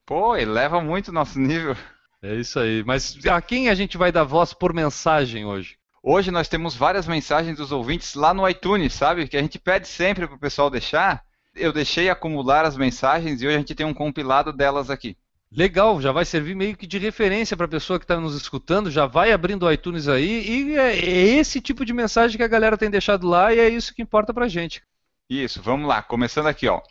Pô, 0.05 0.35
eleva 0.35 0.81
muito 0.81 1.09
o 1.09 1.13
nosso 1.13 1.39
nível. 1.39 1.75
É 2.23 2.33
isso 2.35 2.59
aí. 2.59 2.83
Mas 2.83 3.17
a 3.27 3.41
quem 3.41 3.69
a 3.69 3.75
gente 3.75 3.97
vai 3.97 4.11
dar 4.11 4.23
voz 4.23 4.53
por 4.53 4.73
mensagem 4.73 5.45
hoje? 5.45 5.77
Hoje 6.01 6.31
nós 6.31 6.47
temos 6.47 6.75
várias 6.75 7.07
mensagens 7.07 7.57
dos 7.57 7.71
ouvintes 7.71 8.15
lá 8.15 8.33
no 8.33 8.47
iTunes, 8.47 8.93
sabe? 8.93 9.27
Que 9.27 9.37
a 9.37 9.41
gente 9.41 9.59
pede 9.59 9.87
sempre 9.87 10.27
pro 10.27 10.39
pessoal 10.39 10.69
deixar. 10.69 11.23
Eu 11.55 11.71
deixei 11.73 12.09
acumular 12.09 12.65
as 12.65 12.77
mensagens 12.77 13.41
e 13.41 13.47
hoje 13.47 13.55
a 13.55 13.59
gente 13.59 13.75
tem 13.75 13.85
um 13.85 13.93
compilado 13.93 14.51
delas 14.53 14.89
aqui. 14.89 15.17
Legal, 15.55 16.01
já 16.01 16.11
vai 16.11 16.25
servir 16.25 16.53
meio 16.53 16.75
que 16.75 16.85
de 16.85 16.97
referência 16.97 17.55
para 17.55 17.65
a 17.65 17.69
pessoa 17.69 17.97
que 17.97 18.03
está 18.03 18.19
nos 18.19 18.35
escutando, 18.35 18.91
já 18.91 19.05
vai 19.05 19.31
abrindo 19.31 19.65
o 19.65 19.71
iTunes 19.71 20.09
aí, 20.09 20.45
e 20.45 20.75
é, 20.75 20.97
é 20.97 21.37
esse 21.37 21.61
tipo 21.61 21.85
de 21.85 21.93
mensagem 21.93 22.35
que 22.35 22.43
a 22.43 22.47
galera 22.47 22.77
tem 22.77 22.89
deixado 22.89 23.25
lá 23.25 23.53
e 23.53 23.59
é 23.59 23.69
isso 23.69 23.95
que 23.95 24.01
importa 24.01 24.33
pra 24.33 24.49
gente. 24.49 24.83
Isso, 25.29 25.61
vamos 25.61 25.87
lá. 25.87 26.01
Começando 26.01 26.47
aqui, 26.47 26.67
ó. 26.67 26.81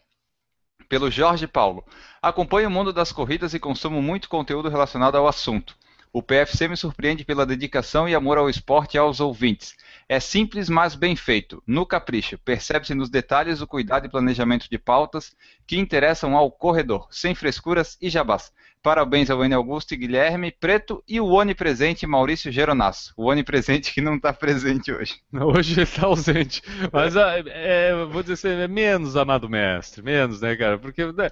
Pelo 0.88 1.10
Jorge 1.10 1.46
Paulo. 1.46 1.84
Acompanho 2.22 2.68
o 2.68 2.70
mundo 2.70 2.90
das 2.90 3.12
corridas 3.12 3.52
e 3.52 3.60
consumo 3.60 4.00
muito 4.00 4.30
conteúdo 4.30 4.70
relacionado 4.70 5.16
ao 5.16 5.28
assunto. 5.28 5.76
O 6.10 6.22
PFC 6.22 6.66
me 6.66 6.76
surpreende 6.76 7.22
pela 7.22 7.44
dedicação 7.44 8.08
e 8.08 8.14
amor 8.14 8.38
ao 8.38 8.48
esporte 8.48 8.94
e 8.94 8.98
aos 8.98 9.20
ouvintes. 9.20 9.74
É 10.08 10.20
simples, 10.20 10.68
mas 10.68 10.94
bem 10.94 11.16
feito. 11.16 11.62
No 11.66 11.86
capricho, 11.86 12.38
percebe-se 12.38 12.94
nos 12.94 13.08
detalhes 13.08 13.60
o 13.60 13.66
cuidado 13.66 14.06
e 14.06 14.10
planejamento 14.10 14.68
de 14.70 14.78
pautas 14.78 15.34
que 15.66 15.78
interessam 15.78 16.36
ao 16.36 16.50
corredor, 16.50 17.08
sem 17.10 17.34
frescuras 17.34 17.96
e 18.00 18.10
jabás. 18.10 18.52
Parabéns 18.82 19.30
ao 19.30 19.42
N. 19.42 19.54
Augusto 19.54 19.94
e 19.94 19.96
Guilherme 19.96 20.52
Preto 20.52 21.02
e 21.08 21.18
o 21.18 21.32
onipresente 21.32 22.06
Maurício 22.06 22.52
Geronasso. 22.52 23.14
O 23.16 23.30
onipresente 23.30 23.94
que 23.94 24.02
não 24.02 24.16
está 24.16 24.30
presente 24.30 24.92
hoje. 24.92 25.22
Hoje 25.32 25.72
ele 25.72 25.84
está 25.84 26.06
ausente. 26.06 26.60
Mas 26.92 27.16
ah, 27.16 27.32
é, 27.46 27.94
vou 28.04 28.22
dizer 28.22 28.34
assim, 28.34 28.48
é 28.62 28.68
menos, 28.68 29.16
amado 29.16 29.48
mestre, 29.48 30.02
menos, 30.02 30.42
né, 30.42 30.54
cara? 30.54 30.78
Porque. 30.78 31.02
né, 31.12 31.30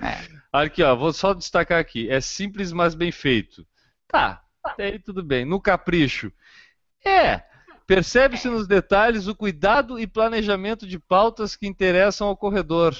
Aqui, 0.51 0.83
ó, 0.83 0.97
vou 0.97 1.13
só 1.13 1.35
destacar 1.35 1.79
aqui. 1.79 2.09
É 2.11 2.23
simples, 2.23 2.73
mas 2.73 2.95
bem 2.95 3.13
feito. 3.13 3.67
Tá, 4.09 4.43
até 4.65 4.87
aí 4.87 4.99
tudo 4.99 5.23
bem. 5.23 5.45
No 5.45 5.61
capricho. 5.61 6.33
É. 7.05 7.52
Percebe-se 7.87 8.49
nos 8.49 8.67
detalhes 8.67 9.27
o 9.27 9.35
cuidado 9.35 9.99
e 9.99 10.07
planejamento 10.07 10.87
de 10.87 10.99
pautas 10.99 11.57
que 11.57 11.67
interessam 11.67 12.29
ao 12.29 12.37
corredor. 12.37 12.97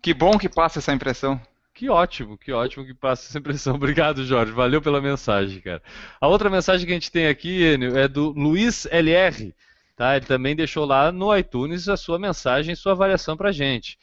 Que 0.00 0.14
bom 0.14 0.38
que 0.38 0.48
passa 0.48 0.78
essa 0.78 0.92
impressão. 0.92 1.40
Que 1.74 1.88
ótimo, 1.88 2.36
que 2.36 2.52
ótimo 2.52 2.84
que 2.84 2.94
passa 2.94 3.28
essa 3.28 3.38
impressão. 3.38 3.74
Obrigado, 3.76 4.24
Jorge. 4.24 4.52
Valeu 4.52 4.82
pela 4.82 5.00
mensagem, 5.00 5.60
cara. 5.60 5.82
A 6.20 6.28
outra 6.28 6.50
mensagem 6.50 6.86
que 6.86 6.92
a 6.92 6.94
gente 6.94 7.10
tem 7.10 7.26
aqui, 7.26 7.62
Enio, 7.62 7.96
é 7.96 8.06
do 8.06 8.30
Luiz 8.30 8.86
LR. 8.86 9.54
Tá? 9.96 10.16
Ele 10.16 10.26
também 10.26 10.56
deixou 10.56 10.84
lá 10.84 11.12
no 11.12 11.36
iTunes 11.36 11.88
a 11.88 11.96
sua 11.96 12.18
mensagem, 12.18 12.74
sua 12.74 12.92
avaliação 12.92 13.36
pra 13.36 13.52
gente. 13.52 13.98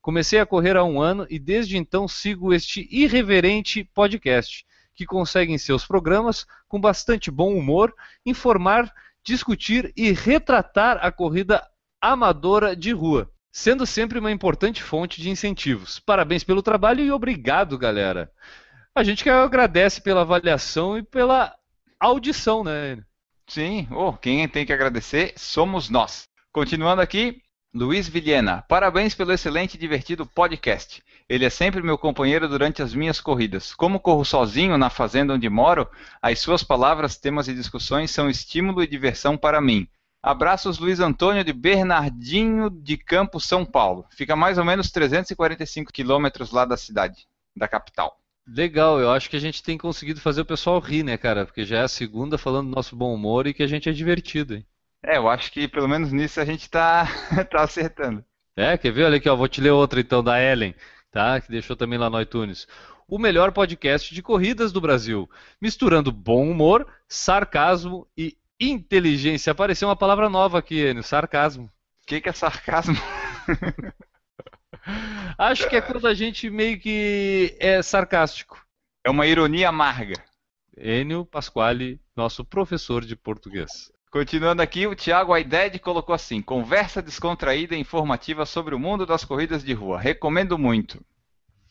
Comecei 0.00 0.40
a 0.40 0.46
correr 0.46 0.76
há 0.76 0.82
um 0.82 1.00
ano 1.00 1.26
e 1.30 1.38
desde 1.38 1.76
então 1.76 2.08
sigo 2.08 2.52
este 2.52 2.88
irreverente 2.90 3.84
podcast, 3.94 4.66
que 4.94 5.06
consegue 5.06 5.52
em 5.52 5.58
seus 5.58 5.86
programas, 5.86 6.44
com 6.68 6.80
bastante 6.80 7.30
bom 7.30 7.54
humor, 7.54 7.94
informar 8.26 8.92
discutir 9.24 9.92
e 9.96 10.12
retratar 10.12 10.98
a 11.04 11.12
corrida 11.12 11.66
amadora 12.00 12.74
de 12.74 12.92
rua, 12.92 13.30
sendo 13.52 13.86
sempre 13.86 14.18
uma 14.18 14.30
importante 14.30 14.82
fonte 14.82 15.20
de 15.20 15.30
incentivos. 15.30 15.98
Parabéns 16.00 16.42
pelo 16.42 16.62
trabalho 16.62 17.04
e 17.04 17.12
obrigado, 17.12 17.78
galera. 17.78 18.30
A 18.94 19.02
gente 19.02 19.22
que 19.22 19.30
agradece 19.30 20.00
pela 20.00 20.22
avaliação 20.22 20.98
e 20.98 21.02
pela 21.02 21.54
audição, 21.98 22.64
né? 22.64 23.02
Sim, 23.46 23.86
oh, 23.90 24.12
quem 24.12 24.48
tem 24.48 24.66
que 24.66 24.72
agradecer 24.72 25.32
somos 25.36 25.88
nós. 25.88 26.28
Continuando 26.52 27.00
aqui, 27.00 27.42
Luiz 27.74 28.06
Vilhena, 28.06 28.60
parabéns 28.68 29.14
pelo 29.14 29.32
excelente 29.32 29.76
e 29.76 29.78
divertido 29.78 30.26
podcast. 30.26 31.02
Ele 31.26 31.46
é 31.46 31.48
sempre 31.48 31.82
meu 31.82 31.96
companheiro 31.96 32.46
durante 32.46 32.82
as 32.82 32.92
minhas 32.94 33.18
corridas. 33.18 33.74
Como 33.74 33.98
corro 33.98 34.26
sozinho 34.26 34.76
na 34.76 34.90
fazenda 34.90 35.32
onde 35.32 35.48
moro, 35.48 35.88
as 36.20 36.38
suas 36.38 36.62
palavras, 36.62 37.16
temas 37.16 37.48
e 37.48 37.54
discussões 37.54 38.10
são 38.10 38.28
estímulo 38.28 38.82
e 38.82 38.86
diversão 38.86 39.38
para 39.38 39.58
mim. 39.58 39.88
Abraços 40.22 40.78
Luiz 40.78 41.00
Antônio 41.00 41.42
de 41.42 41.54
Bernardinho 41.54 42.68
de 42.68 42.98
Campos, 42.98 43.46
São 43.46 43.64
Paulo. 43.64 44.04
Fica 44.10 44.36
mais 44.36 44.58
ou 44.58 44.66
menos 44.66 44.90
345 44.90 45.90
quilômetros 45.90 46.50
lá 46.50 46.66
da 46.66 46.76
cidade, 46.76 47.26
da 47.56 47.66
capital. 47.66 48.20
Legal, 48.46 49.00
eu 49.00 49.10
acho 49.10 49.30
que 49.30 49.36
a 49.36 49.40
gente 49.40 49.62
tem 49.62 49.78
conseguido 49.78 50.20
fazer 50.20 50.42
o 50.42 50.46
pessoal 50.46 50.78
rir, 50.78 51.02
né, 51.02 51.16
cara? 51.16 51.46
Porque 51.46 51.64
já 51.64 51.78
é 51.78 51.82
a 51.84 51.88
segunda 51.88 52.36
falando 52.36 52.68
do 52.68 52.76
nosso 52.76 52.94
bom 52.94 53.14
humor 53.14 53.46
e 53.46 53.54
que 53.54 53.62
a 53.62 53.66
gente 53.66 53.88
é 53.88 53.92
divertido, 53.92 54.56
hein? 54.56 54.66
É, 55.04 55.16
eu 55.16 55.28
acho 55.28 55.50
que 55.50 55.66
pelo 55.66 55.88
menos 55.88 56.12
nisso 56.12 56.40
a 56.40 56.44
gente 56.44 56.70
tá, 56.70 57.06
tá 57.50 57.62
acertando. 57.62 58.24
É, 58.56 58.78
quer 58.78 58.92
ver? 58.92 59.04
Olha 59.04 59.16
aqui, 59.16 59.28
ó, 59.28 59.34
vou 59.34 59.48
te 59.48 59.60
ler 59.60 59.70
outra 59.70 60.00
então 60.00 60.22
da 60.22 60.40
Ellen, 60.40 60.74
tá? 61.10 61.40
Que 61.40 61.50
deixou 61.50 61.74
também 61.74 61.98
lá 61.98 62.08
no 62.08 62.20
iTunes. 62.20 62.68
O 63.08 63.18
melhor 63.18 63.52
podcast 63.52 64.14
de 64.14 64.22
corridas 64.22 64.72
do 64.72 64.80
Brasil, 64.80 65.28
misturando 65.60 66.12
bom 66.12 66.50
humor, 66.50 66.86
sarcasmo 67.08 68.06
e 68.16 68.36
inteligência. 68.60 69.50
Apareceu 69.50 69.88
uma 69.88 69.96
palavra 69.96 70.28
nova 70.28 70.58
aqui, 70.58 70.78
Enio, 70.78 71.02
sarcasmo. 71.02 71.64
O 71.64 72.06
que, 72.06 72.20
que 72.20 72.28
é 72.28 72.32
sarcasmo? 72.32 72.94
Acho 75.36 75.68
que 75.68 75.76
é 75.76 75.80
quando 75.80 76.06
a 76.06 76.14
gente 76.14 76.48
meio 76.48 76.78
que 76.78 77.56
é 77.58 77.82
sarcástico. 77.82 78.64
É 79.04 79.10
uma 79.10 79.26
ironia 79.26 79.68
amarga. 79.68 80.14
Enio 80.76 81.24
Pasquale, 81.24 82.00
nosso 82.16 82.44
professor 82.44 83.04
de 83.04 83.16
português. 83.16 83.92
Continuando 84.12 84.60
aqui, 84.60 84.86
o 84.86 84.94
Thiago 84.94 85.32
Aided 85.32 85.78
colocou 85.78 86.14
assim: 86.14 86.42
conversa 86.42 87.00
descontraída 87.00 87.74
e 87.74 87.80
informativa 87.80 88.44
sobre 88.44 88.74
o 88.74 88.78
mundo 88.78 89.06
das 89.06 89.24
corridas 89.24 89.64
de 89.64 89.72
rua. 89.72 89.98
Recomendo 89.98 90.58
muito. 90.58 91.02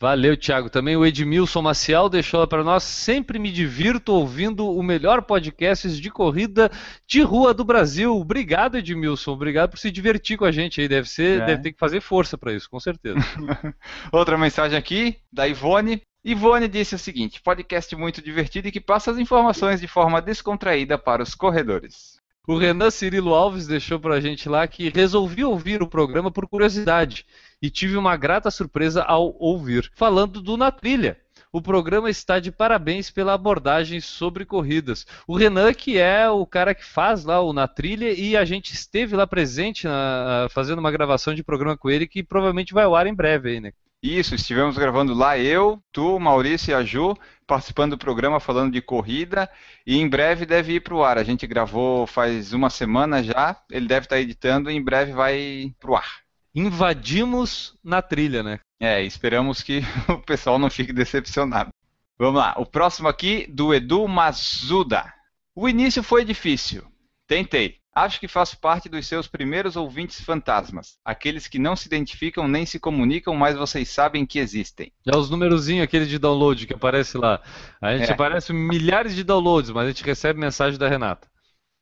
Valeu, 0.00 0.36
Thiago. 0.36 0.68
Também 0.68 0.96
o 0.96 1.06
Edmilson 1.06 1.62
Maciel 1.62 2.08
deixou 2.08 2.44
para 2.48 2.64
nós. 2.64 2.82
Sempre 2.82 3.38
me 3.38 3.52
divirto 3.52 4.12
ouvindo 4.12 4.68
o 4.68 4.82
melhor 4.82 5.22
podcast 5.22 5.88
de 5.88 6.10
corrida 6.10 6.68
de 7.06 7.22
rua 7.22 7.54
do 7.54 7.62
Brasil. 7.62 8.12
Obrigado, 8.16 8.76
Edmilson. 8.76 9.30
Obrigado 9.30 9.70
por 9.70 9.78
se 9.78 9.92
divertir 9.92 10.36
com 10.36 10.44
a 10.44 10.50
gente 10.50 10.80
aí. 10.80 10.88
Deve 10.88 11.08
ser, 11.08 11.42
é. 11.42 11.46
deve 11.46 11.62
ter 11.62 11.72
que 11.74 11.78
fazer 11.78 12.00
força 12.00 12.36
para 12.36 12.52
isso, 12.52 12.68
com 12.68 12.80
certeza. 12.80 13.20
Outra 14.10 14.36
mensagem 14.36 14.76
aqui 14.76 15.16
da 15.32 15.46
Ivone. 15.46 16.02
Ivone 16.24 16.66
disse 16.66 16.96
o 16.96 16.98
seguinte: 16.98 17.40
podcast 17.40 17.94
muito 17.94 18.20
divertido 18.20 18.66
e 18.66 18.72
que 18.72 18.80
passa 18.80 19.12
as 19.12 19.18
informações 19.18 19.80
de 19.80 19.86
forma 19.86 20.20
descontraída 20.20 20.98
para 20.98 21.22
os 21.22 21.36
corredores. 21.36 22.20
O 22.44 22.56
Renan 22.56 22.90
Cirilo 22.90 23.34
Alves 23.34 23.68
deixou 23.68 24.00
pra 24.00 24.20
gente 24.20 24.48
lá 24.48 24.66
que 24.66 24.88
resolvi 24.88 25.44
ouvir 25.44 25.80
o 25.80 25.86
programa 25.86 26.28
por 26.28 26.48
curiosidade 26.48 27.24
e 27.62 27.70
tive 27.70 27.96
uma 27.96 28.16
grata 28.16 28.50
surpresa 28.50 29.04
ao 29.04 29.36
ouvir, 29.38 29.88
falando 29.94 30.42
do 30.42 30.56
Na 30.56 30.72
Trilha. 30.72 31.16
O 31.52 31.62
programa 31.62 32.10
está 32.10 32.40
de 32.40 32.50
parabéns 32.50 33.12
pela 33.12 33.34
abordagem 33.34 34.00
sobre 34.00 34.44
corridas. 34.44 35.06
O 35.24 35.36
Renan, 35.36 35.72
que 35.72 35.98
é 35.98 36.28
o 36.28 36.44
cara 36.44 36.74
que 36.74 36.84
faz 36.84 37.24
lá 37.24 37.40
o 37.40 37.52
Na 37.52 37.68
Trilha, 37.68 38.10
e 38.10 38.36
a 38.36 38.44
gente 38.44 38.72
esteve 38.72 39.14
lá 39.14 39.24
presente 39.24 39.86
na, 39.86 40.48
fazendo 40.50 40.80
uma 40.80 40.90
gravação 40.90 41.36
de 41.36 41.44
programa 41.44 41.76
com 41.76 41.88
ele, 41.90 42.08
que 42.08 42.24
provavelmente 42.24 42.74
vai 42.74 42.82
ao 42.82 42.96
ar 42.96 43.06
em 43.06 43.14
breve 43.14 43.50
aí, 43.50 43.60
né? 43.60 43.72
Isso, 44.02 44.34
estivemos 44.34 44.76
gravando 44.76 45.14
lá 45.14 45.38
eu, 45.38 45.80
tu, 45.92 46.18
Maurício 46.18 46.72
e 46.72 46.74
a 46.74 46.82
Ju, 46.82 47.16
participando 47.46 47.92
do 47.92 47.98
programa 47.98 48.40
falando 48.40 48.72
de 48.72 48.82
corrida 48.82 49.48
e 49.86 49.96
em 49.96 50.08
breve 50.08 50.44
deve 50.44 50.74
ir 50.74 50.80
para 50.80 50.94
o 50.94 51.04
ar. 51.04 51.18
A 51.18 51.22
gente 51.22 51.46
gravou 51.46 52.04
faz 52.04 52.52
uma 52.52 52.68
semana 52.68 53.22
já, 53.22 53.56
ele 53.70 53.86
deve 53.86 54.06
estar 54.06 54.16
tá 54.16 54.20
editando 54.20 54.68
e 54.68 54.74
em 54.74 54.82
breve 54.82 55.12
vai 55.12 55.72
para 55.78 55.90
o 55.92 55.94
ar. 55.94 56.22
Invadimos 56.52 57.78
na 57.82 58.02
trilha, 58.02 58.42
né? 58.42 58.58
É, 58.80 59.00
esperamos 59.04 59.62
que 59.62 59.82
o 60.10 60.18
pessoal 60.18 60.58
não 60.58 60.68
fique 60.68 60.92
decepcionado. 60.92 61.70
Vamos 62.18 62.40
lá, 62.40 62.54
o 62.56 62.66
próximo 62.66 63.06
aqui 63.06 63.46
do 63.46 63.72
Edu 63.72 64.08
Mazuda. 64.08 65.14
O 65.54 65.68
início 65.68 66.02
foi 66.02 66.24
difícil. 66.24 66.84
Tentei. 67.28 67.81
Acho 67.94 68.18
que 68.18 68.26
faço 68.26 68.58
parte 68.58 68.88
dos 68.88 69.06
seus 69.06 69.28
primeiros 69.28 69.76
ouvintes 69.76 70.22
fantasmas, 70.22 70.98
aqueles 71.04 71.46
que 71.46 71.58
não 71.58 71.76
se 71.76 71.86
identificam 71.86 72.48
nem 72.48 72.64
se 72.64 72.80
comunicam, 72.80 73.34
mas 73.34 73.54
vocês 73.54 73.88
sabem 73.90 74.24
que 74.24 74.38
existem. 74.38 74.90
É 75.06 75.14
os 75.14 75.28
numerozinhos 75.28 75.84
aquele 75.84 76.06
de 76.06 76.18
download 76.18 76.66
que 76.66 76.72
aparece 76.72 77.18
lá. 77.18 77.42
A 77.82 77.94
gente 77.96 78.08
é. 78.08 78.12
aparece 78.14 78.50
milhares 78.52 79.14
de 79.14 79.22
downloads, 79.22 79.70
mas 79.70 79.84
a 79.84 79.88
gente 79.88 80.04
recebe 80.04 80.40
mensagem 80.40 80.78
da 80.78 80.88
Renata. 80.88 81.28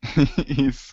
Isso. 0.48 0.92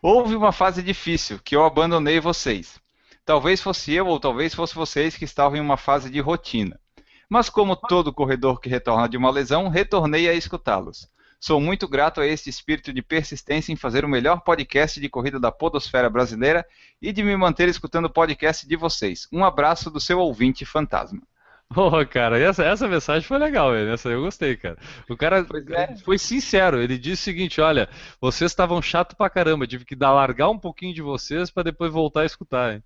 Houve 0.00 0.34
uma 0.34 0.52
fase 0.52 0.82
difícil 0.82 1.38
que 1.44 1.54
eu 1.54 1.64
abandonei 1.64 2.18
vocês. 2.18 2.80
Talvez 3.24 3.60
fosse 3.60 3.92
eu 3.92 4.06
ou 4.06 4.18
talvez 4.18 4.54
fosse 4.54 4.74
vocês 4.74 5.16
que 5.16 5.24
estavam 5.24 5.58
em 5.58 5.60
uma 5.60 5.76
fase 5.76 6.08
de 6.08 6.20
rotina. 6.20 6.80
Mas 7.28 7.50
como 7.50 7.76
todo 7.76 8.12
corredor 8.12 8.60
que 8.60 8.68
retorna 8.68 9.08
de 9.08 9.16
uma 9.16 9.30
lesão, 9.30 9.68
retornei 9.68 10.28
a 10.28 10.34
escutá-los. 10.34 11.08
Sou 11.46 11.60
muito 11.60 11.86
grato 11.86 12.22
a 12.22 12.26
este 12.26 12.48
espírito 12.48 12.90
de 12.90 13.02
persistência 13.02 13.70
em 13.70 13.76
fazer 13.76 14.02
o 14.02 14.08
melhor 14.08 14.40
podcast 14.40 14.98
de 14.98 15.10
corrida 15.10 15.38
da 15.38 15.52
podosfera 15.52 16.08
brasileira 16.08 16.66
e 17.02 17.12
de 17.12 17.22
me 17.22 17.36
manter 17.36 17.68
escutando 17.68 18.06
o 18.06 18.10
podcast 18.10 18.66
de 18.66 18.74
vocês. 18.76 19.28
Um 19.30 19.44
abraço 19.44 19.90
do 19.90 20.00
seu 20.00 20.20
ouvinte 20.20 20.64
fantasma. 20.64 21.20
Oh, 21.76 22.06
cara, 22.06 22.38
essa, 22.38 22.62
essa 22.62 22.86
mensagem 22.86 23.26
foi 23.26 23.36
legal, 23.38 23.72
velho. 23.72 23.92
Essa 23.92 24.08
eu 24.08 24.22
gostei, 24.22 24.56
cara. 24.56 24.78
O 25.08 25.16
cara 25.16 25.44
é. 25.72 25.96
foi 25.96 26.18
sincero. 26.18 26.80
Ele 26.80 26.96
disse 26.96 27.22
o 27.22 27.24
seguinte: 27.24 27.60
olha, 27.60 27.88
vocês 28.20 28.50
estavam 28.50 28.80
chato 28.80 29.16
pra 29.16 29.30
caramba. 29.30 29.66
Tive 29.66 29.84
que 29.84 29.96
dar 29.96 30.12
largar 30.12 30.50
um 30.50 30.58
pouquinho 30.58 30.94
de 30.94 31.02
vocês 31.02 31.50
para 31.50 31.64
depois 31.64 31.90
voltar 31.90 32.20
a 32.20 32.26
escutar. 32.26 32.74
Hein? 32.74 32.84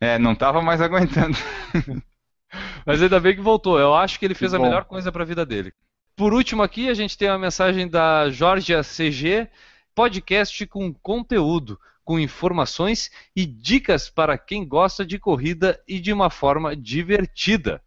É, 0.00 0.18
não 0.18 0.34
tava 0.34 0.60
mais 0.60 0.82
aguentando. 0.82 1.36
Mas 2.84 3.00
ainda 3.00 3.18
bem 3.20 3.34
que 3.34 3.40
voltou. 3.40 3.78
Eu 3.78 3.94
acho 3.94 4.18
que 4.18 4.24
ele 4.24 4.34
fez 4.34 4.52
a 4.52 4.58
melhor 4.58 4.84
coisa 4.84 5.10
para 5.10 5.22
a 5.22 5.26
vida 5.26 5.46
dele. 5.46 5.72
Por 6.16 6.32
último 6.32 6.62
aqui, 6.62 6.88
a 6.88 6.94
gente 6.94 7.16
tem 7.18 7.28
uma 7.28 7.38
mensagem 7.38 7.86
da 7.86 8.30
Georgia 8.30 8.80
CG, 8.82 9.46
podcast 9.94 10.66
com 10.66 10.90
conteúdo, 10.94 11.78
com 12.02 12.18
informações 12.18 13.10
e 13.36 13.44
dicas 13.44 14.08
para 14.08 14.38
quem 14.38 14.66
gosta 14.66 15.04
de 15.04 15.18
corrida 15.18 15.78
e 15.86 16.00
de 16.00 16.14
uma 16.14 16.30
forma 16.30 16.74
divertida. 16.74 17.82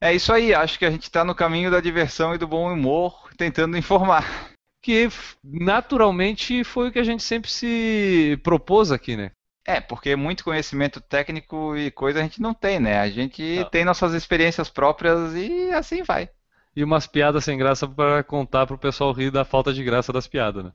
É 0.00 0.14
isso 0.14 0.32
aí, 0.32 0.54
acho 0.54 0.78
que 0.78 0.86
a 0.86 0.90
gente 0.90 1.02
está 1.02 1.22
no 1.22 1.34
caminho 1.34 1.70
da 1.70 1.78
diversão 1.78 2.34
e 2.34 2.38
do 2.38 2.48
bom 2.48 2.72
humor, 2.72 3.28
tentando 3.36 3.76
informar. 3.76 4.54
Que 4.82 5.10
naturalmente 5.44 6.64
foi 6.64 6.88
o 6.88 6.92
que 6.92 6.98
a 6.98 7.04
gente 7.04 7.22
sempre 7.22 7.50
se 7.50 8.40
propôs 8.42 8.90
aqui, 8.90 9.18
né? 9.18 9.32
É, 9.66 9.82
porque 9.82 10.16
muito 10.16 10.44
conhecimento 10.44 10.98
técnico 10.98 11.76
e 11.76 11.90
coisa 11.90 12.20
a 12.20 12.22
gente 12.22 12.40
não 12.40 12.54
tem, 12.54 12.80
né? 12.80 13.00
A 13.00 13.10
gente 13.10 13.56
não. 13.56 13.68
tem 13.68 13.84
nossas 13.84 14.14
experiências 14.14 14.70
próprias 14.70 15.34
e 15.34 15.70
assim 15.72 16.02
vai 16.02 16.30
e 16.76 16.84
umas 16.84 17.06
piadas 17.06 17.42
sem 17.42 17.56
graça 17.56 17.88
para 17.88 18.22
contar 18.22 18.66
pro 18.66 18.76
pessoal 18.76 19.10
rir 19.10 19.30
da 19.30 19.44
falta 19.44 19.72
de 19.72 19.82
graça 19.82 20.12
das 20.12 20.26
piadas, 20.26 20.64
né? 20.64 20.72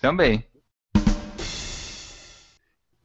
Também. 0.00 0.44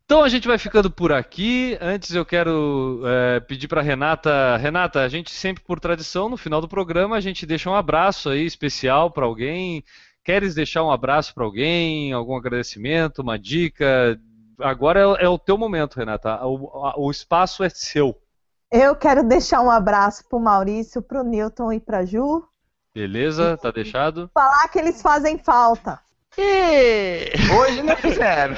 Então 0.04 0.24
a 0.24 0.30
gente 0.30 0.48
vai 0.48 0.58
ficando 0.58 0.90
por 0.90 1.12
aqui. 1.12 1.78
Antes 1.80 2.16
eu 2.16 2.26
quero 2.26 3.04
é, 3.06 3.40
pedir 3.42 3.68
para 3.68 3.84
Renata, 3.84 4.58
Renata, 4.58 5.04
a 5.04 5.08
gente 5.08 5.30
sempre 5.30 5.64
por 5.64 5.80
tradição 5.80 6.28
no 6.28 6.36
final 6.36 6.60
do 6.60 6.68
programa 6.68 7.16
a 7.16 7.22
gente 7.22 7.46
deixa 7.46 7.70
um 7.70 7.76
abraço 7.76 8.28
aí 8.30 8.44
especial 8.44 9.12
para 9.12 9.26
alguém. 9.26 9.84
Queres 10.24 10.56
deixar 10.56 10.84
um 10.84 10.92
abraço 10.92 11.32
para 11.36 11.44
alguém, 11.44 12.12
algum 12.12 12.36
agradecimento, 12.36 13.22
uma 13.22 13.38
dica? 13.38 14.20
Agora 14.60 15.00
é, 15.00 15.26
é, 15.26 15.30
o 15.30 15.38
teu 15.38 15.60
momento, 15.60 15.98
Renata. 15.98 16.44
O, 16.44 17.06
o 17.06 17.12
espaço 17.12 17.64
é 17.64 17.70
seu. 17.70 18.20
Eu 18.72 18.96
quero 18.96 19.24
deixar 19.24 19.62
um 19.62 19.72
abraço 19.72 20.24
pro 20.30 20.40
Maurício, 20.40 21.02
pro 21.02 21.24
Newton 21.24 21.74
e 21.74 21.80
pra 21.80 22.06
Ju. 22.06 22.48
Beleza, 22.94 23.58
tá 23.58 23.72
deixado. 23.72 24.30
Falar 24.32 24.68
que 24.68 24.78
eles 24.78 25.02
fazem 25.02 25.40
falta. 25.40 26.00
E... 26.38 27.32
Hoje 27.52 27.82
não 27.82 27.96
fizeram. 27.98 28.56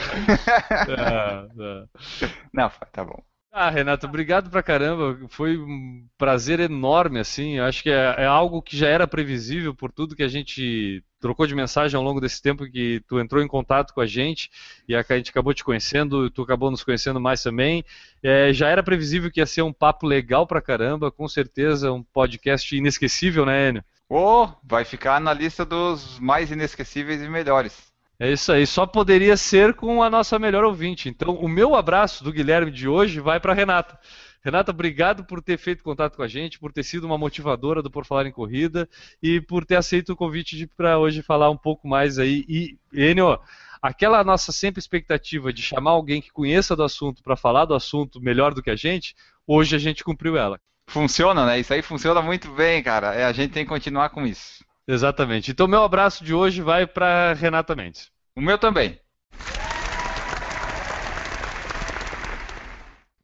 ah, 0.98 1.48
tá. 1.56 2.30
Não, 2.54 2.70
tá 2.92 3.06
bom. 3.06 3.24
Ah, 3.54 3.70
Renato, 3.70 4.08
obrigado 4.08 4.50
pra 4.50 4.64
caramba. 4.64 5.20
Foi 5.28 5.58
um 5.58 6.08
prazer 6.18 6.62
enorme, 6.62 7.20
assim. 7.20 7.58
Eu 7.58 7.66
acho 7.66 7.84
que 7.84 7.90
é, 7.90 8.16
é, 8.20 8.26
algo 8.26 8.62
que 8.62 8.78
já 8.78 8.88
era 8.88 9.06
previsível 9.06 9.76
por 9.76 9.92
tudo 9.92 10.16
que 10.16 10.24
a 10.24 10.28
gente 10.30 11.04
trocou 11.20 11.46
de 11.46 11.54
mensagem 11.54 11.98
ao 11.98 12.04
longo 12.04 12.22
desse 12.22 12.42
tempo 12.42 12.66
que 12.66 13.04
tu 13.08 13.20
entrou 13.20 13.44
em 13.44 13.48
contato 13.50 13.94
com 13.94 14.00
a 14.00 14.06
gente 14.06 14.50
e 14.88 14.96
a 14.96 15.04
gente 15.04 15.32
acabou 15.32 15.54
te 15.54 15.66
conhecendo, 15.66 16.32
tu 16.32 16.44
acabou 16.44 16.72
nos 16.72 16.82
conhecendo 16.82 17.20
mais 17.20 17.44
também. 17.44 17.84
É, 18.24 18.54
já 18.54 18.70
era 18.70 18.82
previsível 18.82 19.30
que 19.30 19.42
ia 19.42 19.46
ser 19.46 19.64
um 19.64 19.74
papo 19.74 20.08
legal 20.08 20.48
pra 20.48 20.62
caramba, 20.62 21.12
com 21.12 21.28
certeza 21.28 21.92
um 21.92 22.04
podcast 22.04 22.74
inesquecível, 22.74 23.46
né, 23.46 23.70
Enio? 23.70 23.84
Oh, 24.08 24.48
vai 24.64 24.86
ficar 24.86 25.20
na 25.20 25.34
lista 25.34 25.66
dos 25.66 26.20
mais 26.20 26.52
inesquecíveis 26.52 27.22
e 27.22 27.28
melhores. 27.28 27.91
É 28.22 28.32
isso 28.32 28.52
aí, 28.52 28.68
só 28.68 28.86
poderia 28.86 29.36
ser 29.36 29.74
com 29.74 30.04
a 30.04 30.08
nossa 30.08 30.38
melhor 30.38 30.64
ouvinte. 30.64 31.10
Então, 31.10 31.34
o 31.34 31.48
meu 31.48 31.74
abraço 31.74 32.24
do 32.24 32.32
Guilherme 32.32 32.70
de 32.70 32.88
hoje 32.88 33.20
vai 33.20 33.40
para 33.40 33.52
Renata. 33.52 34.00
Renata, 34.44 34.70
obrigado 34.70 35.26
por 35.26 35.42
ter 35.42 35.58
feito 35.58 35.84
contato 35.84 36.18
com 36.18 36.22
a 36.22 36.28
gente, 36.28 36.60
por 36.60 36.72
ter 36.72 36.84
sido 36.84 37.06
uma 37.06 37.18
motivadora 37.18 37.82
do 37.82 37.90
Por 37.90 38.06
Falar 38.06 38.28
em 38.28 38.32
Corrida 38.32 38.88
e 39.24 39.42
por 39.42 39.66
ter 39.66 39.76
aceito 39.76 40.14
o 40.14 40.16
convite 40.16 40.70
para 40.78 41.00
hoje 41.00 41.24
falar 41.24 41.50
um 41.50 41.58
pouco 41.58 41.88
mais 41.88 42.20
aí. 42.20 42.46
E, 42.48 42.78
Enio, 42.94 43.40
aquela 43.82 44.24
nossa 44.24 44.52
sempre 44.52 44.80
expectativa 44.80 45.52
de 45.52 45.64
chamar 45.64 45.90
alguém 45.90 46.22
que 46.22 46.32
conheça 46.32 46.76
do 46.76 46.84
assunto 46.84 47.24
para 47.24 47.36
falar 47.36 47.66
do 47.66 47.74
assunto 47.74 48.22
melhor 48.22 48.54
do 48.54 48.62
que 48.62 48.70
a 48.70 48.76
gente, 48.76 49.16
hoje 49.48 49.76
a 49.76 49.80
gente 49.80 50.04
cumpriu 50.04 50.38
ela. 50.38 50.60
Funciona, 50.86 51.44
né? 51.44 51.60
Isso 51.60 51.74
aí 51.74 51.82
funciona 51.82 52.22
muito 52.22 52.52
bem, 52.52 52.84
cara. 52.84 53.16
É, 53.16 53.26
a 53.26 53.32
gente 53.32 53.52
tem 53.52 53.64
que 53.64 53.70
continuar 53.70 54.10
com 54.10 54.28
isso. 54.28 54.64
Exatamente. 54.88 55.52
Então, 55.52 55.68
meu 55.68 55.84
abraço 55.84 56.24
de 56.24 56.34
hoje 56.34 56.62
vai 56.62 56.88
para 56.88 57.34
Renata 57.34 57.76
Mendes. 57.76 58.12
O 58.36 58.42
meu 58.42 58.58
também. 58.58 59.00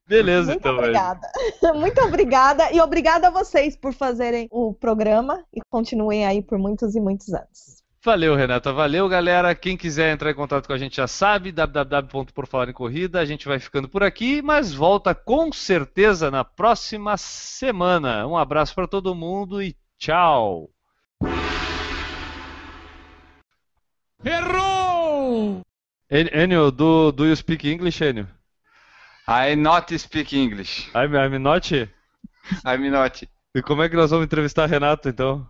Beleza, 0.07 0.51
Muito 0.51 0.59
então. 0.59 0.77
obrigada. 0.77 1.27
Muito 1.75 2.01
obrigada. 2.01 2.71
E 2.71 2.79
obrigada 2.79 3.27
a 3.27 3.31
vocês 3.31 3.75
por 3.75 3.93
fazerem 3.93 4.47
o 4.49 4.73
programa 4.73 5.43
e 5.53 5.59
continuem 5.69 6.25
aí 6.25 6.41
por 6.41 6.57
muitos 6.57 6.95
e 6.95 7.01
muitos 7.01 7.33
anos. 7.33 7.83
Valeu, 8.03 8.35
Renata. 8.35 8.71
Valeu, 8.71 9.09
galera. 9.09 9.53
Quem 9.53 9.75
quiser 9.75 10.13
entrar 10.13 10.31
em 10.31 10.35
contato 10.35 10.65
com 10.65 10.71
a 10.71 10.77
gente 10.77 10.95
já 10.95 11.07
sabe, 11.07 11.51
www.porfalagemcorrida. 11.51 13.19
A 13.19 13.25
gente 13.25 13.45
vai 13.45 13.59
ficando 13.59 13.89
por 13.89 14.01
aqui, 14.01 14.41
mas 14.41 14.73
volta 14.73 15.13
com 15.13 15.51
certeza 15.51 16.31
na 16.31 16.45
próxima 16.45 17.17
semana. 17.17 18.25
Um 18.25 18.37
abraço 18.37 18.73
para 18.73 18.87
todo 18.87 19.13
mundo 19.13 19.61
e 19.61 19.75
tchau. 19.97 20.69
Errou! 24.23 25.61
En- 26.09 26.29
Enio, 26.33 26.71
do, 26.71 27.11
do 27.11 27.25
you 27.25 27.35
speak 27.35 27.65
English, 27.65 28.01
Enio? 28.03 28.27
I 29.27 29.55
not 29.55 29.91
speak 29.97 30.33
English. 30.33 30.89
I'm, 30.95 31.13
I'm 31.15 31.41
not? 31.43 31.69
I'm 32.65 32.89
not. 32.91 33.27
E 33.55 33.61
como 33.61 33.83
é 33.83 33.89
que 33.89 33.95
nós 33.95 34.11
vamos 34.11 34.25
entrevistar 34.25 34.63
a 34.63 34.67
Renata, 34.67 35.09
então? 35.09 35.47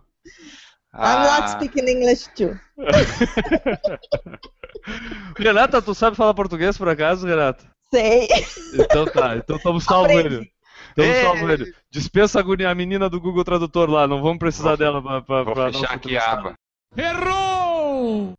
I'm 0.94 1.22
not 1.22 1.42
Ah, 1.44 1.48
speaking 1.48 1.88
English 1.88 2.28
too. 2.34 2.58
Renata, 5.38 5.80
tu 5.82 5.94
sabe 5.94 6.16
falar 6.16 6.34
português 6.34 6.76
por 6.76 6.88
acaso, 6.88 7.26
Renata? 7.26 7.64
Sei. 7.92 8.28
Então 8.74 9.06
tá, 9.06 9.36
então 9.36 9.56
estamos 9.56 9.84
salvo 9.84 10.18
Aprendi. 10.18 10.50
Estamos 10.88 11.14
Ei. 11.16 11.22
salvo 11.22 11.50
ele. 11.50 11.74
Dispensa 11.90 12.40
a 12.40 12.74
menina 12.74 13.08
do 13.08 13.20
Google 13.20 13.44
Tradutor 13.44 13.88
lá, 13.90 14.06
não 14.06 14.20
vamos 14.22 14.38
precisar 14.38 14.70
Vou- 14.70 14.76
dela 14.76 15.02
pra, 15.02 15.22
pra, 15.22 15.42
Vou 15.42 15.54
pra 15.54 15.72
fechar 15.72 15.92
aqui 15.94 16.16
a 16.16 16.32
aba. 16.32 16.54
Errou! 16.96 18.32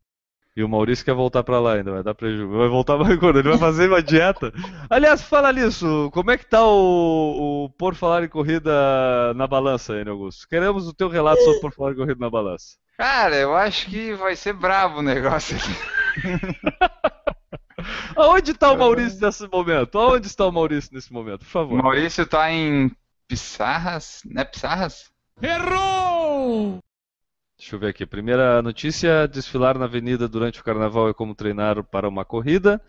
E 0.57 0.63
o 0.63 0.67
Maurício 0.67 1.05
quer 1.05 1.13
voltar 1.13 1.41
pra 1.43 1.59
lá 1.59 1.75
ainda, 1.75 1.91
vai 1.91 2.03
dar 2.03 2.13
prejuízo. 2.13 2.49
Vai 2.49 2.67
voltar 2.67 2.97
mais 2.97 3.15
quando? 3.19 3.39
Ele 3.39 3.49
vai 3.49 3.57
fazer 3.57 3.87
uma 3.87 4.01
dieta. 4.03 4.51
Aliás, 4.89 5.21
fala 5.21 5.53
nisso, 5.53 6.09
como 6.11 6.31
é 6.31 6.37
que 6.37 6.45
tá 6.45 6.61
o, 6.65 7.65
o 7.65 7.69
Por 7.77 7.95
Falar 7.95 8.23
em 8.23 8.27
Corrida 8.27 9.33
na 9.35 9.47
balança, 9.47 9.93
Enio 9.99 10.13
Augusto? 10.13 10.47
Queremos 10.49 10.87
o 10.87 10.93
teu 10.93 11.07
relato 11.07 11.41
sobre 11.43 11.61
Por 11.61 11.71
Falar 11.73 11.91
em 11.93 11.95
Corrida 11.95 12.17
na 12.19 12.29
balança. 12.29 12.75
Cara, 12.97 13.35
eu 13.37 13.55
acho 13.55 13.85
que 13.89 14.13
vai 14.15 14.35
ser 14.35 14.51
brabo 14.51 14.99
o 14.99 15.03
negócio 15.03 15.55
aqui. 15.55 15.71
Aonde 18.15 18.53
tá 18.53 18.71
o 18.71 18.77
Maurício 18.77 19.19
nesse 19.21 19.47
momento? 19.47 19.97
Aonde 19.97 20.27
está 20.27 20.45
o 20.45 20.51
Maurício 20.51 20.91
nesse 20.93 21.11
momento, 21.11 21.39
por 21.39 21.47
favor? 21.47 21.81
Maurício 21.81 22.25
tá 22.25 22.51
em 22.51 22.91
Pissarras, 23.27 24.21
né? 24.25 24.43
Pissarras? 24.43 25.11
Errou! 25.41 26.79
Deixa 27.57 27.75
eu 27.75 27.79
ver 27.79 27.89
aqui. 27.89 28.05
Primeira 28.05 28.61
notícia: 28.61 29.27
desfilar 29.27 29.77
na 29.77 29.85
avenida 29.85 30.27
durante 30.27 30.61
o 30.61 30.63
carnaval 30.63 31.09
é 31.09 31.13
como 31.13 31.35
treinar 31.35 31.83
para 31.83 32.07
uma 32.07 32.23
corrida. 32.23 32.81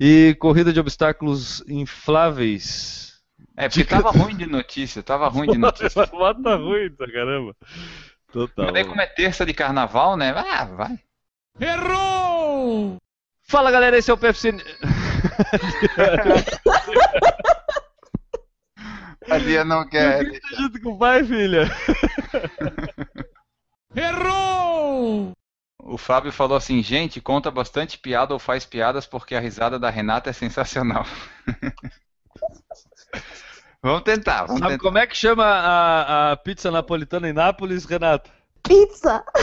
E 0.00 0.36
corrida 0.38 0.72
de 0.72 0.78
obstáculos 0.78 1.64
infláveis. 1.68 3.20
É, 3.56 3.68
porque 3.68 3.84
tava 3.84 4.10
ruim 4.10 4.36
de 4.36 4.46
notícia, 4.46 5.02
tava 5.02 5.28
ruim 5.28 5.50
de 5.50 5.58
notícia. 5.58 6.06
Bota 6.10 6.56
ruim, 6.56 6.90
tá 6.90 7.10
caramba. 7.10 7.56
Total. 8.32 8.66
Mas 8.66 8.74
daí 8.74 8.84
como 8.84 9.00
é 9.00 9.06
terça 9.06 9.44
de 9.44 9.54
carnaval, 9.54 10.16
né? 10.16 10.32
Ah, 10.36 10.64
vai. 10.64 10.98
Errou! 11.60 12.17
Fala 13.48 13.70
galera, 13.70 13.96
esse 13.96 14.10
é 14.10 14.14
o 14.14 14.18
PFC. 14.18 14.54
A 19.30 19.38
Lia 19.38 19.64
não 19.64 19.88
quer. 19.88 20.22
Tá 20.22 20.56
junto 20.56 20.80
com 20.82 20.92
o 20.92 20.98
pai, 20.98 21.24
filha. 21.24 21.64
Errou! 23.96 25.32
O 25.82 25.96
Fábio 25.96 26.30
falou 26.30 26.58
assim, 26.58 26.82
gente, 26.82 27.22
conta 27.22 27.50
bastante 27.50 27.98
piada 27.98 28.34
ou 28.34 28.38
faz 28.38 28.66
piadas 28.66 29.06
porque 29.06 29.34
a 29.34 29.40
risada 29.40 29.78
da 29.78 29.88
Renata 29.88 30.28
é 30.28 30.34
sensacional. 30.34 31.06
vamos 33.82 34.02
tentar, 34.02 34.44
vamos 34.44 34.60
Sabe 34.60 34.72
tentar. 34.72 34.82
como 34.82 34.98
é 34.98 35.06
que 35.06 35.16
chama 35.16 35.46
a, 35.46 36.32
a 36.32 36.36
pizza 36.36 36.70
napolitana 36.70 37.30
em 37.30 37.32
Nápoles, 37.32 37.86
Renato? 37.86 38.30
Pizza. 38.62 39.24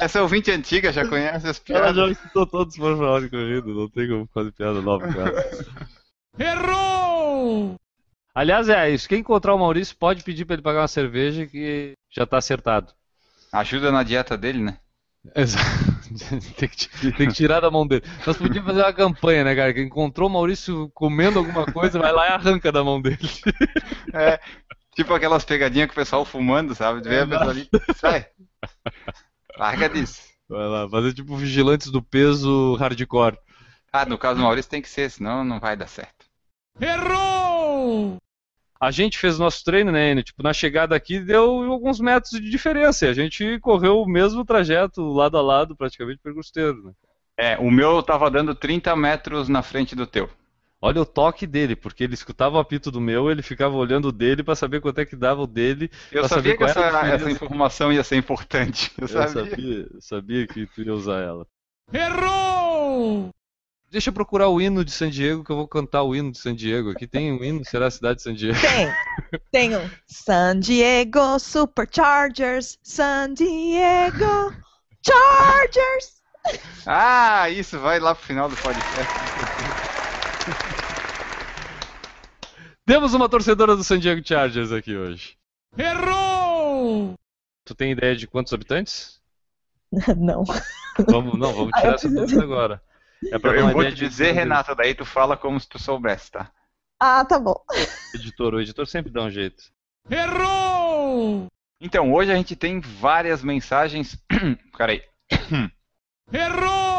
Essa 0.00 0.22
ouvinte 0.22 0.50
antiga 0.50 0.90
já 0.92 1.06
conhece 1.06 1.46
as 1.46 1.62
Ela 1.68 1.80
piadas. 1.80 1.96
já 1.96 2.08
escutou 2.08 2.46
todos 2.46 2.76
por 2.76 2.96
falar 2.96 3.20
de 3.20 3.28
corrida, 3.28 3.66
não 3.66 3.88
tem 3.88 4.08
como 4.08 4.26
fazer 4.32 4.50
piada 4.52 4.80
nova 4.80 5.12
com 5.12 5.20
ela. 5.20 5.44
Errou! 6.38 7.76
Aliás, 8.34 8.68
é 8.70 8.90
isso. 8.90 9.06
Quem 9.08 9.20
encontrar 9.20 9.54
o 9.54 9.58
Maurício 9.58 9.94
pode 9.96 10.22
pedir 10.24 10.46
pra 10.46 10.54
ele 10.54 10.62
pagar 10.62 10.80
uma 10.80 10.88
cerveja 10.88 11.46
que 11.46 11.92
já 12.10 12.24
tá 12.24 12.38
acertado. 12.38 12.94
Ajuda 13.52 13.92
na 13.92 14.02
dieta 14.02 14.38
dele, 14.38 14.62
né? 14.62 14.78
Exato. 15.34 15.66
tem, 16.56 16.68
que, 16.68 17.12
tem 17.12 17.28
que 17.28 17.34
tirar 17.34 17.60
da 17.60 17.70
mão 17.70 17.86
dele. 17.86 18.02
Nós 18.26 18.38
podíamos 18.38 18.68
fazer 18.70 18.82
uma 18.82 18.92
campanha, 18.94 19.44
né, 19.44 19.54
cara? 19.54 19.74
Quem 19.74 19.84
encontrou 19.84 20.30
o 20.30 20.32
Maurício 20.32 20.90
comendo 20.94 21.38
alguma 21.38 21.66
coisa, 21.66 21.98
vai 21.98 22.12
lá 22.12 22.26
e 22.26 22.32
arranca 22.32 22.72
da 22.72 22.82
mão 22.82 23.00
dele. 23.02 23.18
É, 24.14 24.40
tipo 24.94 25.12
aquelas 25.14 25.44
pegadinhas 25.44 25.86
que 25.86 25.92
o 25.92 25.96
pessoal 25.96 26.24
fumando, 26.24 26.74
sabe? 26.74 27.00
Vê 27.06 27.20
a 27.20 27.26
pessoa 27.26 27.50
ali, 27.50 27.68
sai. 27.94 28.26
Larga 29.56 29.88
disso. 29.88 30.22
Vai 30.48 30.66
lá, 30.66 30.88
fazer 30.88 31.14
tipo 31.14 31.36
vigilantes 31.36 31.90
do 31.90 32.02
peso 32.02 32.74
hardcore. 32.74 33.38
Ah, 33.92 34.04
no 34.04 34.18
caso 34.18 34.36
do 34.36 34.42
Maurício 34.42 34.70
tem 34.70 34.82
que 34.82 34.88
ser, 34.88 35.10
senão 35.10 35.44
não 35.44 35.60
vai 35.60 35.76
dar 35.76 35.86
certo. 35.86 36.26
Errou! 36.80 38.16
A 38.80 38.90
gente 38.90 39.18
fez 39.18 39.38
o 39.38 39.42
nosso 39.42 39.62
treino, 39.62 39.92
né, 39.92 40.10
Enio? 40.10 40.24
Tipo, 40.24 40.42
na 40.42 40.54
chegada 40.54 40.96
aqui 40.96 41.20
deu 41.20 41.70
alguns 41.70 42.00
metros 42.00 42.40
de 42.40 42.48
diferença. 42.48 43.06
e 43.06 43.08
A 43.10 43.12
gente 43.12 43.58
correu 43.60 44.00
o 44.00 44.08
mesmo 44.08 44.44
trajeto, 44.44 45.02
lado 45.12 45.36
a 45.36 45.42
lado, 45.42 45.76
praticamente 45.76 46.20
pergusteiro, 46.22 46.82
né? 46.82 46.92
É, 47.36 47.58
o 47.58 47.70
meu 47.70 48.02
tava 48.02 48.30
dando 48.30 48.54
30 48.54 48.94
metros 48.96 49.48
na 49.48 49.62
frente 49.62 49.94
do 49.94 50.06
teu. 50.06 50.30
Olha 50.82 51.02
o 51.02 51.06
toque 51.06 51.46
dele, 51.46 51.76
porque 51.76 52.02
ele 52.04 52.14
escutava 52.14 52.56
o 52.56 52.58
apito 52.58 52.90
do 52.90 53.00
meu, 53.02 53.30
ele 53.30 53.42
ficava 53.42 53.76
olhando 53.76 54.08
o 54.08 54.12
dele 54.12 54.42
pra 54.42 54.54
saber 54.56 54.80
quanto 54.80 54.98
é 54.98 55.04
que 55.04 55.14
dava 55.14 55.42
o 55.42 55.46
dele. 55.46 55.90
Eu 56.10 56.26
sabia 56.26 56.28
saber 56.28 56.56
que 56.56 56.64
essa, 56.64 57.06
essa 57.06 57.30
informação 57.30 57.92
ia 57.92 58.02
ser 58.02 58.16
importante. 58.16 58.90
Eu 58.96 59.02
Eu 59.04 59.08
sabia. 59.08 59.50
sabia, 59.50 59.88
sabia 60.00 60.46
que 60.46 60.66
tu 60.66 60.82
ia 60.82 60.94
usar 60.94 61.20
ela. 61.20 61.46
Errou! 61.92 63.28
Deixa 63.90 64.08
eu 64.08 64.14
procurar 64.14 64.48
o 64.48 64.60
hino 64.60 64.84
de 64.84 64.92
San 64.92 65.10
Diego, 65.10 65.44
que 65.44 65.50
eu 65.50 65.56
vou 65.56 65.66
cantar 65.68 66.04
o 66.04 66.14
hino 66.14 66.30
de 66.30 66.38
San 66.38 66.54
Diego. 66.54 66.90
Aqui 66.92 67.06
tem 67.08 67.32
um 67.32 67.42
hino, 67.44 67.64
será 67.64 67.88
a 67.88 67.90
cidade 67.90 68.18
de 68.18 68.22
San 68.22 68.34
Diego? 68.34 68.56
Tem. 68.60 69.40
Tem 69.50 69.76
um 69.76 69.90
San 70.06 70.60
Diego 70.60 71.38
Superchargers. 71.40 72.78
San 72.82 73.34
Diego 73.34 74.54
Chargers. 75.04 76.20
Ah, 76.86 77.50
isso, 77.50 77.78
vai 77.80 77.98
lá 78.00 78.14
pro 78.14 78.24
final 78.24 78.48
do 78.48 78.56
podcast. 78.56 79.12
Temos 82.86 83.14
uma 83.14 83.28
torcedora 83.28 83.76
do 83.76 83.84
San 83.84 83.98
Diego 83.98 84.26
Chargers 84.26 84.72
aqui 84.72 84.96
hoje. 84.96 85.36
Errou! 85.78 87.14
Tu 87.64 87.74
tem 87.74 87.92
ideia 87.92 88.16
de 88.16 88.26
quantos 88.26 88.52
habitantes? 88.52 89.20
Não. 90.16 90.44
Vamos, 91.08 91.38
não, 91.38 91.52
vamos 91.52 91.70
Ah, 91.74 91.78
tirar 91.80 91.90
eu 91.90 91.94
essa 91.94 92.08
preciso- 92.08 92.20
dúvida 92.26 92.42
agora. 92.42 92.82
É 93.32 93.38
pra 93.38 93.54
Eu, 93.56 93.70
vou 93.70 93.84
te 93.84 93.94
dizer. 93.94 94.32
Renata, 94.32 94.74
daí 94.74 94.94
tu 94.94 95.04
fala 95.04 95.36
como 95.36 95.58
se 95.60 95.68
tu 95.68 95.78
soubesse, 95.78 96.30
tá? 96.30 96.50
Ah, 96.98 97.24
tá 97.24 97.38
bom. 97.38 97.54
Editor, 98.14 98.54
o 98.54 98.60
editor 98.60 98.86
sempre 98.86 99.10
dá 99.12 99.22
um 99.22 99.30
jeito. 99.30 99.62
Errou! 100.10 101.46
Então, 101.80 102.12
hoje 102.12 102.30
a 102.32 102.34
gente 102.34 102.54
tem 102.56 102.80
várias 102.80 103.42
mensagens. 103.42 104.18
Peraí. 104.76 105.02
Errou! 106.32 106.89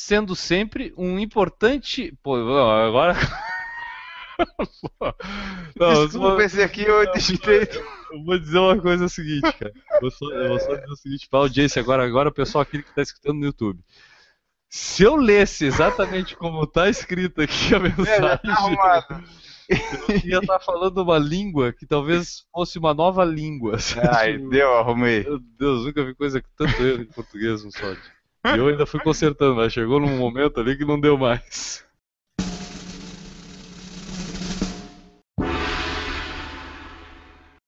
Sendo 0.00 0.36
sempre 0.36 0.94
um 0.96 1.18
importante. 1.18 2.16
Pô, 2.22 2.36
não, 2.38 2.70
agora. 2.70 3.16
Não, 5.74 6.06
Desculpa, 6.06 6.44
esse 6.44 6.62
aqui 6.62 6.82
eu 6.82 7.10
digitei. 7.10 7.68
Eu 8.12 8.24
vou 8.24 8.38
dizer 8.38 8.58
uma 8.58 8.80
coisa 8.80 9.08
seguinte, 9.08 9.52
cara. 9.54 9.72
Eu 9.94 10.00
vou 10.02 10.10
só, 10.12 10.30
eu 10.30 10.48
vou 10.50 10.60
só 10.60 10.76
dizer 10.76 10.88
o 10.88 10.96
seguinte 10.96 11.28
pra 11.28 11.40
audiência 11.40 11.82
agora, 11.82 12.04
agora 12.06 12.28
o 12.28 12.32
pessoal 12.32 12.62
aqui 12.62 12.80
que 12.80 12.94
tá 12.94 13.02
escutando 13.02 13.40
no 13.40 13.46
YouTube. 13.46 13.80
Se 14.70 15.02
eu 15.02 15.16
lesse 15.16 15.64
exatamente 15.64 16.36
como 16.36 16.64
tá 16.64 16.88
escrito 16.88 17.42
aqui 17.42 17.74
a 17.74 17.78
É, 17.78 17.80
já 17.80 17.80
mensagem, 17.80 18.38
tá 18.38 18.52
arrumado. 18.52 19.24
Eu 19.68 20.16
ia 20.24 20.38
estar 20.38 20.60
falando 20.60 21.02
uma 21.02 21.18
língua 21.18 21.72
que 21.72 21.84
talvez 21.84 22.46
fosse 22.54 22.78
uma 22.78 22.94
nova 22.94 23.24
língua. 23.24 23.76
Ai, 24.14 24.38
deu, 24.38 24.74
arrumei. 24.74 25.24
Meu 25.24 25.40
Deus, 25.40 25.86
nunca 25.86 26.04
vi 26.04 26.14
coisa 26.14 26.40
com 26.40 26.48
tanto 26.56 26.80
erro 26.84 27.02
em 27.02 27.06
português 27.06 27.64
no 27.64 27.72
sódio. 27.72 28.17
E 28.44 28.56
eu 28.58 28.68
ainda 28.68 28.86
fui 28.86 29.00
consertando, 29.00 29.56
mas 29.56 29.72
chegou 29.72 30.00
num 30.00 30.16
momento 30.16 30.60
ali 30.60 30.76
que 30.76 30.84
não 30.84 31.00
deu 31.00 31.18
mais. 31.18 31.84